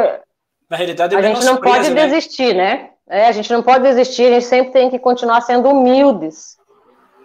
na 0.69 0.77
realidade, 0.77 1.15
é 1.15 1.17
a 1.17 1.21
gente 1.21 1.43
não 1.43 1.57
pode 1.57 1.89
né? 1.89 2.07
desistir, 2.07 2.53
né? 2.53 2.91
É, 3.09 3.27
a 3.27 3.31
gente 3.31 3.51
não 3.51 3.63
pode 3.63 3.83
desistir, 3.83 4.25
a 4.25 4.31
gente 4.31 4.45
sempre 4.45 4.73
tem 4.73 4.89
que 4.89 4.99
continuar 4.99 5.41
sendo 5.41 5.69
humildes 5.69 6.57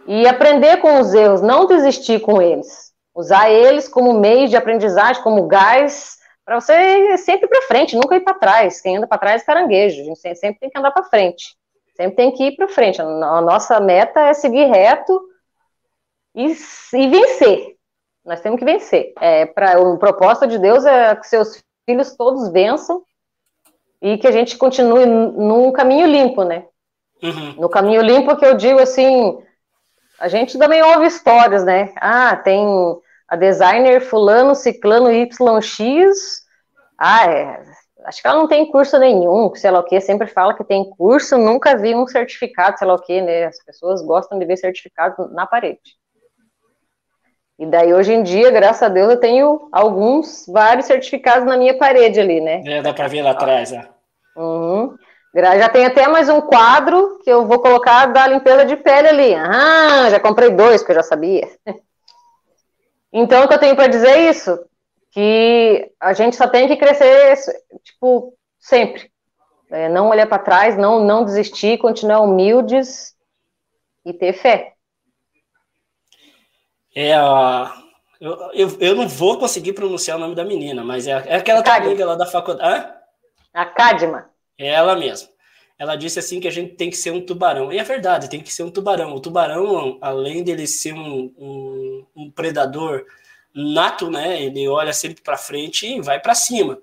e 0.07 0.26
aprender 0.26 0.76
com 0.78 1.01
os 1.01 1.12
erros, 1.12 1.41
não 1.41 1.66
desistir 1.66 2.20
com 2.20 2.41
eles. 2.41 2.93
Usar 3.14 3.51
eles 3.51 3.89
como 3.89 4.18
meio 4.18 4.49
de 4.49 4.57
aprendizagem, 4.57 5.22
como 5.22 5.47
gás, 5.47 6.18
para 6.45 6.61
você 6.61 7.16
sempre 7.18 7.49
para 7.49 7.62
frente, 7.62 7.97
nunca 7.97 8.16
ir 8.16 8.20
para 8.20 8.35
trás. 8.35 8.80
Quem 8.80 8.97
anda 8.97 9.07
para 9.07 9.18
trás 9.18 9.43
é 9.43 9.45
caranguejo, 9.45 10.01
a 10.01 10.05
gente 10.05 10.20
sempre 10.37 10.61
tem 10.61 10.70
que 10.70 10.78
andar 10.78 10.93
para 10.93 11.05
frente. 11.05 11.57
Sempre 11.97 12.16
tem 12.16 12.33
que 12.33 12.45
ir 12.45 12.57
para 12.57 12.68
frente. 12.68 13.01
A 13.03 13.41
nossa 13.41 13.78
meta 13.80 14.20
é 14.20 14.35
seguir 14.35 14.64
reto 14.64 15.20
e, 16.35 16.57
e 16.95 17.09
vencer. 17.09 17.76
Nós 18.24 18.41
temos 18.41 18.59
que 18.59 18.64
vencer. 18.64 19.12
É, 19.20 19.47
pra, 19.47 19.80
o 19.80 19.99
propósito 19.99 20.47
de 20.47 20.59
Deus 20.59 20.87
é 20.87 21.14
que 21.16 21.26
seus 21.26 21.62
filhos 21.85 22.16
todos 22.16 22.51
vençam 22.51 23.03
e 24.03 24.18
que 24.18 24.26
a 24.26 24.32
gente 24.32 24.59
continue 24.59 25.07
num 25.07 25.70
caminho 25.70 26.07
limpo, 26.09 26.42
né? 26.42 26.64
Uhum. 27.22 27.55
No 27.57 27.68
caminho 27.68 28.03
limpo 28.03 28.36
que 28.36 28.44
eu 28.44 28.57
digo 28.57 28.80
assim, 28.80 29.38
a 30.18 30.26
gente 30.26 30.59
também 30.59 30.82
ouve 30.82 31.07
histórias, 31.07 31.64
né? 31.64 31.92
Ah, 31.96 32.36
tem 32.36 32.66
a 33.28 33.36
designer 33.36 34.00
fulano, 34.00 34.57
ciclano, 34.57 35.11
YX, 35.11 36.42
ah, 36.98 37.26
é, 37.26 37.62
acho 38.05 38.20
que 38.20 38.26
ela 38.26 38.38
não 38.38 38.48
tem 38.48 38.70
curso 38.70 38.98
nenhum, 38.98 39.55
sei 39.55 39.70
lá 39.70 39.78
o 39.78 39.84
que, 39.84 40.00
sempre 40.00 40.26
fala 40.26 40.55
que 40.55 40.64
tem 40.64 40.90
curso, 40.90 41.38
nunca 41.38 41.76
vi 41.76 41.94
um 41.94 42.07
certificado, 42.07 42.76
sei 42.78 42.86
lá 42.86 42.94
o 42.94 43.03
que, 43.03 43.20
né? 43.20 43.44
As 43.44 43.64
pessoas 43.64 44.03
gostam 44.03 44.38
de 44.38 44.44
ver 44.44 44.57
certificado 44.57 45.28
na 45.32 45.46
parede. 45.46 45.96
E 47.63 47.67
daí, 47.67 47.95
hoje 47.95 48.13
em 48.13 48.25
dia, 48.25 48.51
graças 48.51 48.83
a 48.83 48.89
Deus, 48.89 49.09
eu 49.09 49.21
tenho 49.21 49.69
alguns, 49.71 50.47
vários 50.49 50.87
certificados 50.87 51.47
na 51.47 51.57
minha 51.57 51.79
parede 51.79 52.19
ali, 52.19 52.41
né? 52.41 52.61
É, 52.67 52.83
dá 52.83 52.93
para 52.93 53.07
ver 53.07 53.23
lá 53.23 53.31
atrás, 53.31 53.71
né? 53.71 53.89
Uhum. 54.37 54.97
Já 55.33 55.69
tem 55.69 55.87
até 55.87 56.09
mais 56.09 56.29
um 56.29 56.41
quadro 56.41 57.21
que 57.23 57.31
eu 57.31 57.47
vou 57.47 57.61
colocar 57.61 58.07
da 58.07 58.27
limpeza 58.27 58.65
de 58.65 58.75
pele 58.75 59.07
ali. 59.07 59.35
Ah, 59.37 60.11
já 60.11 60.19
comprei 60.19 60.51
dois, 60.51 60.83
que 60.83 60.91
eu 60.91 60.97
já 60.97 61.05
sabia. 61.05 61.49
Então, 63.15 63.45
o 63.45 63.49
que 63.49 63.53
eu 63.53 63.59
tenho 63.59 63.77
para 63.77 63.89
dizer 63.89 64.09
é 64.09 64.31
isso, 64.31 64.59
que 65.11 65.93
a 66.01 66.15
gente 66.15 66.35
só 66.35 66.49
tem 66.49 66.67
que 66.67 66.77
crescer, 66.77 67.37
tipo, 67.85 68.33
sempre. 68.59 69.11
É, 69.71 69.87
não 69.87 70.09
olhar 70.09 70.27
para 70.27 70.43
trás, 70.43 70.79
não, 70.79 71.05
não 71.05 71.23
desistir, 71.23 71.77
continuar 71.77 72.23
humildes 72.23 73.15
e 74.03 74.15
ter 74.15 74.33
fé. 74.33 74.72
É 76.95 77.14
a. 77.14 77.82
Eu, 78.20 78.51
eu, 78.53 78.76
eu, 78.78 78.95
não 78.95 79.09
vou 79.09 79.36
conseguir 79.38 79.72
pronunciar 79.72 80.16
o 80.16 80.20
nome 80.20 80.34
da 80.34 80.45
menina, 80.45 80.84
mas 80.84 81.09
é, 81.09 81.11
é 81.26 81.36
aquela 81.36 81.62
tua 81.62 81.74
amiga 81.74 82.07
lá 82.07 82.14
da 82.14 82.26
faculdade. 82.26 82.68
Hã? 82.68 82.95
A 83.53 83.66
Cadma. 83.66 84.30
É 84.57 84.68
ela 84.68 84.95
mesma. 84.95 85.28
Ela 85.78 85.97
disse 85.97 86.20
assim 86.20 86.38
que 86.38 86.47
a 86.47 86.51
gente 86.53 86.74
tem 86.74 86.88
que 86.88 86.97
ser 86.97 87.11
um 87.11 87.20
tubarão. 87.20 87.72
E 87.72 87.78
é 87.78 87.82
verdade, 87.82 88.30
tem 88.30 88.40
que 88.40 88.53
ser 88.53 88.62
um 88.62 88.70
tubarão. 88.70 89.14
O 89.14 89.20
tubarão, 89.20 89.99
além 90.01 90.45
dele 90.45 90.66
ser 90.66 90.95
um, 90.95 91.32
um, 91.36 92.07
um 92.14 92.30
predador 92.30 93.05
nato, 93.53 94.09
né? 94.09 94.40
Ele 94.40 94.68
olha 94.68 94.93
sempre 94.93 95.20
para 95.20 95.36
frente 95.36 95.86
e 95.86 96.01
vai 96.01 96.20
para 96.20 96.36
cima. 96.36 96.78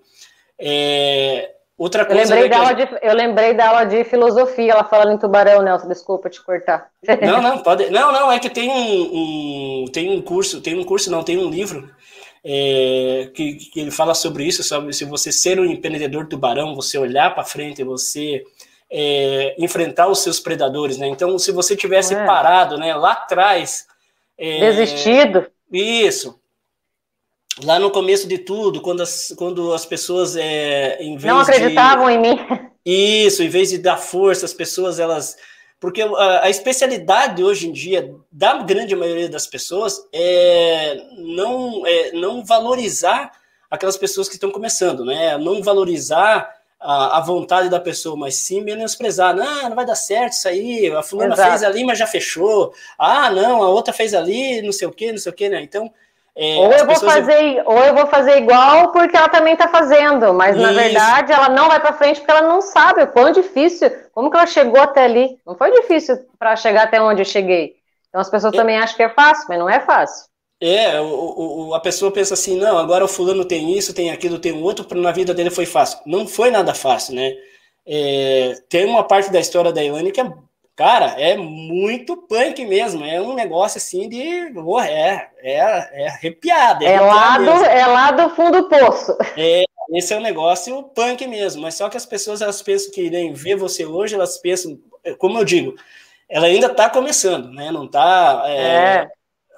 É, 0.57 1.55
Outra 1.79 2.03
coisa. 2.03 2.35
Eu 2.35 2.41
lembrei, 2.41 2.49
da 2.49 2.57
aula 2.57 2.73
de, 2.73 2.89
eu 3.01 3.15
lembrei 3.15 3.53
da 3.53 3.69
aula 3.69 3.85
de 3.85 4.03
filosofia, 4.03 4.73
ela 4.73 4.83
falando 4.83 5.13
em 5.13 5.17
tubarão, 5.17 5.61
Nelson. 5.61 5.87
Desculpa 5.87 6.29
te 6.29 6.43
cortar. 6.43 6.89
Não, 7.21 7.39
não, 7.41 7.59
pode. 7.59 7.89
Não, 7.89 8.11
não, 8.11 8.29
é 8.29 8.37
que 8.37 8.49
tem 8.49 8.69
um, 8.69 9.83
um 9.83 9.85
tem 9.85 10.11
um 10.11 10.21
curso, 10.21 10.59
tem 10.59 10.77
um 10.77 10.83
curso, 10.83 11.09
não, 11.09 11.23
tem 11.23 11.37
um 11.37 11.49
livro 11.49 11.89
é, 12.43 13.31
que, 13.33 13.53
que, 13.53 13.79
ele 13.79 13.91
fala 13.91 14.13
sobre 14.13 14.43
isso, 14.43 14.61
sobre 14.61 14.91
se 14.91 15.05
você 15.05 15.31
ser 15.31 15.57
um 15.57 15.63
empreendedor 15.63 16.27
tubarão, 16.27 16.75
você 16.75 16.97
olhar 16.97 17.33
para 17.33 17.45
frente, 17.45 17.81
você 17.81 18.43
é, 18.91 19.55
enfrentar 19.57 20.09
os 20.09 20.19
seus 20.19 20.37
predadores, 20.37 20.97
né? 20.97 21.07
Então, 21.07 21.39
se 21.39 21.53
você 21.53 21.77
tivesse 21.77 22.13
é. 22.13 22.25
parado, 22.25 22.77
né, 22.77 22.93
lá 22.93 23.13
atrás. 23.13 23.87
É, 24.37 24.59
Desistido. 24.59 25.47
Isso 25.71 26.38
lá 27.63 27.79
no 27.79 27.91
começo 27.91 28.27
de 28.27 28.37
tudo, 28.37 28.81
quando 28.81 29.01
as, 29.01 29.33
quando 29.37 29.73
as 29.73 29.85
pessoas 29.85 30.35
é, 30.35 30.97
em 31.01 31.17
vez 31.17 31.33
não 31.33 31.39
acreditavam 31.39 32.07
de, 32.07 32.13
em 32.13 32.19
mim. 32.19 32.39
Isso, 32.85 33.43
em 33.43 33.49
vez 33.49 33.69
de 33.69 33.77
dar 33.77 33.97
força, 33.97 34.45
as 34.45 34.53
pessoas 34.53 34.99
elas 34.99 35.35
porque 35.79 36.01
a, 36.01 36.43
a, 36.43 36.49
especialidade 36.49 37.43
hoje 37.43 37.69
em 37.69 37.71
dia 37.71 38.13
da 38.31 38.57
grande 38.63 38.95
maioria 38.95 39.29
das 39.29 39.47
pessoas 39.47 40.05
é 40.11 41.01
não 41.17 41.85
é 41.85 42.11
não 42.11 42.43
valorizar 42.43 43.31
aquelas 43.71 43.95
pessoas 43.95 44.27
que 44.27 44.35
estão 44.35 44.51
começando, 44.51 45.05
né? 45.05 45.37
Não 45.37 45.61
valorizar 45.61 46.53
a, 46.79 47.17
a 47.17 47.21
vontade 47.21 47.69
da 47.69 47.79
pessoa, 47.79 48.15
mas 48.17 48.35
sim 48.35 48.61
menosprezar. 48.61 49.35
Não, 49.35 49.69
não 49.69 49.75
vai 49.75 49.85
dar 49.85 49.95
certo 49.95 50.33
isso 50.33 50.47
aí. 50.47 50.91
A 50.91 51.03
fulana 51.03 51.33
Exato. 51.33 51.49
fez 51.49 51.63
ali, 51.63 51.83
mas 51.85 51.99
já 51.99 52.07
fechou. 52.07 52.73
Ah, 52.97 53.29
não, 53.29 53.63
a 53.63 53.69
outra 53.69 53.93
fez 53.93 54.13
ali, 54.13 54.61
não 54.61 54.71
sei 54.71 54.87
o 54.87 54.91
que, 54.91 55.11
não 55.11 55.19
sei 55.19 55.31
o 55.31 55.35
que, 55.35 55.49
né? 55.49 55.61
Então 55.61 55.91
é, 56.35 56.55
ou, 56.55 56.71
eu 56.71 56.85
vou 56.85 56.95
fazer, 56.95 57.63
ou 57.65 57.79
eu 57.79 57.93
vou 57.93 58.07
fazer 58.07 58.37
igual 58.37 58.91
porque 58.91 59.17
ela 59.17 59.29
também 59.29 59.53
está 59.53 59.67
fazendo, 59.67 60.33
mas 60.33 60.55
Isso. 60.55 60.65
na 60.65 60.71
verdade 60.71 61.33
ela 61.33 61.49
não 61.49 61.67
vai 61.67 61.79
para 61.79 61.93
frente 61.93 62.19
porque 62.19 62.31
ela 62.31 62.47
não 62.47 62.61
sabe 62.61 63.03
o 63.03 63.07
quão 63.07 63.31
difícil, 63.31 63.91
como 64.13 64.29
que 64.29 64.37
ela 64.37 64.47
chegou 64.47 64.81
até 64.81 65.03
ali. 65.03 65.37
Não 65.45 65.55
foi 65.55 65.71
difícil 65.71 66.17
para 66.37 66.55
chegar 66.55 66.83
até 66.83 67.01
onde 67.01 67.21
eu 67.21 67.25
cheguei. 67.25 67.75
Então 68.07 68.21
as 68.21 68.29
pessoas 68.29 68.53
é. 68.53 68.57
também 68.57 68.77
acham 68.77 68.95
que 68.95 69.03
é 69.03 69.09
fácil, 69.09 69.45
mas 69.49 69.59
não 69.59 69.69
é 69.69 69.79
fácil. 69.79 70.29
É, 70.61 70.99
o, 70.99 71.69
o, 71.69 71.73
a 71.73 71.79
pessoa 71.79 72.11
pensa 72.11 72.33
assim, 72.33 72.57
não, 72.57 72.77
agora 72.77 73.05
o 73.05 73.07
fulano 73.07 73.45
tem 73.45 73.77
isso, 73.77 73.93
tem 73.93 74.11
aquilo, 74.11 74.39
tem 74.39 74.51
outro, 74.61 74.85
na 74.99 75.11
vida 75.11 75.33
dele 75.33 75.49
foi 75.49 75.65
fácil. 75.65 75.99
Não 76.05 76.27
foi 76.27 76.51
nada 76.51 76.73
fácil, 76.73 77.15
né? 77.15 77.33
É, 77.85 78.55
tem 78.69 78.85
uma 78.85 79.03
parte 79.03 79.31
da 79.31 79.39
história 79.39 79.71
da 79.71 79.83
Ilane 79.83 80.11
que 80.11 80.21
é 80.21 80.31
Cara, 80.79 81.07
é 81.19 81.35
muito 81.35 82.15
punk 82.15 82.65
mesmo. 82.65 83.03
É 83.03 83.19
um 83.19 83.33
negócio 83.33 83.77
assim 83.77 84.07
de. 84.07 84.49
Oh, 84.55 84.79
é, 84.79 85.29
é, 85.39 85.57
é 85.57 86.07
arrepiado. 86.07 86.85
É, 86.85 86.93
é 86.93 87.01
lá, 87.01 87.37
do, 87.37 87.49
é 87.65 87.85
lá 87.85 88.11
do 88.11 88.29
fundo 88.29 88.61
do 88.61 88.69
poço. 88.69 89.17
É, 89.35 89.65
esse 89.93 90.13
é 90.13 90.17
um 90.17 90.21
negócio 90.21 90.81
punk 90.95 91.27
mesmo. 91.27 91.63
Mas 91.63 91.75
só 91.75 91.89
que 91.89 91.97
as 91.97 92.05
pessoas 92.05 92.41
elas 92.41 92.61
pensam 92.61 92.93
que 92.93 93.01
irem 93.01 93.33
ver 93.33 93.57
você 93.57 93.85
hoje, 93.85 94.15
elas 94.15 94.37
pensam, 94.37 94.79
como 95.17 95.37
eu 95.37 95.43
digo, 95.43 95.75
ela 96.29 96.47
ainda 96.47 96.67
está 96.67 96.89
começando, 96.89 97.51
né? 97.51 97.71
Não 97.71 97.83
está. 97.83 98.43
É, 98.45 98.61
é, 98.61 99.07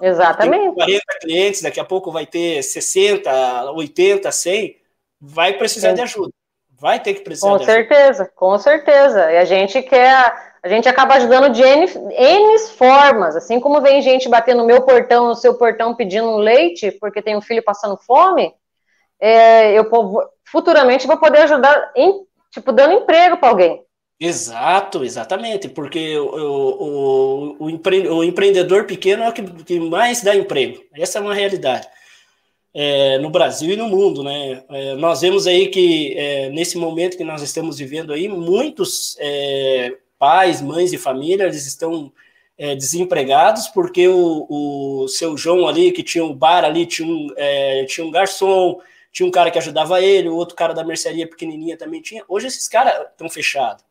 exatamente. 0.01 0.73
40 0.73 1.03
clientes, 1.21 1.61
daqui 1.61 1.79
a 1.79 1.85
pouco 1.85 2.11
vai 2.11 2.25
ter 2.25 2.63
60, 2.63 3.73
80, 3.73 4.31
100, 4.31 4.75
vai 5.21 5.53
precisar 5.53 5.93
de 5.93 6.01
ajuda. 6.01 6.33
Vai 6.79 6.99
ter 6.99 7.13
que 7.13 7.21
precisar 7.21 7.47
com 7.47 7.57
de 7.57 7.65
certeza, 7.65 8.23
ajuda. 8.23 8.31
Com 8.33 8.57
certeza, 8.57 8.91
com 8.97 9.13
certeza. 9.21 9.31
E 9.33 9.37
a 9.37 9.45
gente 9.45 9.83
quer 9.83 10.50
a 10.63 10.69
gente 10.69 10.87
acaba 10.87 11.15
ajudando 11.15 11.51
de 11.51 11.61
N, 11.61 11.85
N 11.85 12.59
formas. 12.77 13.35
Assim 13.35 13.59
como 13.59 13.81
vem 13.81 14.01
gente 14.01 14.29
bater 14.29 14.55
no 14.55 14.65
meu 14.65 14.83
portão, 14.83 15.29
no 15.29 15.35
seu 15.35 15.55
portão 15.55 15.95
pedindo 15.95 16.27
um 16.27 16.37
leite, 16.37 16.91
porque 16.91 17.21
tem 17.21 17.35
um 17.35 17.41
filho 17.41 17.63
passando 17.63 17.97
fome, 17.97 18.53
é, 19.19 19.77
eu 19.77 19.89
futuramente 20.45 21.07
vou 21.07 21.17
poder 21.17 21.39
ajudar, 21.39 21.91
em, 21.95 22.23
tipo, 22.51 22.71
dando 22.71 22.93
emprego 22.93 23.37
para 23.37 23.49
alguém. 23.49 23.83
Exato, 24.19 25.03
exatamente, 25.03 25.67
porque 25.67 26.15
o, 26.15 26.27
o, 26.29 27.55
o, 27.65 27.69
empre, 27.71 28.07
o, 28.07 28.23
empreendedor 28.23 28.85
pequeno 28.85 29.23
é 29.23 29.29
o 29.29 29.33
que, 29.33 29.41
que, 29.63 29.79
mais 29.79 30.21
dá 30.21 30.35
emprego. 30.35 30.79
Essa 30.93 31.17
é 31.17 31.21
uma 31.21 31.33
realidade. 31.33 31.87
É, 32.73 33.17
no 33.17 33.31
Brasil 33.31 33.73
e 33.73 33.75
no 33.75 33.89
mundo, 33.89 34.23
né? 34.23 34.63
É, 34.69 34.95
nós 34.95 35.21
vemos 35.21 35.47
aí 35.47 35.67
que 35.69 36.13
é, 36.15 36.49
nesse 36.49 36.77
momento 36.77 37.17
que 37.17 37.23
nós 37.23 37.41
estamos 37.41 37.79
vivendo 37.79 38.13
aí, 38.13 38.27
muitos 38.27 39.17
é, 39.19 39.97
pais, 40.21 40.61
mães 40.61 40.91
de 40.91 40.99
família, 40.99 41.45
eles 41.45 41.65
estão 41.65 42.13
é, 42.55 42.75
desempregados, 42.75 43.67
porque 43.69 44.07
o, 44.07 44.45
o 44.47 45.07
seu 45.07 45.35
João 45.35 45.67
ali, 45.67 45.91
que 45.91 46.03
tinha 46.03 46.23
o 46.23 46.29
um 46.29 46.35
bar 46.35 46.63
ali, 46.63 46.85
tinha 46.85 47.07
um, 47.07 47.27
é, 47.35 47.85
tinha 47.85 48.05
um 48.05 48.11
garçom, 48.11 48.79
tinha 49.11 49.27
um 49.27 49.31
cara 49.31 49.49
que 49.49 49.57
ajudava 49.57 49.99
ele, 49.99 50.29
o 50.29 50.35
outro 50.35 50.55
cara 50.55 50.75
da 50.75 50.83
mercearia 50.83 51.27
pequenininha 51.27 51.75
também 51.75 52.03
tinha. 52.03 52.23
Hoje 52.29 52.45
esses 52.45 52.67
caras 52.67 53.07
estão 53.09 53.27
fechados. 53.27 53.83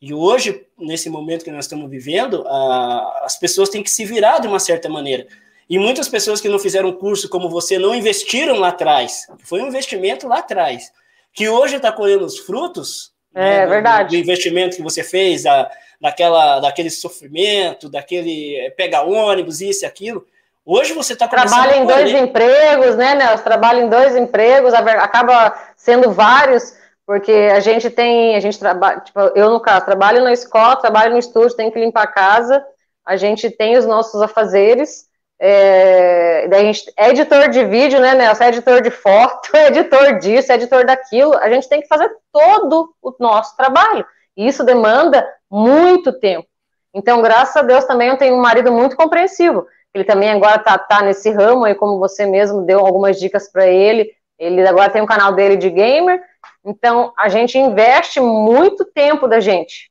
E 0.00 0.14
hoje, 0.14 0.66
nesse 0.78 1.10
momento 1.10 1.44
que 1.44 1.50
nós 1.50 1.66
estamos 1.66 1.90
vivendo, 1.90 2.42
a, 2.48 3.24
as 3.26 3.38
pessoas 3.38 3.68
têm 3.68 3.82
que 3.82 3.90
se 3.90 4.06
virar 4.06 4.38
de 4.38 4.48
uma 4.48 4.58
certa 4.58 4.88
maneira. 4.88 5.26
E 5.68 5.78
muitas 5.78 6.08
pessoas 6.08 6.40
que 6.40 6.48
não 6.48 6.58
fizeram 6.58 6.90
curso 6.94 7.28
como 7.28 7.50
você 7.50 7.78
não 7.78 7.94
investiram 7.94 8.58
lá 8.58 8.68
atrás. 8.68 9.26
Foi 9.44 9.60
um 9.60 9.68
investimento 9.68 10.26
lá 10.26 10.38
atrás. 10.38 10.90
Que 11.34 11.50
hoje 11.50 11.76
está 11.76 11.92
colhendo 11.92 12.24
os 12.24 12.38
frutos. 12.38 13.09
É 13.34 13.60
né, 13.60 13.66
verdade. 13.66 14.08
Do, 14.08 14.16
do 14.16 14.22
investimento 14.22 14.76
que 14.76 14.82
você 14.82 15.02
fez, 15.02 15.46
a, 15.46 15.70
daquela, 16.00 16.60
daquele 16.60 16.90
sofrimento, 16.90 17.88
daquele 17.88 18.56
é, 18.56 18.70
pega 18.70 19.02
ônibus, 19.02 19.60
isso 19.60 19.84
e 19.84 19.86
aquilo. 19.86 20.26
Hoje 20.64 20.92
você 20.92 21.14
está 21.14 21.26
Trabalha 21.26 21.76
em 21.76 21.86
dois 21.86 22.10
empregos, 22.12 22.96
né, 22.96 23.14
Nelson? 23.14 23.42
Trabalha 23.42 23.80
em 23.80 23.88
dois 23.88 24.14
empregos, 24.14 24.72
acaba 24.72 25.58
sendo 25.76 26.12
vários, 26.12 26.74
porque 27.06 27.32
a 27.32 27.60
gente 27.60 27.90
tem, 27.90 28.36
a 28.36 28.40
gente 28.40 28.58
trabalha, 28.58 29.00
tipo, 29.00 29.18
eu 29.34 29.50
no 29.50 29.58
caso, 29.58 29.86
trabalho 29.86 30.22
na 30.22 30.32
escola, 30.32 30.76
trabalho 30.76 31.12
no 31.12 31.18
estúdio, 31.18 31.56
tenho 31.56 31.72
que 31.72 31.80
limpar 31.80 32.04
a 32.04 32.06
casa, 32.06 32.64
a 33.04 33.16
gente 33.16 33.50
tem 33.50 33.76
os 33.76 33.86
nossos 33.86 34.20
afazeres, 34.22 35.06
é, 35.42 36.46
daí 36.48 36.66
gente 36.66 36.92
editor 36.98 37.48
de 37.48 37.64
vídeo, 37.64 37.98
né, 37.98 38.14
Nelson? 38.14 38.44
Editor 38.44 38.82
de 38.82 38.90
foto, 38.90 39.48
editor 39.56 40.18
disso, 40.18 40.52
editor 40.52 40.84
daquilo. 40.84 41.34
A 41.38 41.48
gente 41.48 41.66
tem 41.66 41.80
que 41.80 41.88
fazer 41.88 42.10
todo 42.30 42.94
o 43.02 43.14
nosso 43.18 43.56
trabalho. 43.56 44.04
E 44.36 44.46
isso 44.46 44.62
demanda 44.62 45.26
muito 45.50 46.12
tempo. 46.12 46.46
Então, 46.92 47.22
graças 47.22 47.56
a 47.56 47.62
Deus, 47.62 47.84
também 47.86 48.08
eu 48.08 48.18
tenho 48.18 48.34
um 48.34 48.40
marido 48.40 48.70
muito 48.70 48.96
compreensivo. 48.96 49.66
Ele 49.94 50.04
também 50.04 50.30
agora 50.30 50.56
está 50.56 50.76
tá 50.76 51.02
nesse 51.02 51.30
ramo, 51.30 51.66
e 51.66 51.74
como 51.74 51.98
você 51.98 52.26
mesmo 52.26 52.62
deu 52.62 52.80
algumas 52.80 53.18
dicas 53.18 53.50
para 53.50 53.66
ele, 53.66 54.10
ele 54.38 54.66
agora 54.66 54.90
tem 54.90 55.00
um 55.02 55.06
canal 55.06 55.32
dele 55.32 55.56
de 55.56 55.70
gamer. 55.70 56.22
Então, 56.64 57.12
a 57.18 57.28
gente 57.28 57.56
investe 57.56 58.20
muito 58.20 58.84
tempo 58.84 59.26
da 59.26 59.40
gente. 59.40 59.89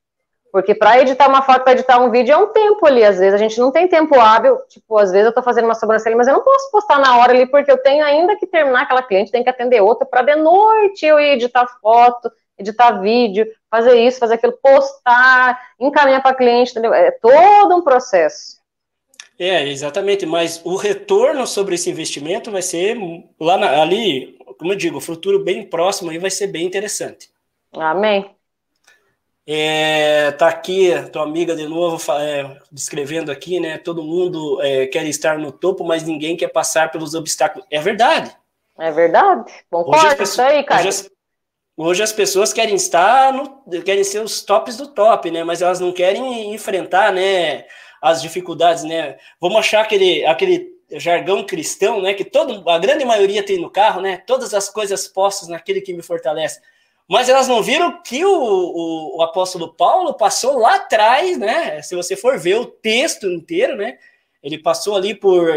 Porque 0.52 0.74
para 0.74 1.00
editar 1.00 1.28
uma 1.28 1.42
foto, 1.42 1.62
para 1.62 1.72
editar 1.72 1.98
um 1.98 2.10
vídeo, 2.10 2.32
é 2.32 2.36
um 2.36 2.48
tempo 2.48 2.84
ali. 2.86 3.04
Às 3.04 3.18
vezes 3.18 3.34
a 3.34 3.38
gente 3.38 3.58
não 3.58 3.70
tem 3.70 3.88
tempo 3.88 4.18
hábil. 4.18 4.56
Tipo, 4.68 4.98
às 4.98 5.10
vezes 5.10 5.24
eu 5.24 5.30
estou 5.30 5.42
fazendo 5.42 5.66
uma 5.66 5.74
sobrancelha, 5.74 6.16
mas 6.16 6.26
eu 6.26 6.34
não 6.34 6.42
posso 6.42 6.70
postar 6.70 6.98
na 6.98 7.18
hora 7.18 7.32
ali, 7.32 7.46
porque 7.46 7.70
eu 7.70 7.78
tenho 7.78 8.04
ainda 8.04 8.36
que 8.36 8.46
terminar 8.46 8.82
aquela 8.82 9.02
cliente, 9.02 9.30
tem 9.30 9.44
que 9.44 9.50
atender 9.50 9.80
outra 9.80 10.06
para 10.06 10.22
de 10.22 10.36
noite 10.36 11.06
eu 11.06 11.20
ir 11.20 11.34
editar 11.34 11.66
foto, 11.80 12.30
editar 12.58 13.00
vídeo, 13.00 13.46
fazer 13.70 13.98
isso, 14.00 14.18
fazer 14.18 14.34
aquilo, 14.34 14.58
postar, 14.62 15.60
encaminhar 15.78 16.22
para 16.22 16.34
cliente, 16.34 16.72
entendeu? 16.72 16.92
É 16.92 17.10
todo 17.10 17.76
um 17.76 17.82
processo. 17.82 18.60
É, 19.38 19.66
exatamente, 19.66 20.26
mas 20.26 20.60
o 20.64 20.76
retorno 20.76 21.46
sobre 21.46 21.74
esse 21.74 21.88
investimento 21.88 22.50
vai 22.50 22.60
ser 22.60 22.98
lá 23.40 23.56
na, 23.56 23.80
ali, 23.80 24.36
como 24.58 24.72
eu 24.72 24.76
digo, 24.76 24.98
o 24.98 25.00
futuro 25.00 25.42
bem 25.42 25.64
próximo 25.64 26.10
aí 26.10 26.18
vai 26.18 26.30
ser 26.30 26.48
bem 26.48 26.66
interessante. 26.66 27.30
Amém. 27.72 28.39
É, 29.46 30.30
tá 30.32 30.48
aqui, 30.48 30.90
tua 31.12 31.22
amiga 31.22 31.56
de 31.56 31.66
novo 31.66 32.00
é, 32.12 32.58
descrevendo 32.70 33.32
aqui, 33.32 33.58
né? 33.58 33.78
Todo 33.78 34.02
mundo 34.02 34.60
é, 34.62 34.86
quer 34.86 35.06
estar 35.06 35.38
no 35.38 35.50
topo, 35.50 35.84
mas 35.84 36.04
ninguém 36.04 36.36
quer 36.36 36.48
passar 36.48 36.90
pelos 36.90 37.14
obstáculos. 37.14 37.66
É 37.70 37.80
verdade. 37.80 38.36
É 38.78 38.90
verdade. 38.90 39.52
Concordo, 39.70 40.22
isso 40.22 40.40
aí, 40.40 40.62
cara. 40.62 40.86
Hoje 40.86 41.10
Hoje 41.82 42.02
as 42.02 42.12
pessoas 42.12 42.52
querem 42.52 42.74
estar 42.74 43.32
no, 43.32 43.64
querem 43.82 44.04
ser 44.04 44.20
os 44.20 44.42
tops 44.42 44.76
do 44.76 44.88
top, 44.88 45.30
né? 45.30 45.42
Mas 45.42 45.62
elas 45.62 45.80
não 45.80 45.92
querem 45.92 46.52
enfrentar, 46.52 47.10
né? 47.10 47.64
As 48.02 48.20
dificuldades, 48.20 48.84
né? 48.84 49.16
Vamos 49.40 49.60
achar 49.60 49.80
aquele, 49.80 50.22
aquele 50.26 50.68
jargão 50.92 51.42
cristão, 51.42 52.02
né? 52.02 52.12
Que 52.12 52.22
todo, 52.22 52.68
a 52.68 52.78
grande 52.78 53.02
maioria 53.06 53.42
tem 53.42 53.58
no 53.58 53.70
carro, 53.70 54.02
né? 54.02 54.18
Todas 54.26 54.52
as 54.52 54.68
coisas 54.68 55.08
postas 55.08 55.48
naquele 55.48 55.80
que 55.80 55.94
me 55.94 56.02
fortalece. 56.02 56.60
Mas 57.10 57.28
elas 57.28 57.48
não 57.48 57.60
viram 57.60 58.00
que 58.02 58.24
o, 58.24 58.32
o, 58.32 59.16
o 59.18 59.22
apóstolo 59.22 59.74
Paulo 59.74 60.14
passou 60.14 60.60
lá 60.60 60.76
atrás, 60.76 61.36
né? 61.36 61.82
Se 61.82 61.96
você 61.96 62.14
for 62.14 62.38
ver 62.38 62.54
o 62.54 62.66
texto 62.66 63.26
inteiro, 63.26 63.74
né? 63.74 63.98
Ele 64.40 64.56
passou 64.56 64.94
ali 64.94 65.12
por 65.12 65.50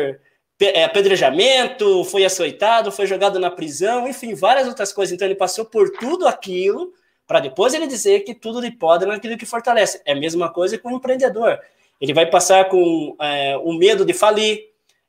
é, 0.59 0.83
apedrejamento, 0.83 2.03
foi 2.05 2.25
açoitado, 2.25 2.91
foi 2.91 3.05
jogado 3.05 3.37
na 3.37 3.51
prisão, 3.51 4.07
enfim, 4.07 4.33
várias 4.33 4.67
outras 4.67 4.91
coisas. 4.91 5.13
Então 5.13 5.27
ele 5.27 5.35
passou 5.35 5.63
por 5.63 5.91
tudo 5.91 6.27
aquilo 6.27 6.91
para 7.27 7.39
depois 7.39 7.75
ele 7.75 7.85
dizer 7.85 8.21
que 8.21 8.33
tudo 8.33 8.59
lhe 8.59 8.71
pode 8.71 9.05
naquilo 9.05 9.37
que 9.37 9.45
fortalece. 9.45 10.01
É 10.05 10.13
a 10.13 10.19
mesma 10.19 10.51
coisa 10.51 10.79
com 10.79 10.89
o 10.89 10.95
empreendedor. 10.95 11.59
Ele 12.01 12.15
vai 12.15 12.25
passar 12.25 12.67
com 12.67 13.15
é, 13.21 13.55
o 13.57 13.73
medo 13.73 14.03
de 14.03 14.13
falir, 14.13 14.59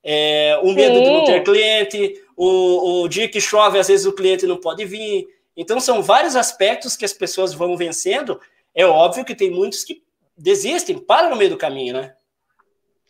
é, 0.03 0.61
o 0.63 0.75
medo 0.75 0.97
Sim. 0.97 1.05
de 1.05 1.11
não 1.11 1.25
ter 1.25 1.43
cliente, 1.43 2.21
o, 2.37 3.03
o 3.03 3.09
dia 3.09 3.31
que 3.31 3.41
chove, 3.41 3.79
às 3.79 3.89
vezes 3.89 4.05
o 4.05 4.13
cliente 4.13 4.47
não 4.47 4.59
pode 4.59 4.85
vir. 4.85 5.27
Então 5.57 5.79
são 5.79 6.03
vários 6.03 6.37
aspectos 6.37 6.97
que 6.97 7.05
as 7.05 7.13
pessoas 7.13 7.55
vão 7.55 7.77
vencendo. 7.77 8.41
É 8.75 8.85
óbvio 8.85 9.25
que 9.25 9.35
tem 9.35 9.51
muitos 9.51 9.85
que 9.85 10.03
desistem, 10.37 10.99
param 10.99 11.31
no 11.31 11.37
meio 11.37 11.51
do 11.51 11.57
caminho, 11.57 11.95
né? 11.95 12.15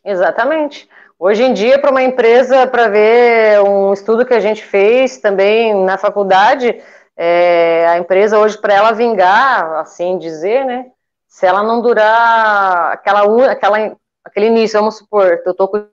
Exatamente. 0.04 0.88
Hoje 1.18 1.42
em 1.42 1.54
dia, 1.54 1.78
para 1.78 1.90
uma 1.90 2.02
empresa, 2.02 2.66
para 2.66 2.88
ver 2.88 3.60
um 3.62 3.92
estudo 3.92 4.26
que 4.26 4.34
a 4.34 4.40
gente 4.40 4.62
fez 4.62 5.18
também 5.18 5.74
na 5.74 5.96
faculdade, 5.96 6.82
é, 7.16 7.86
a 7.88 7.98
empresa 7.98 8.38
hoje, 8.38 8.58
para 8.58 8.74
ela 8.74 8.92
vingar, 8.92 9.76
assim 9.76 10.18
dizer, 10.18 10.64
né? 10.64 10.90
Se 11.26 11.46
ela 11.46 11.62
não 11.62 11.80
durar 11.80 12.92
aquela, 12.92 13.50
aquela, 13.50 13.96
aquele 14.24 14.46
início, 14.46 14.78
vamos 14.78 14.98
supor, 14.98 15.40
eu 15.44 15.52
estou 15.52 15.68
com 15.68 15.78
o 15.78 15.88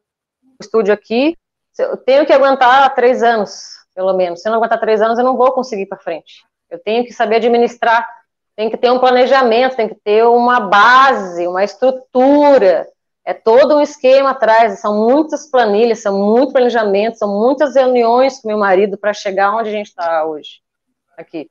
estúdio 0.60 0.94
aqui, 0.94 1.38
eu 1.78 1.95
tenho 1.98 2.26
que 2.26 2.34
aguentar 2.34 2.94
três 2.94 3.23
anos, 3.23 3.70
pelo 3.93 4.13
menos. 4.13 4.41
Se 4.41 4.47
eu 4.47 4.51
não 4.51 4.59
aguentar 4.59 4.80
três 4.80 5.01
anos, 5.01 5.18
eu 5.18 5.26
não 5.26 5.38
vou 5.38 5.51
conseguir 5.51 5.85
para 5.85 5.97
frente. 5.97 6.43
Eu 6.69 6.80
tenho 6.80 7.03
que 7.03 7.13
saber 7.13 7.38
administrar, 7.38 8.07
tem 8.55 8.69
que 8.69 8.77
ter 8.77 8.91
um 8.91 8.99
planejamento, 8.99 9.76
tem 9.76 9.89
que 9.89 9.95
ter 9.95 10.23
uma 10.23 10.59
base, 10.59 11.47
uma 11.47 11.63
estrutura 11.63 12.88
é 13.23 13.34
todo 13.34 13.77
um 13.77 13.81
esquema 13.81 14.31
atrás, 14.31 14.80
são 14.80 15.07
muitas 15.07 15.49
planilhas, 15.49 15.99
são 15.99 16.18
muitos 16.18 16.53
planejamentos, 16.53 17.19
são 17.19 17.30
muitas 17.30 17.76
reuniões 17.76 18.41
com 18.41 18.47
meu 18.47 18.57
marido 18.57 18.97
para 18.97 19.13
chegar 19.13 19.55
onde 19.55 19.69
a 19.69 19.72
gente 19.72 19.88
está 19.88 20.26
hoje, 20.26 20.61
aqui. 21.18 21.49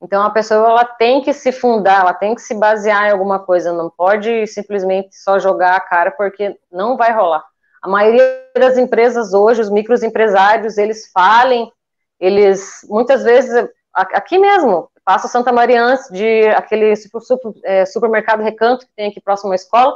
Então 0.00 0.22
a 0.22 0.30
pessoa 0.30 0.68
ela 0.68 0.84
tem 0.84 1.20
que 1.20 1.32
se 1.32 1.50
fundar, 1.50 2.00
ela 2.00 2.14
tem 2.14 2.34
que 2.34 2.42
se 2.42 2.54
basear 2.54 3.08
em 3.08 3.12
alguma 3.12 3.40
coisa, 3.40 3.72
não 3.72 3.90
pode 3.90 4.46
simplesmente 4.46 5.16
só 5.16 5.38
jogar 5.38 5.76
a 5.76 5.80
cara 5.80 6.10
porque 6.12 6.56
não 6.70 6.96
vai 6.96 7.12
rolar. 7.12 7.44
A 7.84 7.88
maioria 7.88 8.42
das 8.56 8.78
empresas 8.78 9.34
hoje, 9.34 9.60
os 9.60 9.68
microempresários, 9.68 10.78
eles 10.78 11.10
falem, 11.12 11.70
eles 12.18 12.80
muitas 12.88 13.22
vezes 13.22 13.68
aqui 13.92 14.38
mesmo, 14.38 14.88
passa 15.04 15.28
Santa 15.28 15.52
Maria 15.52 15.82
antes 15.82 16.08
de 16.10 16.48
aquele 16.48 16.96
super, 16.96 17.20
super, 17.20 17.52
é, 17.62 17.84
supermercado 17.84 18.42
Recanto 18.42 18.86
que 18.86 18.92
tem 18.96 19.10
aqui 19.10 19.20
próximo 19.20 19.52
à 19.52 19.54
escola, 19.54 19.94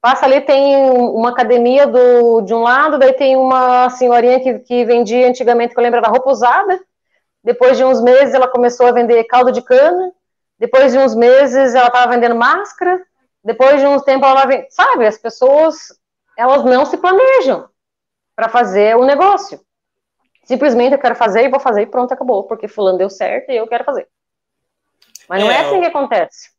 Passa 0.00 0.26
ali, 0.26 0.40
tem 0.40 0.76
uma 0.90 1.30
academia 1.30 1.84
do, 1.86 2.40
de 2.42 2.54
um 2.54 2.62
lado, 2.62 2.98
daí 2.98 3.12
tem 3.14 3.36
uma 3.36 3.90
senhorinha 3.90 4.38
que, 4.38 4.60
que 4.60 4.84
vendia 4.84 5.28
antigamente, 5.28 5.74
que 5.74 5.80
eu 5.80 5.82
lembro, 5.82 6.00
da 6.00 6.08
roupa 6.08 6.30
usada. 6.30 6.80
Depois 7.42 7.76
de 7.76 7.84
uns 7.84 8.00
meses, 8.00 8.32
ela 8.32 8.46
começou 8.46 8.86
a 8.86 8.92
vender 8.92 9.24
caldo 9.24 9.50
de 9.50 9.60
cana. 9.60 10.12
Depois 10.56 10.92
de 10.92 10.98
uns 10.98 11.16
meses, 11.16 11.74
ela 11.74 11.88
estava 11.88 12.12
vendendo 12.12 12.36
máscara. 12.36 13.02
Depois 13.42 13.80
de 13.80 13.86
uns 13.86 14.02
tempos, 14.02 14.28
ela 14.28 14.46
vende. 14.46 14.68
Sabe, 14.70 15.04
as 15.04 15.18
pessoas, 15.18 15.97
elas 16.38 16.64
não 16.64 16.86
se 16.86 16.96
planejam 16.96 17.68
para 18.34 18.48
fazer 18.48 18.96
o 18.96 19.04
negócio. 19.04 19.60
Simplesmente 20.44 20.92
eu 20.92 20.98
quero 20.98 21.14
fazer 21.14 21.44
e 21.44 21.50
vou 21.50 21.60
fazer 21.60 21.82
e 21.82 21.86
pronto, 21.86 22.12
acabou. 22.12 22.44
Porque 22.44 22.68
fulano 22.68 22.96
deu 22.96 23.10
certo 23.10 23.50
e 23.50 23.56
eu 23.56 23.66
quero 23.66 23.84
fazer. 23.84 24.08
Mas 25.28 25.42
não 25.42 25.50
é, 25.50 25.56
é 25.56 25.60
assim 25.60 25.80
que 25.80 25.86
acontece. 25.86 26.50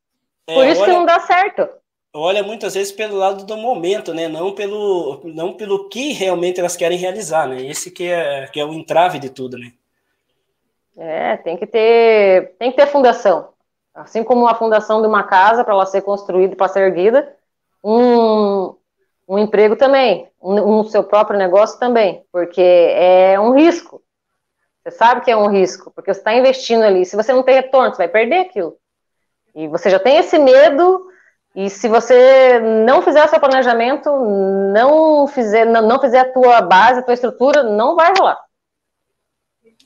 É, 0.46 0.54
Por 0.54 0.66
isso 0.68 0.82
olha... 0.82 0.92
que 0.92 0.98
não 0.98 1.06
dá 1.06 1.20
certo 1.22 1.68
olha 2.14 2.44
muitas 2.44 2.74
vezes 2.74 2.92
pelo 2.92 3.18
lado 3.18 3.46
do 3.46 3.58
momento, 3.58 4.14
né? 4.14 4.28
Não 4.28 4.54
pelo, 4.54 5.22
não 5.24 5.54
pelo 5.54 5.90
que 5.90 6.12
realmente 6.12 6.60
elas 6.60 6.76
querem 6.76 6.98
realizar, 6.98 7.48
né? 7.48 7.62
Esse 7.62 7.92
que 7.92 8.08
é, 8.08 8.48
que 8.48 8.60
é 8.60 8.66
o 8.66 8.74
entrave 8.74 9.20
de 9.20 9.30
tudo, 9.30 9.58
né? 9.58 9.72
É, 10.98 11.38
tem 11.38 11.56
que 11.56 11.66
ter, 11.66 12.56
tem 12.58 12.72
que 12.72 12.78
ter 12.78 12.88
fundação. 12.88 13.50
Assim 13.94 14.24
como 14.24 14.48
a 14.48 14.56
fundação 14.56 15.02
de 15.02 15.08
uma 15.08 15.24
casa 15.24 15.64
para 15.64 15.74
ela 15.74 15.86
ser 15.86 16.02
construída, 16.02 16.56
para 16.56 16.68
ser 16.68 16.82
erguida, 16.82 17.36
um, 17.84 18.76
um 19.30 19.38
emprego 19.38 19.76
também, 19.76 20.28
um, 20.42 20.80
um 20.80 20.84
seu 20.86 21.04
próprio 21.04 21.38
negócio 21.38 21.80
também, 21.80 22.24
porque 22.32 22.62
é 22.62 23.40
um 23.40 23.54
risco. 23.54 24.02
Você 24.82 24.90
sabe 24.90 25.22
que 25.22 25.30
é 25.30 25.38
um 25.38 25.48
risco, 25.48 25.92
porque 25.92 26.12
você 26.12 26.20
está 26.20 26.34
investindo 26.34 26.82
ali. 26.82 27.06
Se 27.06 27.16
você 27.16 27.32
não 27.32 27.44
tem 27.44 27.54
retorno, 27.54 27.92
você 27.92 27.98
vai 27.98 28.08
perder 28.08 28.40
aquilo. 28.40 28.76
E 29.54 29.68
você 29.68 29.90
já 29.92 30.00
tem 30.00 30.18
esse 30.18 30.40
medo 30.40 31.06
e 31.56 31.70
se 31.70 31.88
você 31.88 32.60
não 32.60 33.04
fizer 33.04 33.24
o 33.24 33.28
seu 33.28 33.40
planejamento, 33.40 34.10
não 34.74 35.28
fizer, 35.28 35.66
não, 35.66 35.88
não 35.88 36.00
fizer 36.00 36.20
a 36.20 36.34
tua 36.34 36.62
base, 36.62 37.00
a 37.00 37.04
tua 37.04 37.14
estrutura, 37.14 37.62
não 37.62 37.96
vai 37.96 38.12
rolar. 38.18 38.40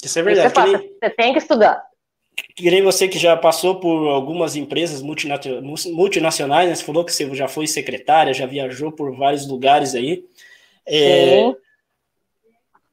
Isso 0.02 0.20
é 0.20 0.22
verdade. 0.22 0.48
É 0.48 0.78
Você 0.78 1.10
tem 1.16 1.34
que 1.34 1.40
estudar. 1.40 1.84
Que 2.56 2.70
nem 2.70 2.82
você 2.82 3.08
que 3.08 3.18
já 3.18 3.36
passou 3.36 3.80
por 3.80 4.08
algumas 4.10 4.56
empresas 4.56 5.02
multinacionais, 5.02 6.70
né? 6.70 6.76
você 6.76 6.84
falou 6.84 7.06
que 7.06 7.12
você 7.14 7.34
já 7.36 7.48
foi 7.48 7.68
secretária, 7.68 8.34
já 8.34 8.46
viajou 8.46 8.92
por 8.92 9.16
vários 9.16 9.48
lugares 9.48 9.96
aí. 9.96 10.26
É, 10.86 11.54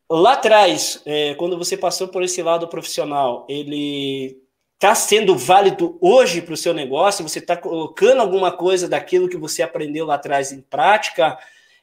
lá 0.08 0.34
atrás, 0.34 1.02
é, 1.04 1.34
quando 1.34 1.58
você 1.58 1.76
passou 1.76 2.08
por 2.08 2.22
esse 2.22 2.42
lado 2.42 2.68
profissional, 2.68 3.46
ele 3.48 4.38
está 4.74 4.94
sendo 4.94 5.36
válido 5.36 5.98
hoje 6.00 6.40
para 6.40 6.54
o 6.54 6.56
seu 6.56 6.72
negócio? 6.72 7.28
Você 7.28 7.38
está 7.38 7.56
colocando 7.56 8.20
alguma 8.22 8.50
coisa 8.50 8.88
daquilo 8.88 9.28
que 9.28 9.36
você 9.36 9.62
aprendeu 9.62 10.06
lá 10.06 10.14
atrás 10.14 10.52
em 10.52 10.60
prática? 10.62 11.38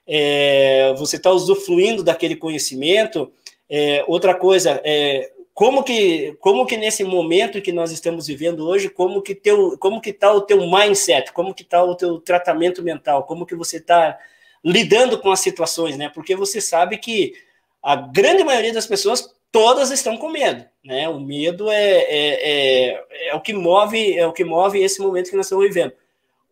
É, 0.08 0.94
você 0.98 1.18
está 1.18 1.30
usufruindo 1.30 2.04
daquele 2.04 2.36
conhecimento? 2.36 3.32
É, 3.70 4.04
outra 4.08 4.34
coisa, 4.34 4.82
é, 4.84 5.32
como 5.58 5.84
que 5.84 6.38
como 6.40 6.68
que 6.68 6.78
nesse 6.78 7.04
momento 7.04 7.64
que 7.64 7.72
nós 7.72 7.92
estamos 7.92 8.28
vivendo 8.28 8.68
hoje, 8.68 8.92
como 8.92 9.24
que 9.24 9.34
teu 9.34 9.76
como 9.80 10.00
que 10.00 10.12
está 10.12 10.32
o 10.32 10.42
teu 10.42 10.60
mindset, 10.70 11.34
como 11.34 11.52
que 11.52 11.64
está 11.64 11.84
o 11.84 11.96
teu 11.96 12.20
tratamento 12.20 12.84
mental, 12.84 13.24
como 13.24 13.44
que 13.44 13.56
você 13.56 13.78
está 13.78 14.20
lidando 14.64 15.20
com 15.20 15.32
as 15.32 15.40
situações, 15.40 15.98
né? 15.98 16.12
Porque 16.14 16.36
você 16.36 16.62
sabe 16.62 17.00
que 17.00 17.34
a 17.82 17.96
grande 17.96 18.44
maioria 18.44 18.72
das 18.72 18.86
pessoas 18.86 19.34
todas 19.52 19.90
estão 19.90 20.16
com 20.16 20.30
medo, 20.30 20.64
né? 20.86 21.10
O 21.10 21.20
medo 21.20 21.72
é, 21.72 22.02
é, 22.02 22.92
é, 22.92 23.30
é, 23.30 23.36
o 23.36 23.42
que 23.42 23.52
move, 23.52 24.16
é 24.16 24.28
o 24.28 24.34
que 24.34 24.44
move 24.44 24.80
esse 24.80 25.02
momento 25.02 25.32
que 25.32 25.36
nós 25.36 25.48
estamos 25.48 25.66
vivendo. 25.66 25.94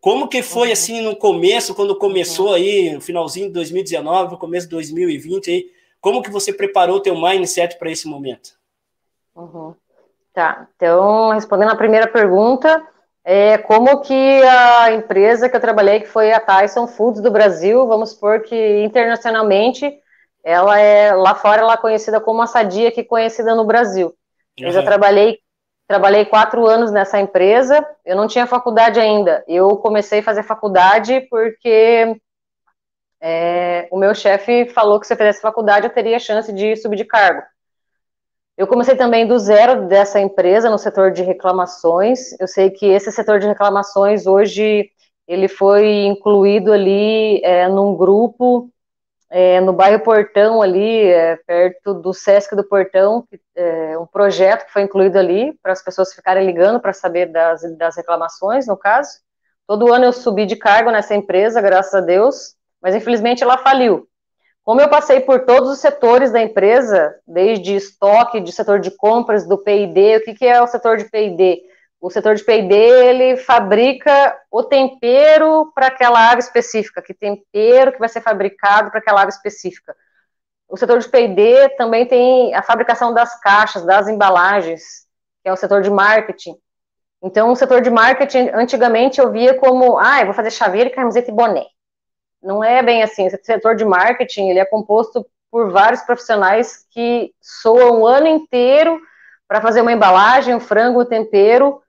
Como 0.00 0.26
que 0.26 0.42
foi 0.42 0.66
uhum. 0.66 0.72
assim 0.72 1.00
no 1.00 1.14
começo, 1.14 1.76
quando 1.76 1.96
começou 1.96 2.48
uhum. 2.48 2.54
aí, 2.54 2.90
no 2.90 3.00
finalzinho 3.00 3.46
de 3.46 3.52
2019, 3.52 4.32
no 4.32 4.38
começo 4.38 4.66
de 4.66 4.70
2020 4.72 5.48
aí, 5.48 5.70
como 6.00 6.24
que 6.24 6.30
você 6.30 6.52
preparou 6.52 6.96
o 6.96 7.00
teu 7.00 7.14
mindset 7.14 7.78
para 7.78 7.92
esse 7.92 8.08
momento? 8.08 8.56
Uhum. 9.36 9.74
Tá, 10.32 10.66
então, 10.76 11.30
respondendo 11.30 11.70
a 11.70 11.76
primeira 11.76 12.06
pergunta, 12.06 12.86
é 13.24 13.58
como 13.58 14.00
que 14.02 14.42
a 14.42 14.92
empresa 14.92 15.48
que 15.48 15.56
eu 15.56 15.60
trabalhei, 15.60 16.00
que 16.00 16.06
foi 16.06 16.32
a 16.32 16.40
Tyson 16.40 16.86
Foods 16.86 17.20
do 17.20 17.30
Brasil, 17.30 17.86
vamos 17.86 18.10
supor 18.10 18.42
que 18.42 18.84
internacionalmente 18.84 19.92
ela 20.44 20.78
é 20.78 21.12
lá 21.12 21.34
fora 21.34 21.62
ela 21.62 21.72
é 21.72 21.76
conhecida 21.76 22.20
como 22.20 22.40
a 22.40 22.46
Sadia 22.46 22.88
aqui 22.88 23.02
conhecida 23.02 23.54
no 23.54 23.64
Brasil. 23.64 24.14
Eu 24.56 24.70
já 24.70 24.82
trabalhei 24.82 25.40
trabalhei 25.88 26.24
quatro 26.24 26.66
anos 26.66 26.92
nessa 26.92 27.18
empresa. 27.18 27.84
Eu 28.04 28.16
não 28.16 28.26
tinha 28.26 28.46
faculdade 28.46 29.00
ainda. 29.00 29.44
Eu 29.48 29.76
comecei 29.76 30.20
a 30.20 30.22
fazer 30.22 30.42
faculdade 30.42 31.20
porque 31.30 32.16
é, 33.20 33.88
o 33.90 33.98
meu 33.98 34.14
chefe 34.14 34.66
falou 34.66 35.00
que 35.00 35.06
se 35.06 35.12
eu 35.12 35.16
fizesse 35.16 35.40
faculdade 35.40 35.86
eu 35.86 35.92
teria 35.92 36.18
chance 36.18 36.52
de 36.52 36.76
subir 36.76 36.96
de 36.96 37.04
cargo. 37.04 37.42
Eu 38.56 38.66
comecei 38.66 38.96
também 38.96 39.26
do 39.26 39.38
zero 39.38 39.86
dessa 39.86 40.18
empresa 40.18 40.70
no 40.70 40.78
setor 40.78 41.10
de 41.10 41.22
reclamações. 41.22 42.38
Eu 42.40 42.48
sei 42.48 42.70
que 42.70 42.86
esse 42.86 43.12
setor 43.12 43.38
de 43.38 43.46
reclamações 43.46 44.26
hoje 44.26 44.90
ele 45.28 45.48
foi 45.48 46.04
incluído 46.04 46.72
ali 46.72 47.40
é, 47.44 47.68
num 47.68 47.94
grupo 47.96 48.70
é, 49.28 49.60
no 49.60 49.72
bairro 49.72 50.02
Portão 50.02 50.62
ali, 50.62 51.02
é, 51.02 51.36
perto 51.36 51.94
do 51.94 52.14
Sesc 52.14 52.54
do 52.54 52.64
Portão, 52.64 53.26
é, 53.54 53.98
um 53.98 54.06
projeto 54.06 54.66
que 54.66 54.72
foi 54.72 54.82
incluído 54.82 55.18
ali 55.18 55.52
para 55.62 55.72
as 55.72 55.82
pessoas 55.82 56.14
ficarem 56.14 56.46
ligando 56.46 56.80
para 56.80 56.92
saber 56.92 57.26
das, 57.26 57.62
das 57.76 57.96
reclamações, 57.96 58.66
no 58.66 58.76
caso. 58.76 59.10
Todo 59.66 59.92
ano 59.92 60.04
eu 60.04 60.12
subi 60.12 60.46
de 60.46 60.54
cargo 60.54 60.90
nessa 60.90 61.14
empresa, 61.14 61.60
graças 61.60 61.94
a 61.94 62.00
Deus, 62.00 62.54
mas 62.80 62.94
infelizmente 62.94 63.42
ela 63.42 63.58
faliu. 63.58 64.08
Como 64.66 64.82
eu 64.82 64.90
passei 64.90 65.20
por 65.20 65.46
todos 65.46 65.70
os 65.70 65.78
setores 65.78 66.30
da 66.30 66.42
empresa, 66.42 67.14
desde 67.26 67.74
estoque, 67.76 68.40
de 68.40 68.52
setor 68.52 68.80
de 68.80 68.90
compras, 68.90 69.48
do 69.48 69.56
P&D, 69.56 70.18
o 70.18 70.24
que, 70.24 70.34
que 70.34 70.44
é 70.44 70.60
o 70.60 70.66
setor 70.66 70.98
de 70.98 71.04
P&D? 71.04 71.62
o 72.00 72.10
setor 72.10 72.34
de 72.36 72.44
P&D 72.44 72.74
ele 72.74 73.36
fabrica 73.36 74.38
o 74.50 74.62
tempero 74.62 75.72
para 75.74 75.88
aquela 75.88 76.30
ave 76.30 76.40
específica, 76.40 77.02
que 77.02 77.14
tempero 77.14 77.92
que 77.92 77.98
vai 77.98 78.08
ser 78.08 78.20
fabricado 78.20 78.90
para 78.90 79.00
aquela 79.00 79.22
ave 79.22 79.30
específica. 79.30 79.96
O 80.68 80.76
setor 80.76 80.98
de 80.98 81.08
P&D 81.08 81.70
também 81.70 82.06
tem 82.06 82.54
a 82.54 82.62
fabricação 82.62 83.14
das 83.14 83.38
caixas, 83.40 83.84
das 83.84 84.08
embalagens, 84.08 85.06
que 85.42 85.48
é 85.48 85.52
o 85.52 85.56
setor 85.56 85.82
de 85.82 85.90
marketing. 85.90 86.54
Então, 87.22 87.50
o 87.50 87.56
setor 87.56 87.80
de 87.80 87.90
marketing, 87.90 88.50
antigamente 88.52 89.20
eu 89.20 89.32
via 89.32 89.54
como, 89.54 89.98
ah, 89.98 90.20
eu 90.20 90.26
vou 90.26 90.34
fazer 90.34 90.50
chaveiro, 90.50 90.90
camiseta 90.90 91.30
e 91.30 91.34
boné. 91.34 91.64
Não 92.46 92.62
é 92.62 92.82
bem 92.82 93.02
assim. 93.02 93.26
O 93.26 93.30
setor 93.42 93.74
de 93.74 93.84
marketing, 93.84 94.48
ele 94.48 94.60
é 94.60 94.64
composto 94.64 95.26
por 95.50 95.70
vários 95.70 96.02
profissionais 96.02 96.86
que 96.90 97.32
soam 97.40 98.02
o 98.02 98.06
ano 98.06 98.26
inteiro 98.26 99.00
para 99.48 99.60
fazer 99.60 99.80
uma 99.80 99.92
embalagem, 99.92 100.54
um 100.54 100.60
frango, 100.60 101.02
um 101.02 101.04
tempero, 101.04 101.82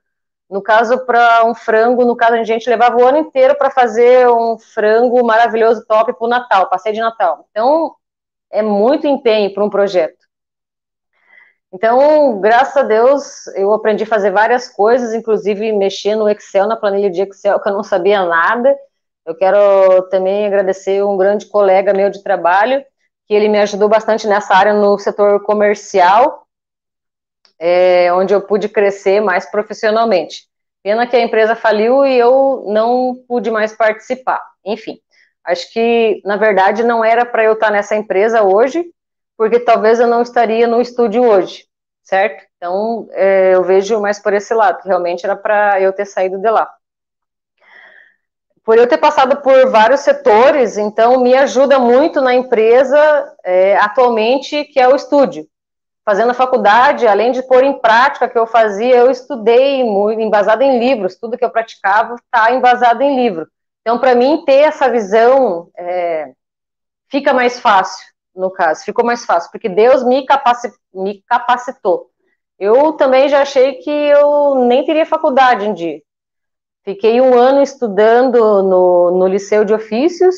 no 0.50 0.62
caso, 0.62 1.04
para 1.04 1.44
um 1.44 1.54
frango, 1.54 2.04
no 2.04 2.16
caso, 2.16 2.34
a 2.34 2.44
gente 2.44 2.68
levava 2.70 2.96
o 2.96 3.06
ano 3.06 3.18
inteiro 3.18 3.54
para 3.56 3.70
fazer 3.70 4.28
um 4.28 4.58
frango 4.58 5.22
maravilhoso, 5.24 5.84
top 5.86 6.12
para 6.14 6.26
o 6.26 6.28
Natal, 6.28 6.70
passeio 6.70 6.94
de 6.94 7.00
Natal. 7.00 7.46
Então, 7.50 7.94
é 8.50 8.62
muito 8.62 9.06
empenho 9.06 9.52
para 9.52 9.62
um 9.62 9.68
projeto. 9.68 10.26
Então, 11.70 12.40
graças 12.40 12.78
a 12.78 12.82
Deus, 12.82 13.46
eu 13.48 13.74
aprendi 13.74 14.04
a 14.04 14.06
fazer 14.06 14.30
várias 14.30 14.68
coisas, 14.68 15.12
inclusive 15.12 15.70
mexer 15.72 16.16
no 16.16 16.26
Excel, 16.28 16.66
na 16.66 16.76
planilha 16.76 17.10
de 17.10 17.20
Excel, 17.20 17.60
que 17.60 17.68
eu 17.68 17.74
não 17.74 17.82
sabia 17.82 18.24
nada. 18.24 18.74
Eu 19.28 19.34
quero 19.34 20.08
também 20.08 20.46
agradecer 20.46 21.04
um 21.04 21.14
grande 21.14 21.44
colega 21.44 21.92
meu 21.92 22.08
de 22.08 22.22
trabalho, 22.22 22.82
que 23.26 23.34
ele 23.34 23.46
me 23.46 23.60
ajudou 23.60 23.86
bastante 23.86 24.26
nessa 24.26 24.54
área 24.54 24.72
no 24.72 24.98
setor 24.98 25.44
comercial, 25.44 26.46
é, 27.58 28.10
onde 28.14 28.32
eu 28.32 28.40
pude 28.40 28.70
crescer 28.70 29.20
mais 29.20 29.44
profissionalmente. 29.50 30.48
Pena 30.82 31.06
que 31.06 31.14
a 31.14 31.20
empresa 31.20 31.54
faliu 31.54 32.06
e 32.06 32.18
eu 32.18 32.64
não 32.68 33.22
pude 33.28 33.50
mais 33.50 33.76
participar. 33.76 34.42
Enfim, 34.64 34.98
acho 35.44 35.70
que, 35.74 36.22
na 36.24 36.38
verdade, 36.38 36.82
não 36.82 37.04
era 37.04 37.26
para 37.26 37.44
eu 37.44 37.52
estar 37.52 37.70
nessa 37.70 37.94
empresa 37.94 38.42
hoje, 38.42 38.82
porque 39.36 39.60
talvez 39.60 40.00
eu 40.00 40.06
não 40.06 40.22
estaria 40.22 40.66
no 40.66 40.80
estúdio 40.80 41.22
hoje, 41.22 41.66
certo? 42.02 42.46
Então, 42.56 43.06
é, 43.12 43.54
eu 43.54 43.62
vejo 43.62 44.00
mais 44.00 44.18
por 44.18 44.32
esse 44.32 44.54
lado, 44.54 44.80
que 44.80 44.88
realmente 44.88 45.26
era 45.26 45.36
para 45.36 45.78
eu 45.82 45.92
ter 45.92 46.06
saído 46.06 46.38
de 46.38 46.48
lá. 46.48 46.77
Por 48.68 48.76
eu 48.76 48.86
ter 48.86 48.98
passado 48.98 49.40
por 49.40 49.70
vários 49.70 50.00
setores, 50.00 50.76
então 50.76 51.22
me 51.22 51.34
ajuda 51.34 51.78
muito 51.78 52.20
na 52.20 52.34
empresa 52.34 53.34
é, 53.42 53.78
atualmente, 53.78 54.62
que 54.64 54.78
é 54.78 54.86
o 54.86 54.94
estúdio 54.94 55.48
fazendo 56.04 56.32
a 56.32 56.34
faculdade, 56.34 57.06
além 57.06 57.32
de 57.32 57.42
pôr 57.42 57.64
em 57.64 57.78
prática 57.78 58.28
que 58.28 58.38
eu 58.38 58.46
fazia, 58.46 58.94
eu 58.94 59.10
estudei 59.10 59.82
muito, 59.84 60.20
embasado 60.20 60.62
em 60.62 60.78
livros, 60.78 61.16
tudo 61.16 61.38
que 61.38 61.44
eu 61.46 61.50
praticava 61.50 62.16
está 62.16 62.52
embasado 62.52 63.02
em 63.02 63.16
livro. 63.16 63.48
Então, 63.80 63.98
para 63.98 64.14
mim, 64.14 64.44
ter 64.44 64.64
essa 64.64 64.90
visão 64.90 65.70
é, 65.74 66.32
fica 67.10 67.32
mais 67.32 67.58
fácil, 67.58 68.04
no 68.36 68.50
caso, 68.50 68.84
ficou 68.84 69.02
mais 69.02 69.24
fácil, 69.24 69.50
porque 69.50 69.70
Deus 69.70 70.04
me, 70.04 70.26
capaci 70.26 70.70
me 70.92 71.22
capacitou. 71.26 72.10
Eu 72.58 72.92
também 72.92 73.30
já 73.30 73.40
achei 73.40 73.76
que 73.76 73.90
eu 73.90 74.56
nem 74.66 74.84
teria 74.84 75.06
faculdade 75.06 75.64
em 75.64 75.72
dia. 75.72 76.02
Fiquei 76.88 77.20
um 77.20 77.34
ano 77.34 77.60
estudando 77.60 78.62
no, 78.62 79.10
no 79.10 79.26
Liceu 79.26 79.62
de 79.62 79.74
Ofícios, 79.74 80.34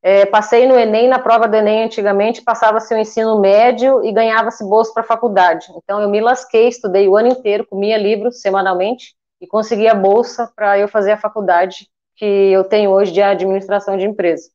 é, 0.00 0.24
passei 0.24 0.68
no 0.68 0.78
Enem, 0.78 1.08
na 1.08 1.18
prova 1.18 1.48
do 1.48 1.56
Enem 1.56 1.82
antigamente, 1.82 2.42
passava-se 2.42 2.94
o 2.94 2.96
ensino 2.96 3.40
médio 3.40 4.04
e 4.04 4.12
ganhava-se 4.12 4.62
bolsa 4.62 4.94
para 4.94 5.02
faculdade. 5.02 5.66
Então 5.76 6.00
eu 6.00 6.08
me 6.08 6.20
lasquei, 6.20 6.68
estudei 6.68 7.08
o 7.08 7.16
ano 7.16 7.26
inteiro, 7.26 7.66
comia 7.66 7.98
livros 7.98 8.40
semanalmente 8.40 9.16
e 9.40 9.48
consegui 9.48 9.88
a 9.88 9.96
bolsa 9.96 10.48
para 10.54 10.78
eu 10.78 10.86
fazer 10.86 11.10
a 11.10 11.18
faculdade 11.18 11.88
que 12.14 12.24
eu 12.24 12.62
tenho 12.62 12.92
hoje 12.92 13.10
de 13.10 13.20
administração 13.20 13.96
de 13.96 14.06
empresa. 14.06 14.48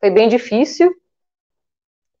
Foi 0.00 0.10
bem 0.10 0.28
difícil, 0.28 0.92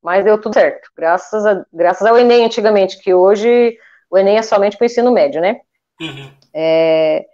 mas 0.00 0.24
deu 0.24 0.40
tudo 0.40 0.54
certo, 0.54 0.90
graças, 0.96 1.44
a, 1.44 1.66
graças 1.72 2.06
ao 2.06 2.16
Enem 2.16 2.44
antigamente, 2.44 3.02
que 3.02 3.12
hoje 3.12 3.76
o 4.08 4.16
Enem 4.16 4.38
é 4.38 4.42
somente 4.42 4.76
para 4.76 4.84
o 4.84 4.86
ensino 4.86 5.10
médio, 5.10 5.40
né? 5.40 5.60
Uhum. 6.00 6.30
É, 6.54 7.26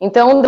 então, 0.00 0.42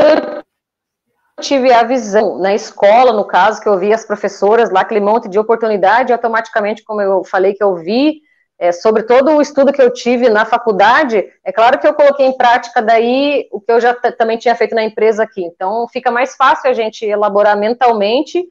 tive 1.41 1.73
a 1.73 1.83
visão 1.83 2.39
na 2.39 2.55
escola, 2.55 3.12
no 3.12 3.24
caso, 3.24 3.61
que 3.61 3.69
eu 3.69 3.79
vi 3.79 3.93
as 3.93 4.05
professoras 4.05 4.70
lá, 4.70 4.81
aquele 4.81 5.01
monte 5.01 5.29
de 5.29 5.39
oportunidade, 5.39 6.12
automaticamente, 6.12 6.85
como 6.85 7.01
eu 7.01 7.24
falei 7.24 7.55
que 7.55 7.62
eu 7.62 7.77
vi, 7.77 8.20
é, 8.59 8.70
sobre 8.70 9.03
todo 9.03 9.33
o 9.33 9.43
estudo 9.43 9.73
que 9.73 9.83
eu 9.83 9.93
tive 9.93 10.29
na 10.29 10.45
faculdade, 10.45 11.24
é 11.45 11.53
claro 11.53 11.81
que 11.81 11.87
eu 11.87 11.95
coloquei 11.95 12.27
em 12.27 12.37
prática 12.37 12.81
daí 12.81 13.49
o 13.51 13.61
que 13.61 13.73
eu 13.73 13.81
já 13.81 13.93
também 13.93 14.39
tinha 14.39 14.55
feito 14.55 14.74
na 14.74 14.85
empresa 14.85 15.24
aqui. 15.24 15.43
Então, 15.43 15.89
fica 15.89 16.11
mais 16.11 16.37
fácil 16.37 16.70
a 16.70 16.73
gente 16.73 17.05
elaborar 17.05 17.59
mentalmente 17.59 18.47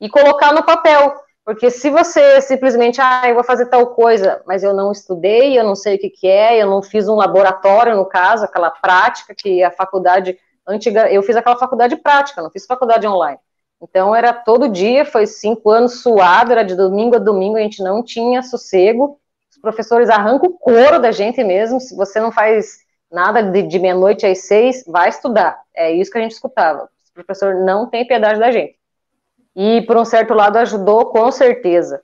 e 0.00 0.08
colocar 0.08 0.52
no 0.52 0.64
papel. 0.64 1.12
Porque 1.48 1.70
se 1.70 1.88
você 1.88 2.42
simplesmente, 2.42 3.00
ah, 3.00 3.22
eu 3.26 3.34
vou 3.34 3.42
fazer 3.42 3.70
tal 3.70 3.86
coisa, 3.94 4.42
mas 4.46 4.62
eu 4.62 4.74
não 4.74 4.92
estudei, 4.92 5.58
eu 5.58 5.64
não 5.64 5.74
sei 5.74 5.96
o 5.96 5.98
que, 5.98 6.10
que 6.10 6.26
é, 6.28 6.62
eu 6.62 6.68
não 6.68 6.82
fiz 6.82 7.08
um 7.08 7.14
laboratório, 7.14 7.96
no 7.96 8.04
caso, 8.04 8.44
aquela 8.44 8.70
prática 8.70 9.34
que 9.34 9.62
a 9.62 9.70
faculdade 9.70 10.38
antiga, 10.66 11.10
eu 11.10 11.22
fiz 11.22 11.34
aquela 11.36 11.56
faculdade 11.56 11.96
prática, 11.96 12.42
não 12.42 12.50
fiz 12.50 12.66
faculdade 12.66 13.06
online. 13.06 13.38
Então 13.80 14.14
era 14.14 14.30
todo 14.34 14.68
dia, 14.68 15.06
foi 15.06 15.24
cinco 15.24 15.70
anos 15.70 16.02
suado, 16.02 16.52
era 16.52 16.62
de 16.62 16.76
domingo 16.76 17.16
a 17.16 17.18
domingo, 17.18 17.56
a 17.56 17.60
gente 17.60 17.82
não 17.82 18.02
tinha 18.02 18.42
sossego. 18.42 19.18
Os 19.50 19.58
professores 19.58 20.10
arrancam 20.10 20.50
o 20.50 20.58
couro 20.58 21.00
da 21.00 21.12
gente 21.12 21.42
mesmo, 21.42 21.80
se 21.80 21.96
você 21.96 22.20
não 22.20 22.30
faz 22.30 22.80
nada 23.10 23.42
de, 23.42 23.62
de 23.62 23.78
meia-noite 23.78 24.26
às 24.26 24.40
seis, 24.40 24.84
vai 24.86 25.08
estudar. 25.08 25.58
É 25.74 25.90
isso 25.90 26.10
que 26.10 26.18
a 26.18 26.20
gente 26.20 26.32
escutava. 26.32 26.90
O 27.10 27.14
professor 27.14 27.54
não 27.54 27.88
tem 27.88 28.06
piedade 28.06 28.38
da 28.38 28.50
gente. 28.50 28.77
E, 29.60 29.82
por 29.82 29.96
um 29.96 30.04
certo 30.04 30.34
lado, 30.34 30.56
ajudou 30.56 31.06
com 31.06 31.32
certeza. 31.32 32.00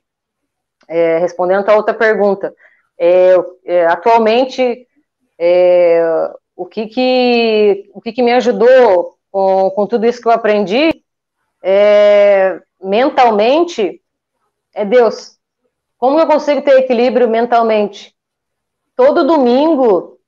É, 0.89 1.19
respondendo 1.19 1.69
a 1.69 1.75
outra 1.77 1.93
pergunta, 1.93 2.53
é, 2.99 3.33
é, 3.63 3.85
atualmente, 3.85 4.85
é, 5.39 6.03
o, 6.53 6.65
que, 6.65 6.87
que, 6.87 7.89
o 7.93 8.01
que, 8.01 8.11
que 8.11 8.21
me 8.21 8.33
ajudou 8.33 9.15
com, 9.31 9.71
com 9.71 9.87
tudo 9.87 10.05
isso 10.05 10.21
que 10.21 10.27
eu 10.27 10.33
aprendi 10.33 11.01
é, 11.63 12.61
mentalmente 12.83 14.01
é 14.73 14.83
Deus. 14.83 15.37
Como 15.97 16.19
eu 16.19 16.27
consigo 16.27 16.61
ter 16.61 16.77
equilíbrio 16.79 17.29
mentalmente? 17.29 18.13
Todo 18.97 19.25
domingo 19.25 20.19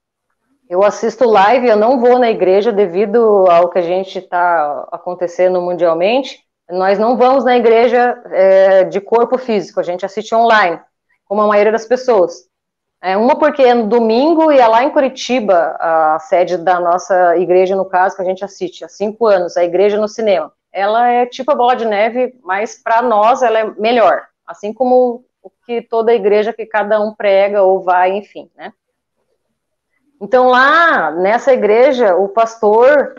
eu 0.69 0.81
assisto 0.81 1.25
live, 1.25 1.67
eu 1.67 1.75
não 1.75 1.99
vou 1.99 2.17
na 2.17 2.31
igreja 2.31 2.71
devido 2.71 3.45
ao 3.49 3.69
que 3.69 3.79
a 3.79 3.81
gente 3.81 4.17
está 4.17 4.87
acontecendo 4.93 5.61
mundialmente. 5.61 6.47
Nós 6.69 6.99
não 6.99 7.15
vamos 7.15 7.45
na 7.45 7.56
igreja 7.56 8.22
é, 8.26 8.84
de 8.84 8.99
corpo 8.99 9.38
físico, 9.38 9.80
a 9.80 9.84
gente 9.84 10.06
assiste 10.06 10.35
online, 10.35 10.80
como 11.26 11.41
a 11.41 11.48
maioria 11.48 11.72
das 11.72 11.85
pessoas. 11.85 12.48
É, 13.02 13.15
uma 13.15 13.38
porque 13.38 13.61
é 13.61 13.73
no 13.73 13.88
domingo 13.88 14.52
e 14.52 14.60
é 14.60 14.68
lá 14.68 14.84
em 14.84 14.89
Curitiba, 14.89 15.77
a 15.80 16.19
sede 16.19 16.57
da 16.57 16.80
nossa 16.80 17.38
igreja, 17.38 17.76
no 17.76 17.85
caso, 17.85 18.15
que 18.15 18.22
a 18.22 18.26
gente 18.26 18.44
assiste 18.44 18.84
há 18.84 18.89
cinco 18.89 19.27
anos, 19.27 19.56
a 19.56 19.64
igreja 19.64 19.98
no 19.98 20.07
cinema. 20.07 20.52
Ela 20.73 21.07
é 21.07 21.26
tipo 21.26 21.52
a 21.52 21.56
bola 21.56 21.76
de 21.76 21.85
neve, 21.85 22.35
mas 22.44 22.81
para 22.81 23.02
nós 23.02 23.41
ela 23.41 23.60
é 23.60 23.65
melhor, 23.77 24.27
assim 24.45 24.73
como 24.73 25.23
o 25.41 25.49
que 25.65 25.81
toda 25.81 26.14
igreja 26.14 26.52
que 26.52 26.65
cada 26.65 26.99
um 26.99 27.14
prega 27.14 27.64
ou 27.64 27.81
vai, 27.81 28.11
enfim, 28.11 28.49
né? 28.56 28.73
Então 30.19 30.48
lá 30.48 31.11
nessa 31.11 31.53
igreja, 31.53 32.15
o 32.15 32.27
pastor 32.27 33.15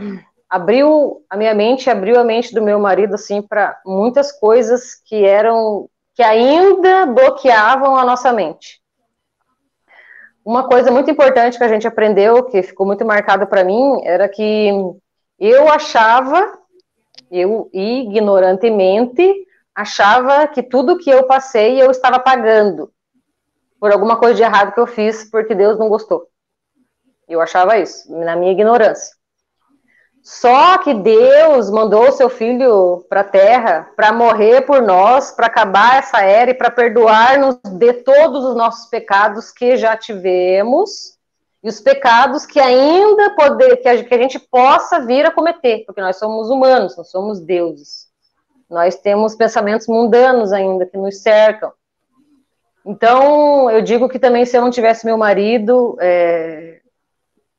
abriu 0.49 1.23
a 1.29 1.37
minha 1.37 1.55
mente, 1.55 1.91
abriu 1.91 2.19
a 2.19 2.25
mente 2.25 2.55
do 2.55 2.63
meu 2.63 2.79
marido 2.79 3.15
assim 3.15 3.43
para 3.43 3.79
muitas 3.85 4.33
coisas 4.33 4.95
que 5.05 5.25
eram 5.25 5.89
que 6.15 6.23
ainda 6.23 7.07
bloqueavam 7.07 7.97
a 7.97 8.05
nossa 8.05 8.33
mente. 8.33 8.81
Uma 10.45 10.67
coisa 10.67 10.91
muito 10.91 11.11
importante 11.11 11.59
que 11.59 11.63
a 11.63 11.69
gente 11.69 11.87
aprendeu, 11.87 12.43
que 12.45 12.63
ficou 12.63 12.87
muito 12.87 13.05
marcado 13.05 13.47
para 13.47 13.63
mim, 13.63 14.01
era 14.03 14.29
que 14.29 14.71
eu 15.39 15.69
achava, 15.69 16.59
eu 17.31 17.71
ignorantemente 17.73 19.47
achava 19.75 20.49
que 20.49 20.63
tudo 20.63 20.99
que 20.99 21.11
eu 21.11 21.25
passei 21.25 21.81
eu 21.81 21.91
estava 21.91 22.19
pagando 22.19 22.91
por 23.79 23.93
alguma 23.93 24.17
coisa 24.17 24.35
de 24.35 24.43
errado 24.43 24.73
que 24.73 24.81
eu 24.81 24.87
fiz 24.87 25.31
porque 25.31 25.55
Deus 25.55 25.79
não 25.79 25.89
gostou. 25.89 26.27
Eu 27.29 27.41
achava 27.41 27.79
isso, 27.79 28.11
na 28.11 28.35
minha 28.35 28.51
ignorância. 28.51 29.18
Só 30.29 30.77
que 30.77 30.93
Deus 30.93 31.71
mandou 31.71 32.07
o 32.07 32.13
seu 32.13 32.29
filho 32.29 33.03
para 33.09 33.23
a 33.23 33.25
terra 33.25 33.89
para 33.97 34.13
morrer 34.13 34.61
por 34.61 34.83
nós, 34.83 35.31
para 35.31 35.47
acabar 35.47 36.01
essa 36.01 36.21
era 36.21 36.51
e 36.51 36.55
para 36.55 36.71
perdoar-nos 36.71 37.57
de 37.65 37.95
todos 37.95 38.45
os 38.45 38.55
nossos 38.55 38.91
pecados 38.91 39.51
que 39.51 39.79
já 39.79 39.97
tivemos 39.97 41.17
e 41.65 41.69
os 41.71 41.81
pecados 41.81 42.45
que 42.45 42.61
ainda 42.61 43.31
poder, 43.31 43.79
que 43.79 43.89
a, 43.89 43.97
gente 43.97 44.39
possa 44.39 45.01
vir 45.01 45.25
a 45.25 45.31
cometer, 45.31 45.85
porque 45.87 46.03
nós 46.03 46.19
somos 46.19 46.51
humanos, 46.51 46.95
não 46.95 47.05
somos 47.05 47.41
deuses. 47.41 48.09
Nós 48.69 48.97
temos 48.97 49.35
pensamentos 49.35 49.87
mundanos 49.87 50.53
ainda 50.53 50.85
que 50.85 50.99
nos 50.99 51.23
cercam. 51.23 51.73
Então, 52.85 53.71
eu 53.71 53.81
digo 53.81 54.11
que 54.11 54.19
também 54.19 54.45
se 54.45 54.55
eu 54.55 54.61
não 54.61 54.71
tivesse 54.71 55.07
meu 55.07 55.17
marido, 55.17 55.97
é, 55.99 56.78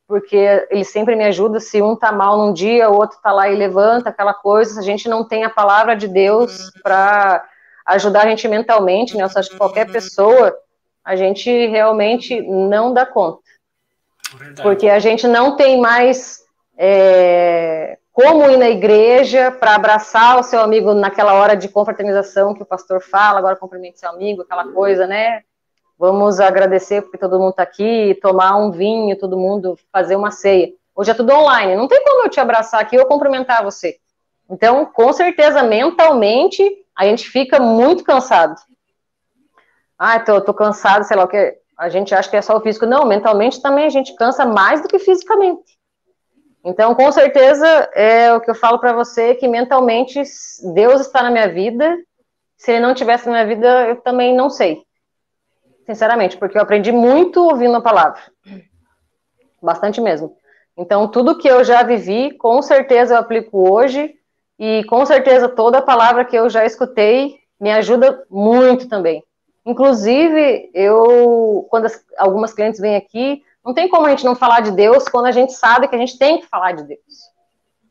porque 0.10 0.66
ele 0.72 0.84
sempre 0.84 1.16
me 1.16 1.24
ajuda. 1.26 1.60
Se 1.60 1.84
um 1.84 1.96
tá 1.96 2.12
mal 2.12 2.36
num 2.36 2.52
dia, 2.52 2.90
o 2.90 2.96
outro 2.96 3.20
tá 3.22 3.32
lá 3.32 3.48
e 3.48 3.56
levanta 3.56 4.10
aquela 4.10 4.34
coisa. 4.34 4.74
Se 4.74 4.80
a 4.80 4.82
gente 4.82 5.08
não 5.08 5.24
tem 5.24 5.44
a 5.44 5.52
palavra 5.52 5.96
de 5.96 6.08
Deus 6.08 6.72
para 6.82 7.48
ajudar 7.86 8.24
a 8.24 8.28
gente 8.28 8.48
mentalmente, 8.48 9.16
né? 9.16 9.22
Eu 9.22 9.30
acho 9.34 9.52
que 9.52 9.58
qualquer 9.58 9.86
pessoa, 9.92 10.58
a 11.06 11.16
gente 11.16 11.68
realmente 11.68 12.42
não 12.42 12.92
dá 12.92 13.06
conta. 13.06 13.40
Verdade. 14.34 14.64
Porque 14.64 14.90
a 14.90 14.98
gente 14.98 15.28
não 15.28 15.56
tem 15.56 15.80
mais 15.80 16.40
é, 16.76 18.00
como 18.12 18.50
ir 18.50 18.58
na 18.58 18.68
igreja 18.68 19.52
para 19.52 19.76
abraçar 19.76 20.40
o 20.40 20.44
seu 20.44 20.60
amigo 20.60 20.92
naquela 20.96 21.36
hora 21.36 21.56
de 21.56 21.70
confraternização 21.70 22.56
que 22.56 22.64
o 22.64 22.66
pastor 22.66 23.00
fala, 23.00 23.38
agora 23.38 23.56
cumprimente 23.56 24.00
seu 24.00 24.10
amigo, 24.10 24.42
aquela 24.42 24.74
coisa, 24.74 25.06
né? 25.06 25.44
Vamos 26.00 26.40
agradecer 26.40 27.02
porque 27.02 27.18
todo 27.18 27.38
mundo 27.38 27.50
está 27.50 27.64
aqui, 27.64 28.18
tomar 28.22 28.56
um 28.56 28.72
vinho, 28.72 29.20
todo 29.20 29.38
mundo 29.38 29.78
fazer 29.92 30.16
uma 30.16 30.32
ceia. 30.32 30.72
Hoje 30.96 31.12
é 31.12 31.14
tudo 31.14 31.34
online, 31.34 31.76
não 31.76 31.90
tem 31.90 32.02
como 32.06 32.24
eu 32.24 32.30
te 32.30 32.40
abraçar 32.40 32.80
aqui 32.80 32.98
ou 32.98 33.06
cumprimentar 33.06 33.66
você. 33.66 33.98
Então, 34.50 34.86
com 34.86 35.12
certeza, 35.12 35.62
mentalmente, 35.62 36.64
a 36.96 37.04
gente 37.04 37.30
fica 37.30 37.60
muito 37.60 38.06
cansado. 38.06 38.56
Ah, 39.98 40.18
tô, 40.22 40.40
tô 40.40 40.54
cansado, 40.54 41.04
sei 41.04 41.18
lá 41.18 41.26
o 41.26 41.28
que. 41.28 41.58
A 41.78 41.90
gente 41.90 42.16
acha 42.16 42.30
que 42.30 42.38
é 42.38 42.42
só 42.42 42.56
o 42.56 42.62
físico. 42.62 42.86
Não, 42.86 43.06
mentalmente 43.06 43.62
também 43.62 43.86
a 43.86 43.90
gente 43.90 44.16
cansa 44.16 44.46
mais 44.46 44.82
do 44.82 44.88
que 44.88 45.00
fisicamente. 45.00 45.78
Então, 46.64 46.96
com 46.96 47.12
certeza, 47.12 47.68
é 47.94 48.34
o 48.34 48.40
que 48.40 48.50
eu 48.50 48.56
falo 48.56 48.80
para 48.80 48.94
você, 48.94 49.36
que 49.36 49.50
mentalmente 49.50 50.22
Deus 50.74 51.02
está 51.02 51.24
na 51.24 51.30
minha 51.30 51.50
vida. 51.50 51.98
Se 52.56 52.72
ele 52.72 52.80
não 52.80 52.94
tivesse 52.94 53.26
na 53.26 53.34
minha 53.34 53.48
vida, 53.48 53.88
eu 53.90 53.98
também 53.98 54.34
não 54.34 54.50
sei 54.50 54.82
sinceramente, 55.90 56.38
porque 56.38 56.56
eu 56.56 56.62
aprendi 56.62 56.92
muito 56.92 57.44
ouvindo 57.44 57.76
a 57.76 57.82
palavra. 57.82 58.20
Bastante 59.60 60.00
mesmo. 60.00 60.38
Então, 60.78 61.08
tudo 61.08 61.40
que 61.40 61.48
eu 61.48 61.64
já 61.64 61.82
vivi, 61.82 62.32
com 62.38 62.62
certeza 62.62 63.16
eu 63.16 63.18
aplico 63.18 63.68
hoje, 63.68 64.14
e 64.60 64.84
com 64.84 65.04
certeza 65.04 65.50
toda 65.50 65.80
a 65.80 65.82
palavra 65.82 66.24
que 66.24 66.36
eu 66.36 66.48
já 66.48 66.64
escutei 66.64 67.40
me 67.60 67.72
ajuda 67.72 68.24
muito 68.30 68.88
também. 68.88 69.24
Inclusive, 69.66 70.70
eu, 70.76 71.66
quando 71.72 71.88
as, 71.88 72.06
algumas 72.20 72.54
clientes 72.54 72.80
vêm 72.80 72.96
aqui, 72.96 73.44
não 73.66 73.74
tem 73.74 73.90
como 73.90 74.06
a 74.06 74.12
gente 74.12 74.24
não 74.24 74.36
falar 74.36 74.60
de 74.60 74.72
Deus 74.72 75.10
quando 75.10 75.26
a 75.26 75.32
gente 75.32 75.54
sabe 75.54 75.88
que 75.88 75.96
a 75.96 76.00
gente 76.00 76.20
tem 76.20 76.40
que 76.40 76.46
falar 76.46 76.74
de 76.74 76.84
Deus. 76.84 77.32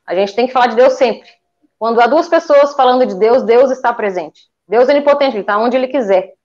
A 0.06 0.14
gente 0.14 0.36
tem 0.36 0.46
que 0.46 0.52
falar 0.52 0.68
de 0.68 0.76
Deus 0.76 0.92
sempre. 0.92 1.28
Quando 1.76 2.00
há 2.00 2.06
duas 2.06 2.28
pessoas 2.28 2.74
falando 2.74 3.04
de 3.04 3.16
Deus, 3.16 3.42
Deus 3.42 3.72
está 3.72 3.92
presente. 3.92 4.42
Deus 4.68 4.88
é 4.88 4.92
onipotente, 4.92 5.34
ele 5.34 5.40
está 5.40 5.58
onde 5.58 5.76
ele 5.76 5.88
quiser 5.88 6.37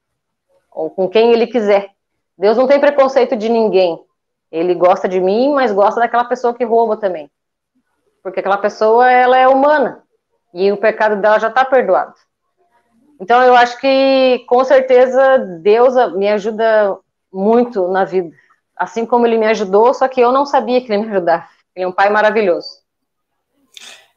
ou 0.74 0.90
com 0.90 1.08
quem 1.08 1.32
ele 1.32 1.48
quiser. 1.48 1.90
Deus 2.38 2.58
não 2.58 2.68
tem 2.68 2.80
preconceito 2.80 3.36
de 3.36 3.50
ninguém. 3.50 4.00
Ele 4.52 4.74
gosta 4.74 5.08
de 5.08 5.20
mim, 5.20 5.54
mas 5.54 5.72
gosta 5.72 6.00
daquela 6.00 6.26
pessoa 6.26 6.54
que 6.54 6.64
rouba 6.64 6.98
também. 6.98 7.30
Porque 8.22 8.40
aquela 8.40 8.58
pessoa, 8.58 9.12
ela 9.12 9.38
é 9.38 9.48
humana. 9.48 10.04
E 10.54 10.72
o 10.72 10.78
pecado 10.78 11.22
dela 11.22 11.40
já 11.40 11.48
está 11.48 11.66
perdoado. 11.66 12.14
Então, 13.20 13.42
eu 13.42 13.56
acho 13.56 13.80
que, 13.80 14.44
com 14.48 14.64
certeza, 14.64 15.38
Deus 15.62 15.94
me 16.14 16.28
ajuda 16.28 16.98
muito 17.32 17.88
na 17.88 18.06
vida. 18.06 18.36
Assim 18.76 19.06
como 19.06 19.26
ele 19.26 19.38
me 19.38 19.48
ajudou, 19.48 19.94
só 19.94 20.08
que 20.08 20.22
eu 20.22 20.32
não 20.32 20.46
sabia 20.46 20.82
que 20.82 20.92
ele 20.92 21.04
me 21.04 21.10
ajudar. 21.10 21.50
Ele 21.76 21.86
é 21.86 21.88
um 21.88 21.92
pai 21.92 22.10
maravilhoso. 22.10 22.84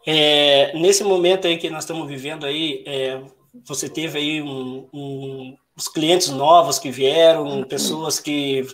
É, 0.07 0.73
nesse 0.79 1.03
momento 1.03 1.47
aí 1.47 1.57
que 1.57 1.69
nós 1.69 1.83
estamos 1.83 2.07
vivendo 2.07 2.47
aí, 2.47 2.85
é, 2.87 3.21
você 3.65 3.89
teve 3.89 4.19
aí 4.19 4.43
um, 4.43 4.89
um, 4.93 5.57
os 5.77 5.89
clientes 5.89 6.29
novos 6.29 6.79
que 6.79 6.91
vieram, 6.91 7.63
pessoas 7.65 8.19
que 8.19 8.67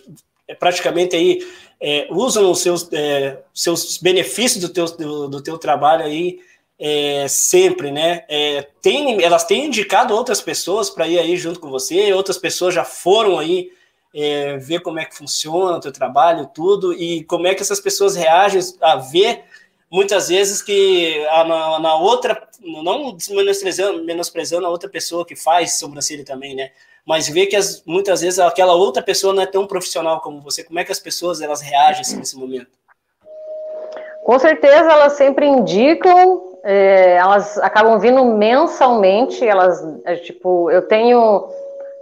é, 0.47 0.55
praticamente 0.55 1.15
aí 1.15 1.45
é, 1.79 2.07
usam 2.09 2.49
os 2.49 2.59
seus, 2.59 2.87
é, 2.93 3.41
seus 3.53 3.97
benefícios 3.97 4.61
do 4.61 4.69
teu, 4.69 4.85
do, 4.85 5.27
do 5.27 5.43
teu 5.43 5.57
trabalho 5.57 6.05
aí 6.05 6.39
é, 6.79 7.27
sempre, 7.27 7.91
né? 7.91 8.23
É, 8.27 8.67
tem, 8.81 9.21
elas 9.23 9.43
têm 9.43 9.65
indicado 9.65 10.13
outras 10.13 10.41
pessoas 10.41 10.89
para 10.89 11.07
ir 11.07 11.19
aí 11.19 11.37
junto 11.37 11.59
com 11.59 11.69
você, 11.69 12.13
outras 12.13 12.37
pessoas 12.37 12.73
já 12.73 12.83
foram 12.83 13.37
aí 13.37 13.69
é, 14.13 14.57
ver 14.57 14.81
como 14.81 14.99
é 14.99 15.05
que 15.05 15.15
funciona 15.15 15.77
o 15.77 15.79
teu 15.79 15.91
trabalho, 15.91 16.49
tudo, 16.53 16.93
e 16.93 17.23
como 17.25 17.47
é 17.47 17.55
que 17.55 17.61
essas 17.61 17.79
pessoas 17.79 18.15
reagem 18.15 18.61
a 18.81 18.95
ver 18.95 19.43
muitas 19.89 20.29
vezes 20.29 20.61
que 20.61 21.23
a, 21.29 21.43
na, 21.43 21.79
na, 21.79 21.95
outra, 21.95 22.47
não 22.61 23.15
menosprezando, 23.29 24.03
menosprezando 24.03 24.65
a 24.65 24.69
outra 24.69 24.89
pessoa 24.89 25.25
que 25.25 25.35
faz 25.35 25.77
sobrancelha 25.77 26.25
também, 26.25 26.55
né? 26.55 26.71
Mas 27.05 27.27
ver 27.27 27.47
que 27.47 27.55
as, 27.55 27.83
muitas 27.85 28.21
vezes 28.21 28.39
aquela 28.39 28.73
outra 28.73 29.03
pessoa 29.03 29.33
não 29.33 29.43
é 29.43 29.45
tão 29.45 29.67
profissional 29.67 30.21
como 30.21 30.41
você. 30.41 30.63
Como 30.63 30.79
é 30.79 30.83
que 30.83 30.91
as 30.91 30.99
pessoas 30.99 31.41
elas 31.41 31.61
reagem 31.61 32.01
assim, 32.01 32.17
nesse 32.17 32.37
momento? 32.37 32.71
Com 34.23 34.39
certeza 34.39 34.89
elas 34.89 35.13
sempre 35.13 35.45
indicam, 35.45 36.59
é, 36.63 37.15
elas 37.17 37.57
acabam 37.57 37.99
vindo 37.99 38.23
mensalmente, 38.23 39.45
elas, 39.45 39.83
é, 40.05 40.15
tipo, 40.15 40.71
eu 40.71 40.81
tenho 40.87 41.45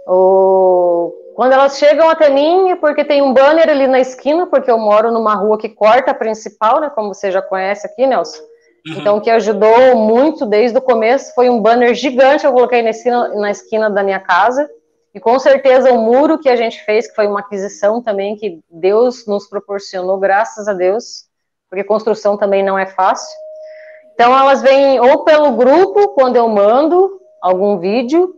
o, 0.06 1.12
quando 1.34 1.52
elas 1.52 1.78
chegam 1.78 2.08
até 2.08 2.28
mim, 2.28 2.70
é 2.70 2.76
porque 2.76 3.04
tem 3.04 3.22
um 3.22 3.32
banner 3.32 3.68
ali 3.68 3.86
na 3.86 4.00
esquina, 4.00 4.46
porque 4.46 4.70
eu 4.70 4.78
moro 4.78 5.10
numa 5.10 5.34
rua 5.34 5.58
que 5.58 5.68
corta 5.68 6.10
a 6.10 6.14
principal, 6.14 6.80
né? 6.80 6.90
Como 6.90 7.14
você 7.14 7.30
já 7.30 7.40
conhece 7.40 7.86
aqui, 7.86 8.06
Nelson. 8.06 8.42
Uhum. 8.86 8.98
Então, 8.98 9.16
o 9.16 9.20
que 9.20 9.30
ajudou 9.30 9.96
muito 9.96 10.44
desde 10.44 10.76
o 10.76 10.82
começo 10.82 11.34
foi 11.34 11.48
um 11.48 11.60
banner 11.60 11.94
gigante 11.94 12.40
que 12.40 12.46
eu 12.46 12.52
coloquei 12.52 12.82
na 12.82 12.90
esquina, 12.90 13.28
na 13.28 13.50
esquina 13.50 13.88
da 13.88 14.02
minha 14.02 14.20
casa. 14.20 14.68
E 15.14 15.20
com 15.20 15.38
certeza 15.38 15.92
o 15.92 15.98
muro 15.98 16.38
que 16.38 16.48
a 16.48 16.56
gente 16.56 16.82
fez, 16.84 17.06
que 17.06 17.14
foi 17.14 17.26
uma 17.26 17.40
aquisição 17.40 18.02
também 18.02 18.36
que 18.36 18.62
Deus 18.70 19.26
nos 19.26 19.46
proporcionou, 19.46 20.18
graças 20.18 20.68
a 20.68 20.72
Deus, 20.72 21.26
porque 21.68 21.84
construção 21.84 22.36
também 22.36 22.62
não 22.62 22.78
é 22.78 22.86
fácil. 22.86 23.36
Então 24.14 24.36
elas 24.36 24.62
vêm 24.62 25.00
ou 25.00 25.24
pelo 25.24 25.52
grupo, 25.52 26.08
quando 26.10 26.36
eu 26.36 26.48
mando 26.48 27.20
algum 27.40 27.78
vídeo, 27.78 28.34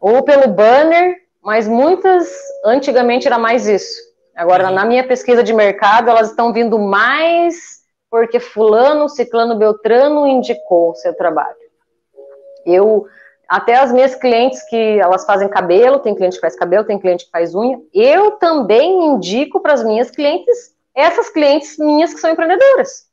ou 0.00 0.22
pelo 0.22 0.48
banner, 0.48 1.16
mas 1.42 1.66
muitas, 1.68 2.28
antigamente 2.64 3.26
era 3.26 3.38
mais 3.38 3.66
isso. 3.66 4.06
Agora, 4.34 4.68
uhum. 4.68 4.74
na 4.74 4.84
minha 4.84 5.06
pesquisa 5.06 5.42
de 5.42 5.52
mercado, 5.52 6.10
elas 6.10 6.30
estão 6.30 6.52
vindo 6.52 6.78
mais 6.78 7.76
porque 8.10 8.38
fulano, 8.38 9.08
ciclano, 9.08 9.56
beltrano 9.56 10.26
indicou 10.26 10.90
o 10.90 10.94
seu 10.94 11.14
trabalho. 11.14 11.56
Eu, 12.64 13.06
até 13.48 13.76
as 13.76 13.92
minhas 13.92 14.14
clientes 14.14 14.62
que 14.68 14.98
elas 14.98 15.24
fazem 15.24 15.48
cabelo, 15.48 16.00
tem 16.00 16.14
cliente 16.14 16.36
que 16.36 16.40
faz 16.40 16.56
cabelo, 16.56 16.84
tem 16.84 16.98
cliente 16.98 17.26
que 17.26 17.30
faz 17.30 17.54
unha, 17.54 17.80
eu 17.94 18.32
também 18.32 19.06
indico 19.06 19.60
para 19.60 19.72
as 19.72 19.84
minhas 19.84 20.10
clientes, 20.10 20.74
essas 20.94 21.28
clientes 21.30 21.78
minhas 21.78 22.12
que 22.12 22.20
são 22.20 22.30
empreendedoras. 22.30 23.06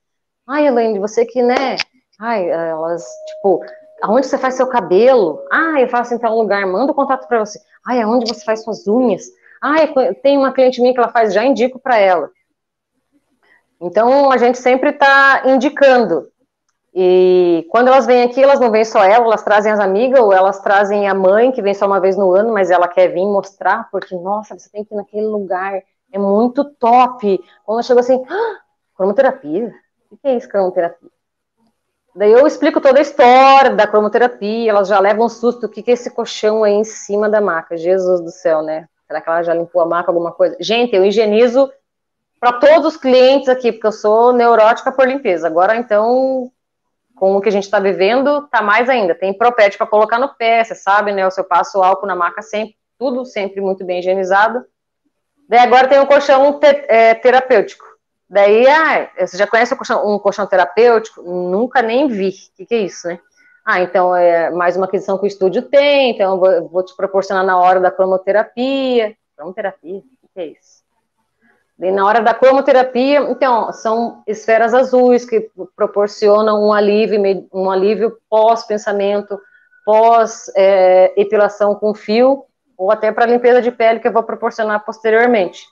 Ai, 0.47 0.67
Elaine, 0.67 0.99
você 0.99 1.25
que, 1.25 1.41
né, 1.41 1.77
ai, 2.19 2.49
elas, 2.49 3.05
tipo, 3.27 3.63
aonde 4.01 4.27
você 4.27 4.37
faz 4.37 4.55
seu 4.55 4.67
cabelo? 4.67 5.41
Ah, 5.51 5.79
eu 5.79 5.87
faço 5.87 6.13
em 6.13 6.19
tal 6.19 6.37
lugar, 6.37 6.65
manda 6.65 6.91
o 6.91 6.95
contato 6.95 7.27
para 7.27 7.39
você. 7.39 7.59
Ai, 7.85 8.01
aonde 8.01 8.27
você 8.27 8.43
faz 8.43 8.63
suas 8.63 8.87
unhas? 8.87 9.25
Ai, 9.61 9.93
tem 10.21 10.37
uma 10.37 10.51
cliente 10.51 10.81
minha 10.81 10.93
que 10.93 10.99
ela 10.99 11.11
faz, 11.11 11.33
já 11.33 11.45
indico 11.45 11.79
para 11.79 11.97
ela. 11.97 12.29
Então, 13.79 14.31
a 14.31 14.37
gente 14.37 14.57
sempre 14.57 14.89
está 14.89 15.43
indicando. 15.45 16.29
E 16.95 17.65
quando 17.71 17.87
elas 17.87 18.05
vêm 18.05 18.23
aqui, 18.23 18.43
elas 18.43 18.59
não 18.59 18.69
vêm 18.69 18.85
só 18.85 19.03
ela, 19.03 19.25
elas 19.25 19.43
trazem 19.43 19.71
as 19.71 19.79
amigas, 19.79 20.19
ou 20.19 20.31
elas 20.31 20.59
trazem 20.61 21.07
a 21.07 21.13
mãe, 21.13 21.51
que 21.51 21.61
vem 21.61 21.73
só 21.73 21.87
uma 21.87 21.99
vez 21.99 22.15
no 22.15 22.31
ano, 22.33 22.53
mas 22.53 22.69
ela 22.69 22.87
quer 22.87 23.07
vir 23.07 23.25
mostrar, 23.25 23.89
porque, 23.89 24.15
nossa, 24.15 24.57
você 24.57 24.69
tem 24.69 24.85
que 24.85 24.93
ir 24.93 24.97
naquele 24.97 25.25
lugar, 25.25 25.81
é 26.11 26.19
muito 26.19 26.63
top. 26.63 27.43
Quando 27.65 27.77
ela 27.77 27.83
chegou 27.83 27.99
assim, 27.99 28.23
ah, 28.29 28.59
cromoterapia? 28.95 29.73
O 30.11 30.17
que 30.17 30.27
é 30.27 30.35
isso, 30.35 30.47
cromoterapia? 30.47 31.09
Daí 32.15 32.31
eu 32.31 32.45
explico 32.45 32.79
toda 32.79 32.99
a 32.99 33.01
história 33.01 33.71
da 33.71 33.87
cromoterapia, 33.87 34.69
elas 34.69 34.87
já 34.87 34.99
levam 34.99 35.25
um 35.25 35.29
susto, 35.29 35.65
o 35.65 35.69
que, 35.69 35.81
que 35.81 35.89
é 35.89 35.95
esse 35.95 36.11
colchão 36.11 36.63
aí 36.63 36.73
em 36.73 36.83
cima 36.83 37.27
da 37.27 37.41
maca? 37.41 37.75
Jesus 37.75 38.21
do 38.21 38.29
céu, 38.29 38.61
né? 38.61 38.87
Será 39.07 39.19
que 39.19 39.29
ela 39.29 39.41
já 39.41 39.53
limpou 39.55 39.81
a 39.81 39.85
maca, 39.87 40.11
alguma 40.11 40.31
coisa? 40.31 40.55
Gente, 40.59 40.95
eu 40.95 41.03
higienizo 41.03 41.71
para 42.39 42.53
todos 42.53 42.93
os 42.93 42.97
clientes 42.97 43.49
aqui, 43.49 43.71
porque 43.71 43.87
eu 43.87 43.91
sou 43.91 44.31
neurótica 44.31 44.91
por 44.91 45.07
limpeza. 45.07 45.47
Agora, 45.47 45.75
então, 45.75 46.51
com 47.23 47.37
o 47.37 47.41
que 47.41 47.47
a 47.47 47.51
gente 47.53 47.63
está 47.63 47.79
vivendo, 47.79 48.49
tá 48.49 48.61
mais 48.61 48.89
ainda. 48.89 49.15
Tem 49.15 49.33
propete 49.33 49.77
para 49.77 49.87
colocar 49.87 50.19
no 50.19 50.35
pé, 50.35 50.61
você 50.61 50.75
sabe, 50.75 51.13
né? 51.13 51.25
O 51.25 51.31
seu 51.31 51.45
passo 51.45 51.81
álcool 51.81 52.05
na 52.05 52.17
maca 52.17 52.41
sempre, 52.41 52.75
tudo 52.99 53.23
sempre 53.23 53.61
muito 53.61 53.85
bem 53.85 53.99
higienizado. 53.99 54.65
Daí 55.47 55.59
agora 55.59 55.87
tem 55.87 56.01
um 56.01 56.05
colchão 56.05 56.59
te, 56.59 56.67
é, 56.89 57.13
terapêutico. 57.13 57.85
Daí, 58.29 58.67
ah, 58.67 59.09
você 59.17 59.37
já 59.37 59.47
conhece 59.47 59.73
um 59.73 59.77
colchão, 59.77 60.05
um 60.05 60.19
colchão 60.19 60.45
terapêutico? 60.45 61.21
Nunca 61.21 61.81
nem 61.81 62.09
vi. 62.09 62.27
O 62.27 62.57
que, 62.57 62.65
que, 62.65 62.75
é 62.75 62.79
isso, 62.79 63.07
né? 63.07 63.17
Ah, 63.63 63.79
então 63.79 64.13
é 64.13 64.49
mais 64.49 64.75
uma 64.75 64.85
aquisição 64.85 65.17
que 65.17 65.23
o 65.23 65.27
estúdio 65.27 65.61
tem, 65.61 66.11
então 66.11 66.33
eu 66.33 66.37
vou, 66.37 66.69
vou 66.71 66.83
te 66.83 66.93
proporcionar 66.93 67.45
na 67.45 67.57
hora 67.57 67.79
da 67.79 67.89
cromoterapia. 67.89 69.15
Cromoterapia? 69.37 69.99
O 69.99 70.01
que, 70.01 70.27
que 70.33 70.39
é 70.41 70.45
isso? 70.47 70.72
Na 71.77 72.05
hora 72.05 72.21
da 72.21 72.33
cromoterapia, 72.33 73.19
então, 73.29 73.73
são 73.73 74.23
esferas 74.27 74.73
azuis 74.73 75.25
que 75.25 75.49
proporcionam 75.75 76.63
um 76.63 76.71
alívio, 76.71 77.47
um 77.51 77.69
alívio 77.69 78.17
pós-pensamento, 78.29 79.39
pós-epilação 79.83 81.71
é, 81.71 81.75
com 81.75 81.93
fio, 81.93 82.45
ou 82.77 82.91
até 82.91 83.11
para 83.11 83.25
limpeza 83.25 83.61
de 83.61 83.71
pele, 83.71 83.99
que 83.99 84.07
eu 84.07 84.13
vou 84.13 84.23
proporcionar 84.23 84.85
posteriormente. 84.85 85.65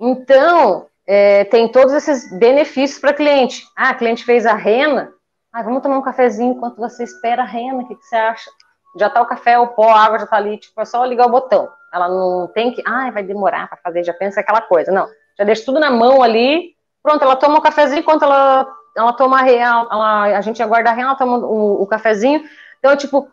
Então, 0.00 0.86
é, 1.06 1.44
tem 1.44 1.70
todos 1.70 1.92
esses 1.92 2.30
benefícios 2.38 2.98
para 2.98 3.12
cliente. 3.12 3.66
Ah, 3.76 3.90
a 3.90 3.94
cliente 3.94 4.24
fez 4.24 4.46
a 4.46 4.54
rena. 4.54 5.12
Ah, 5.52 5.62
vamos 5.62 5.82
tomar 5.82 5.98
um 5.98 6.02
cafezinho 6.02 6.54
enquanto 6.54 6.76
você 6.76 7.04
espera 7.04 7.42
a 7.42 7.46
rena. 7.46 7.82
O 7.82 7.88
que, 7.88 7.94
que 7.94 8.06
você 8.06 8.16
acha? 8.16 8.50
Já 8.96 9.08
está 9.08 9.20
o 9.20 9.26
café, 9.26 9.58
o 9.58 9.68
pó, 9.68 9.90
a 9.90 10.04
água 10.04 10.18
já 10.18 10.24
está 10.24 10.36
ali. 10.36 10.56
Tipo, 10.56 10.80
é 10.80 10.84
só 10.84 11.04
ligar 11.04 11.26
o 11.26 11.30
botão. 11.30 11.68
Ela 11.92 12.08
não 12.08 12.48
tem 12.48 12.72
que. 12.72 12.82
Ah, 12.86 13.10
vai 13.10 13.22
demorar 13.22 13.68
para 13.68 13.78
fazer. 13.78 14.04
Já 14.04 14.12
pensa 14.12 14.40
aquela 14.40 14.60
coisa. 14.60 14.92
Não. 14.92 15.08
Já 15.38 15.44
deixa 15.44 15.64
tudo 15.64 15.80
na 15.80 15.90
mão 15.90 16.22
ali. 16.22 16.74
Pronto, 17.02 17.22
ela 17.22 17.36
toma 17.36 17.56
o 17.56 17.58
um 17.58 17.62
cafezinho 17.62 18.00
enquanto 18.00 18.24
ela, 18.24 18.66
ela 18.96 19.12
toma 19.12 19.40
a 19.40 19.42
rena. 19.42 19.88
Ela, 19.90 20.22
a 20.38 20.40
gente 20.40 20.62
aguarda 20.62 20.90
a 20.90 20.92
rena, 20.92 21.08
ela 21.08 21.18
toma 21.18 21.38
o, 21.38 21.82
o 21.82 21.86
cafezinho. 21.86 22.42
Então, 22.78 22.96
tipo, 22.96 23.28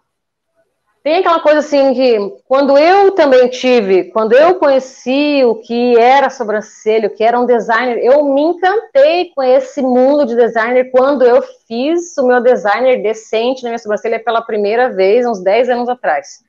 tem 1.07 1.19
aquela 1.19 1.39
coisa 1.39 1.59
assim 1.59 1.93
que, 1.93 2.17
quando 2.45 2.77
eu 2.77 3.11
também 3.11 3.47
tive, 3.47 4.11
quando 4.11 4.33
eu 4.33 4.55
conheci 4.55 5.41
o 5.45 5.55
que 5.55 5.97
era 5.97 6.29
sobrancelha, 6.29 7.07
o 7.07 7.09
que 7.09 7.23
era 7.23 7.39
um 7.39 7.45
designer, 7.45 7.97
eu 8.03 8.25
me 8.25 8.41
encantei 8.41 9.31
com 9.33 9.41
esse 9.41 9.81
mundo 9.81 10.25
de 10.25 10.35
designer 10.35 10.91
quando 10.91 11.23
eu 11.23 11.41
fiz 11.65 12.17
o 12.17 12.27
meu 12.27 12.41
designer 12.41 13.01
decente 13.01 13.63
na 13.63 13.69
minha 13.69 13.79
sobrancelha 13.79 14.21
pela 14.21 14.41
primeira 14.41 14.89
vez, 14.89 15.25
uns 15.25 15.41
10 15.41 15.69
anos 15.69 15.87
atrás. 15.87 16.43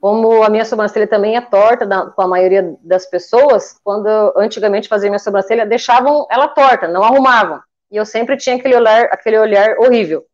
Como 0.00 0.42
a 0.42 0.48
minha 0.48 0.64
sobrancelha 0.64 1.06
também 1.06 1.36
é 1.36 1.40
torta 1.42 1.86
da, 1.86 2.06
com 2.06 2.22
a 2.22 2.26
maioria 2.26 2.74
das 2.82 3.04
pessoas, 3.04 3.78
quando 3.84 4.08
eu, 4.08 4.32
antigamente 4.36 4.88
fazia 4.88 5.10
minha 5.10 5.18
sobrancelha, 5.18 5.66
deixavam 5.66 6.26
ela 6.30 6.48
torta, 6.48 6.88
não 6.88 7.04
arrumavam. 7.04 7.60
E 7.90 7.96
eu 7.96 8.06
sempre 8.06 8.36
tinha 8.36 8.56
aquele 8.56 8.76
olhar, 8.76 9.04
aquele 9.06 9.38
olhar 9.38 9.76
horrível. 9.78 10.24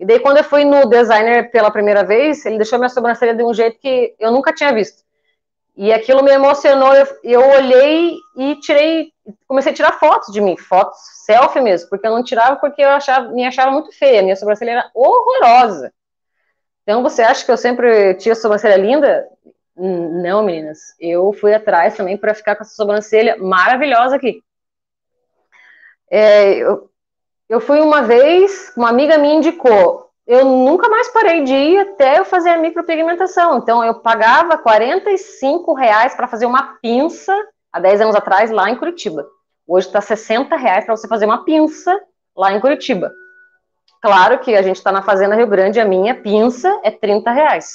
E 0.00 0.04
daí, 0.04 0.18
quando 0.18 0.38
eu 0.38 0.44
fui 0.44 0.64
no 0.64 0.86
designer 0.86 1.50
pela 1.50 1.70
primeira 1.70 2.02
vez, 2.02 2.44
ele 2.44 2.56
deixou 2.56 2.78
minha 2.78 2.88
sobrancelha 2.88 3.34
de 3.34 3.44
um 3.44 3.54
jeito 3.54 3.78
que 3.78 4.14
eu 4.18 4.30
nunca 4.32 4.52
tinha 4.52 4.72
visto. 4.72 5.04
E 5.76 5.92
aquilo 5.92 6.22
me 6.22 6.32
emocionou. 6.32 6.92
Eu, 6.94 7.06
eu 7.22 7.48
olhei 7.50 8.16
e 8.36 8.56
tirei, 8.56 9.12
comecei 9.46 9.72
a 9.72 9.74
tirar 9.74 9.92
fotos 9.92 10.32
de 10.32 10.40
mim, 10.40 10.56
fotos 10.56 10.98
selfie 11.24 11.60
mesmo, 11.60 11.88
porque 11.88 12.06
eu 12.06 12.10
não 12.10 12.22
tirava 12.22 12.56
porque 12.56 12.82
eu 12.82 12.90
achava, 12.90 13.28
me 13.28 13.44
achava 13.44 13.70
muito 13.70 13.92
feia. 13.92 14.22
Minha 14.22 14.36
sobrancelha 14.36 14.70
era 14.72 14.90
horrorosa. 14.94 15.92
Então, 16.86 17.02
você 17.02 17.20
acha 17.20 17.44
que 17.44 17.50
eu 17.50 17.56
sempre 17.56 18.14
tinha 18.14 18.36
sobrancelha 18.36 18.76
linda? 18.76 19.26
Não, 19.76 20.44
meninas. 20.44 20.94
Eu 21.00 21.32
fui 21.32 21.52
atrás 21.52 21.96
também 21.96 22.16
para 22.16 22.32
ficar 22.32 22.54
com 22.54 22.62
essa 22.62 22.76
sobrancelha 22.76 23.36
maravilhosa 23.38 24.14
aqui. 24.14 24.40
É, 26.08 26.54
eu, 26.58 26.88
eu 27.48 27.60
fui 27.60 27.80
uma 27.80 28.02
vez, 28.02 28.72
uma 28.76 28.88
amiga 28.88 29.18
me 29.18 29.34
indicou. 29.34 30.08
Eu 30.24 30.44
nunca 30.44 30.88
mais 30.88 31.08
parei 31.08 31.42
de 31.42 31.52
ir 31.52 31.78
até 31.78 32.20
eu 32.20 32.24
fazer 32.24 32.50
a 32.50 32.56
micropigmentação. 32.56 33.58
Então, 33.58 33.82
eu 33.82 33.94
pagava 33.94 34.56
45 34.56 35.74
reais 35.74 36.14
para 36.14 36.28
fazer 36.28 36.46
uma 36.46 36.78
pinça, 36.80 37.34
há 37.72 37.80
10 37.80 38.02
anos 38.02 38.14
atrás, 38.14 38.52
lá 38.52 38.70
em 38.70 38.76
Curitiba. 38.76 39.26
Hoje 39.66 39.88
está 39.88 40.00
60 40.00 40.54
reais 40.54 40.84
para 40.84 40.96
você 40.96 41.08
fazer 41.08 41.26
uma 41.26 41.44
pinça 41.44 42.00
lá 42.36 42.52
em 42.52 42.60
Curitiba. 42.60 43.10
Claro 44.06 44.38
que 44.38 44.54
a 44.54 44.62
gente 44.62 44.76
está 44.76 44.92
na 44.92 45.02
Fazenda 45.02 45.34
Rio 45.34 45.48
Grande, 45.48 45.80
a 45.80 45.84
minha 45.84 46.14
pinça 46.14 46.80
é 46.84 46.92
30 46.92 47.28
reais. 47.32 47.74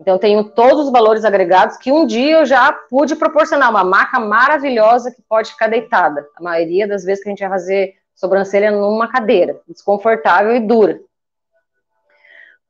Então, 0.00 0.16
tenho 0.16 0.42
todos 0.42 0.86
os 0.86 0.90
valores 0.90 1.22
agregados 1.22 1.76
que 1.76 1.92
um 1.92 2.06
dia 2.06 2.38
eu 2.38 2.46
já 2.46 2.72
pude 2.72 3.14
proporcionar 3.14 3.68
uma 3.68 3.84
maca 3.84 4.18
maravilhosa 4.18 5.10
que 5.10 5.20
pode 5.20 5.50
ficar 5.50 5.68
deitada. 5.68 6.26
A 6.38 6.42
maioria 6.42 6.88
das 6.88 7.04
vezes 7.04 7.22
que 7.22 7.28
a 7.28 7.32
gente 7.32 7.40
vai 7.40 7.50
fazer 7.50 7.92
sobrancelha 8.14 8.70
numa 8.70 9.08
cadeira, 9.08 9.60
desconfortável 9.68 10.56
e 10.56 10.60
dura. 10.60 10.98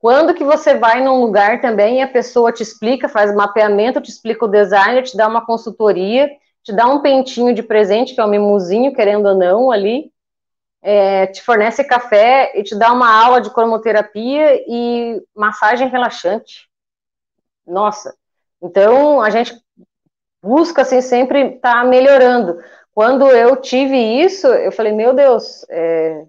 Quando 0.01 0.35
que 0.35 0.43
você 0.43 0.75
vai 0.75 1.01
num 1.01 1.21
lugar 1.21 1.61
também 1.61 1.99
e 1.99 2.03
a 2.03 2.09
pessoa 2.09 2.51
te 2.51 2.65
explica, 2.65 3.09
faz 3.09 3.33
mapeamento, 3.33 4.01
te 4.01 4.11
explica 4.11 4.47
o 4.47 4.49
designer, 4.49 5.05
te 5.05 5.17
dá 5.17 5.29
uma 5.29 5.47
consultoria, 5.47 6.29
te 6.65 6.73
dá 6.73 6.89
um 6.89 6.99
pentinho 6.99 7.55
de 7.55 7.63
presente, 7.63 8.17
que 8.17 8.21
é 8.21 8.25
um 8.25 8.29
mimosinho, 8.29 8.93
querendo 8.93 9.27
ou 9.27 9.37
não, 9.37 9.71
ali, 9.71 10.11
é, 10.83 11.27
te 11.27 11.43
fornece 11.43 11.85
café 11.85 12.53
e 12.55 12.63
te 12.63 12.79
dá 12.79 12.93
uma 12.93 13.11
aula 13.11 13.41
de 13.41 13.51
cromoterapia 13.51 14.63
e 14.67 15.23
massagem 15.35 15.89
relaxante. 15.89 16.69
Nossa, 17.67 18.15
então 18.63 19.21
a 19.21 19.31
gente 19.31 19.55
busca 20.43 20.83
assim 20.83 21.01
sempre 21.01 21.57
estar 21.57 21.83
tá 21.83 21.85
melhorando. 21.85 22.59
Quando 22.93 23.31
eu 23.31 23.57
tive 23.57 23.97
isso, 23.97 24.47
eu 24.47 24.73
falei, 24.73 24.93
meu 24.93 25.15
Deus, 25.15 25.65
é, 25.71 26.25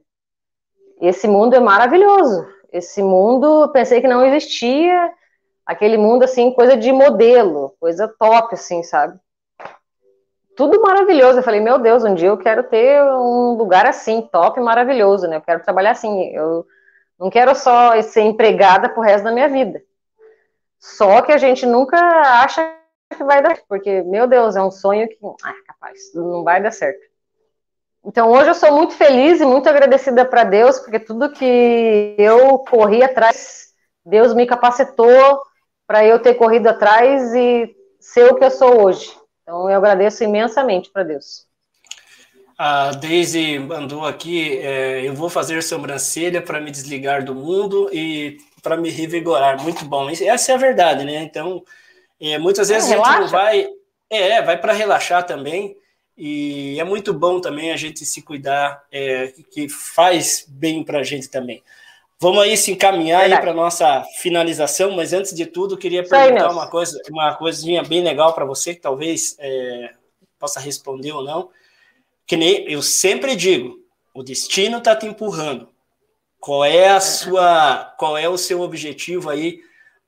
esse 1.02 1.28
mundo 1.28 1.56
é 1.56 1.60
maravilhoso. 1.60 2.48
Esse 2.72 3.02
mundo, 3.02 3.70
pensei 3.74 4.00
que 4.00 4.08
não 4.08 4.26
existia, 4.26 5.12
aquele 5.66 5.98
mundo 5.98 6.24
assim, 6.24 6.54
coisa 6.54 6.78
de 6.78 6.92
modelo, 6.92 7.76
coisa 7.80 8.08
top, 8.08 8.54
assim, 8.54 8.84
sabe? 8.84 9.20
Tudo 10.56 10.82
maravilhoso. 10.82 11.40
Eu 11.40 11.44
falei, 11.44 11.60
meu 11.60 11.80
Deus, 11.80 12.04
um 12.04 12.14
dia 12.14 12.28
eu 12.30 12.38
quero 12.38 12.64
ter 12.64 13.02
um 13.04 13.54
lugar 13.54 13.86
assim, 13.86 14.22
top, 14.32 14.60
maravilhoso, 14.60 15.28
né? 15.28 15.38
Eu 15.38 15.42
quero 15.42 15.64
trabalhar 15.64 15.92
assim. 15.92 16.30
Eu 16.30 16.66
não 17.20 17.30
quero 17.30 17.56
só 17.56 18.00
ser 18.02 18.22
empregada 18.22 18.90
pro 18.90 19.02
resto 19.02 19.24
da 19.24 19.32
minha 19.32 19.48
vida. 19.48 19.82
Só 20.80 21.22
que 21.22 21.32
a 21.32 21.38
gente 21.38 21.66
nunca 21.66 21.98
acha 22.42 22.76
que 23.16 23.24
vai 23.24 23.42
dar, 23.42 23.58
porque, 23.68 24.02
meu 24.02 24.26
Deus, 24.26 24.56
é 24.56 24.62
um 24.64 24.72
sonho 24.72 25.08
que, 25.08 25.18
ah, 25.44 25.54
capaz, 25.68 26.12
não 26.16 26.44
vai 26.44 26.62
dar 26.62 26.72
certo. 26.72 27.00
Então, 28.04 28.32
hoje 28.32 28.50
eu 28.50 28.56
sou 28.56 28.72
muito 28.72 28.96
feliz 28.96 29.40
e 29.40 29.46
muito 29.46 29.70
agradecida 29.70 30.26
para 30.26 30.44
Deus, 30.44 30.80
porque 30.80 31.00
tudo 31.00 31.32
que 31.32 32.16
eu 32.18 32.58
corri 32.60 33.04
atrás, 33.04 33.68
Deus 34.04 34.34
me 34.34 34.48
capacitou 34.48 35.44
para 35.86 36.04
eu 36.04 36.20
ter 36.20 36.34
corrido 36.34 36.68
atrás 36.68 37.32
e 37.36 37.76
ser 38.00 38.32
o 38.32 38.36
que 38.36 38.44
eu 38.44 38.50
sou 38.50 38.84
hoje. 38.84 39.21
Então 39.52 39.70
eu 39.70 39.78
agradeço 39.80 40.24
imensamente 40.24 40.90
para 40.90 41.04
Deus. 41.04 41.46
A 42.58 42.92
Daisy 42.92 43.60
mandou 43.60 44.06
aqui: 44.06 44.58
é, 44.60 45.06
eu 45.06 45.14
vou 45.14 45.30
fazer 45.30 45.62
sobrancelha 45.62 46.42
para 46.42 46.62
me 46.62 46.72
desligar 46.72 47.26
do 47.26 47.36
mundo 47.36 47.90
e 47.92 48.38
para 48.64 48.78
me 48.78 48.90
revigorar. 48.90 49.62
Muito 49.62 49.84
bom. 49.84 50.10
Essa 50.10 50.54
é 50.54 50.56
a 50.56 50.58
verdade, 50.58 51.04
né? 51.04 51.22
Então, 51.24 51.62
é, 52.18 52.38
muitas 52.38 52.70
vezes 52.70 52.90
é, 52.90 52.94
a 52.94 52.96
gente 52.96 53.06
relaxa. 53.06 53.22
não 53.24 53.28
vai. 53.28 53.68
É, 54.10 54.42
vai 54.42 54.58
para 54.58 54.72
relaxar 54.72 55.26
também. 55.26 55.76
E 56.18 56.80
é 56.80 56.84
muito 56.86 57.14
bom 57.14 57.42
também 57.42 57.74
a 57.74 57.78
gente 57.78 58.06
se 58.06 58.22
cuidar, 58.22 58.82
é, 58.90 59.34
que 59.52 59.68
faz 59.68 60.46
bem 60.48 60.82
para 60.82 61.00
a 61.00 61.04
gente 61.04 61.28
também. 61.28 61.62
Vamos 62.22 62.44
aí 62.44 62.56
se 62.56 62.72
encaminhar 62.72 63.22
Verdade. 63.22 63.42
aí 63.42 63.46
para 63.48 63.60
nossa 63.60 64.04
finalização, 64.20 64.92
mas 64.92 65.12
antes 65.12 65.34
de 65.34 65.48
tudo, 65.48 65.76
queria 65.76 66.08
perguntar 66.08 66.50
Sei, 66.50 66.56
uma 66.56 66.68
coisa, 66.70 67.02
uma 67.10 67.34
coisinha 67.34 67.82
bem 67.82 68.04
legal 68.04 68.32
para 68.34 68.46
você, 68.46 68.76
que 68.76 68.80
talvez 68.80 69.36
é, 69.40 69.90
possa 70.38 70.60
responder 70.60 71.14
ou 71.14 71.24
não. 71.24 71.50
Que 72.28 72.38
nem 72.38 72.72
eu 72.72 72.84
sempre 72.84 73.36
digo, 73.36 73.80
o 74.14 74.22
destino 74.22 74.78
está 74.78 74.96
te 74.96 75.08
empurrando. 75.08 75.70
Qual 76.40 76.64
é 76.64 76.90
a 76.90 77.00
sua, 77.02 77.96
qual 77.98 78.16
é 78.16 78.30
o 78.30 78.38
seu 78.38 78.62
objetivo 78.62 79.28
aí 79.28 79.60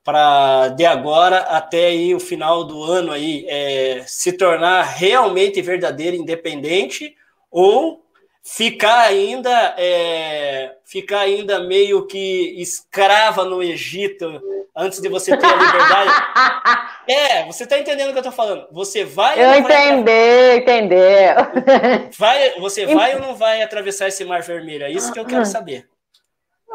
para 0.04 0.68
de 0.68 0.86
agora 0.86 1.38
até 1.38 1.86
aí 1.86 2.14
o 2.14 2.20
final 2.20 2.62
do 2.62 2.84
ano 2.84 3.10
aí 3.10 3.44
é, 3.48 4.04
se 4.06 4.34
tornar 4.34 4.84
realmente 4.84 5.60
verdadeiro 5.60 6.14
independente 6.14 7.16
ou 7.50 8.03
ficar 8.44 9.00
ainda 9.00 9.74
é, 9.78 10.76
ficar 10.84 11.20
ainda 11.20 11.60
meio 11.60 12.06
que 12.06 12.54
escrava 12.60 13.44
no 13.44 13.62
Egito 13.62 14.40
antes 14.76 15.00
de 15.00 15.08
você 15.08 15.34
ter 15.34 15.46
a 15.46 15.54
liberdade. 15.54 16.10
é, 17.08 17.46
você 17.46 17.64
está 17.64 17.78
entendendo 17.78 18.08
o 18.10 18.12
que 18.12 18.18
eu 18.18 18.20
estou 18.20 18.32
falando? 18.32 18.66
Você 18.70 19.02
vai? 19.02 19.42
Eu 19.42 19.54
entendi, 19.54 20.04
vai... 20.04 20.56
entendeu? 20.56 21.34
Vai, 22.18 22.50
você 22.60 22.86
vai 22.86 23.14
ou 23.14 23.20
não 23.20 23.34
vai 23.34 23.62
atravessar 23.62 24.08
esse 24.08 24.24
mar 24.24 24.42
vermelho? 24.42 24.84
É 24.84 24.90
isso 24.90 25.12
que 25.12 25.18
eu 25.18 25.24
quero 25.24 25.44
saber. 25.46 25.88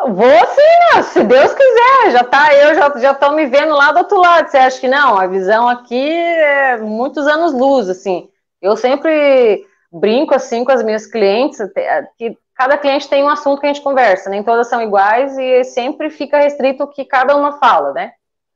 Vou 0.07 0.47
sim, 0.47 1.03
se 1.03 1.23
Deus 1.23 1.53
quiser. 1.53 2.11
Já 2.11 2.23
tá, 2.23 2.53
eu 2.55 2.73
já 2.73 2.99
já 2.99 3.11
estou 3.11 3.33
me 3.33 3.45
vendo 3.45 3.73
lá 3.73 3.91
do 3.91 3.99
outro 3.99 4.17
lado. 4.17 4.49
Você 4.49 4.57
acha 4.57 4.79
que 4.79 4.87
não? 4.87 5.17
A 5.17 5.27
visão 5.27 5.67
aqui 5.67 6.11
é 6.11 6.77
muitos 6.77 7.27
anos 7.27 7.53
luz, 7.53 7.89
assim. 7.89 8.29
Eu 8.61 8.75
sempre 8.77 9.65
brinco 9.91 10.33
assim 10.33 10.63
com 10.63 10.71
as 10.71 10.83
minhas 10.83 11.05
clientes, 11.05 11.59
que 12.17 12.37
cada 12.55 12.77
cliente 12.77 13.09
tem 13.09 13.23
um 13.23 13.29
assunto 13.29 13.59
que 13.59 13.67
a 13.67 13.73
gente 13.73 13.83
conversa, 13.83 14.29
nem 14.29 14.43
todas 14.43 14.67
são 14.67 14.81
iguais 14.81 15.37
e 15.37 15.63
sempre 15.63 16.09
fica 16.09 16.39
restrito 16.39 16.83
o 16.83 16.87
que 16.87 17.05
cada 17.05 17.35
uma 17.35 17.59
fala, 17.59 17.93
né? 17.93 18.11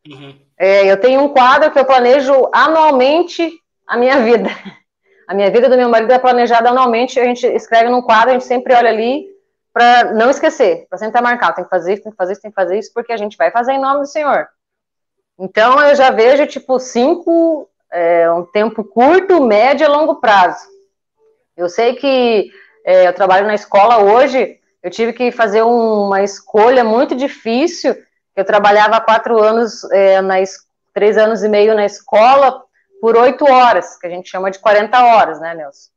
Uhum. 0.07 0.35
É, 0.57 0.91
eu 0.91 0.99
tenho 0.99 1.22
um 1.22 1.30
quadro 1.30 1.72
que 1.72 1.80
eu 1.80 1.85
planejo 1.85 2.49
anualmente 2.53 3.51
a 3.88 3.97
minha 3.97 4.19
vida. 4.19 4.49
A 5.26 5.34
minha 5.34 5.49
vida 5.49 5.69
do 5.69 5.77
meu 5.77 5.88
marido 5.88 6.11
é 6.11 6.19
planejada 6.19 6.69
anualmente, 6.69 7.18
a 7.18 7.23
gente 7.23 7.47
escreve 7.47 7.89
num 7.89 8.01
quadro, 8.01 8.31
a 8.31 8.34
gente 8.34 8.43
sempre 8.43 8.73
olha 8.76 8.89
ali 8.89 9.26
para 9.72 10.14
não 10.14 10.30
esquecer, 10.30 10.85
para 10.89 10.97
sempre 10.97 11.11
estar 11.11 11.22
marcado, 11.22 11.55
tem 11.55 11.64
que 11.64 11.69
fazer 11.69 11.93
isso, 11.93 12.03
tem 12.03 12.11
que 12.11 12.18
fazer 12.18 12.34
isso, 12.34 12.41
tem 12.41 12.51
que 12.51 12.55
fazer 12.55 12.77
isso, 12.77 12.91
porque 12.93 13.14
a 13.14 13.18
gente 13.18 13.38
vai 13.38 13.49
fazer 13.49 13.72
em 13.72 13.80
nome 13.80 14.01
do 14.01 14.05
Senhor. 14.05 14.49
Então 15.39 15.81
eu 15.81 15.95
já 15.95 16.11
vejo 16.11 16.45
tipo 16.45 16.77
cinco, 16.77 17.69
é, 17.89 18.30
um 18.31 18.43
tempo 18.43 18.84
curto, 18.84 19.43
médio 19.43 19.85
e 19.85 19.88
longo 19.88 20.15
prazo. 20.15 20.73
Eu 21.55 21.69
sei 21.69 21.95
que 21.95 22.51
é, 22.85 23.07
eu 23.07 23.13
trabalho 23.13 23.47
na 23.47 23.53
escola 23.53 23.99
hoje, 23.99 24.59
eu 24.81 24.91
tive 24.91 25.13
que 25.13 25.31
fazer 25.31 25.61
uma 25.61 26.21
escolha 26.23 26.84
muito 26.84 27.15
difícil. 27.15 27.95
Eu 28.35 28.43
trabalhava 28.43 28.99
quatro 28.99 29.41
anos, 29.41 29.84
é, 29.91 30.21
nas, 30.21 30.57
três 30.93 31.17
anos 31.17 31.43
e 31.43 31.49
meio 31.49 31.73
na 31.73 31.85
escola 31.85 32.61
por 33.01 33.17
oito 33.17 33.45
horas, 33.45 33.97
que 33.97 34.07
a 34.07 34.09
gente 34.09 34.30
chama 34.30 34.51
de 34.51 34.59
40 34.59 35.03
horas, 35.03 35.39
né, 35.39 35.53
Nelson? 35.53 35.89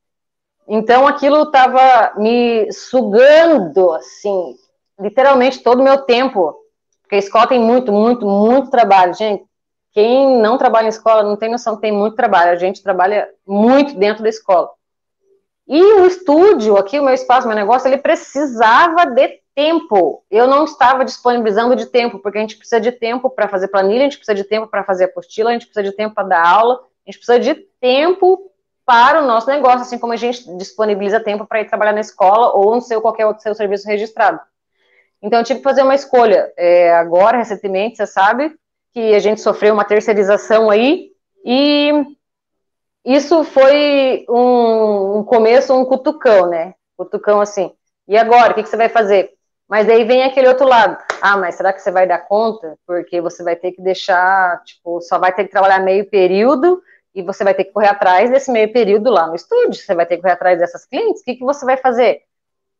Então 0.68 1.06
aquilo 1.06 1.42
estava 1.44 2.14
me 2.16 2.70
sugando, 2.72 3.92
assim, 3.92 4.56
literalmente 4.98 5.62
todo 5.62 5.80
o 5.80 5.84
meu 5.84 5.98
tempo. 6.02 6.56
Porque 7.02 7.14
a 7.14 7.20
escola 7.20 7.46
tem 7.46 7.60
muito, 7.60 7.92
muito, 7.92 8.26
muito 8.26 8.70
trabalho. 8.70 9.14
Gente, 9.14 9.44
quem 9.92 10.38
não 10.40 10.58
trabalha 10.58 10.86
em 10.86 10.88
escola 10.88 11.22
não 11.22 11.36
tem 11.36 11.48
noção 11.48 11.76
que 11.76 11.82
tem 11.82 11.92
muito 11.92 12.16
trabalho. 12.16 12.50
A 12.50 12.56
gente 12.56 12.82
trabalha 12.82 13.28
muito 13.46 13.96
dentro 13.96 14.24
da 14.24 14.28
escola. 14.28 14.70
E 15.68 15.82
o 15.82 16.06
estúdio, 16.06 16.76
aqui, 16.76 17.00
o 17.00 17.04
meu 17.04 17.14
espaço, 17.14 17.48
meu 17.48 17.56
negócio, 17.56 17.88
ele 17.88 17.98
precisava 17.98 19.04
de 19.06 19.40
tempo. 19.54 20.22
Eu 20.30 20.46
não 20.46 20.64
estava 20.64 21.04
disponibilizando 21.04 21.74
de 21.74 21.86
tempo, 21.86 22.18
porque 22.20 22.38
a 22.38 22.40
gente 22.40 22.56
precisa 22.56 22.80
de 22.80 22.92
tempo 22.92 23.28
para 23.28 23.48
fazer 23.48 23.68
planilha, 23.68 24.02
a 24.02 24.04
gente 24.04 24.18
precisa 24.18 24.34
de 24.34 24.44
tempo 24.44 24.68
para 24.68 24.84
fazer 24.84 25.04
apostila, 25.04 25.50
a 25.50 25.52
gente 25.54 25.66
precisa 25.66 25.82
de 25.82 25.96
tempo 25.96 26.14
para 26.14 26.28
dar 26.28 26.46
aula, 26.46 26.74
a 26.74 27.10
gente 27.10 27.18
precisa 27.18 27.40
de 27.40 27.54
tempo 27.80 28.50
para 28.84 29.20
o 29.20 29.26
nosso 29.26 29.48
negócio, 29.48 29.80
assim 29.80 29.98
como 29.98 30.12
a 30.12 30.16
gente 30.16 30.48
disponibiliza 30.56 31.18
tempo 31.18 31.44
para 31.44 31.60
ir 31.60 31.68
trabalhar 31.68 31.92
na 31.92 32.00
escola 32.00 32.52
ou 32.54 32.74
no 32.76 32.80
seu 32.80 33.00
qualquer 33.00 33.26
outro 33.26 33.42
seu 33.42 33.54
serviço 33.54 33.88
registrado. 33.88 34.38
Então, 35.20 35.40
eu 35.40 35.44
tive 35.44 35.58
que 35.58 35.64
fazer 35.64 35.82
uma 35.82 35.94
escolha. 35.94 36.52
É, 36.56 36.94
agora, 36.94 37.38
recentemente, 37.38 37.96
você 37.96 38.06
sabe 38.06 38.54
que 38.92 39.14
a 39.14 39.18
gente 39.18 39.40
sofreu 39.40 39.74
uma 39.74 39.84
terceirização 39.84 40.70
aí, 40.70 41.10
e 41.44 41.92
isso 43.06 43.44
foi 43.44 44.26
um, 44.28 45.18
um, 45.18 45.24
começo, 45.24 45.72
um 45.72 45.84
cutucão, 45.84 46.48
né? 46.48 46.74
Cutucão 46.96 47.40
assim. 47.40 47.72
E 48.08 48.16
agora, 48.16 48.50
o 48.50 48.54
que, 48.54 48.64
que, 48.64 48.68
você 48.68 48.76
vai 48.76 48.88
fazer? 48.88 49.30
Mas 49.68 49.86
daí 49.86 50.04
vem 50.04 50.24
aquele 50.24 50.48
outro 50.48 50.66
lado. 50.66 50.98
Ah, 51.20 51.36
mas 51.36 51.54
será 51.54 51.72
que 51.72 51.80
você 51.80 51.92
vai 51.92 52.06
dar 52.06 52.18
conta? 52.18 52.76
Porque 52.84 53.20
você 53.20 53.44
vai 53.44 53.54
ter 53.54 53.72
que 53.72 53.80
deixar, 53.80 54.60
tipo, 54.64 55.00
só 55.00 55.18
vai 55.18 55.32
ter 55.32 55.44
que 55.44 55.50
trabalhar 55.50 55.78
meio 55.80 56.08
período 56.10 56.82
e 57.14 57.22
você 57.22 57.44
vai 57.44 57.54
ter 57.54 57.64
que 57.64 57.72
correr 57.72 57.88
atrás 57.88 58.28
desse 58.28 58.50
meio 58.50 58.72
período 58.72 59.08
lá 59.08 59.28
no 59.28 59.36
estúdio. 59.36 59.74
Você 59.74 59.94
vai 59.94 60.04
ter 60.04 60.16
que 60.16 60.22
correr 60.22 60.34
atrás 60.34 60.58
dessas 60.58 60.84
clientes. 60.84 61.22
O 61.22 61.24
que, 61.24 61.36
que 61.36 61.44
você 61.44 61.64
vai 61.64 61.76
fazer? 61.76 62.22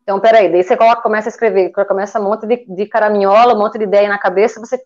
Então, 0.07 0.21
peraí, 0.21 0.49
daí 0.49 0.63
você 0.63 0.77
coloca, 0.77 1.03
começa 1.03 1.29
a 1.29 1.31
escrever, 1.31 1.73
começa 1.73 2.21
um 2.21 2.23
monte 2.23 2.47
de, 2.47 2.65
de 2.65 2.87
caraminhola, 2.87 3.55
um 3.55 3.59
monte 3.59 3.77
de 3.77 3.83
ideia 3.83 4.09
na 4.09 4.17
cabeça, 4.17 4.61
você 4.61 4.81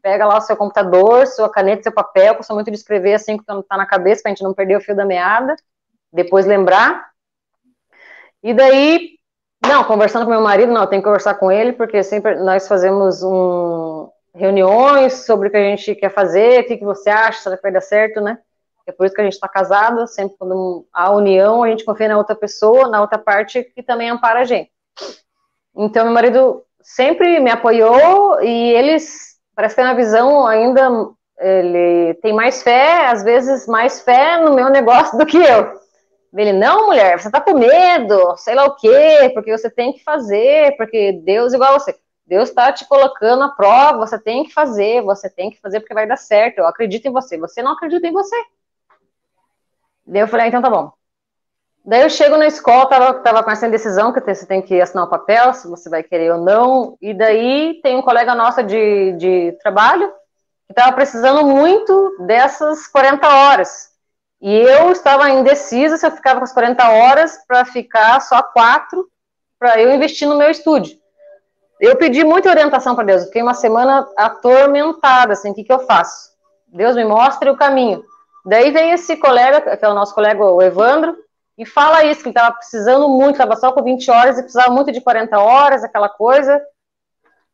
pega 0.00 0.24
lá 0.24 0.38
o 0.38 0.40
seu 0.40 0.56
computador, 0.56 1.26
sua 1.26 1.50
caneta, 1.50 1.82
seu 1.82 1.92
papel, 1.92 2.40
sou 2.44 2.54
muito 2.54 2.70
de 2.70 2.76
escrever 2.76 3.14
assim 3.14 3.36
que 3.36 3.44
tá 3.44 3.76
na 3.76 3.84
cabeça, 3.84 4.22
pra 4.22 4.30
gente 4.30 4.44
não 4.44 4.54
perder 4.54 4.76
o 4.76 4.80
fio 4.80 4.94
da 4.94 5.04
meada, 5.04 5.56
depois 6.12 6.46
lembrar. 6.46 7.10
E 8.44 8.54
daí, 8.54 9.18
não, 9.66 9.82
conversando 9.82 10.24
com 10.24 10.30
meu 10.30 10.40
marido, 10.40 10.72
não, 10.72 10.86
tenho 10.86 11.02
que 11.02 11.08
conversar 11.08 11.34
com 11.34 11.50
ele, 11.50 11.72
porque 11.72 12.04
sempre 12.04 12.36
nós 12.36 12.68
fazemos 12.68 13.24
um, 13.24 14.08
reuniões 14.32 15.24
sobre 15.26 15.48
o 15.48 15.50
que 15.50 15.56
a 15.56 15.64
gente 15.64 15.96
quer 15.96 16.10
fazer, 16.10 16.60
o 16.60 16.66
que, 16.68 16.76
que 16.76 16.84
você 16.84 17.10
acha, 17.10 17.40
será 17.40 17.56
que 17.56 17.62
vai 17.64 17.72
dar 17.72 17.80
certo, 17.80 18.20
né? 18.20 18.38
É 18.90 18.92
por 18.92 19.06
isso 19.06 19.14
que 19.14 19.20
a 19.20 19.24
gente 19.24 19.34
está 19.34 19.48
casado, 19.48 20.04
sempre 20.08 20.36
quando 20.36 20.84
há 20.92 21.12
união, 21.12 21.62
a 21.62 21.68
gente 21.68 21.84
confia 21.84 22.08
na 22.08 22.18
outra 22.18 22.34
pessoa, 22.34 22.88
na 22.88 23.00
outra 23.00 23.18
parte 23.18 23.62
que 23.62 23.84
também 23.84 24.10
ampara 24.10 24.40
a 24.40 24.44
gente. 24.44 24.68
Então, 25.76 26.04
meu 26.04 26.12
marido 26.12 26.64
sempre 26.82 27.38
me 27.38 27.50
apoiou 27.50 28.42
e 28.42 28.72
eles, 28.72 29.36
parece 29.54 29.76
que 29.76 29.82
na 29.82 29.94
visão 29.94 30.44
ainda, 30.44 30.90
ele 31.38 32.14
tem 32.14 32.32
mais 32.32 32.64
fé, 32.64 33.06
às 33.06 33.22
vezes 33.22 33.68
mais 33.68 34.02
fé 34.02 34.38
no 34.38 34.54
meu 34.54 34.68
negócio 34.68 35.16
do 35.16 35.24
que 35.24 35.36
eu. 35.36 35.78
Ele, 36.36 36.52
não, 36.52 36.86
mulher, 36.86 37.20
você 37.20 37.30
tá 37.30 37.40
com 37.40 37.54
medo, 37.54 38.36
sei 38.38 38.56
lá 38.56 38.64
o 38.64 38.74
quê, 38.74 39.30
porque 39.32 39.56
você 39.56 39.70
tem 39.70 39.92
que 39.92 40.02
fazer, 40.02 40.76
porque 40.76 41.12
Deus 41.24 41.52
igual 41.52 41.76
a 41.76 41.78
você. 41.78 41.94
Deus 42.26 42.48
está 42.48 42.72
te 42.72 42.86
colocando 42.88 43.42
à 43.42 43.48
prova, 43.48 43.98
você 43.98 44.18
tem 44.18 44.44
que 44.44 44.52
fazer, 44.52 45.02
você 45.02 45.28
tem 45.28 45.50
que 45.50 45.60
fazer 45.60 45.80
porque 45.80 45.94
vai 45.94 46.06
dar 46.06 46.16
certo. 46.16 46.58
Eu 46.58 46.66
acredito 46.66 47.06
em 47.06 47.12
você. 47.12 47.36
Você 47.38 47.60
não 47.60 47.72
acredita 47.72 48.06
em 48.06 48.12
você. 48.12 48.36
Daí 50.10 50.22
eu 50.22 50.28
falei, 50.28 50.46
ah, 50.46 50.48
então 50.48 50.60
tá 50.60 50.68
bom. 50.68 50.92
Daí 51.84 52.02
eu 52.02 52.10
chego 52.10 52.36
na 52.36 52.46
escola, 52.46 52.86
tava, 52.86 53.14
tava 53.20 53.42
com 53.44 53.50
essa 53.50 53.66
indecisão, 53.66 54.12
que 54.12 54.20
você 54.20 54.44
tem 54.44 54.60
que 54.60 54.80
assinar 54.80 55.04
o 55.04 55.06
um 55.06 55.10
papel, 55.10 55.54
se 55.54 55.68
você 55.68 55.88
vai 55.88 56.02
querer 56.02 56.32
ou 56.32 56.40
não. 56.40 56.98
E 57.00 57.14
daí 57.14 57.80
tem 57.80 57.96
um 57.96 58.02
colega 58.02 58.34
nosso 58.34 58.62
de, 58.64 59.12
de 59.12 59.56
trabalho 59.62 60.12
que 60.66 60.72
estava 60.72 60.92
precisando 60.92 61.46
muito 61.46 62.16
dessas 62.26 62.88
40 62.88 63.26
horas. 63.28 63.90
E 64.42 64.52
eu 64.52 64.90
estava 64.90 65.30
indecisa 65.30 65.96
se 65.96 66.04
eu 66.04 66.10
ficava 66.10 66.40
com 66.40 66.44
as 66.44 66.52
40 66.52 66.90
horas 66.90 67.38
para 67.46 67.64
ficar 67.64 68.20
só 68.20 68.42
quatro, 68.42 69.08
para 69.58 69.80
eu 69.80 69.94
investir 69.94 70.26
no 70.28 70.36
meu 70.36 70.50
estúdio. 70.50 70.98
Eu 71.80 71.96
pedi 71.96 72.24
muita 72.24 72.50
orientação 72.50 72.94
para 72.94 73.04
Deus, 73.04 73.24
fiquei 73.26 73.42
uma 73.42 73.54
semana 73.54 74.08
atormentada, 74.16 75.34
assim, 75.34 75.50
o 75.50 75.54
que, 75.54 75.64
que 75.64 75.72
eu 75.72 75.80
faço? 75.80 76.30
Deus 76.66 76.96
me 76.96 77.04
mostre 77.04 77.48
o 77.48 77.56
caminho. 77.56 78.02
Daí 78.44 78.70
vem 78.70 78.92
esse 78.92 79.16
colega, 79.16 79.76
que 79.76 79.84
é 79.84 79.88
o 79.88 79.94
nosso 79.94 80.14
colega, 80.14 80.42
o 80.42 80.62
Evandro, 80.62 81.16
e 81.58 81.66
fala 81.66 82.04
isso, 82.04 82.22
que 82.22 82.28
ele 82.28 82.36
estava 82.36 82.54
precisando 82.54 83.08
muito, 83.08 83.32
estava 83.32 83.54
só 83.56 83.70
com 83.70 83.82
20 83.82 84.10
horas 84.10 84.38
e 84.38 84.42
precisava 84.42 84.72
muito 84.72 84.90
de 84.90 85.00
40 85.00 85.38
horas, 85.38 85.84
aquela 85.84 86.08
coisa. 86.08 86.60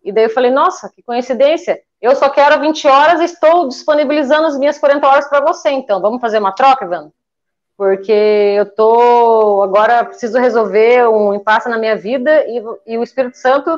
E 0.04 0.12
daí 0.12 0.24
eu 0.24 0.30
falei, 0.30 0.52
nossa, 0.52 0.88
que 0.88 1.02
coincidência. 1.02 1.80
Eu 2.00 2.14
só 2.14 2.30
quero 2.30 2.60
20 2.60 2.86
horas 2.86 3.20
e 3.20 3.24
estou 3.24 3.66
disponibilizando 3.66 4.46
as 4.46 4.56
minhas 4.56 4.78
40 4.78 5.08
horas 5.08 5.28
para 5.28 5.40
você, 5.40 5.70
então. 5.70 6.00
Vamos 6.00 6.20
fazer 6.20 6.38
uma 6.38 6.52
troca, 6.52 6.84
Evandro? 6.84 7.12
Porque 7.76 8.12
eu 8.12 8.66
tô 8.72 9.62
agora 9.64 10.04
preciso 10.04 10.38
resolver 10.38 11.08
um 11.08 11.34
impasse 11.34 11.68
na 11.68 11.76
minha 11.76 11.96
vida 11.96 12.44
e, 12.46 12.62
e 12.86 12.96
o 12.96 13.02
Espírito 13.02 13.36
Santo 13.36 13.76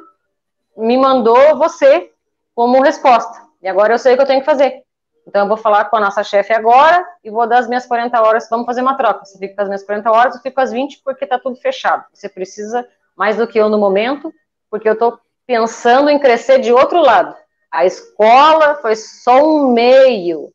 me 0.77 0.99
mandou 0.99 1.57
você 1.57 2.13
como 2.55 2.83
resposta. 2.83 3.41
E 3.63 3.69
agora 3.69 3.95
eu 3.95 3.99
sei 3.99 4.13
o 4.13 4.17
que 4.17 4.23
eu 4.23 4.27
tenho 4.27 4.41
que 4.41 4.47
fazer. 4.47 4.83
Então 5.29 5.43
eu 5.43 5.49
vou 5.49 5.59
falar 5.59 5.85
com 5.85 5.97
a 5.97 6.01
nossa 6.01 6.25
chefe 6.25 6.55
agora 6.55 7.07
e 7.23 7.31
vou 7.31 7.47
dar 7.47 7.59
as 7.59 7.69
minhas 7.69 7.85
40 7.85 8.19
horas, 8.23 8.49
vamos 8.49 8.65
fazer 8.65 8.81
uma 8.81 8.97
troca. 8.97 9.27
Você 9.27 9.37
fica 9.39 9.57
com 9.57 9.61
as 9.61 9.69
minhas 9.69 9.83
40 9.83 10.11
horas, 10.11 10.35
eu 10.35 10.41
fico 10.41 10.55
com 10.55 10.63
as 10.63 10.73
20 10.73 11.03
porque 11.05 11.27
tá 11.27 11.39
tudo 11.39 11.57
fechado. 11.57 12.07
Você 12.15 12.31
precisa 12.31 12.89
mais 13.15 13.37
do 13.37 13.47
que 13.47 13.61
eu 13.61 13.69
no 13.69 13.77
momento, 13.77 14.33
porque 14.71 14.89
eu 14.89 14.97
tô 14.97 15.19
pensando 15.47 16.09
em 16.09 16.19
crescer 16.19 16.61
de 16.61 16.73
outro 16.73 17.03
lado. 17.03 17.37
A 17.71 17.85
escola 17.85 18.77
foi 18.77 18.97
só 18.97 19.37
um 19.45 19.71
meio 19.71 20.51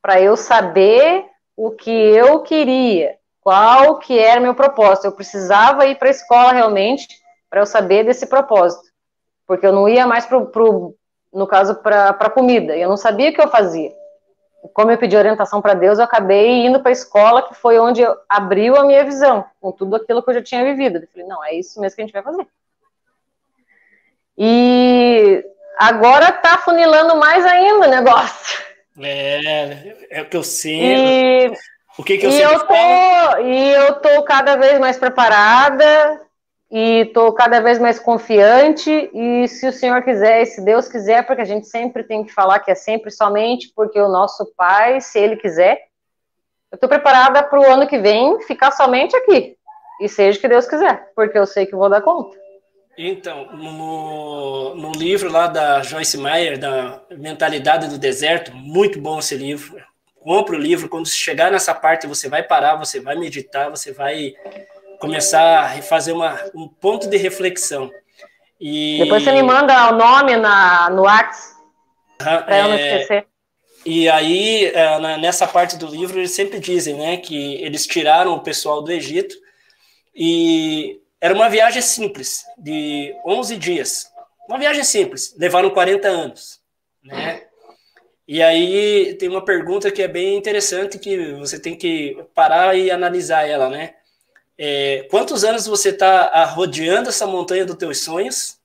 para 0.00 0.20
eu 0.20 0.36
saber 0.36 1.24
o 1.56 1.72
que 1.72 1.90
eu 1.90 2.42
queria, 2.42 3.16
qual 3.40 3.98
que 3.98 4.16
era 4.16 4.40
meu 4.40 4.54
propósito. 4.54 5.06
Eu 5.06 5.12
precisava 5.12 5.86
ir 5.86 5.98
para 5.98 6.06
a 6.06 6.12
escola 6.12 6.52
realmente 6.52 7.08
para 7.50 7.60
eu 7.60 7.66
saber 7.66 8.04
desse 8.04 8.26
propósito, 8.26 8.88
porque 9.48 9.66
eu 9.66 9.72
não 9.72 9.88
ia 9.88 10.06
mais 10.06 10.26
pro 10.26 10.94
no 11.34 11.46
caso 11.48 11.74
para 11.74 12.30
comida. 12.30 12.76
Eu 12.76 12.88
não 12.88 12.96
sabia 12.96 13.30
o 13.30 13.32
que 13.32 13.40
eu 13.40 13.48
fazia 13.48 14.00
como 14.72 14.90
eu 14.90 14.98
pedi 14.98 15.16
orientação 15.16 15.60
para 15.60 15.74
Deus, 15.74 15.98
eu 15.98 16.04
acabei 16.04 16.66
indo 16.66 16.80
para 16.80 16.90
a 16.90 16.92
escola, 16.92 17.42
que 17.42 17.54
foi 17.54 17.78
onde 17.78 18.02
abriu 18.28 18.76
a 18.76 18.84
minha 18.84 19.04
visão, 19.04 19.44
com 19.60 19.72
tudo 19.72 19.96
aquilo 19.96 20.22
que 20.22 20.30
eu 20.30 20.34
já 20.34 20.42
tinha 20.42 20.64
vivido. 20.64 20.98
Eu 20.98 21.08
falei, 21.12 21.26
não, 21.26 21.44
é 21.44 21.54
isso 21.54 21.80
mesmo 21.80 21.96
que 21.96 22.02
a 22.02 22.04
gente 22.04 22.12
vai 22.12 22.22
fazer. 22.22 22.46
E 24.38 25.44
agora 25.78 26.32
tá 26.32 26.58
funilando 26.58 27.16
mais 27.16 27.44
ainda 27.44 27.86
o 27.86 27.90
negócio. 27.90 28.62
É, 29.00 29.96
é 30.10 30.22
o 30.22 30.28
que 30.28 30.36
eu 30.36 30.42
sinto. 30.42 30.80
E, 30.80 31.52
o 31.98 32.02
que, 32.02 32.18
que 32.18 32.26
eu 32.26 32.30
e 32.30 32.40
eu 32.40 32.66
tô, 32.66 33.38
E 33.40 33.72
eu 33.72 33.94
tô 33.94 34.22
cada 34.24 34.56
vez 34.56 34.78
mais 34.78 34.96
preparada, 34.96 36.20
e 36.72 37.02
estou 37.02 37.30
cada 37.34 37.60
vez 37.60 37.78
mais 37.78 37.98
confiante. 37.98 39.10
E 39.12 39.46
se 39.46 39.68
o 39.68 39.72
Senhor 39.72 40.02
quiser, 40.02 40.40
e 40.40 40.46
se 40.46 40.64
Deus 40.64 40.88
quiser, 40.88 41.26
porque 41.26 41.42
a 41.42 41.44
gente 41.46 41.66
sempre 41.66 42.02
tem 42.02 42.24
que 42.24 42.32
falar 42.32 42.60
que 42.60 42.70
é 42.70 42.74
sempre 42.74 43.10
somente 43.10 43.70
porque 43.76 44.00
o 44.00 44.08
nosso 44.08 44.50
Pai, 44.56 44.98
se 44.98 45.18
Ele 45.18 45.36
quiser, 45.36 45.78
eu 46.70 46.76
estou 46.76 46.88
preparada 46.88 47.42
para 47.42 47.60
o 47.60 47.70
ano 47.70 47.86
que 47.86 47.98
vem 47.98 48.40
ficar 48.40 48.70
somente 48.70 49.14
aqui. 49.14 49.54
E 50.00 50.08
seja 50.08 50.38
o 50.38 50.40
que 50.40 50.48
Deus 50.48 50.66
quiser, 50.66 51.12
porque 51.14 51.38
eu 51.38 51.46
sei 51.46 51.66
que 51.66 51.76
vou 51.76 51.90
dar 51.90 52.00
conta. 52.00 52.34
Então, 52.96 53.52
no, 53.52 54.74
no 54.74 54.92
livro 54.92 55.30
lá 55.30 55.46
da 55.46 55.82
Joyce 55.82 56.16
Meyer, 56.16 56.58
da 56.58 57.02
Mentalidade 57.10 57.88
do 57.88 57.98
Deserto, 57.98 58.54
muito 58.54 58.98
bom 58.98 59.18
esse 59.18 59.34
livro. 59.34 59.76
Compre 60.18 60.56
o 60.56 60.58
livro, 60.58 60.88
quando 60.88 61.08
chegar 61.08 61.50
nessa 61.50 61.74
parte, 61.74 62.06
você 62.06 62.28
vai 62.28 62.42
parar, 62.42 62.76
você 62.76 62.98
vai 63.00 63.16
meditar, 63.16 63.70
você 63.70 63.92
vai 63.92 64.34
começar 65.02 65.64
a 65.64 65.82
fazer 65.82 66.12
uma, 66.12 66.38
um 66.54 66.68
ponto 66.68 67.08
de 67.08 67.16
reflexão. 67.16 67.90
E... 68.60 69.00
Depois 69.00 69.24
você 69.24 69.32
me 69.32 69.42
manda 69.42 69.92
o 69.92 69.96
nome 69.96 70.36
na, 70.36 70.88
no 70.90 71.02
WhatsApp, 71.02 71.56
para 72.16 72.58
eu 72.58 72.68
não 72.68 72.74
é, 72.74 73.00
esquecer. 73.00 73.26
E 73.84 74.08
aí, 74.08 74.66
é, 74.66 75.18
nessa 75.18 75.48
parte 75.48 75.76
do 75.76 75.88
livro, 75.88 76.20
eles 76.20 76.30
sempre 76.30 76.60
dizem 76.60 76.94
né, 76.94 77.16
que 77.16 77.56
eles 77.56 77.84
tiraram 77.84 78.34
o 78.34 78.42
pessoal 78.44 78.80
do 78.80 78.92
Egito 78.92 79.34
e 80.14 81.00
era 81.20 81.34
uma 81.34 81.48
viagem 81.48 81.82
simples, 81.82 82.44
de 82.56 83.12
11 83.26 83.56
dias. 83.56 84.06
Uma 84.48 84.58
viagem 84.58 84.84
simples, 84.84 85.34
levaram 85.36 85.70
40 85.70 86.06
anos. 86.06 86.60
Né? 87.02 87.42
E 88.28 88.40
aí 88.40 89.14
tem 89.14 89.28
uma 89.28 89.44
pergunta 89.44 89.90
que 89.90 90.00
é 90.00 90.06
bem 90.06 90.36
interessante 90.36 90.96
que 90.96 91.32
você 91.32 91.58
tem 91.58 91.76
que 91.76 92.24
parar 92.32 92.76
e 92.76 92.88
analisar 92.88 93.48
ela, 93.48 93.68
né? 93.68 93.94
É, 94.58 95.06
quantos 95.10 95.44
anos 95.44 95.66
você 95.66 95.88
está 95.88 96.44
rodeando 96.44 97.08
essa 97.08 97.26
montanha 97.26 97.64
dos 97.64 97.76
teus 97.76 97.98
sonhos 98.00 98.58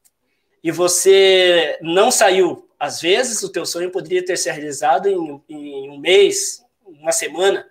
e 0.63 0.71
você 0.71 1.77
não 1.81 2.11
saiu? 2.11 2.67
Às 2.79 3.01
vezes 3.01 3.41
o 3.41 3.51
teu 3.51 3.65
sonho 3.65 3.91
poderia 3.91 4.23
ter 4.23 4.37
se 4.37 4.51
realizado 4.51 5.07
em, 5.07 5.41
em 5.49 5.89
um 5.89 5.97
mês, 5.97 6.63
uma 6.85 7.11
semana, 7.11 7.65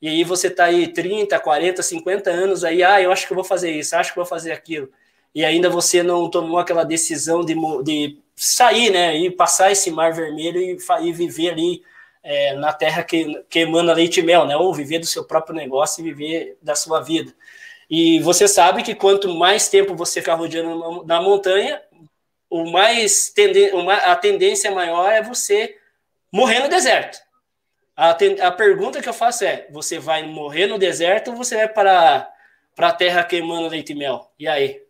e 0.00 0.08
aí 0.08 0.24
você 0.24 0.48
está 0.48 0.64
aí 0.64 0.88
30, 0.88 1.38
40, 1.38 1.82
50 1.82 2.30
anos 2.30 2.64
aí, 2.64 2.82
ah, 2.82 3.00
eu 3.00 3.10
acho 3.10 3.26
que 3.26 3.34
vou 3.34 3.44
fazer 3.44 3.70
isso, 3.70 3.96
acho 3.96 4.10
que 4.10 4.16
vou 4.18 4.26
fazer 4.26 4.52
aquilo. 4.52 4.90
E 5.34 5.44
ainda 5.44 5.68
você 5.68 6.02
não 6.02 6.30
tomou 6.30 6.58
aquela 6.58 6.84
decisão 6.84 7.44
de, 7.44 7.54
de 7.82 8.18
sair, 8.34 8.90
né, 8.90 9.16
e 9.16 9.30
passar 9.30 9.72
esse 9.72 9.90
mar 9.90 10.12
vermelho 10.12 10.60
e, 10.60 10.78
e 11.02 11.12
viver 11.12 11.50
ali 11.50 11.82
é, 12.22 12.54
na 12.54 12.72
terra 12.72 13.02
que, 13.02 13.42
que 13.48 13.60
emana 13.60 13.92
leite 13.92 14.20
e 14.20 14.22
mel, 14.22 14.46
né, 14.46 14.56
ou 14.56 14.72
viver 14.74 14.98
do 14.98 15.06
seu 15.06 15.24
próprio 15.24 15.54
negócio 15.54 16.00
e 16.00 16.12
viver 16.12 16.58
da 16.62 16.74
sua 16.74 17.00
vida. 17.00 17.34
E 17.88 18.18
você 18.20 18.48
sabe 18.48 18.82
que 18.82 18.94
quanto 18.94 19.32
mais 19.32 19.68
tempo 19.68 19.94
você 19.94 20.20
ficar 20.20 20.34
rodeando 20.34 21.04
na 21.04 21.22
montanha, 21.22 21.80
o 22.50 22.70
mais 22.70 23.30
tenden 23.30 23.70
a 23.90 24.16
tendência 24.16 24.70
maior 24.70 25.10
é 25.10 25.22
você 25.22 25.76
morrer 26.32 26.60
no 26.60 26.68
deserto. 26.68 27.18
A, 27.96 28.10
a 28.10 28.50
pergunta 28.50 29.00
que 29.00 29.08
eu 29.08 29.14
faço 29.14 29.44
é: 29.44 29.66
você 29.70 29.98
vai 29.98 30.24
morrer 30.24 30.66
no 30.66 30.78
deserto 30.78 31.30
ou 31.30 31.36
você 31.36 31.56
vai 31.56 31.68
para, 31.68 32.28
para 32.74 32.88
a 32.88 32.92
terra 32.92 33.24
queimando 33.24 33.68
leite 33.68 33.92
e 33.92 33.96
mel? 33.96 34.30
E 34.38 34.48
aí? 34.48 34.82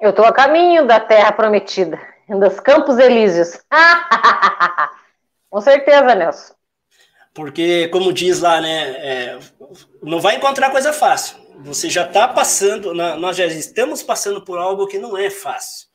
Eu 0.00 0.10
estou 0.10 0.24
a 0.24 0.32
caminho 0.32 0.84
da 0.84 0.98
terra 0.98 1.30
prometida, 1.30 2.00
dos 2.28 2.58
Campos 2.58 2.98
Elíseos. 2.98 3.60
Com 5.48 5.60
certeza, 5.60 6.14
Nelson. 6.14 6.54
Porque, 7.32 7.88
como 7.88 8.12
diz 8.12 8.40
lá, 8.40 8.60
né, 8.60 8.90
é, 8.98 9.38
não 10.02 10.20
vai 10.20 10.34
encontrar 10.36 10.70
coisa 10.70 10.92
fácil 10.92 11.41
você 11.60 11.88
já 11.90 12.06
está 12.06 12.26
passando, 12.28 12.94
nós 12.94 13.36
já 13.36 13.46
estamos 13.46 14.02
passando 14.02 14.42
por 14.42 14.58
algo 14.58 14.86
que 14.86 14.98
não 14.98 15.16
é 15.16 15.30
fácil. 15.30 15.88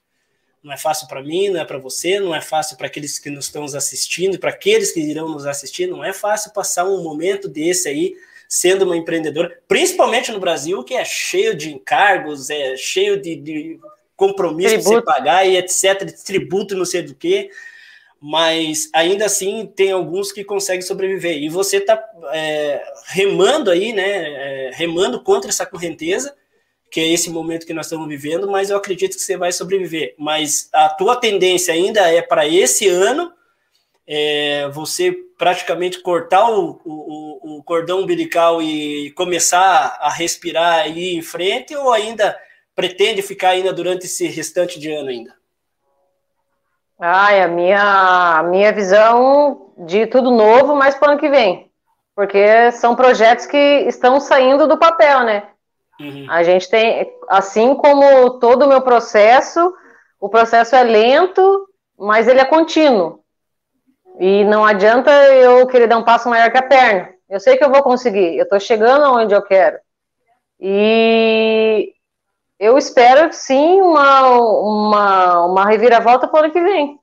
Não 0.63 0.73
é 0.73 0.77
fácil 0.77 1.07
para 1.07 1.21
mim, 1.21 1.49
não 1.49 1.61
é 1.61 1.65
para 1.65 1.77
você, 1.77 2.19
não 2.19 2.35
é 2.35 2.41
fácil 2.41 2.77
para 2.77 2.87
aqueles 2.87 3.19
que 3.19 3.29
nos 3.29 3.45
estão 3.45 3.63
assistindo 3.63 4.35
e 4.35 4.37
para 4.37 4.49
aqueles 4.49 4.91
que 4.91 4.99
irão 4.99 5.29
nos 5.29 5.45
assistir. 5.45 5.87
Não 5.87 6.03
é 6.03 6.11
fácil 6.11 6.51
passar 6.51 6.85
um 6.85 7.03
momento 7.03 7.47
desse 7.47 7.87
aí 7.87 8.15
sendo 8.49 8.85
uma 8.85 8.95
empreendedora, 8.95 9.61
principalmente 9.67 10.31
no 10.31 10.39
Brasil, 10.39 10.81
que 10.83 10.93
é 10.93 11.03
cheio 11.03 11.53
de 11.55 11.73
encargos, 11.73 12.49
é 12.49 12.77
cheio 12.77 13.21
de, 13.21 13.35
de 13.35 13.79
compromisso 14.15 14.75
para 14.75 14.83
você 14.83 15.01
pagar 15.01 15.45
e 15.45 15.57
etc, 15.57 16.05
de 16.05 16.23
tributo, 16.23 16.75
não 16.75 16.85
sei 16.85 17.01
do 17.01 17.13
que 17.13 17.49
mas 18.19 18.89
ainda 18.93 19.25
assim 19.25 19.71
tem 19.75 19.91
alguns 19.91 20.31
que 20.31 20.43
conseguem 20.43 20.81
sobreviver. 20.81 21.37
E 21.37 21.49
você 21.49 21.77
está 21.77 22.03
é, 22.33 22.83
remando 23.05 23.69
aí, 23.69 23.93
né? 23.93 24.07
É, 24.07 24.71
remando 24.73 25.21
contra 25.21 25.49
essa 25.49 25.65
correnteza, 25.65 26.35
que 26.89 26.99
é 26.99 27.07
esse 27.07 27.29
momento 27.29 27.65
que 27.65 27.73
nós 27.73 27.85
estamos 27.85 28.07
vivendo, 28.07 28.49
mas 28.49 28.69
eu 28.69 28.77
acredito 28.77 29.15
que 29.15 29.21
você 29.21 29.37
vai 29.37 29.51
sobreviver. 29.51 30.15
Mas 30.17 30.69
a 30.73 30.89
tua 30.89 31.15
tendência 31.15 31.73
ainda 31.73 32.01
é 32.11 32.21
para 32.21 32.47
esse 32.47 32.87
ano 32.87 33.31
é, 34.07 34.69
você 34.69 35.11
praticamente 35.37 36.01
cortar 36.01 36.49
o, 36.49 36.81
o, 36.85 37.57
o, 37.57 37.63
cordão 37.63 37.99
umbilical 37.99 38.61
e 38.61 39.11
começar 39.11 39.97
a 39.99 40.09
respirar 40.09 40.79
aí 40.79 41.13
em 41.13 41.21
frente, 41.21 41.75
ou 41.75 41.91
ainda 41.91 42.35
pretende 42.73 43.21
ficar 43.21 43.49
ainda 43.49 43.73
durante 43.73 44.05
esse 44.05 44.25
restante 44.27 44.79
de 44.79 44.89
ano 44.89 45.09
ainda? 45.09 45.36
Ai, 46.99 47.41
a 47.41 47.47
minha, 47.47 48.39
a 48.39 48.43
minha 48.43 48.71
visão 48.71 49.71
de 49.77 50.07
tudo 50.07 50.31
novo, 50.31 50.75
mas 50.75 50.95
para 50.95 51.09
o 51.09 51.11
ano 51.11 51.19
que 51.19 51.29
vem. 51.29 51.71
Porque 52.15 52.71
são 52.71 52.95
projetos 52.95 53.45
que 53.45 53.57
estão 53.87 54.19
saindo 54.19 54.67
do 54.67 54.77
papel, 54.77 55.21
né? 55.23 55.43
Uhum. 55.99 56.25
A 56.29 56.41
gente 56.43 56.67
tem, 56.69 57.11
assim 57.29 57.75
como 57.75 58.39
todo 58.39 58.63
o 58.63 58.67
meu 58.67 58.81
processo, 58.81 59.73
o 60.19 60.27
processo 60.27 60.75
é 60.75 60.83
lento, 60.83 61.67
mas 61.97 62.27
ele 62.27 62.39
é 62.39 62.45
contínuo. 62.45 63.19
E 64.19 64.43
não 64.45 64.65
adianta 64.65 65.11
eu 65.35 65.67
querer 65.67 65.87
dar 65.87 65.97
um 65.97 66.03
passo 66.03 66.27
maior 66.27 66.49
que 66.51 66.57
a 66.57 66.63
perna. 66.63 67.09
Eu 67.29 67.39
sei 67.39 67.57
que 67.57 67.63
eu 67.63 67.69
vou 67.69 67.83
conseguir, 67.83 68.35
eu 68.37 68.43
estou 68.43 68.59
chegando 68.59 69.05
aonde 69.05 69.35
eu 69.35 69.41
quero. 69.43 69.77
E 70.59 71.93
eu 72.59 72.77
espero 72.77 73.31
sim 73.31 73.81
uma, 73.81 74.29
uma, 74.29 75.45
uma 75.45 75.65
reviravolta 75.65 76.27
para 76.27 76.41
o 76.41 76.43
ano 76.43 76.53
que 76.53 76.61
vem. 76.61 76.99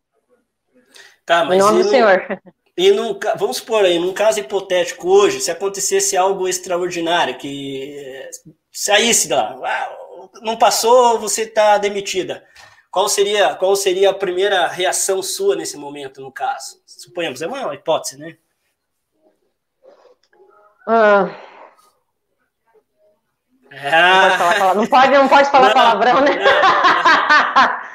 Tá, 1.24 1.44
mas 1.44 1.56
em 1.56 1.60
nome 1.60 1.82
do 1.82 1.89
Senhor. 1.89 2.40
E 2.76 2.90
num, 2.90 3.18
vamos 3.36 3.59
supor 3.59 3.85
aí, 3.85 3.98
num 3.98 4.12
caso 4.12 4.40
hipotético 4.40 5.09
hoje, 5.09 5.40
se 5.40 5.51
acontecesse 5.51 6.16
algo 6.16 6.48
extraordinário, 6.48 7.39
que 7.39 7.97
eh, 7.97 8.31
saísse 8.72 9.28
lá, 9.28 9.56
ah, 9.62 9.97
não 10.43 10.56
passou, 10.56 11.20
você 11.20 11.43
está 11.43 11.78
demitida. 11.78 12.44
Qual 12.90 13.09
seria, 13.09 13.55
qual 13.55 13.76
seria 13.76 14.10
a 14.10 14.14
primeira 14.14 14.66
reação 14.66 15.22
sua 15.22 15.55
nesse 15.55 15.76
momento, 15.76 16.20
no 16.20 16.32
caso? 16.32 16.82
Suponhamos, 16.85 17.43
é 17.43 17.47
uma 17.47 17.74
hipótese, 17.74 18.18
né? 18.18 18.36
Ah, 20.86 21.31
ah. 23.92 24.74
Não, 24.74 24.86
pode 24.86 25.10
não, 25.12 25.28
pode, 25.28 25.51
falar 25.51 25.68
não, 25.68 25.74
palavrão, 25.74 26.20
né? 26.20 26.30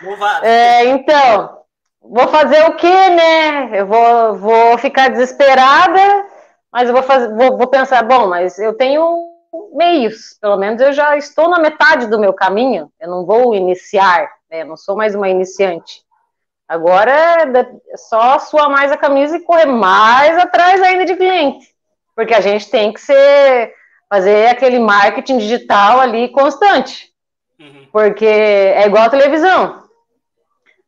Não, 0.01 0.17
não, 0.17 0.43
é, 0.43 0.85
então, 0.85 1.59
vou 2.01 2.27
fazer 2.27 2.63
o 2.65 2.75
quê, 2.75 3.09
né? 3.09 3.79
Eu 3.79 3.87
vou, 3.87 4.35
vou 4.35 4.77
ficar 4.77 5.09
desesperada, 5.09 6.25
mas 6.71 6.87
eu 6.87 6.93
vou, 6.93 7.03
fazer, 7.03 7.33
vou, 7.35 7.57
vou 7.57 7.67
pensar, 7.67 8.03
bom, 8.03 8.27
mas 8.27 8.57
eu 8.59 8.73
tenho 8.73 9.29
meios, 9.73 10.37
pelo 10.41 10.57
menos 10.57 10.81
eu 10.81 10.93
já 10.93 11.17
estou 11.17 11.49
na 11.49 11.59
metade 11.59 12.07
do 12.07 12.19
meu 12.19 12.33
caminho, 12.33 12.91
eu 12.99 13.09
não 13.09 13.25
vou 13.25 13.55
iniciar, 13.55 14.29
né? 14.49 14.61
Eu 14.61 14.67
não 14.67 14.77
sou 14.77 14.95
mais 14.95 15.15
uma 15.15 15.29
iniciante. 15.29 16.01
Agora 16.67 17.11
é 17.11 17.97
só 17.97 18.37
suar 18.37 18.69
mais 18.69 18.91
a 18.91 18.97
camisa 18.97 19.37
e 19.37 19.43
correr 19.43 19.65
mais 19.65 20.37
atrás 20.37 20.79
ainda 20.81 21.03
de 21.03 21.15
cliente. 21.15 21.67
Porque 22.15 22.33
a 22.33 22.41
gente 22.41 22.69
tem 22.69 22.93
que 22.93 23.01
ser 23.01 23.73
fazer 24.09 24.47
aquele 24.47 24.79
marketing 24.79 25.37
digital 25.37 25.99
ali 25.99 26.29
constante. 26.29 27.09
Uhum. 27.59 27.87
Porque 27.91 28.25
é 28.25 28.85
igual 28.85 29.03
a 29.03 29.09
televisão. 29.09 29.83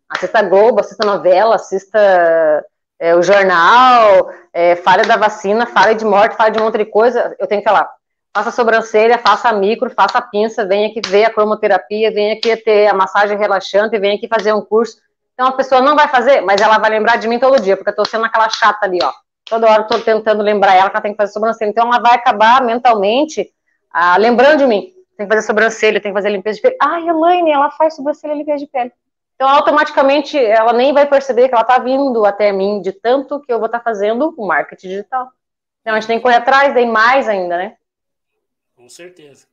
Assista 0.10 0.42
Globo, 0.42 0.80
assista 0.82 1.06
novela, 1.06 1.56
assista 1.56 2.66
é, 3.00 3.16
o 3.16 3.22
jornal, 3.22 4.32
é, 4.54 4.76
fale 4.76 5.04
da 5.04 5.16
vacina, 5.16 5.66
fale 5.66 5.96
de 5.96 6.04
morte, 6.04 6.36
fale 6.36 6.52
de 6.52 6.60
um 6.60 6.66
monte 6.66 6.78
de 6.78 6.86
coisa. 6.86 7.36
Eu 7.40 7.48
tenho 7.48 7.62
que 7.62 7.68
falar, 7.68 7.90
faça 8.34 8.50
a 8.50 8.52
sobrancelha, 8.52 9.18
faça 9.18 9.50
a 9.50 9.54
micro, 9.54 9.90
faça 9.90 10.18
a 10.18 10.22
pinça, 10.22 10.66
venha 10.66 10.90
aqui 10.90 11.02
ver 11.06 11.26
a 11.26 11.30
cromoterapia, 11.30 12.12
venha 12.12 12.34
aqui 12.34 12.56
ter 12.58 12.88
a 12.88 12.94
massagem 12.94 13.38
relaxante, 13.38 13.98
venha 13.98 14.16
aqui 14.16 14.28
fazer 14.28 14.54
um 14.54 14.62
curso. 14.62 14.98
Então 15.34 15.48
a 15.48 15.54
pessoa 15.54 15.82
não 15.82 15.96
vai 15.96 16.08
fazer, 16.08 16.42
mas 16.42 16.62
ela 16.62 16.78
vai 16.78 16.90
lembrar 16.90 17.18
de 17.18 17.28
mim 17.28 17.40
todo 17.40 17.62
dia, 17.62 17.76
porque 17.76 17.90
eu 17.90 17.96
tô 17.96 18.06
sendo 18.06 18.26
aquela 18.26 18.50
chata 18.50 18.86
ali, 18.86 19.00
ó. 19.02 19.12
Toda 19.52 19.70
hora 19.70 19.84
tô 19.84 20.00
tentando 20.00 20.42
lembrar 20.42 20.78
ela 20.78 20.90
que 20.90 20.96
ela 20.96 21.04
tem 21.04 21.12
que 21.12 21.18
fazer 21.18 21.34
sobrancelha. 21.34 21.70
Então 21.70 21.86
ela 21.86 22.00
vai 22.00 22.16
acabar 22.16 22.64
mentalmente 22.64 23.54
ah, 23.92 24.16
lembrando 24.16 24.60
de 24.60 24.66
mim. 24.66 24.94
Tem 25.18 25.28
que 25.28 25.34
fazer 25.36 25.46
sobrancelha, 25.46 26.00
tem 26.00 26.14
que 26.14 26.18
fazer 26.18 26.30
limpeza 26.30 26.56
de 26.56 26.62
pele. 26.62 26.78
Ah, 26.82 27.02
Elaine, 27.02 27.52
ela 27.52 27.70
faz 27.72 27.98
sobrancelha 27.98 28.32
e 28.32 28.38
limpeza 28.38 28.60
de 28.60 28.72
pele. 28.72 28.94
Então, 29.36 29.50
automaticamente, 29.50 30.38
ela 30.38 30.72
nem 30.72 30.94
vai 30.94 31.06
perceber 31.06 31.50
que 31.50 31.54
ela 31.54 31.64
está 31.64 31.80
vindo 31.80 32.26
até 32.26 32.54
mim 32.54 32.80
de 32.80 32.94
tanto 32.94 33.42
que 33.42 33.52
eu 33.52 33.58
vou 33.58 33.66
estar 33.66 33.80
tá 33.80 33.84
fazendo 33.84 34.34
o 34.38 34.48
marketing 34.48 34.88
digital. 34.88 35.28
Então, 35.82 35.96
a 35.96 36.00
gente 36.00 36.08
tem 36.08 36.18
que 36.18 36.24
correr 36.24 36.36
atrás, 36.36 36.74
daí 36.74 36.86
mais 36.86 37.28
ainda, 37.28 37.58
né? 37.58 37.76
Com 38.74 38.88
certeza. 38.88 39.48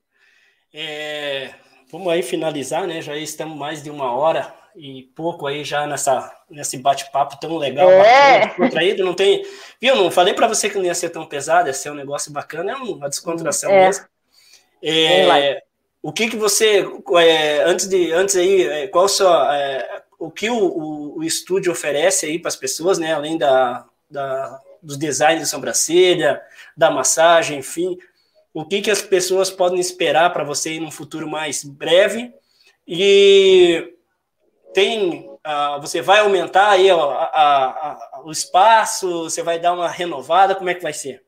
É, 0.72 1.50
vamos 1.90 2.06
aí 2.06 2.22
finalizar, 2.22 2.86
né? 2.86 3.02
Já 3.02 3.16
estamos 3.16 3.58
mais 3.58 3.82
de 3.82 3.90
uma 3.90 4.12
hora 4.12 4.54
e 4.78 5.02
pouco 5.14 5.46
aí 5.46 5.64
já 5.64 5.86
nessa, 5.86 6.32
nesse 6.48 6.78
bate-papo 6.78 7.38
tão 7.40 7.56
legal, 7.56 7.90
é. 7.90 8.48
contraído, 8.48 9.04
não 9.04 9.14
tem... 9.14 9.44
Viu, 9.80 9.96
não 9.96 10.10
falei 10.10 10.34
para 10.34 10.46
você 10.46 10.70
que 10.70 10.78
não 10.78 10.84
ia 10.84 10.94
ser 10.94 11.10
tão 11.10 11.26
pesado, 11.26 11.68
ia 11.68 11.74
ser 11.74 11.90
um 11.90 11.94
negócio 11.94 12.32
bacana, 12.32 12.72
é 12.72 12.76
uma 12.76 13.08
descontração 13.08 13.70
é. 13.70 13.86
mesmo. 13.86 14.06
É, 14.82 15.62
o 16.02 16.12
que 16.12 16.28
que 16.28 16.36
você 16.36 16.86
é, 17.16 17.64
antes 17.64 17.88
de 17.88 18.12
antes 18.12 18.36
aí 18.36 18.62
é, 18.62 18.86
qual 18.86 19.06
o 19.06 19.08
seu, 19.08 19.28
é, 19.28 20.02
o 20.18 20.30
que 20.30 20.48
o, 20.48 20.56
o, 20.56 21.18
o, 21.18 21.24
estúdio 21.24 21.72
oferece 21.72 22.26
aí 22.26 22.38
para 22.38 22.48
as 22.48 22.56
pessoas 22.56 22.98
né 22.98 23.12
além 23.12 23.36
da, 23.36 23.84
da 24.08 24.60
dos 24.80 24.96
designs 24.96 25.40
de 25.40 25.48
sobrancelha 25.48 26.40
da 26.76 26.90
massagem 26.90 27.58
enfim 27.58 27.98
o 28.54 28.64
que 28.64 28.80
que 28.80 28.90
as 28.90 29.02
pessoas 29.02 29.50
podem 29.50 29.80
esperar 29.80 30.32
para 30.32 30.44
você 30.44 30.70
em 30.70 30.84
um 30.84 30.90
futuro 30.90 31.28
mais 31.28 31.64
breve 31.64 32.32
e 32.86 33.94
tem 34.72 35.28
uh, 35.46 35.80
você 35.80 36.00
vai 36.00 36.20
aumentar 36.20 36.70
aí 36.70 36.90
a, 36.90 36.94
a, 36.94 37.66
a, 37.66 38.22
o 38.24 38.30
espaço 38.30 39.24
você 39.24 39.42
vai 39.42 39.58
dar 39.58 39.72
uma 39.72 39.88
renovada 39.88 40.54
como 40.54 40.70
é 40.70 40.74
que 40.74 40.82
vai 40.82 40.92
ser? 40.92 41.22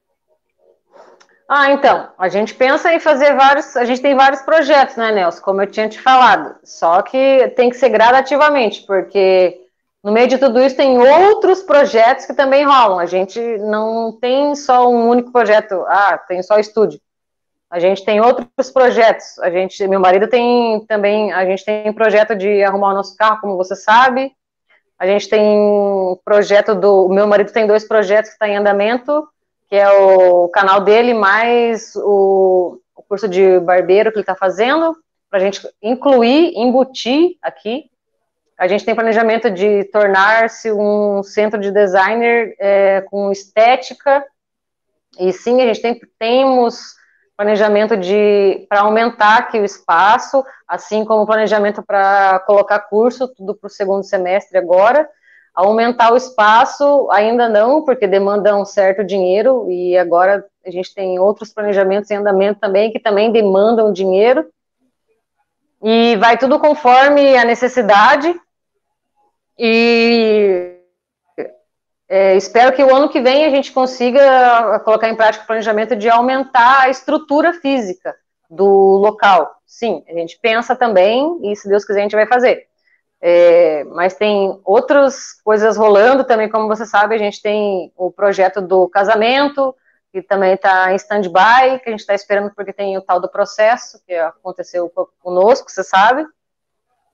Ah, 1.52 1.72
então, 1.72 2.10
a 2.16 2.28
gente 2.28 2.54
pensa 2.54 2.94
em 2.94 3.00
fazer 3.00 3.34
vários, 3.34 3.76
a 3.76 3.84
gente 3.84 4.00
tem 4.00 4.14
vários 4.14 4.40
projetos, 4.42 4.94
né, 4.94 5.10
Nelson, 5.10 5.42
como 5.42 5.60
eu 5.60 5.66
tinha 5.66 5.88
te 5.88 6.00
falado, 6.00 6.54
só 6.62 7.02
que 7.02 7.52
tem 7.56 7.68
que 7.68 7.76
ser 7.76 7.88
gradativamente, 7.88 8.84
porque 8.86 9.58
no 10.00 10.12
meio 10.12 10.28
de 10.28 10.38
tudo 10.38 10.60
isso 10.62 10.76
tem 10.76 10.96
outros 10.96 11.60
projetos 11.60 12.24
que 12.24 12.34
também 12.34 12.64
rolam, 12.64 13.00
a 13.00 13.06
gente 13.06 13.40
não 13.58 14.12
tem 14.12 14.54
só 14.54 14.88
um 14.88 15.08
único 15.08 15.32
projeto, 15.32 15.84
ah, 15.88 16.16
tem 16.18 16.40
só 16.40 16.56
estúdio, 16.56 17.00
a 17.70 17.78
gente 17.78 18.04
tem 18.04 18.20
outros 18.20 18.70
projetos, 18.72 19.38
a 19.38 19.48
gente, 19.48 19.86
meu 19.86 20.00
marido 20.00 20.26
tem 20.26 20.84
também, 20.86 21.32
a 21.32 21.44
gente 21.44 21.64
tem 21.64 21.92
projeto 21.92 22.34
de 22.34 22.64
arrumar 22.64 22.90
o 22.90 22.94
nosso 22.94 23.16
carro, 23.16 23.40
como 23.40 23.56
você 23.56 23.76
sabe, 23.76 24.32
a 24.98 25.06
gente 25.06 25.28
tem 25.28 26.18
projeto 26.24 26.74
do, 26.74 27.08
meu 27.08 27.28
marido 27.28 27.52
tem 27.52 27.66
dois 27.66 27.86
projetos 27.86 28.30
que 28.30 28.34
estão 28.34 28.48
tá 28.48 28.52
em 28.52 28.56
andamento, 28.56 29.26
que 29.68 29.76
é 29.76 29.88
o 29.88 30.48
canal 30.48 30.80
dele, 30.80 31.14
mais 31.14 31.94
o, 31.94 32.80
o 32.94 33.02
curso 33.04 33.28
de 33.28 33.60
barbeiro 33.60 34.10
que 34.10 34.16
ele 34.16 34.24
está 34.24 34.34
fazendo, 34.34 34.96
para 35.30 35.38
a 35.38 35.42
gente 35.42 35.66
incluir, 35.80 36.52
embutir 36.56 37.36
aqui. 37.40 37.84
A 38.58 38.66
gente 38.66 38.84
tem 38.84 38.96
planejamento 38.96 39.48
de 39.48 39.84
tornar-se 39.84 40.72
um 40.72 41.22
centro 41.22 41.60
de 41.60 41.70
designer 41.70 42.56
é, 42.58 43.00
com 43.02 43.30
estética, 43.30 44.24
e 45.18 45.32
sim, 45.32 45.62
a 45.62 45.66
gente 45.66 45.80
tem, 45.80 46.00
temos 46.18 46.99
planejamento 47.40 47.96
de 47.96 48.66
para 48.68 48.80
aumentar 48.80 49.38
aqui 49.38 49.58
o 49.58 49.64
espaço, 49.64 50.44
assim 50.68 51.06
como 51.06 51.24
planejamento 51.24 51.82
para 51.82 52.38
colocar 52.40 52.80
curso, 52.80 53.26
tudo 53.28 53.54
para 53.54 53.66
o 53.66 53.70
segundo 53.70 54.02
semestre 54.02 54.58
agora. 54.58 55.08
Aumentar 55.54 56.12
o 56.12 56.18
espaço, 56.18 57.08
ainda 57.10 57.48
não, 57.48 57.82
porque 57.82 58.06
demanda 58.06 58.54
um 58.54 58.66
certo 58.66 59.02
dinheiro, 59.02 59.70
e 59.70 59.96
agora 59.96 60.44
a 60.66 60.70
gente 60.70 60.94
tem 60.94 61.18
outros 61.18 61.50
planejamentos 61.50 62.10
em 62.10 62.16
andamento 62.16 62.60
também, 62.60 62.92
que 62.92 63.00
também 63.00 63.32
demandam 63.32 63.90
dinheiro. 63.90 64.46
E 65.82 66.16
vai 66.16 66.36
tudo 66.36 66.60
conforme 66.60 67.38
a 67.38 67.44
necessidade. 67.46 68.38
E 69.58 70.69
é, 72.12 72.36
espero 72.36 72.74
que 72.74 72.82
o 72.82 72.92
ano 72.92 73.08
que 73.08 73.20
vem 73.20 73.44
a 73.44 73.50
gente 73.50 73.70
consiga 73.70 74.80
colocar 74.80 75.08
em 75.08 75.14
prática 75.14 75.44
o 75.44 75.46
planejamento 75.46 75.94
de 75.94 76.10
aumentar 76.10 76.80
a 76.80 76.88
estrutura 76.88 77.52
física 77.52 78.16
do 78.50 78.66
local. 78.66 79.48
Sim, 79.64 80.02
a 80.08 80.12
gente 80.12 80.36
pensa 80.42 80.74
também, 80.74 81.38
e 81.44 81.54
se 81.54 81.68
Deus 81.68 81.84
quiser 81.84 82.00
a 82.00 82.02
gente 82.02 82.16
vai 82.16 82.26
fazer. 82.26 82.66
É, 83.22 83.84
mas 83.84 84.14
tem 84.14 84.60
outras 84.64 85.40
coisas 85.44 85.76
rolando 85.76 86.24
também, 86.24 86.48
como 86.48 86.66
você 86.66 86.84
sabe, 86.84 87.14
a 87.14 87.18
gente 87.18 87.40
tem 87.40 87.92
o 87.96 88.10
projeto 88.10 88.60
do 88.60 88.88
casamento, 88.88 89.72
que 90.12 90.20
também 90.20 90.54
está 90.54 90.92
em 90.92 90.96
stand-by, 90.96 91.78
que 91.78 91.88
a 91.88 91.92
gente 91.92 92.00
está 92.00 92.14
esperando 92.14 92.52
porque 92.56 92.72
tem 92.72 92.98
o 92.98 93.02
tal 93.02 93.20
do 93.20 93.30
processo, 93.30 94.02
que 94.04 94.14
aconteceu 94.14 94.92
conosco, 95.20 95.70
você 95.70 95.84
sabe. 95.84 96.26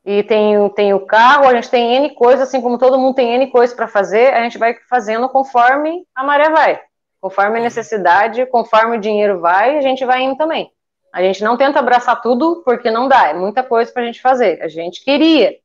E 0.06 0.22
tem, 0.22 0.68
tem 0.68 0.94
o 0.94 1.00
carro, 1.00 1.48
a 1.48 1.54
gente 1.54 1.68
tem 1.68 1.96
N 1.96 2.10
coisas, 2.10 2.46
assim 2.46 2.60
como 2.60 2.78
todo 2.78 2.96
mundo 2.96 3.16
tem 3.16 3.34
N 3.34 3.48
coisas 3.48 3.74
para 3.74 3.88
fazer, 3.88 4.32
a 4.32 4.40
gente 4.44 4.56
vai 4.56 4.76
fazendo 4.88 5.28
conforme 5.28 6.06
a 6.14 6.22
maré 6.22 6.48
vai. 6.48 6.80
Conforme 7.20 7.58
a 7.58 7.62
necessidade, 7.62 8.46
conforme 8.46 8.96
o 8.96 9.00
dinheiro 9.00 9.40
vai, 9.40 9.76
a 9.76 9.80
gente 9.80 10.04
vai 10.04 10.22
indo 10.22 10.36
também. 10.36 10.70
A 11.12 11.20
gente 11.22 11.42
não 11.42 11.56
tenta 11.56 11.80
abraçar 11.80 12.22
tudo 12.22 12.62
porque 12.64 12.88
não 12.88 13.08
dá, 13.08 13.30
é 13.30 13.34
muita 13.34 13.64
coisa 13.64 13.90
para 13.90 14.02
a 14.02 14.06
gente 14.06 14.22
fazer. 14.22 14.62
A 14.62 14.68
gente 14.68 15.02
queria, 15.02 15.56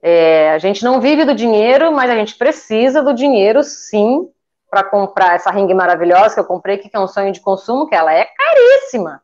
é, 0.00 0.52
a 0.52 0.58
gente 0.58 0.84
não 0.84 1.00
vive 1.00 1.24
do 1.24 1.34
dinheiro, 1.34 1.90
mas 1.90 2.08
a 2.08 2.14
gente 2.14 2.36
precisa 2.36 3.02
do 3.02 3.12
dinheiro, 3.12 3.64
sim, 3.64 4.30
para 4.70 4.84
comprar 4.84 5.34
essa 5.34 5.50
ring 5.50 5.74
maravilhosa 5.74 6.34
que 6.34 6.40
eu 6.40 6.44
comprei, 6.44 6.78
que 6.78 6.88
é 6.92 7.00
um 7.00 7.08
sonho 7.08 7.32
de 7.32 7.40
consumo, 7.40 7.88
que 7.88 7.96
ela 7.96 8.14
é 8.14 8.26
caríssima. 8.26 9.20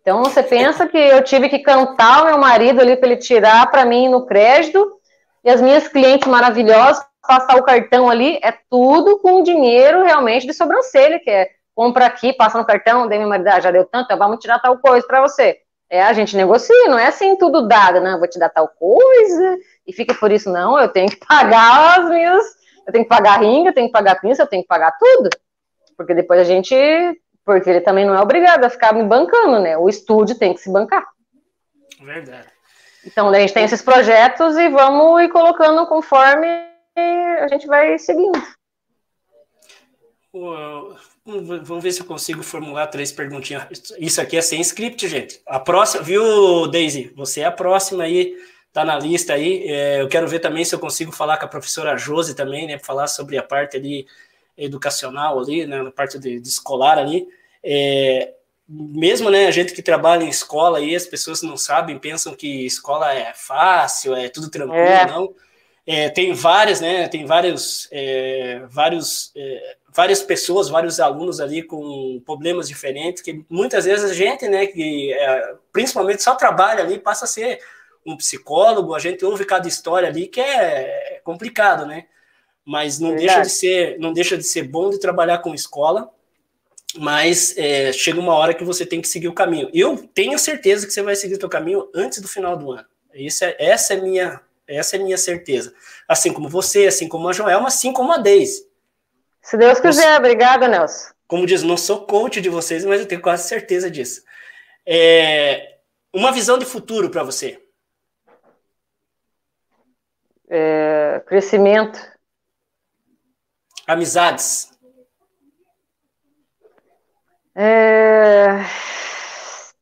Então 0.00 0.22
você 0.22 0.42
pensa 0.42 0.86
que 0.86 0.96
eu 0.96 1.22
tive 1.22 1.48
que 1.48 1.58
cantar 1.58 2.22
o 2.22 2.26
meu 2.26 2.38
marido 2.38 2.80
ali 2.80 2.96
para 2.96 3.08
ele 3.08 3.16
tirar 3.16 3.70
para 3.70 3.84
mim 3.84 4.08
no 4.08 4.26
crédito, 4.26 4.98
e 5.44 5.50
as 5.50 5.60
minhas 5.60 5.88
clientes 5.88 6.28
maravilhosas 6.28 7.04
passar 7.26 7.56
o 7.56 7.62
cartão 7.62 8.10
ali, 8.10 8.38
é 8.42 8.52
tudo 8.68 9.18
com 9.18 9.42
dinheiro 9.42 10.02
realmente 10.02 10.46
de 10.46 10.54
sobrancelha, 10.54 11.20
que 11.20 11.30
é 11.30 11.48
compra 11.74 12.06
aqui, 12.06 12.32
passa 12.32 12.58
no 12.58 12.64
cartão, 12.64 13.08
dei 13.08 13.18
minha 13.18 13.28
marido, 13.28 13.48
ah, 13.48 13.60
já 13.60 13.70
deu 13.70 13.86
tanto, 13.86 14.06
então 14.06 14.18
vamos 14.18 14.38
tirar 14.38 14.58
tal 14.58 14.76
coisa 14.78 15.06
para 15.06 15.20
você. 15.20 15.58
É, 15.88 16.02
a 16.02 16.12
gente 16.12 16.36
negocia, 16.36 16.88
não 16.88 16.98
é 16.98 17.06
assim 17.06 17.36
tudo 17.36 17.66
dado, 17.66 18.00
não, 18.00 18.18
vou 18.18 18.28
te 18.28 18.38
dar 18.38 18.48
tal 18.48 18.68
coisa, 18.68 19.56
e 19.86 19.92
fica 19.92 20.14
por 20.14 20.30
isso, 20.30 20.50
não, 20.50 20.78
eu 20.78 20.88
tenho 20.88 21.08
que 21.08 21.16
pagar 21.26 22.00
as 22.00 22.08
minhas, 22.10 22.44
eu 22.86 22.92
tenho 22.92 23.04
que 23.04 23.08
pagar 23.08 23.40
ringa, 23.40 23.70
eu 23.70 23.74
tenho 23.74 23.86
que 23.86 23.92
pagar 23.92 24.20
pinça, 24.20 24.42
eu 24.42 24.46
tenho 24.46 24.62
que 24.62 24.68
pagar 24.68 24.92
tudo, 24.98 25.30
porque 25.96 26.14
depois 26.14 26.40
a 26.40 26.44
gente, 26.44 26.74
porque 27.58 27.70
ele 27.70 27.80
também 27.80 28.04
não 28.04 28.14
é 28.14 28.20
obrigado 28.20 28.64
a 28.64 28.70
ficar 28.70 28.94
me 28.94 29.02
bancando, 29.02 29.60
né, 29.60 29.76
o 29.76 29.88
estúdio 29.88 30.38
tem 30.38 30.54
que 30.54 30.60
se 30.60 30.70
bancar. 30.70 31.06
Verdade. 32.00 32.46
Então, 33.04 33.28
a 33.28 33.40
gente 33.40 33.52
tem 33.52 33.64
esses 33.64 33.82
projetos 33.82 34.56
e 34.56 34.68
vamos 34.68 35.22
ir 35.22 35.28
colocando 35.28 35.86
conforme 35.86 36.46
a 36.96 37.48
gente 37.48 37.66
vai 37.66 37.98
seguindo. 37.98 38.40
Vamos 41.24 41.82
ver 41.82 41.92
se 41.92 42.00
eu 42.00 42.06
consigo 42.06 42.42
formular 42.42 42.86
três 42.86 43.10
perguntinhas. 43.10 43.64
Isso 43.98 44.20
aqui 44.20 44.36
é 44.36 44.42
sem 44.42 44.60
script, 44.60 45.08
gente. 45.08 45.40
A 45.46 45.58
próxima, 45.58 46.02
viu, 46.02 46.68
Daisy? 46.68 47.12
Você 47.16 47.40
é 47.40 47.46
a 47.46 47.50
próxima 47.50 48.04
aí, 48.04 48.36
tá 48.72 48.84
na 48.84 48.98
lista 48.98 49.32
aí. 49.32 49.64
É, 49.66 50.02
eu 50.02 50.08
quero 50.08 50.28
ver 50.28 50.40
também 50.40 50.64
se 50.64 50.74
eu 50.74 50.78
consigo 50.78 51.10
falar 51.10 51.36
com 51.38 51.46
a 51.46 51.48
professora 51.48 51.96
Josi 51.96 52.34
também, 52.34 52.66
né? 52.66 52.78
Falar 52.78 53.06
sobre 53.06 53.38
a 53.38 53.42
parte 53.42 53.76
ali 53.76 54.06
educacional 54.56 55.38
ali, 55.38 55.66
né? 55.66 55.82
Na 55.82 55.90
parte 55.90 56.18
de, 56.18 56.38
de 56.38 56.48
escolar 56.48 56.98
ali. 56.98 57.26
É, 57.62 58.34
mesmo, 58.68 59.30
né? 59.30 59.46
A 59.46 59.50
gente 59.50 59.72
que 59.72 59.82
trabalha 59.82 60.24
em 60.24 60.28
escola 60.28 60.78
aí, 60.78 60.94
as 60.94 61.06
pessoas 61.06 61.42
não 61.42 61.56
sabem, 61.56 61.98
pensam 61.98 62.34
que 62.34 62.66
escola 62.66 63.12
é 63.12 63.32
fácil, 63.34 64.14
é 64.14 64.28
tudo 64.28 64.50
tranquilo, 64.50 64.78
é. 64.80 65.06
não. 65.06 65.34
É, 65.86 66.08
tem 66.08 66.32
várias, 66.32 66.80
né? 66.80 67.08
Tem 67.08 67.24
vários, 67.24 67.88
é, 67.90 68.62
vários 68.68 69.32
é, 69.34 69.76
várias 69.92 70.22
pessoas, 70.22 70.68
vários 70.68 71.00
alunos 71.00 71.40
ali 71.40 71.62
com 71.62 72.22
problemas 72.24 72.68
diferentes, 72.68 73.22
que 73.22 73.44
muitas 73.48 73.84
vezes 73.84 74.10
a 74.10 74.14
gente, 74.14 74.48
né, 74.48 74.66
que 74.66 75.12
é, 75.12 75.54
principalmente 75.72 76.22
só 76.22 76.34
trabalha 76.34 76.82
ali, 76.82 76.98
passa 76.98 77.24
a 77.24 77.28
ser 77.28 77.60
um 78.06 78.16
psicólogo, 78.16 78.94
a 78.94 78.98
gente 78.98 79.24
ouve 79.24 79.44
cada 79.44 79.68
história 79.68 80.08
ali 80.08 80.26
que 80.26 80.40
é 80.40 81.20
complicado, 81.24 81.84
né? 81.84 82.06
Mas 82.64 82.98
não 82.98 83.14
deixa 83.14 83.42
de 83.42 83.50
ser, 83.50 83.98
não 83.98 84.12
deixa 84.12 84.38
de 84.38 84.44
ser 84.44 84.62
bom 84.62 84.90
de 84.90 85.00
trabalhar 85.00 85.38
com 85.38 85.54
escola, 85.54 86.10
mas 86.96 87.56
é, 87.56 87.92
chega 87.92 88.18
uma 88.18 88.34
hora 88.34 88.54
que 88.54 88.64
você 88.64 88.84
tem 88.84 89.00
que 89.00 89.08
seguir 89.08 89.28
o 89.28 89.34
caminho. 89.34 89.70
Eu 89.72 89.96
tenho 89.96 90.38
certeza 90.38 90.86
que 90.86 90.92
você 90.92 91.02
vai 91.02 91.14
seguir 91.14 91.34
o 91.34 91.40
seu 91.40 91.48
caminho 91.48 91.88
antes 91.94 92.20
do 92.20 92.28
final 92.28 92.56
do 92.56 92.72
ano. 92.72 92.86
Isso 93.14 93.44
é, 93.44 93.56
essa 93.58 93.94
é 93.94 94.00
minha, 94.00 94.40
essa 94.66 94.96
é 94.96 94.98
minha 94.98 95.18
certeza. 95.18 95.74
Assim 96.08 96.32
como 96.32 96.48
você, 96.48 96.86
assim 96.86 97.08
como 97.08 97.28
a 97.28 97.32
Joelma, 97.32 97.68
assim 97.68 97.92
como 97.92 98.12
a 98.12 98.18
Deise. 98.18 98.68
Se 99.42 99.56
Deus 99.56 99.80
quiser, 99.80 100.18
obrigada, 100.18 100.68
Nelson. 100.68 101.12
Como 101.26 101.46
diz, 101.46 101.62
não 101.62 101.76
sou 101.76 102.06
coach 102.06 102.40
de 102.40 102.48
vocês, 102.48 102.84
mas 102.84 103.00
eu 103.00 103.06
tenho 103.06 103.22
quase 103.22 103.48
certeza 103.48 103.90
disso. 103.90 104.22
É, 104.84 105.78
uma 106.12 106.32
visão 106.32 106.58
de 106.58 106.64
futuro 106.64 107.10
para 107.10 107.22
você. 107.22 107.62
É, 110.48 111.22
crescimento. 111.26 112.00
Amizades. 113.86 114.69
É, 117.62 118.64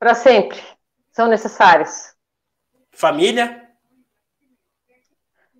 para 0.01 0.13
sempre. 0.13 0.61
São 1.13 1.29
necessárias. 1.29 2.13
Família. 2.91 3.71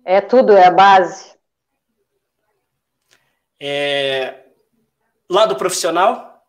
É 0.03 0.19
tudo, 0.19 0.51
é 0.51 0.65
a 0.65 0.71
base. 0.71 1.33
É, 3.57 4.47
lado 5.29 5.55
profissional? 5.55 6.43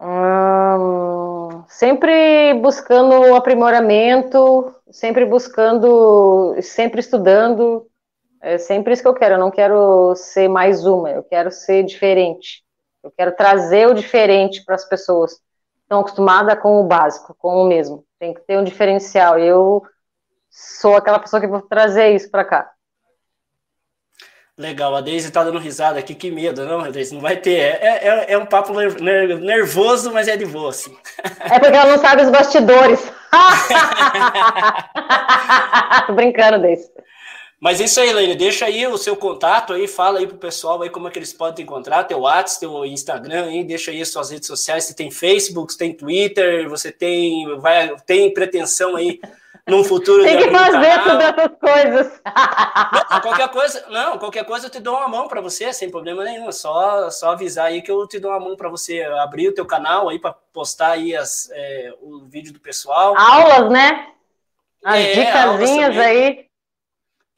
Hum, 0.00 1.62
sempre 1.68 2.54
buscando 2.54 3.36
aprimoramento, 3.36 4.74
sempre 4.90 5.24
buscando, 5.24 6.56
sempre 6.60 6.98
estudando. 6.98 7.88
É 8.40 8.58
sempre 8.58 8.94
isso 8.94 9.02
que 9.02 9.08
eu 9.08 9.14
quero. 9.14 9.34
Eu 9.34 9.38
não 9.38 9.52
quero 9.52 10.12
ser 10.16 10.48
mais 10.48 10.84
uma, 10.84 11.08
eu 11.08 11.22
quero 11.22 11.52
ser 11.52 11.84
diferente. 11.84 12.64
Eu 13.02 13.10
quero 13.10 13.34
trazer 13.34 13.88
o 13.88 13.94
diferente 13.94 14.64
para 14.64 14.76
as 14.76 14.84
pessoas. 14.84 15.40
Estão 15.82 16.00
acostumadas 16.00 16.58
com 16.60 16.80
o 16.80 16.84
básico, 16.84 17.34
com 17.38 17.62
o 17.62 17.66
mesmo. 17.66 18.04
Tem 18.18 18.32
que 18.32 18.40
ter 18.40 18.56
um 18.56 18.64
diferencial. 18.64 19.38
Eu 19.38 19.82
sou 20.48 20.96
aquela 20.96 21.18
pessoa 21.18 21.40
que 21.40 21.46
vou 21.46 21.62
trazer 21.62 22.14
isso 22.14 22.30
para 22.30 22.44
cá. 22.44 22.70
Legal, 24.56 24.94
a 24.94 25.00
Deise 25.00 25.32
tá 25.32 25.42
dando 25.42 25.58
risada 25.58 25.98
aqui, 25.98 26.14
que 26.14 26.30
medo, 26.30 26.64
não, 26.66 26.90
Deise, 26.92 27.14
não 27.14 27.22
vai 27.22 27.36
ter. 27.36 27.58
É, 27.58 28.06
é, 28.06 28.32
é 28.34 28.38
um 28.38 28.44
papo 28.44 28.74
nervoso, 28.74 30.12
mas 30.12 30.28
é 30.28 30.36
de 30.36 30.44
boa, 30.44 30.70
assim. 30.70 30.94
É 31.40 31.58
porque 31.58 31.76
ela 31.76 31.96
não 31.96 31.98
sabe 31.98 32.22
os 32.22 32.30
bastidores. 32.30 33.00
Tô 36.06 36.12
brincando, 36.12 36.60
Deise. 36.60 36.90
Mas 37.62 37.80
é 37.80 37.84
isso 37.84 38.00
aí, 38.00 38.12
Leila, 38.12 38.34
deixa 38.34 38.64
aí 38.64 38.84
o 38.88 38.98
seu 38.98 39.14
contato 39.14 39.72
aí, 39.72 39.86
fala 39.86 40.18
aí 40.18 40.26
pro 40.26 40.36
pessoal 40.36 40.82
aí 40.82 40.90
como 40.90 41.06
é 41.06 41.12
que 41.12 41.18
eles 41.20 41.32
podem 41.32 41.54
te 41.54 41.62
encontrar, 41.62 42.02
teu 42.02 42.18
WhatsApp, 42.18 42.58
teu 42.58 42.84
Instagram 42.84 43.44
aí, 43.44 43.62
deixa 43.62 43.92
aí 43.92 44.02
as 44.02 44.08
suas 44.08 44.32
redes 44.32 44.48
sociais, 44.48 44.82
você 44.82 44.94
tem 44.94 45.12
Facebook, 45.12 45.72
você 45.72 45.78
tem 45.78 45.94
Twitter, 45.94 46.68
você 46.68 46.90
tem, 46.90 47.56
vai, 47.60 47.94
tem 48.04 48.34
pretensão 48.34 48.96
aí 48.96 49.20
num 49.64 49.84
futuro. 49.84 50.24
Tem 50.26 50.38
que 50.38 50.50
fazer 50.50 51.04
todas 51.04 51.22
essas 51.22 51.58
coisas. 51.60 52.20
Não, 53.08 53.20
qualquer 53.20 53.48
coisa, 53.48 53.86
não, 53.90 54.18
qualquer 54.18 54.44
coisa 54.44 54.66
eu 54.66 54.70
te 54.70 54.80
dou 54.80 54.96
uma 54.96 55.06
mão 55.06 55.28
para 55.28 55.40
você, 55.40 55.72
sem 55.72 55.88
problema 55.88 56.24
nenhum. 56.24 56.48
É 56.48 56.52
só, 56.52 57.08
só 57.10 57.30
avisar 57.30 57.66
aí 57.66 57.80
que 57.80 57.92
eu 57.92 58.08
te 58.08 58.18
dou 58.18 58.32
uma 58.32 58.40
mão 58.40 58.56
para 58.56 58.68
você 58.68 59.02
abrir 59.20 59.46
o 59.46 59.54
teu 59.54 59.64
canal 59.64 60.08
aí 60.08 60.18
para 60.18 60.32
postar 60.52 60.90
aí 60.90 61.14
as, 61.14 61.48
é, 61.52 61.94
o 62.02 62.24
vídeo 62.24 62.52
do 62.52 62.58
pessoal. 62.58 63.16
Aulas, 63.16 63.70
né? 63.70 64.08
As 64.84 64.98
é, 64.98 65.12
dicasinhas 65.12 65.96
aí. 65.96 66.51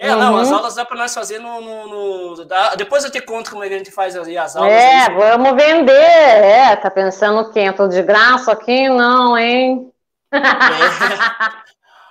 É, 0.04 0.12
uhum. 0.12 0.20
não, 0.20 0.36
as 0.36 0.52
aulas 0.52 0.74
dá 0.74 0.84
para 0.84 0.98
nós 0.98 1.14
fazer 1.14 1.38
no. 1.38 1.62
no, 1.62 2.34
no 2.34 2.44
dá, 2.44 2.74
depois 2.74 3.04
eu 3.04 3.10
te 3.10 3.22
conto 3.22 3.50
como 3.50 3.64
é 3.64 3.68
que 3.68 3.74
a 3.74 3.78
gente 3.78 3.90
faz 3.90 4.14
aí 4.14 4.36
as 4.36 4.54
aulas. 4.54 4.70
É, 4.70 5.06
aí. 5.06 5.14
vamos 5.14 5.56
vender. 5.56 5.92
É, 5.92 6.76
tá 6.76 6.90
pensando 6.90 7.40
o 7.40 7.50
quê? 7.50 7.72
Tô 7.72 7.88
de 7.88 8.02
graça 8.02 8.52
aqui? 8.52 8.86
Não, 8.90 9.38
hein? 9.38 9.90
É. 10.30 10.38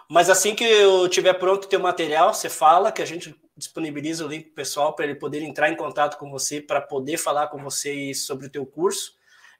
Mas 0.09 0.27
assim 0.27 0.55
que 0.55 0.63
eu 0.63 1.07
tiver 1.07 1.33
pronto 1.33 1.65
o 1.65 1.67
teu 1.67 1.79
material, 1.79 2.33
você 2.33 2.49
fala 2.49 2.91
que 2.91 3.01
a 3.01 3.05
gente 3.05 3.35
disponibiliza 3.55 4.25
o 4.25 4.27
link 4.27 4.45
para 4.45 4.63
pessoal 4.63 4.93
para 4.95 5.05
ele 5.05 5.15
poder 5.15 5.43
entrar 5.43 5.69
em 5.69 5.75
contato 5.75 6.17
com 6.17 6.31
você, 6.31 6.59
para 6.59 6.81
poder 6.81 7.17
falar 7.17 7.47
com 7.47 7.61
vocês 7.63 8.25
sobre 8.25 8.47
o 8.47 8.49
teu 8.49 8.65
curso. 8.65 9.11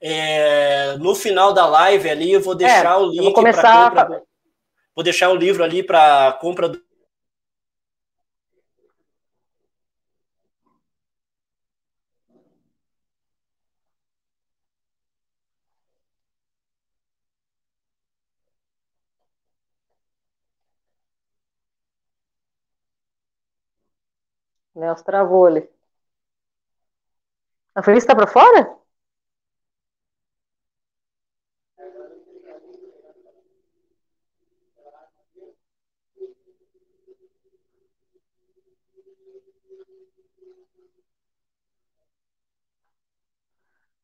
É, 0.02 0.98
no 0.98 1.14
final 1.14 1.54
da 1.54 1.68
live 1.68 2.10
ali 2.10 2.32
eu 2.32 2.42
vou 2.42 2.56
deixar 2.56 2.96
é, 2.96 2.98
o 2.98 3.06
link 3.06 3.22
vou 3.22 3.34
começar 3.34 3.90
compra, 3.90 4.22
vou 4.96 5.04
deixar 5.04 5.30
o 5.30 5.36
livro 5.36 5.64
ali 5.64 5.84
para 5.84 6.34
compra 6.42 6.68
do 6.68 6.82
Nelson 24.76 25.04
travou 25.04 25.46
ali. 25.48 25.68
A 27.76 27.84
Feliz 27.84 28.04
está 28.04 28.16
para 28.16 28.26
fora? 28.36 28.62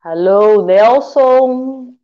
Alô, 0.01 0.61
Nelson. 0.65 1.97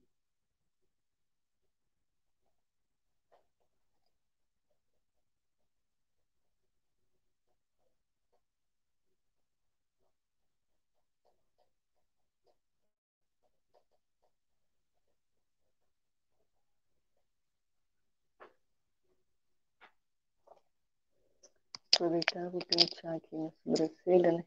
Aproveitar, 21.95 22.49
vou 22.49 22.59
pentear 22.59 23.15
aqui 23.15 23.37
na 23.37 23.49
sobrancelha, 23.63 24.31
né? 24.33 24.45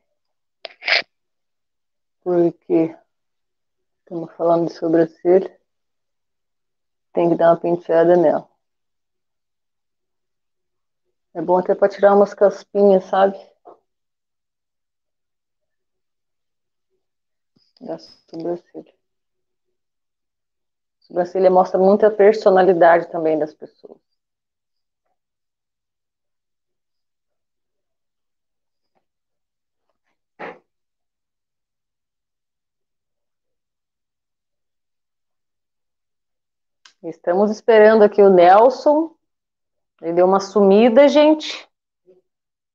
Porque 2.22 2.94
estamos 4.00 4.30
falando 4.36 4.68
de 4.68 4.74
sobrancelha, 4.74 5.58
tem 7.12 7.30
que 7.30 7.36
dar 7.36 7.50
uma 7.50 7.60
penteada 7.60 8.16
nela. 8.16 8.46
É 11.32 11.40
bom 11.40 11.56
até 11.56 11.74
para 11.74 11.88
tirar 11.88 12.14
umas 12.14 12.34
caspinhas, 12.34 13.04
sabe? 13.04 13.38
Da 17.80 17.98
sobrancelha. 17.98 18.92
A 20.98 21.02
sobrancelha 21.06 21.50
mostra 21.50 21.78
muita 21.78 22.10
personalidade 22.10 23.10
também 23.10 23.38
das 23.38 23.54
pessoas. 23.54 24.07
Estamos 37.02 37.50
esperando 37.50 38.02
aqui 38.02 38.20
o 38.22 38.30
Nelson. 38.30 39.14
Ele 40.02 40.14
deu 40.14 40.26
uma 40.26 40.40
sumida, 40.40 41.08
gente. 41.08 41.68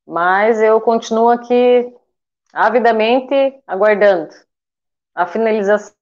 Mas 0.05 0.61
eu 0.61 0.79
continuo 0.81 1.29
aqui 1.29 1.93
avidamente 2.53 3.33
aguardando 3.67 4.33
a 5.15 5.25
finalização. 5.25 5.93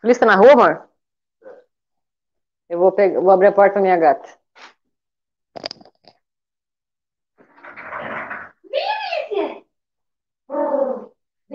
Feliz 0.00 0.18
tá 0.18 0.26
na 0.26 0.36
rua, 0.36 0.52
amor? 0.52 0.88
Eu 2.68 2.78
vou, 2.78 2.92
pegar, 2.92 3.20
vou 3.20 3.30
abrir 3.30 3.48
a 3.48 3.52
porta 3.52 3.76
da 3.76 3.80
minha 3.80 3.96
gata. 3.96 4.28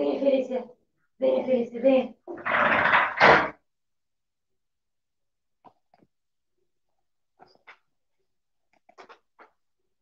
Vem, 0.00 0.18
Felícia. 0.18 0.64
Vem, 1.18 1.44
Felícia, 1.44 1.80
vem. 1.82 2.16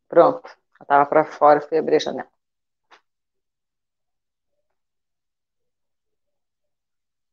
Pronto. 0.08 0.50
Eu 0.80 0.86
tava 0.86 1.06
para 1.08 1.24
fora, 1.24 1.60
fui 1.62 1.78
abrir 1.78 1.96
a 1.96 1.98
janela. 2.00 2.30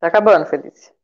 Tá 0.00 0.06
acabando, 0.08 0.46
Felícia. 0.46 0.94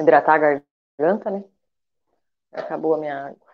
Hidratar 0.00 0.34
a 0.34 0.62
garganta, 0.98 1.30
né? 1.30 1.44
Acabou 2.52 2.94
a 2.94 2.98
minha 2.98 3.26
água. 3.26 3.49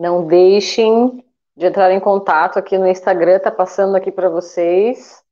Não 0.00 0.26
deixem 0.26 1.22
de 1.54 1.66
entrar 1.66 1.92
em 1.92 2.00
contato 2.00 2.58
aqui 2.58 2.78
no 2.78 2.88
Instagram, 2.88 3.38
tá 3.38 3.50
passando 3.50 3.96
aqui 3.96 4.10
para 4.10 4.30
vocês. 4.30 5.22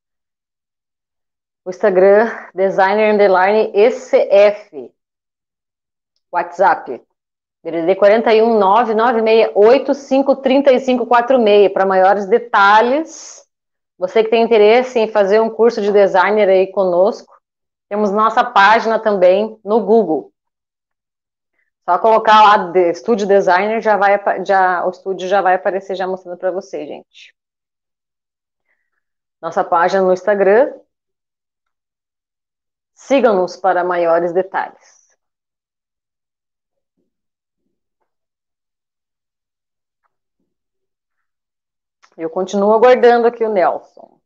O 1.65 1.71
Instagram, 1.71 2.31
designer 2.55 3.15
underline 3.15 3.73
ECF. 3.73 4.93
WhatsApp, 6.31 7.03
DDD 7.65 7.97
41 7.97 8.61
996853546 9.55 11.73
para 11.73 11.87
maiores 11.87 12.27
detalhes. 12.27 13.47
Você 13.97 14.23
que 14.23 14.29
tem 14.29 14.43
interesse 14.43 14.99
em 14.99 15.09
fazer 15.09 15.41
um 15.41 15.49
curso 15.49 15.81
de 15.81 15.91
designer 15.91 16.47
aí 16.47 16.67
conosco, 16.67 17.33
temos 17.89 18.11
nossa 18.11 18.45
página 18.45 18.99
também 18.99 19.59
no 19.65 19.81
Google. 19.81 20.31
Só 21.89 21.99
colocar 21.99 22.43
lá 22.43 22.71
de 22.71 22.91
Estúdio 22.91 23.27
Designer, 23.27 23.81
já 23.81 23.97
vai, 23.97 24.21
já, 24.45 24.85
o 24.85 24.91
estúdio 24.91 25.27
já 25.27 25.41
vai 25.41 25.55
aparecer 25.55 25.97
já 25.97 26.07
mostrando 26.07 26.37
para 26.37 26.51
você, 26.51 26.87
gente. 26.87 27.35
Nossa 29.41 29.65
página 29.65 30.03
no 30.03 30.13
Instagram. 30.13 30.71
Sigam-nos 32.93 33.57
para 33.57 33.83
maiores 33.85 34.35
detalhes. 34.35 35.17
Eu 42.19 42.29
continuo 42.29 42.75
aguardando 42.75 43.27
aqui 43.27 43.43
o 43.43 43.49
Nelson. 43.51 44.18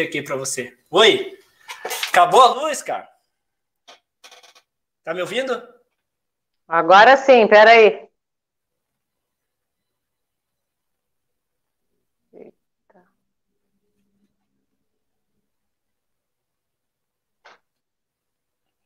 Aqui 0.00 0.22
para 0.22 0.36
você. 0.36 0.76
Oi! 0.90 1.38
Acabou 2.08 2.40
a 2.40 2.54
luz, 2.54 2.82
cara? 2.82 3.08
Tá 5.04 5.12
me 5.12 5.20
ouvindo? 5.20 5.60
Agora 6.66 7.16
sim, 7.16 7.46
peraí. 7.46 8.08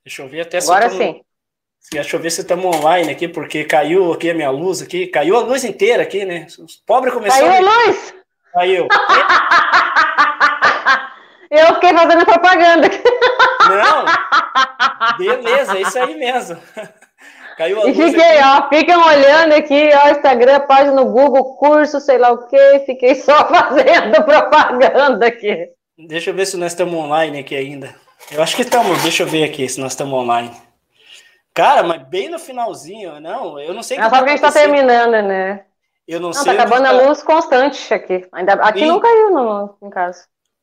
Deixa 0.04 0.22
eu 0.22 0.28
ver 0.28 0.42
até 0.42 0.60
se 0.60 0.70
Agora 0.70 0.88
sim. 0.88 1.20
Deixa 1.90 2.16
eu 2.16 2.20
ver 2.20 2.30
se 2.30 2.40
estamos 2.40 2.64
online 2.76 3.10
aqui, 3.10 3.28
porque 3.28 3.64
caiu 3.64 4.12
aqui 4.12 4.30
a 4.30 4.34
minha 4.34 4.50
luz 4.50 4.80
aqui. 4.80 5.06
Caiu 5.08 5.36
a 5.36 5.40
luz 5.40 5.64
inteira 5.64 6.02
aqui, 6.02 6.24
né? 6.24 6.46
Os 6.58 6.76
pobres 6.76 7.12
começaram. 7.12 7.48
Caiu 7.48 7.68
a 7.68 7.86
luz! 7.86 8.14
Caiu. 8.52 8.88
Eu 11.50 11.74
fiquei 11.74 11.92
fazendo 11.92 12.24
propaganda. 12.24 12.88
Não, 13.68 14.04
beleza, 15.18 15.76
é 15.76 15.82
isso 15.82 15.98
aí 15.98 16.14
mesmo. 16.16 16.60
Caiu 17.56 17.82
a 17.82 17.88
e 17.88 17.94
fiquei, 17.94 18.38
aqui. 18.38 18.44
ó, 18.44 18.68
ficam 18.68 19.06
olhando 19.06 19.54
aqui, 19.54 19.88
ó, 19.94 20.10
Instagram, 20.10 20.60
página 20.60 20.92
no 20.92 21.06
Google, 21.06 21.56
curso, 21.56 22.00
sei 22.00 22.18
lá 22.18 22.30
o 22.30 22.46
quê, 22.46 22.82
fiquei 22.84 23.14
só 23.14 23.32
fazendo 23.48 24.22
propaganda 24.24 25.26
aqui. 25.26 25.70
Deixa 25.96 26.30
eu 26.30 26.34
ver 26.34 26.46
se 26.46 26.56
nós 26.58 26.72
estamos 26.72 26.94
online 26.94 27.38
aqui 27.38 27.56
ainda. 27.56 27.94
Eu 28.30 28.42
acho 28.42 28.54
que 28.56 28.62
estamos, 28.62 29.02
deixa 29.02 29.22
eu 29.22 29.26
ver 29.26 29.44
aqui 29.44 29.66
se 29.68 29.80
nós 29.80 29.92
estamos 29.92 30.12
online. 30.12 30.50
Cara, 31.54 31.82
mas 31.82 32.02
bem 32.02 32.28
no 32.28 32.38
finalzinho, 32.38 33.18
não, 33.20 33.58
eu 33.58 33.72
não 33.72 33.82
sei. 33.82 33.96
É 33.96 34.02
só 34.02 34.10
que 34.10 34.16
a 34.16 34.28
gente 34.28 34.44
está 34.44 34.52
terminando, 34.52 35.22
né? 35.22 35.64
Eu 36.06 36.20
não, 36.20 36.28
não 36.28 36.32
sei. 36.34 36.54
Tá 36.54 36.62
acabando 36.62 36.84
tá... 36.84 36.90
a 36.90 37.06
luz 37.06 37.22
constante 37.22 37.94
aqui. 37.94 38.28
Ainda, 38.32 38.52
aqui 38.54 38.84
e... 38.84 38.86
não 38.86 39.00
caiu 39.00 39.30
no, 39.30 39.78
no 39.80 39.90
caso. 39.90 40.20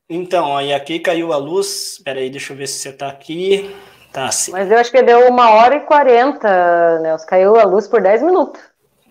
Então, 0.08 0.56
aí 0.56 0.72
aqui 0.72 0.98
caiu 0.98 1.32
a 1.32 1.36
luz. 1.36 1.94
Espera 1.94 2.20
aí, 2.20 2.30
deixa 2.30 2.52
eu 2.52 2.56
ver 2.56 2.66
se 2.66 2.78
você 2.78 2.90
está 2.90 3.08
aqui. 3.08 3.74
Tá 4.12 4.30
sim. 4.30 4.52
Mas 4.52 4.70
eu 4.70 4.78
acho 4.78 4.90
que 4.90 5.02
deu 5.02 5.28
uma 5.28 5.50
hora 5.50 5.76
e 5.76 5.80
quarenta, 5.80 7.00
Nelson. 7.00 7.26
Caiu 7.26 7.56
a 7.56 7.64
luz 7.64 7.88
por 7.88 8.00
dez 8.00 8.22
minutos. 8.22 8.60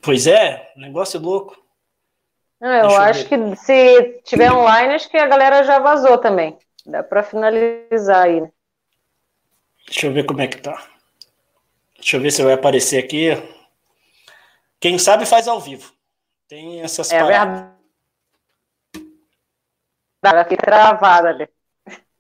Pois 0.01 0.27
é, 0.27 0.71
negócio 0.75 1.19
louco. 1.19 1.57
Não, 2.59 2.69
eu 2.69 2.87
deixa 2.87 3.03
acho 3.03 3.33
eu 3.33 3.51
que 3.51 3.55
se 3.57 4.21
tiver 4.23 4.51
online, 4.51 4.93
acho 4.93 5.09
que 5.09 5.17
a 5.17 5.27
galera 5.27 5.63
já 5.63 5.79
vazou 5.79 6.17
também. 6.17 6.57
Dá 6.85 7.03
para 7.03 7.23
finalizar 7.23 8.25
aí. 8.25 8.43
Deixa 9.85 10.07
eu 10.07 10.13
ver 10.13 10.25
como 10.25 10.41
é 10.41 10.47
que 10.47 10.61
tá. 10.61 10.81
Deixa 11.95 12.17
eu 12.17 12.21
ver 12.21 12.31
se 12.31 12.41
vai 12.43 12.53
aparecer 12.53 13.03
aqui. 13.03 13.31
Quem 14.79 14.97
sabe 14.97 15.25
faz 15.25 15.47
ao 15.47 15.59
vivo. 15.59 15.91
Tem 16.47 16.81
essas 16.81 17.11
é 17.11 17.19
paradas. 17.19 17.47
Verdade. 17.47 17.72
Ela 20.23 20.45
fica 20.45 20.65
travada 20.65 21.29
ali. 21.29 21.47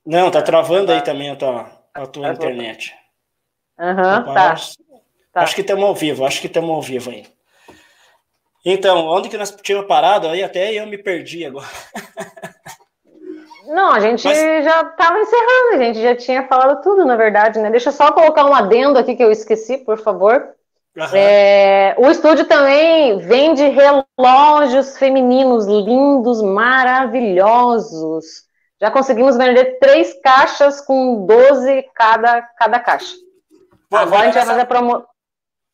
Não, 0.05 0.29
tá 0.29 0.41
travando 0.41 0.91
aí 0.91 1.01
também 1.01 1.29
a 1.31 1.35
tua, 1.35 1.71
a 1.93 2.05
tua 2.05 2.27
tá 2.27 2.33
internet. 2.33 2.93
Aham, 3.79 4.25
uhum, 4.27 4.33
tá. 4.33 4.55
tá. 5.31 5.41
Acho 5.41 5.55
que 5.55 5.61
estamos 5.61 5.83
ao 5.83 5.95
vivo, 5.95 6.25
acho 6.25 6.41
que 6.41 6.47
estamos 6.47 6.69
ao 6.69 6.81
vivo 6.81 7.09
aí. 7.09 7.25
Então, 8.65 9.07
onde 9.07 9.29
que 9.29 9.37
nós 9.37 9.51
tínhamos 9.51 9.87
parado? 9.87 10.27
Aí 10.27 10.43
até 10.43 10.73
eu 10.73 10.87
me 10.87 10.97
perdi 10.97 11.45
agora. 11.45 11.67
Não, 13.65 13.91
a 13.91 13.99
gente 13.99 14.25
Mas... 14.25 14.37
já 14.37 14.81
estava 14.81 15.19
encerrando, 15.19 15.75
a 15.75 15.77
gente 15.77 16.01
já 16.01 16.15
tinha 16.15 16.47
falado 16.47 16.81
tudo, 16.81 17.05
na 17.05 17.15
verdade, 17.15 17.59
né? 17.59 17.69
Deixa 17.69 17.89
eu 17.89 17.93
só 17.93 18.11
colocar 18.11 18.45
um 18.45 18.53
adendo 18.53 18.99
aqui 18.99 19.15
que 19.15 19.23
eu 19.23 19.31
esqueci, 19.31 19.77
por 19.77 19.97
favor. 19.97 20.53
É, 21.11 21.95
o 21.97 22.09
estúdio 22.11 22.45
também 22.45 23.17
vende 23.17 23.63
relógios 23.63 24.95
femininos 24.97 25.65
lindos, 25.65 26.39
maravilhosos. 26.41 28.25
Já 28.79 28.91
conseguimos 28.91 29.35
vender 29.35 29.79
três 29.79 30.13
caixas 30.21 30.81
com 30.81 31.25
12 31.25 31.83
cada, 31.95 32.43
cada 32.59 32.79
caixa. 32.79 33.15
Pô, 33.89 33.97
agora 33.97 34.21
a 34.21 34.25
gente 34.25 34.35
vai 34.35 34.45
fazer 34.45 34.61
a 34.61 34.65
promo... 34.65 35.03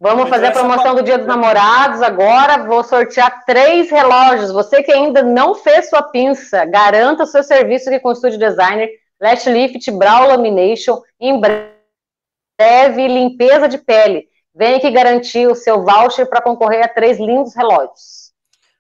Vamos 0.02 0.30
fazer 0.30 0.46
a 0.46 0.52
promoção 0.52 0.96
do 0.96 1.04
Dia 1.04 1.18
dos 1.18 1.28
Namorados 1.28 2.02
agora. 2.02 2.64
Vou 2.64 2.82
sortear 2.86 3.44
três 3.46 3.92
relógios. 3.92 4.50
Você 4.54 4.82
que 4.82 4.94
ainda 4.94 5.22
não 5.22 5.54
fez 5.54 5.90
sua 5.90 6.04
pinça, 6.04 6.64
garanta 6.64 7.26
seu 7.26 7.44
serviço 7.44 7.90
aqui 7.90 8.00
com 8.00 8.08
o 8.08 8.14
Estúdio 8.14 8.40
Designer, 8.40 8.90
Lash 9.20 9.46
Lift, 9.48 9.92
Brow 9.92 10.28
Lamination, 10.28 11.02
em 11.20 11.38
breve 11.38 13.08
limpeza 13.10 13.68
de 13.68 13.78
pele. 13.78 14.29
Vem 14.56 14.76
aqui 14.76 14.92
garantir 14.92 15.48
o 15.48 15.56
seu 15.56 15.84
voucher 15.84 16.28
para 16.30 16.42
concorrer 16.42 16.84
a 16.84 16.88
três 16.88 17.18
lindos 17.20 17.56
relógios. 17.56 18.34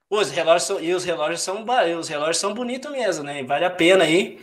Os 0.10 0.32
relógios 0.32 0.64
são, 0.64 0.80
e 0.82 0.94
os 0.94 1.04
relógios 1.06 1.41
são 1.41 1.64
os 2.00 2.10
relógios 2.10 2.38
são 2.40 2.54
bonitos 2.54 2.91
mesmo, 2.91 3.24
né? 3.24 3.44
Vale 3.44 3.66
a 3.66 3.70
pena 3.70 4.04
aí. 4.04 4.40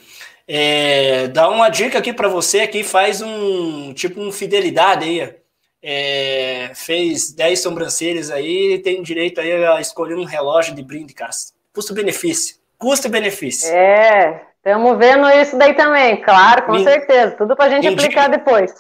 É, 0.49 1.29
dá 1.29 1.49
uma 1.49 1.69
dica 1.69 1.99
aqui 1.99 2.13
para 2.13 2.29
você 2.29 2.67
que 2.69 2.85
faz 2.85 3.21
um 3.21 3.93
tipo 3.95 4.21
um 4.21 4.31
fidelidade 4.33 5.05
aí. 5.05 5.37
é, 5.83 6.73
fez 6.75 7.33
10 7.33 7.61
sobrancelhas 7.63 8.31
aí, 8.31 8.81
tem 8.83 9.03
direito 9.03 9.41
aí 9.41 9.65
a 9.67 9.81
escolher 9.81 10.17
um 10.17 10.25
relógio 10.25 10.75
de 10.75 10.83
brinde, 10.83 11.15
cara. 11.15 11.31
Custo-benefício. 11.75 12.57
Custo-benefício. 12.79 13.75
É, 13.75 14.47
estamos 14.57 14.99
vendo 14.99 15.29
isso 15.31 15.57
daí 15.59 15.75
também, 15.75 16.21
claro, 16.23 16.67
com 16.67 16.73
me, 16.73 16.85
certeza. 16.85 17.37
Tudo 17.37 17.57
para 17.57 17.67
a 17.67 17.69
gente 17.71 17.89
indique, 17.89 18.19
aplicar 18.19 18.29
depois. 18.29 18.73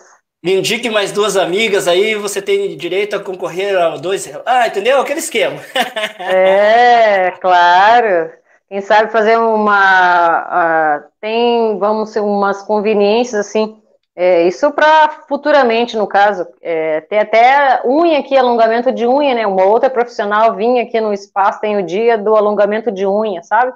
Me 0.47 0.55
indique 0.55 0.89
mais 0.89 1.10
duas 1.10 1.36
amigas 1.36 1.89
aí, 1.89 2.14
você 2.14 2.40
tem 2.40 2.77
direito 2.77 3.16
a 3.16 3.20
concorrer 3.20 3.77
a 3.77 3.97
dois. 3.97 4.31
Ah, 4.47 4.68
entendeu? 4.68 5.01
Aquele 5.01 5.18
esquema. 5.18 5.60
é, 6.20 7.32
claro. 7.40 8.31
Quem 8.68 8.81
sabe 8.81 9.10
fazer 9.10 9.36
uma. 9.39 11.01
Uh, 11.01 11.09
tem, 11.20 11.77
vamos 11.81 12.10
ser 12.10 12.20
umas 12.20 12.62
conveniências 12.62 13.44
assim 13.44 13.77
é, 14.14 14.47
isso 14.47 14.70
para 14.70 15.24
futuramente, 15.28 15.97
no 15.97 16.06
caso, 16.06 16.47
é, 16.62 17.01
tem 17.02 17.18
até 17.18 17.82
unha 17.85 18.20
aqui, 18.20 18.35
alongamento 18.35 18.93
de 18.93 19.05
unha, 19.05 19.35
né? 19.35 19.47
Uma 19.48 19.64
outra 19.64 19.90
profissional 19.90 20.55
vinha 20.55 20.85
aqui 20.85 20.98
no 21.01 21.12
espaço, 21.12 21.60
tem 21.60 21.77
o 21.77 21.85
dia 21.85 22.16
do 22.16 22.36
alongamento 22.36 22.93
de 22.93 23.05
unha, 23.05 23.43
sabe? 23.43 23.74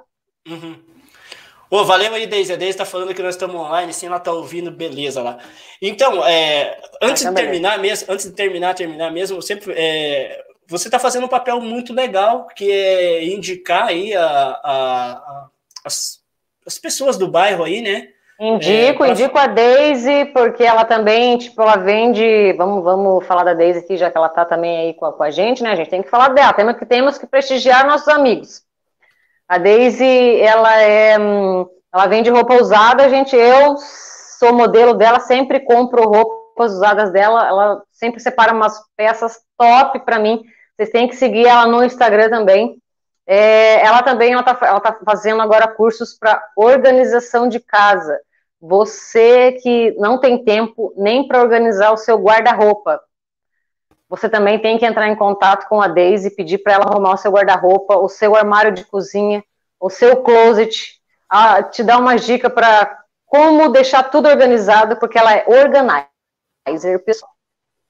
Uhum. 0.48 0.89
Ô, 1.70 1.84
valeu 1.84 2.12
aí, 2.14 2.26
Deise. 2.26 2.52
A 2.52 2.56
Deise 2.56 2.76
tá 2.76 2.84
falando 2.84 3.14
que 3.14 3.22
nós 3.22 3.36
estamos 3.36 3.54
online, 3.54 3.92
sim, 3.92 4.06
ela 4.06 4.18
tá 4.18 4.32
ouvindo, 4.32 4.72
beleza 4.72 5.22
lá. 5.22 5.38
Então, 5.80 6.26
é, 6.26 6.78
antes 7.00 7.22
de 7.22 7.32
terminar 7.32 7.78
mesmo, 7.78 8.12
antes 8.12 8.26
de 8.26 8.32
terminar, 8.32 8.74
terminar 8.74 9.12
mesmo, 9.12 9.40
sempre 9.40 9.72
é, 9.76 10.42
você 10.66 10.88
está 10.88 10.98
fazendo 10.98 11.26
um 11.26 11.28
papel 11.28 11.60
muito 11.60 11.92
legal, 11.92 12.46
que 12.48 12.70
é 12.70 13.24
indicar 13.24 13.88
aí 13.88 14.14
a, 14.14 14.26
a, 14.26 15.12
a 15.12 15.48
as, 15.84 16.20
as 16.66 16.78
pessoas 16.78 17.16
do 17.16 17.28
bairro 17.28 17.64
aí, 17.64 17.80
né? 17.80 18.08
Indico, 18.40 19.04
é, 19.04 19.10
indico 19.10 19.36
a 19.38 19.46
Daisy, 19.46 20.24
porque 20.32 20.64
ela 20.64 20.84
também, 20.84 21.36
tipo, 21.36 21.60
ela 21.60 21.76
vende. 21.76 22.54
Vamos, 22.54 22.82
vamos 22.82 23.26
falar 23.26 23.44
da 23.44 23.52
Daisy 23.52 23.80
aqui, 23.80 23.96
já 23.98 24.10
que 24.10 24.16
ela 24.16 24.28
está 24.28 24.46
também 24.46 24.78
aí 24.78 24.94
com 24.94 25.04
a, 25.04 25.12
com 25.12 25.22
a, 25.22 25.30
gente, 25.30 25.62
né? 25.62 25.72
A 25.72 25.76
gente 25.76 25.90
tem 25.90 26.02
que 26.02 26.08
falar 26.08 26.28
dela, 26.28 26.52
temos 26.52 26.76
que, 26.76 26.86
temos 26.86 27.18
que 27.18 27.26
prestigiar 27.26 27.86
nossos 27.86 28.08
amigos. 28.08 28.62
A 29.50 29.58
Daisy, 29.58 30.40
ela 30.42 30.80
é. 30.80 31.18
Hum, 31.18 31.66
ela 31.92 32.06
vende 32.06 32.30
roupa 32.30 32.54
usada, 32.54 33.10
gente. 33.10 33.34
Eu 33.34 33.76
sou 34.38 34.52
modelo 34.52 34.94
dela, 34.94 35.18
sempre 35.18 35.58
compro 35.58 36.04
roupas 36.04 36.72
usadas 36.74 37.10
dela. 37.10 37.48
Ela 37.48 37.82
sempre 37.90 38.20
separa 38.20 38.54
umas 38.54 38.80
peças 38.96 39.40
top 39.58 39.98
para 40.04 40.20
mim. 40.20 40.40
Vocês 40.76 40.90
têm 40.90 41.08
que 41.08 41.16
seguir 41.16 41.48
ela 41.48 41.66
no 41.66 41.82
Instagram 41.82 42.30
também. 42.30 42.80
É, 43.26 43.84
ela 43.84 44.04
também 44.04 44.34
ela 44.34 44.44
tá, 44.44 44.56
ela 44.64 44.78
tá 44.78 44.96
fazendo 45.04 45.42
agora 45.42 45.66
cursos 45.66 46.16
para 46.16 46.40
organização 46.56 47.48
de 47.48 47.58
casa. 47.58 48.20
Você 48.60 49.58
que 49.60 49.96
não 49.98 50.20
tem 50.20 50.44
tempo 50.44 50.94
nem 50.96 51.26
para 51.26 51.40
organizar 51.40 51.90
o 51.90 51.96
seu 51.96 52.16
guarda-roupa, 52.18 53.00
você 54.10 54.28
também 54.28 54.58
tem 54.58 54.76
que 54.76 54.84
entrar 54.84 55.08
em 55.08 55.14
contato 55.14 55.68
com 55.68 55.80
a 55.80 55.86
Daisy 55.86 56.28
e 56.28 56.34
pedir 56.34 56.58
para 56.58 56.74
ela 56.74 56.84
arrumar 56.84 57.14
o 57.14 57.16
seu 57.16 57.30
guarda-roupa, 57.30 57.96
o 57.96 58.08
seu 58.08 58.34
armário 58.34 58.72
de 58.72 58.84
cozinha, 58.84 59.42
o 59.78 59.88
seu 59.88 60.16
closet, 60.16 61.00
a, 61.28 61.62
te 61.62 61.82
dar 61.82 61.98
uma 61.98 62.16
dica 62.16 62.50
para 62.50 62.98
como 63.24 63.68
deixar 63.68 64.02
tudo 64.02 64.28
organizado, 64.28 64.96
porque 64.96 65.16
ela 65.16 65.32
é 65.32 65.44
organizer 65.46 66.98
pessoal. 67.06 67.30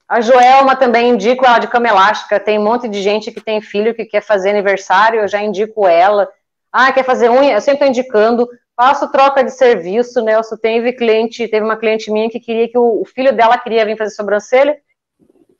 A 0.07 0.21
Joelma 0.21 0.75
também 0.75 1.09
indico 1.09 1.45
ela 1.45 1.57
de 1.57 1.67
cama 1.67 1.87
elástica. 1.87 2.39
Tem 2.39 2.59
um 2.59 2.63
monte 2.63 2.87
de 2.87 3.01
gente 3.01 3.31
que 3.31 3.41
tem 3.41 3.59
filho 3.59 3.95
que 3.95 4.05
quer 4.05 4.21
fazer 4.21 4.51
aniversário, 4.51 5.21
eu 5.21 5.27
já 5.27 5.41
indico 5.41 5.87
ela. 5.87 6.29
Ah, 6.71 6.91
quer 6.91 7.03
fazer 7.03 7.29
unha? 7.31 7.53
Eu 7.53 7.61
sempre 7.61 7.85
estou 7.85 7.87
indicando 7.87 8.47
faço 8.75 9.11
troca 9.11 9.43
de 9.43 9.51
serviço, 9.51 10.21
Nelson. 10.21 10.57
Teve 10.57 10.93
cliente, 10.93 11.47
teve 11.47 11.63
uma 11.63 11.77
cliente 11.77 12.11
minha 12.11 12.29
que 12.29 12.39
queria 12.39 12.67
que 12.67 12.77
o, 12.77 13.01
o, 13.01 13.05
filho 13.05 13.31
dela 13.31 13.57
queria 13.57 13.85
vir 13.85 13.95
fazer 13.95 14.15
sobrancelha. 14.15 14.75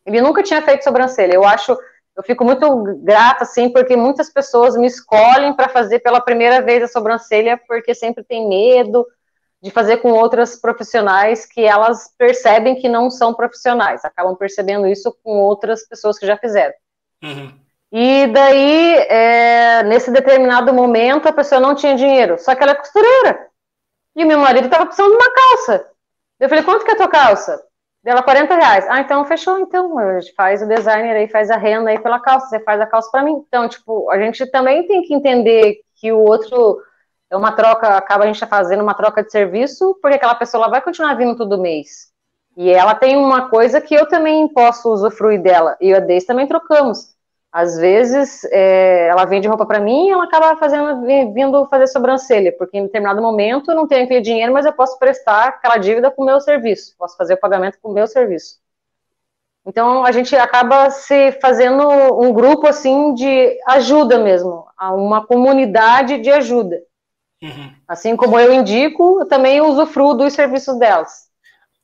Ele 0.05 0.21
nunca 0.21 0.43
tinha 0.43 0.61
feito 0.61 0.83
sobrancelha. 0.83 1.33
Eu 1.33 1.43
acho, 1.43 1.77
eu 2.15 2.23
fico 2.23 2.43
muito 2.43 2.99
grata, 3.03 3.43
assim, 3.43 3.69
porque 3.69 3.95
muitas 3.95 4.31
pessoas 4.31 4.75
me 4.75 4.87
escolhem 4.87 5.53
para 5.53 5.69
fazer 5.69 5.99
pela 5.99 6.21
primeira 6.21 6.61
vez 6.61 6.83
a 6.83 6.87
sobrancelha, 6.87 7.59
porque 7.67 7.93
sempre 7.93 8.23
tem 8.23 8.47
medo 8.47 9.05
de 9.61 9.69
fazer 9.69 9.97
com 9.97 10.11
outras 10.11 10.55
profissionais 10.55 11.45
que 11.45 11.61
elas 11.61 12.11
percebem 12.17 12.75
que 12.75 12.89
não 12.89 13.11
são 13.11 13.33
profissionais, 13.33 14.03
acabam 14.03 14.35
percebendo 14.35 14.87
isso 14.87 15.15
com 15.23 15.37
outras 15.37 15.87
pessoas 15.87 16.17
que 16.17 16.25
já 16.25 16.35
fizeram. 16.35 16.73
Uhum. 17.23 17.53
E 17.91 18.25
daí, 18.27 18.95
é, 19.07 19.83
nesse 19.83 20.09
determinado 20.09 20.73
momento, 20.73 21.27
a 21.27 21.33
pessoa 21.33 21.61
não 21.61 21.75
tinha 21.75 21.95
dinheiro, 21.95 22.39
só 22.39 22.55
que 22.55 22.63
ela 22.63 22.71
é 22.71 22.75
costureira. 22.75 23.47
E 24.15 24.23
o 24.23 24.27
meu 24.27 24.39
marido 24.39 24.65
estava 24.65 24.85
precisando 24.85 25.11
de 25.11 25.17
uma 25.17 25.33
calça. 25.33 25.87
Eu 26.39 26.49
falei, 26.49 26.63
quanto 26.63 26.83
que 26.83 26.91
é 26.91 26.93
a 26.93 26.97
tua 26.97 27.07
calça? 27.07 27.61
Dela, 28.03 28.23
40 28.23 28.55
reais. 28.55 28.85
Ah, 28.89 28.99
então 28.99 29.23
fechou, 29.25 29.59
então. 29.59 29.97
A 29.99 30.19
gente 30.19 30.33
faz 30.33 30.61
o 30.61 30.67
designer 30.67 31.15
aí, 31.15 31.27
faz 31.29 31.51
a 31.51 31.57
renda 31.57 31.91
aí 31.91 31.99
pela 31.99 32.19
calça, 32.19 32.47
você 32.47 32.59
faz 32.59 32.81
a 32.81 32.87
calça 32.87 33.11
para 33.11 33.23
mim. 33.23 33.43
Então, 33.47 33.67
tipo, 33.69 34.09
a 34.09 34.19
gente 34.19 34.45
também 34.49 34.87
tem 34.87 35.03
que 35.03 35.13
entender 35.13 35.81
que 35.95 36.11
o 36.11 36.19
outro 36.19 36.81
é 37.29 37.37
uma 37.37 37.51
troca, 37.51 37.95
acaba 37.95 38.23
a 38.23 38.27
gente 38.27 38.43
fazendo 38.47 38.81
uma 38.81 38.95
troca 38.95 39.23
de 39.23 39.31
serviço, 39.31 39.97
porque 40.01 40.15
aquela 40.17 40.35
pessoa 40.35 40.69
vai 40.69 40.81
continuar 40.81 41.13
vindo 41.13 41.37
todo 41.37 41.61
mês. 41.61 42.11
E 42.57 42.69
ela 42.69 42.95
tem 42.95 43.15
uma 43.15 43.49
coisa 43.49 43.79
que 43.79 43.95
eu 43.95 44.07
também 44.07 44.47
posso 44.49 44.91
usufruir 44.91 45.41
dela, 45.41 45.77
e 45.79 45.89
e 45.89 45.93
a 45.93 45.99
Deise 45.99 46.25
também 46.25 46.47
trocamos. 46.47 47.15
Às 47.51 47.77
vezes, 47.77 48.45
é, 48.45 49.07
ela 49.07 49.25
vende 49.25 49.47
roupa 49.47 49.65
para 49.65 49.79
mim 49.79 50.07
e 50.07 50.11
ela 50.11 50.23
acaba 50.23 50.55
fazendo, 50.55 51.01
vindo 51.33 51.67
fazer 51.67 51.85
sobrancelha, 51.87 52.55
porque 52.57 52.77
em 52.77 52.83
determinado 52.83 53.21
momento 53.21 53.71
eu 53.71 53.75
não 53.75 53.87
tenho 53.87 54.05
aquele 54.05 54.21
dinheiro, 54.21 54.53
mas 54.53 54.65
eu 54.65 54.71
posso 54.71 54.97
prestar 54.97 55.49
aquela 55.49 55.75
dívida 55.75 56.09
com 56.09 56.21
o 56.21 56.25
meu 56.25 56.39
serviço, 56.39 56.95
posso 56.97 57.17
fazer 57.17 57.33
o 57.33 57.39
pagamento 57.39 57.77
com 57.81 57.89
o 57.89 57.93
meu 57.93 58.07
serviço. 58.07 58.61
Então, 59.65 60.05
a 60.05 60.11
gente 60.11 60.35
acaba 60.35 60.89
se 60.89 61.33
fazendo 61.33 61.87
um 62.19 62.31
grupo, 62.33 62.65
assim, 62.67 63.13
de 63.13 63.59
ajuda 63.67 64.17
mesmo, 64.17 64.65
uma 64.79 65.25
comunidade 65.25 66.19
de 66.19 66.31
ajuda. 66.31 66.81
Uhum. 67.43 67.73
Assim 67.87 68.15
como 68.15 68.39
eu 68.39 68.53
indico, 68.53 69.19
eu 69.19 69.27
também 69.27 69.61
usufruo 69.61 70.13
dos 70.13 70.33
serviços 70.33 70.79
delas. 70.79 71.29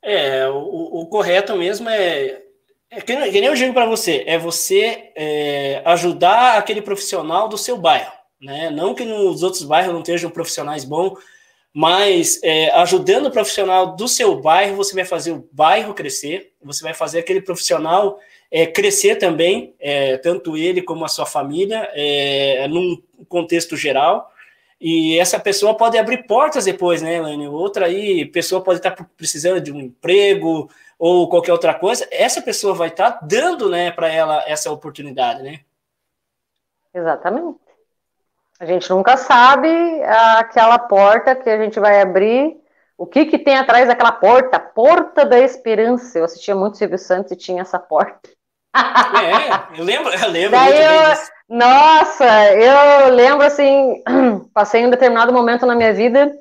É, 0.01 0.47
o, 0.47 1.01
o 1.01 1.05
correto 1.07 1.55
mesmo 1.55 1.89
é 1.89 2.41
é 2.89 3.01
que, 3.01 3.15
que 3.15 3.41
nem 3.41 3.45
eu 3.45 3.53
digo 3.53 3.73
para 3.73 3.85
você, 3.85 4.23
é 4.25 4.37
você 4.37 5.11
é, 5.15 5.81
ajudar 5.85 6.57
aquele 6.57 6.81
profissional 6.81 7.49
do 7.49 7.57
seu 7.57 7.77
bairro, 7.77 8.11
né? 8.41 8.69
Não 8.69 8.95
que 8.95 9.03
nos 9.03 9.43
outros 9.43 9.63
bairros 9.63 9.93
não 9.93 9.99
estejam 9.99 10.29
profissionais 10.29 10.85
bons, 10.85 11.19
mas 11.73 12.39
é, 12.43 12.71
ajudando 12.71 13.27
o 13.27 13.31
profissional 13.31 13.95
do 13.95 14.07
seu 14.07 14.39
bairro, 14.41 14.75
você 14.75 14.95
vai 14.95 15.05
fazer 15.05 15.31
o 15.31 15.47
bairro 15.51 15.93
crescer, 15.93 16.53
você 16.63 16.81
vai 16.81 16.93
fazer 16.93 17.19
aquele 17.19 17.41
profissional 17.41 18.17
é, 18.49 18.65
crescer 18.65 19.17
também, 19.17 19.75
é, 19.79 20.17
tanto 20.17 20.57
ele 20.57 20.81
como 20.81 21.05
a 21.05 21.09
sua 21.09 21.25
família, 21.25 21.89
é, 21.93 22.67
num 22.67 23.01
contexto 23.27 23.75
geral. 23.75 24.31
E 24.79 25.17
essa 25.17 25.39
pessoa 25.39 25.75
pode 25.75 25.97
abrir 25.97 26.25
portas 26.25 26.65
depois, 26.65 27.01
né, 27.01 27.15
Elaine? 27.17 27.47
Outra 27.47 27.87
aí, 27.87 28.25
pessoa 28.25 28.61
pode 28.61 28.79
estar 28.79 28.91
precisando 29.17 29.59
de 29.59 29.71
um 29.71 29.79
emprego, 29.79 30.69
ou 30.97 31.29
qualquer 31.29 31.51
outra 31.51 31.73
coisa, 31.73 32.07
essa 32.11 32.41
pessoa 32.41 32.73
vai 32.73 32.87
estar 32.87 33.11
tá 33.11 33.19
dando, 33.21 33.69
né, 33.69 33.91
para 33.91 34.09
ela 34.09 34.43
essa 34.47 34.71
oportunidade, 34.71 35.43
né? 35.43 35.59
Exatamente. 36.93 37.59
A 38.59 38.65
gente 38.65 38.89
nunca 38.89 39.17
sabe 39.17 39.69
aquela 40.03 40.79
porta 40.79 41.35
que 41.35 41.49
a 41.49 41.61
gente 41.61 41.79
vai 41.79 42.01
abrir, 42.01 42.57
o 42.97 43.05
que 43.05 43.25
que 43.25 43.37
tem 43.37 43.55
atrás 43.55 43.87
daquela 43.87 44.11
porta, 44.11 44.59
porta 44.59 45.23
da 45.23 45.37
esperança. 45.37 46.17
Eu 46.17 46.25
assistia 46.25 46.55
muito 46.55 46.77
Silvio 46.77 46.97
Santos 46.97 47.31
e 47.31 47.35
tinha 47.35 47.61
essa 47.61 47.77
porta. 47.77 48.29
É, 48.75 49.79
eu 49.79 49.83
lembro, 49.83 50.13
eu 50.13 50.29
lembro 50.29 50.51
Daí 50.51 50.83
eu, 50.83 51.17
Nossa, 51.49 52.53
eu 52.53 53.13
lembro 53.13 53.45
assim, 53.45 54.03
passei 54.53 54.85
um 54.85 54.89
determinado 54.89 55.31
momento 55.31 55.65
na 55.65 55.75
minha 55.75 55.93
vida, 55.93 56.31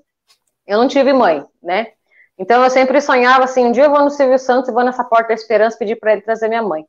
eu 0.66 0.78
não 0.78 0.88
tive 0.88 1.12
mãe, 1.12 1.44
né? 1.62 1.92
Então 2.38 2.62
eu 2.62 2.70
sempre 2.70 3.00
sonhava 3.00 3.44
assim, 3.44 3.64
um 3.64 3.72
dia 3.72 3.84
eu 3.84 3.90
vou 3.90 4.02
no 4.02 4.10
Silvio 4.10 4.38
Santos 4.38 4.68
e 4.68 4.72
vou 4.72 4.84
nessa 4.84 5.02
porta 5.02 5.28
da 5.28 5.34
esperança 5.34 5.78
pedir 5.78 5.96
para 5.96 6.12
ele 6.12 6.22
trazer 6.22 6.48
minha 6.48 6.62
mãe. 6.62 6.86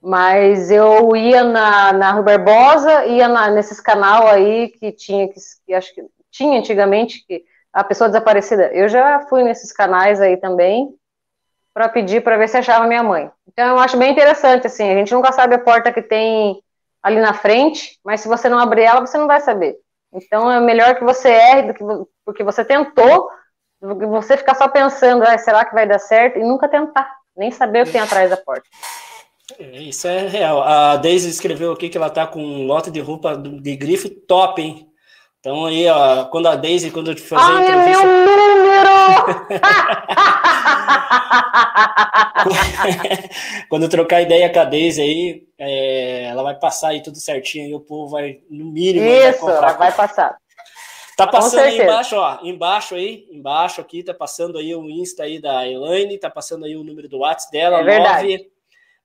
Mas 0.00 0.70
eu 0.70 1.14
ia 1.16 1.44
na, 1.44 1.92
na 1.92 2.12
Rui 2.12 2.22
Barbosa, 2.22 3.06
ia 3.06 3.28
na, 3.28 3.48
nesses 3.50 3.80
canal 3.80 4.26
aí 4.26 4.68
que 4.68 4.92
tinha, 4.92 5.28
que, 5.28 5.38
que, 5.64 5.72
acho 5.72 5.94
que 5.94 6.04
tinha 6.30 6.58
antigamente, 6.58 7.24
que 7.26 7.44
a 7.72 7.82
pessoa 7.84 8.08
desaparecida. 8.08 8.66
Eu 8.72 8.88
já 8.88 9.20
fui 9.28 9.42
nesses 9.42 9.72
canais 9.72 10.20
aí 10.20 10.36
também 10.36 10.94
para 11.72 11.88
pedir 11.88 12.22
para 12.22 12.36
ver 12.36 12.48
se 12.48 12.56
achava 12.56 12.86
minha 12.86 13.02
mãe. 13.02 13.30
Então 13.46 13.66
eu 13.68 13.78
acho 13.78 13.96
bem 13.96 14.12
interessante, 14.12 14.66
assim, 14.66 14.90
a 14.90 14.94
gente 14.94 15.14
nunca 15.14 15.32
sabe 15.32 15.54
a 15.54 15.58
porta 15.58 15.92
que 15.92 16.02
tem 16.02 16.62
ali 17.02 17.20
na 17.20 17.32
frente, 17.32 17.98
mas 18.04 18.20
se 18.20 18.28
você 18.28 18.48
não 18.48 18.58
abrir 18.58 18.82
ela, 18.82 19.00
você 19.00 19.16
não 19.16 19.26
vai 19.26 19.40
saber. 19.40 19.76
Então 20.12 20.50
é 20.50 20.60
melhor 20.60 20.96
que 20.96 21.04
você 21.04 21.30
erre 21.30 21.62
do 21.62 21.74
que 21.74 21.84
porque 22.24 22.44
você 22.44 22.64
tentou 22.64 23.30
você 23.82 24.36
ficar 24.36 24.54
só 24.54 24.68
pensando, 24.68 25.24
ah, 25.24 25.36
será 25.36 25.64
que 25.64 25.74
vai 25.74 25.86
dar 25.86 25.98
certo? 25.98 26.38
E 26.38 26.44
nunca 26.44 26.68
tentar, 26.68 27.10
nem 27.36 27.50
saber 27.50 27.82
o 27.82 27.86
que 27.86 27.92
tem 27.92 28.00
atrás 28.00 28.30
da 28.30 28.36
porta. 28.36 28.64
É, 29.58 29.82
isso 29.82 30.06
é 30.06 30.28
real. 30.28 30.62
A 30.62 30.96
Daisy 30.96 31.28
escreveu 31.28 31.72
aqui 31.72 31.88
que 31.88 31.98
ela 31.98 32.08
tá 32.08 32.26
com 32.26 32.42
um 32.42 32.64
lote 32.64 32.90
de 32.90 33.00
roupa 33.00 33.36
de 33.36 33.76
grife 33.76 34.08
top, 34.08 34.62
hein? 34.62 34.88
Então 35.40 35.66
aí, 35.66 35.88
ó, 35.88 36.26
quando 36.26 36.46
a 36.46 36.54
Daisy, 36.54 36.92
quando 36.92 37.10
eu 37.10 37.16
te 37.16 37.22
fazer 37.22 37.52
Ai, 37.52 37.64
entrevista... 37.64 38.04
meu 38.04 38.26
número! 38.26 38.92
quando 43.68 43.82
eu 43.82 43.88
trocar 43.88 44.22
ideia 44.22 44.48
com 44.52 44.60
a 44.60 44.64
Daisy 44.64 45.00
aí, 45.00 45.42
é, 45.58 46.26
ela 46.26 46.44
vai 46.44 46.54
passar 46.54 46.90
aí 46.90 47.02
tudo 47.02 47.18
certinho 47.18 47.68
e 47.68 47.74
o 47.74 47.80
povo 47.80 48.12
vai, 48.12 48.38
no 48.48 48.66
mínimo, 48.66 49.04
Isso, 49.04 49.44
vai 49.44 49.56
ela 49.56 49.72
vai 49.72 49.90
passar. 49.90 50.36
Tá 51.16 51.26
passando 51.26 51.60
aí 51.60 51.80
embaixo, 51.80 52.16
ó, 52.16 52.38
embaixo 52.42 52.94
aí, 52.94 53.26
embaixo 53.30 53.80
aqui, 53.80 54.02
tá 54.02 54.12
passando 54.14 54.58
aí 54.58 54.74
o 54.74 54.88
Insta 54.88 55.24
aí 55.24 55.38
da 55.38 55.68
Elaine, 55.68 56.18
tá 56.18 56.30
passando 56.30 56.64
aí 56.64 56.74
o 56.74 56.82
número 56.82 57.06
do 57.08 57.18
WhatsApp 57.18 57.52
dela, 57.52 57.80
é 57.80 57.84
verdade. 57.84 58.50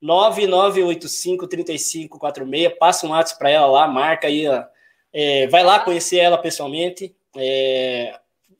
99853546, 0.01 2.77
passa 2.77 3.05
um 3.05 3.09
WhatsApp 3.09 3.39
para 3.39 3.49
ela 3.49 3.67
lá, 3.67 3.85
marca 3.87 4.27
aí, 4.27 4.47
ó, 4.47 4.63
é, 5.11 5.47
vai 5.47 5.63
lá 5.63 5.79
conhecer 5.79 6.17
ela 6.17 6.37
pessoalmente, 6.37 7.15
é, 7.35 8.13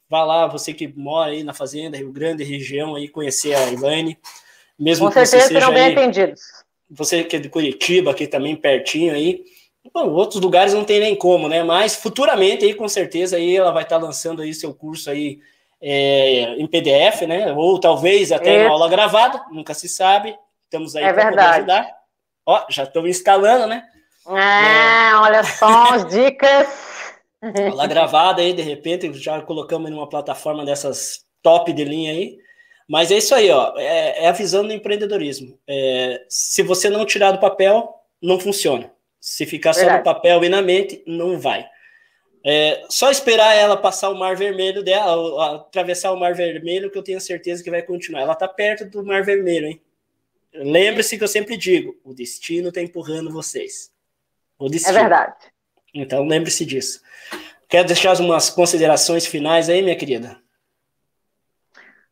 vai 0.09 0.25
lá, 0.25 0.47
você 0.47 0.73
que 0.73 0.87
mora 0.87 1.31
aí 1.31 1.43
na 1.43 1.53
fazenda, 1.53 1.95
Rio 1.95 2.11
Grande, 2.11 2.43
região 2.43 2.95
aí, 2.95 3.07
conhecer 3.07 3.53
a 3.53 3.71
Elaine, 3.71 4.17
mesmo 4.77 5.07
Com 5.07 5.13
certeza 5.13 5.47
serão 5.47 5.73
bem 5.73 5.93
atendidos. 5.93 6.41
Você 6.89 7.23
que 7.23 7.35
é 7.35 7.39
de 7.39 7.49
Curitiba, 7.49 8.11
aqui 8.11 8.27
também 8.27 8.55
pertinho 8.55 9.13
aí, 9.13 9.43
Bom, 9.93 10.09
outros 10.09 10.41
lugares 10.41 10.73
não 10.73 10.83
tem 10.83 10.99
nem 10.99 11.15
como, 11.15 11.47
né? 11.47 11.63
Mas 11.63 11.95
futuramente 11.95 12.65
aí, 12.65 12.73
com 12.73 12.87
certeza, 12.87 13.37
aí 13.37 13.55
ela 13.55 13.71
vai 13.71 13.83
estar 13.83 13.97
lançando 13.97 14.41
aí 14.41 14.53
seu 14.53 14.73
curso 14.73 15.09
aí 15.09 15.39
é, 15.81 16.55
em 16.57 16.67
PDF, 16.67 17.21
né? 17.27 17.53
Ou 17.53 17.79
talvez 17.79 18.31
até 18.31 18.63
uma 18.63 18.71
aula 18.71 18.89
gravada, 18.89 19.43
nunca 19.51 19.73
se 19.73 19.87
sabe. 19.87 20.37
Estamos 20.63 20.95
aí 20.95 21.03
é 21.03 21.13
para 21.13 21.29
poder 21.29 21.41
ajudar. 21.41 21.97
Ó, 22.45 22.65
já 22.69 22.83
estão 22.83 23.07
instalando, 23.07 23.67
né? 23.67 23.83
Ah, 24.25 25.11
é. 25.11 25.15
olha 25.15 25.43
só 25.43 25.93
as 25.93 26.05
dicas. 26.07 26.67
Aula 27.41 27.87
gravada 27.87 28.41
aí, 28.41 28.53
de 28.53 28.61
repente, 28.61 29.13
já 29.13 29.41
colocamos 29.41 29.89
em 29.89 29.93
uma 29.93 30.09
plataforma 30.09 30.65
dessas 30.65 31.25
top 31.41 31.71
de 31.71 31.83
linha 31.83 32.11
aí. 32.11 32.37
Mas 32.89 33.11
é 33.11 33.17
isso 33.17 33.35
aí, 33.35 33.49
ó. 33.51 33.73
É, 33.77 34.23
é 34.23 34.27
a 34.27 34.31
visão 34.31 34.65
do 34.65 34.73
empreendedorismo. 34.73 35.59
É, 35.67 36.25
se 36.29 36.63
você 36.63 36.89
não 36.89 37.05
tirar 37.05 37.31
do 37.31 37.39
papel, 37.39 37.93
não 38.21 38.39
funciona. 38.39 38.91
Se 39.29 39.45
ficar 39.45 39.73
só 39.73 39.81
Verdade. 39.81 39.97
no 39.99 40.03
papel 40.05 40.43
e 40.45 40.49
na 40.49 40.61
mente, 40.61 41.03
não 41.05 41.37
vai. 41.37 41.67
É, 42.45 42.85
só 42.89 43.11
esperar 43.11 43.53
ela 43.55 43.75
passar 43.75 44.09
o 44.09 44.17
mar 44.17 44.37
vermelho 44.37 44.81
dela, 44.81 45.57
atravessar 45.57 46.13
o 46.13 46.17
mar 46.17 46.33
vermelho, 46.33 46.89
que 46.89 46.97
eu 46.97 47.03
tenho 47.03 47.19
certeza 47.19 47.61
que 47.61 47.69
vai 47.69 47.81
continuar. 47.81 48.21
Ela 48.21 48.31
está 48.31 48.47
perto 48.47 48.85
do 48.85 49.03
mar 49.03 49.25
vermelho, 49.25 49.67
hein? 49.67 49.81
Lembre-se 50.53 51.17
que 51.17 51.23
eu 51.25 51.27
sempre 51.27 51.57
digo: 51.57 51.99
o 52.05 52.13
destino 52.13 52.69
está 52.69 52.81
empurrando 52.81 53.29
vocês. 53.29 53.91
O 54.57 54.69
destino. 54.69 54.97
É 54.97 55.01
verdade. 55.01 55.35
Então 55.93 56.25
lembre-se 56.25 56.65
disso. 56.65 57.01
Quer 57.67 57.83
deixar 57.83 58.17
umas 58.21 58.49
considerações 58.49 59.25
finais 59.25 59.67
aí, 59.67 59.81
minha 59.81 59.97
querida? 59.97 60.39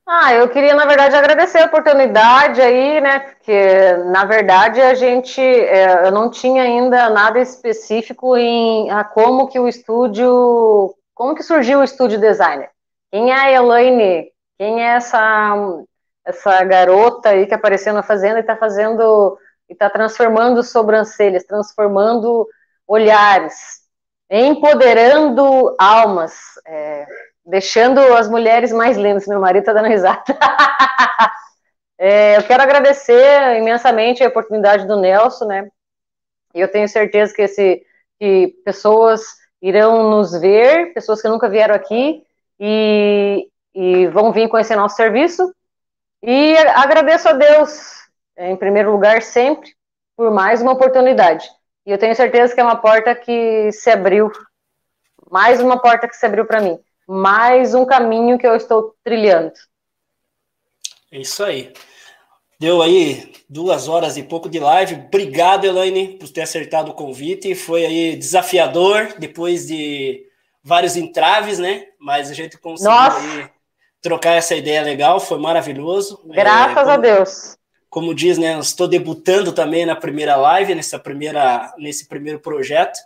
Ah, 0.08 0.34
eu 0.36 0.48
queria, 0.50 0.76
na 0.76 0.86
verdade, 0.86 1.16
agradecer 1.16 1.60
a 1.60 1.66
oportunidade 1.66 2.62
aí, 2.62 3.02
né? 3.02 3.20
Porque, 3.20 3.94
na 4.12 4.24
verdade, 4.24 4.80
a 4.80 4.94
gente, 4.94 5.42
é, 5.42 6.08
eu 6.08 6.12
não 6.12 6.30
tinha 6.30 6.62
ainda 6.62 7.10
nada 7.10 7.40
específico 7.40 8.38
em 8.38 8.90
a 8.92 9.04
como 9.04 9.48
que 9.48 9.60
o 9.60 9.68
estúdio, 9.68 10.96
como 11.16 11.34
que 11.34 11.42
surgiu 11.42 11.80
o 11.80 11.84
estúdio 11.84 12.20
designer. 12.20 12.70
Quem 13.12 13.32
é 13.32 13.36
a 13.36 13.52
Elaine? 13.52 14.32
Quem 14.60 14.84
é 14.84 14.96
essa, 14.96 15.56
essa 16.24 16.64
garota 16.64 17.30
aí 17.30 17.48
que 17.48 17.56
apareceu 17.56 17.92
na 17.94 18.04
fazenda 18.04 18.38
e 18.38 18.42
está 18.42 18.56
fazendo, 18.56 19.40
e 19.68 19.74
está 19.74 19.90
transformando 19.90 20.62
sobrancelhas, 20.62 21.46
transformando 21.46 22.48
olhares, 22.88 23.82
empoderando 24.30 25.76
almas. 25.80 26.36
É, 26.68 27.08
deixando 27.46 28.00
as 28.16 28.28
mulheres 28.28 28.72
mais 28.72 28.98
lindas. 28.98 29.28
Meu 29.28 29.40
marido 29.40 29.62
está 29.62 29.74
dando 29.74 29.88
risada. 29.88 30.24
é, 31.98 32.38
eu 32.38 32.44
quero 32.44 32.64
agradecer 32.64 33.58
imensamente 33.58 34.24
a 34.24 34.28
oportunidade 34.28 34.88
do 34.88 35.00
Nelson, 35.00 35.46
né? 35.46 35.70
E 36.54 36.60
eu 36.60 36.72
tenho 36.72 36.88
certeza 36.90 37.34
que, 37.34 37.44
esse, 37.44 37.86
que 38.20 38.48
pessoas 38.66 39.22
irão 39.62 40.10
nos 40.10 40.32
ver, 40.40 40.94
pessoas 40.94 41.22
que 41.22 41.28
nunca 41.28 41.50
vieram 41.50 41.76
aqui 41.76 42.24
e, 42.60 43.48
e 43.74 44.08
vão 44.08 44.32
vir 44.32 44.50
conhecer 44.50 44.76
nosso 44.76 44.96
serviço. 44.96 45.54
E 46.24 46.58
agradeço 46.58 47.30
a 47.30 47.34
Deus, 47.34 48.00
em 48.38 48.56
primeiro 48.56 48.92
lugar, 48.92 49.22
sempre, 49.22 49.76
por 50.16 50.32
mais 50.32 50.62
uma 50.62 50.72
oportunidade. 50.72 51.48
E 51.86 51.92
eu 51.92 51.98
tenho 51.98 52.16
certeza 52.16 52.56
que 52.56 52.62
é 52.62 52.64
uma 52.64 52.78
porta 52.78 53.14
que 53.14 53.72
se 53.72 53.92
abriu, 53.92 54.32
mais 55.30 55.62
uma 55.62 55.80
porta 55.80 56.08
que 56.08 56.16
se 56.16 56.26
abriu 56.26 56.46
para 56.46 56.62
mim 56.62 56.80
mais 57.08 57.74
um 57.74 57.86
caminho 57.86 58.38
que 58.38 58.48
eu 58.48 58.56
estou 58.56 58.96
trilhando. 59.04 59.54
É 61.12 61.20
isso 61.20 61.44
aí. 61.44 61.72
Deu 62.60 62.82
aí 62.82 63.34
duas 63.50 63.88
horas 63.88 64.18
e 64.18 64.24
pouco 64.24 64.50
de 64.50 64.60
live. 64.60 64.96
Obrigado, 64.96 65.66
Elaine, 65.66 66.18
por 66.18 66.30
ter 66.30 66.42
acertado 66.42 66.92
o 66.92 66.96
convite. 66.96 67.54
Foi 67.54 67.86
aí 67.86 68.16
desafiador, 68.16 69.16
depois 69.20 69.68
de 69.68 70.26
vários 70.64 70.96
entraves, 70.96 71.60
né? 71.60 71.86
Mas 72.00 72.32
a 72.32 72.34
gente 72.34 72.58
conseguiu 72.58 73.50
trocar 74.02 74.34
essa 74.34 74.56
ideia 74.56 74.84
legal, 74.84 75.20
foi 75.20 75.40
maravilhoso. 75.40 76.22
Graças 76.26 76.78
é, 76.78 76.82
como, 76.82 76.90
a 76.92 76.98
Deus. 76.98 77.58
Como 77.90 78.16
diz, 78.16 78.38
né? 78.38 78.58
Estou 78.60 78.88
debutando 78.88 79.52
também 79.52 79.86
na 79.86 79.96
primeira 79.96 80.36
live, 80.36 80.76
nessa 80.76 81.00
primeira, 81.00 81.74
nesse 81.78 82.08
primeiro 82.08 82.40
projeto. 82.40 82.98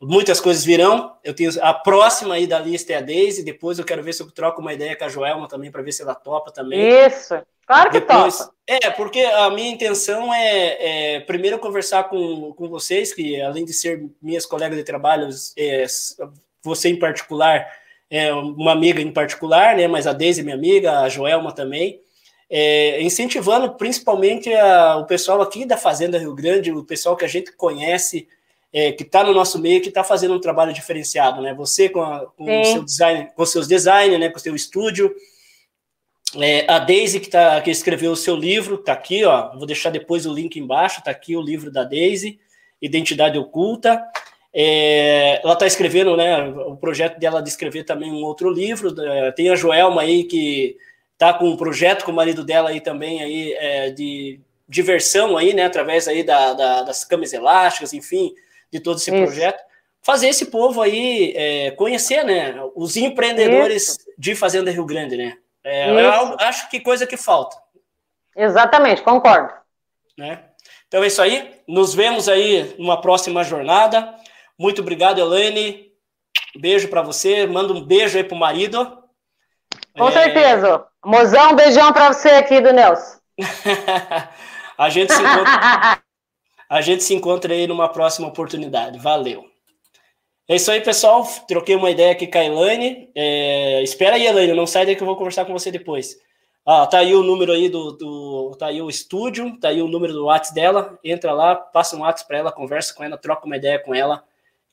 Muitas 0.00 0.40
coisas 0.40 0.64
virão. 0.64 1.14
Eu 1.22 1.34
tenho 1.34 1.50
a 1.60 1.74
próxima 1.74 2.34
aí 2.34 2.46
da 2.46 2.58
lista 2.58 2.92
é 2.92 2.96
a 2.96 3.00
Daisy. 3.02 3.42
Depois 3.42 3.78
eu 3.78 3.84
quero 3.84 4.02
ver 4.02 4.14
se 4.14 4.22
eu 4.22 4.30
troco 4.30 4.60
uma 4.60 4.72
ideia 4.72 4.96
com 4.96 5.04
a 5.04 5.08
Joelma 5.08 5.46
também 5.46 5.70
para 5.70 5.82
ver 5.82 5.92
se 5.92 6.00
ela 6.00 6.14
topa 6.14 6.50
também. 6.50 6.80
Isso. 7.06 7.34
Claro 7.66 7.90
que 7.90 8.00
Depois, 8.00 8.38
topa. 8.38 8.54
É, 8.66 8.90
porque 8.90 9.20
a 9.20 9.50
minha 9.50 9.70
intenção 9.70 10.32
é, 10.32 11.16
é, 11.16 11.20
primeiro 11.20 11.58
conversar 11.58 12.04
com, 12.04 12.52
com 12.54 12.68
vocês, 12.68 13.12
que 13.12 13.40
além 13.42 13.64
de 13.64 13.74
ser 13.74 14.08
minhas 14.22 14.46
colegas 14.46 14.78
de 14.78 14.84
trabalho, 14.84 15.28
é, 15.56 15.84
você 16.62 16.88
em 16.88 16.98
particular, 16.98 17.66
é 18.10 18.32
uma 18.32 18.72
amiga 18.72 19.02
em 19.02 19.12
particular, 19.12 19.76
né? 19.76 19.86
Mas 19.86 20.06
a 20.06 20.14
Daisy 20.14 20.40
é 20.40 20.44
minha 20.44 20.56
amiga, 20.56 21.00
a 21.00 21.08
Joelma 21.10 21.52
também. 21.52 22.00
É, 22.48 23.00
incentivando 23.02 23.74
principalmente 23.74 24.52
a, 24.52 24.96
o 24.96 25.04
pessoal 25.04 25.42
aqui 25.42 25.66
da 25.66 25.76
Fazenda 25.76 26.18
Rio 26.18 26.34
Grande, 26.34 26.72
o 26.72 26.84
pessoal 26.84 27.16
que 27.16 27.24
a 27.24 27.28
gente 27.28 27.52
conhece 27.52 28.26
é, 28.72 28.92
que 28.92 29.02
está 29.02 29.24
no 29.24 29.32
nosso 29.34 29.58
meio, 29.58 29.80
que 29.80 29.88
está 29.88 30.04
fazendo 30.04 30.34
um 30.34 30.40
trabalho 30.40 30.72
diferenciado, 30.72 31.42
né? 31.42 31.52
Você 31.54 31.88
com, 31.88 32.02
a, 32.02 32.26
com 32.26 32.44
o 32.44 32.64
seu 32.64 32.84
design, 32.84 33.28
com 33.34 33.46
seus 33.46 33.66
designers, 33.66 34.20
né? 34.20 34.28
Com 34.28 34.36
o 34.36 34.40
seu 34.40 34.54
estúdio. 34.54 35.14
É, 36.38 36.70
a 36.70 36.78
Daisy, 36.78 37.18
que, 37.18 37.28
tá, 37.28 37.60
que 37.60 37.70
escreveu 37.70 38.12
o 38.12 38.16
seu 38.16 38.36
livro, 38.36 38.76
está 38.76 38.92
aqui, 38.92 39.24
ó. 39.24 39.56
Vou 39.56 39.66
deixar 39.66 39.90
depois 39.90 40.26
o 40.26 40.32
link 40.32 40.56
embaixo, 40.58 41.00
está 41.00 41.10
aqui 41.10 41.36
o 41.36 41.42
livro 41.42 41.70
da 41.70 41.82
Daisy, 41.82 42.38
Identidade 42.80 43.36
Oculta. 43.36 44.00
É, 44.52 45.40
ela 45.42 45.54
está 45.54 45.66
escrevendo, 45.66 46.16
né? 46.16 46.44
O 46.48 46.76
projeto 46.76 47.18
dela 47.18 47.42
de 47.42 47.48
escrever 47.48 47.84
também 47.84 48.12
um 48.12 48.22
outro 48.22 48.50
livro. 48.50 48.94
Tem 49.34 49.50
a 49.50 49.56
Joelma 49.56 50.02
aí 50.02 50.24
que 50.24 50.76
está 51.12 51.34
com 51.34 51.48
um 51.48 51.56
projeto 51.56 52.04
com 52.04 52.12
o 52.12 52.14
marido 52.14 52.44
dela 52.44 52.70
aí 52.70 52.80
também 52.80 53.22
aí 53.22 53.52
é, 53.54 53.90
de 53.90 54.40
diversão 54.68 55.36
aí, 55.36 55.52
né? 55.52 55.64
Através 55.64 56.06
aí 56.06 56.22
da, 56.22 56.52
da, 56.52 56.82
das 56.82 57.04
camas 57.04 57.32
elásticas, 57.32 57.92
enfim, 57.92 58.32
de 58.72 58.80
todo 58.80 58.98
esse 58.98 59.10
Isso. 59.10 59.24
projeto, 59.24 59.62
fazer 60.02 60.28
esse 60.28 60.46
povo 60.46 60.80
aí 60.80 61.32
é, 61.36 61.70
conhecer, 61.72 62.24
né, 62.24 62.54
os 62.74 62.96
empreendedores 62.96 63.88
Isso. 63.88 63.98
de 64.18 64.34
Fazenda 64.34 64.70
Rio 64.70 64.86
Grande, 64.86 65.16
né? 65.16 65.36
É, 65.62 65.90
eu 65.90 66.36
acho 66.38 66.70
que 66.70 66.80
coisa 66.80 67.06
que 67.06 67.16
falta. 67.16 67.56
Exatamente, 68.34 69.02
concordo. 69.02 69.52
Né? 70.16 70.40
Então 70.88 71.04
é 71.04 71.06
isso 71.06 71.20
aí. 71.20 71.54
Nos 71.68 71.94
vemos 71.94 72.28
aí 72.28 72.74
numa 72.78 73.00
próxima 73.00 73.44
jornada. 73.44 74.14
Muito 74.58 74.80
obrigado, 74.80 75.20
Elaine. 75.20 75.90
Beijo 76.58 76.88
para 76.88 77.02
você. 77.02 77.46
Manda 77.46 77.72
um 77.72 77.84
beijo 77.84 78.16
aí 78.16 78.24
pro 78.24 78.36
marido. 78.36 78.98
Com 79.96 80.08
é... 80.08 80.12
certeza. 80.12 80.86
Mozão, 81.04 81.52
um 81.52 81.56
beijão 81.56 81.92
para 81.92 82.12
você 82.12 82.30
aqui 82.30 82.60
do 82.60 82.72
Nelson. 82.72 83.18
a 84.76 84.88
gente 84.90 85.12
se 85.12 85.22
encontra. 85.22 86.02
A 86.70 86.80
gente 86.80 87.02
se 87.02 87.12
encontra 87.12 87.52
aí 87.52 87.66
numa 87.66 87.88
próxima 87.88 88.28
oportunidade. 88.28 88.96
Valeu. 88.96 89.44
É 90.48 90.54
isso 90.54 90.70
aí, 90.70 90.80
pessoal. 90.80 91.26
Troquei 91.48 91.74
uma 91.74 91.90
ideia 91.90 92.12
aqui 92.12 92.28
com 92.28 92.38
a 92.38 92.44
Elaine. 92.44 93.10
É... 93.12 93.82
Espera 93.82 94.14
aí, 94.14 94.24
Elaine, 94.24 94.52
não 94.52 94.68
sai 94.68 94.86
daí 94.86 94.94
que 94.94 95.02
eu 95.02 95.06
vou 95.06 95.16
conversar 95.16 95.44
com 95.44 95.52
você 95.52 95.72
depois. 95.72 96.16
Ah, 96.64 96.86
tá 96.86 96.98
aí 96.98 97.12
o 97.12 97.24
número 97.24 97.50
aí 97.50 97.68
do, 97.68 97.90
do, 97.92 98.56
Tá 98.56 98.66
aí 98.66 98.80
o 98.80 98.88
estúdio, 98.88 99.58
tá 99.58 99.70
aí 99.70 99.82
o 99.82 99.88
número 99.88 100.12
do 100.12 100.26
WhatsApp 100.26 100.54
dela. 100.54 100.98
Entra 101.02 101.32
lá, 101.32 101.56
passa 101.56 101.96
um 101.96 102.02
WhatsApp 102.02 102.28
para 102.28 102.38
ela, 102.38 102.52
conversa 102.52 102.94
com 102.94 103.02
ela, 103.02 103.18
troca 103.18 103.46
uma 103.46 103.56
ideia 103.56 103.78
com 103.80 103.92
ela, 103.92 104.22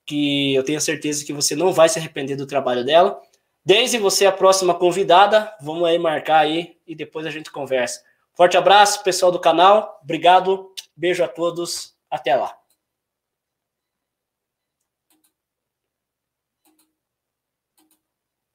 que 0.05 0.53
eu 0.53 0.63
tenho 0.63 0.79
certeza 0.79 1.25
que 1.25 1.33
você 1.33 1.55
não 1.55 1.73
vai 1.73 1.89
se 1.89 1.97
arrepender 1.97 2.35
do 2.35 2.45
trabalho 2.45 2.85
dela. 2.85 3.19
Desde 3.65 3.97
você 3.97 4.27
a 4.27 4.31
próxima 4.31 4.75
convidada, 4.75 5.51
vamos 5.59 5.85
aí 5.85 5.97
marcar 5.97 6.39
aí 6.39 6.77
e 6.85 6.93
depois 6.93 7.25
a 7.25 7.31
gente 7.31 7.51
conversa. 7.51 8.03
Forte 8.35 8.55
abraço, 8.55 9.03
pessoal 9.03 9.31
do 9.31 9.39
canal. 9.39 9.99
Obrigado. 10.03 10.71
Beijo 10.97 11.23
a 11.23 11.27
todos. 11.27 11.95
Até 12.09 12.35
lá. 12.35 12.57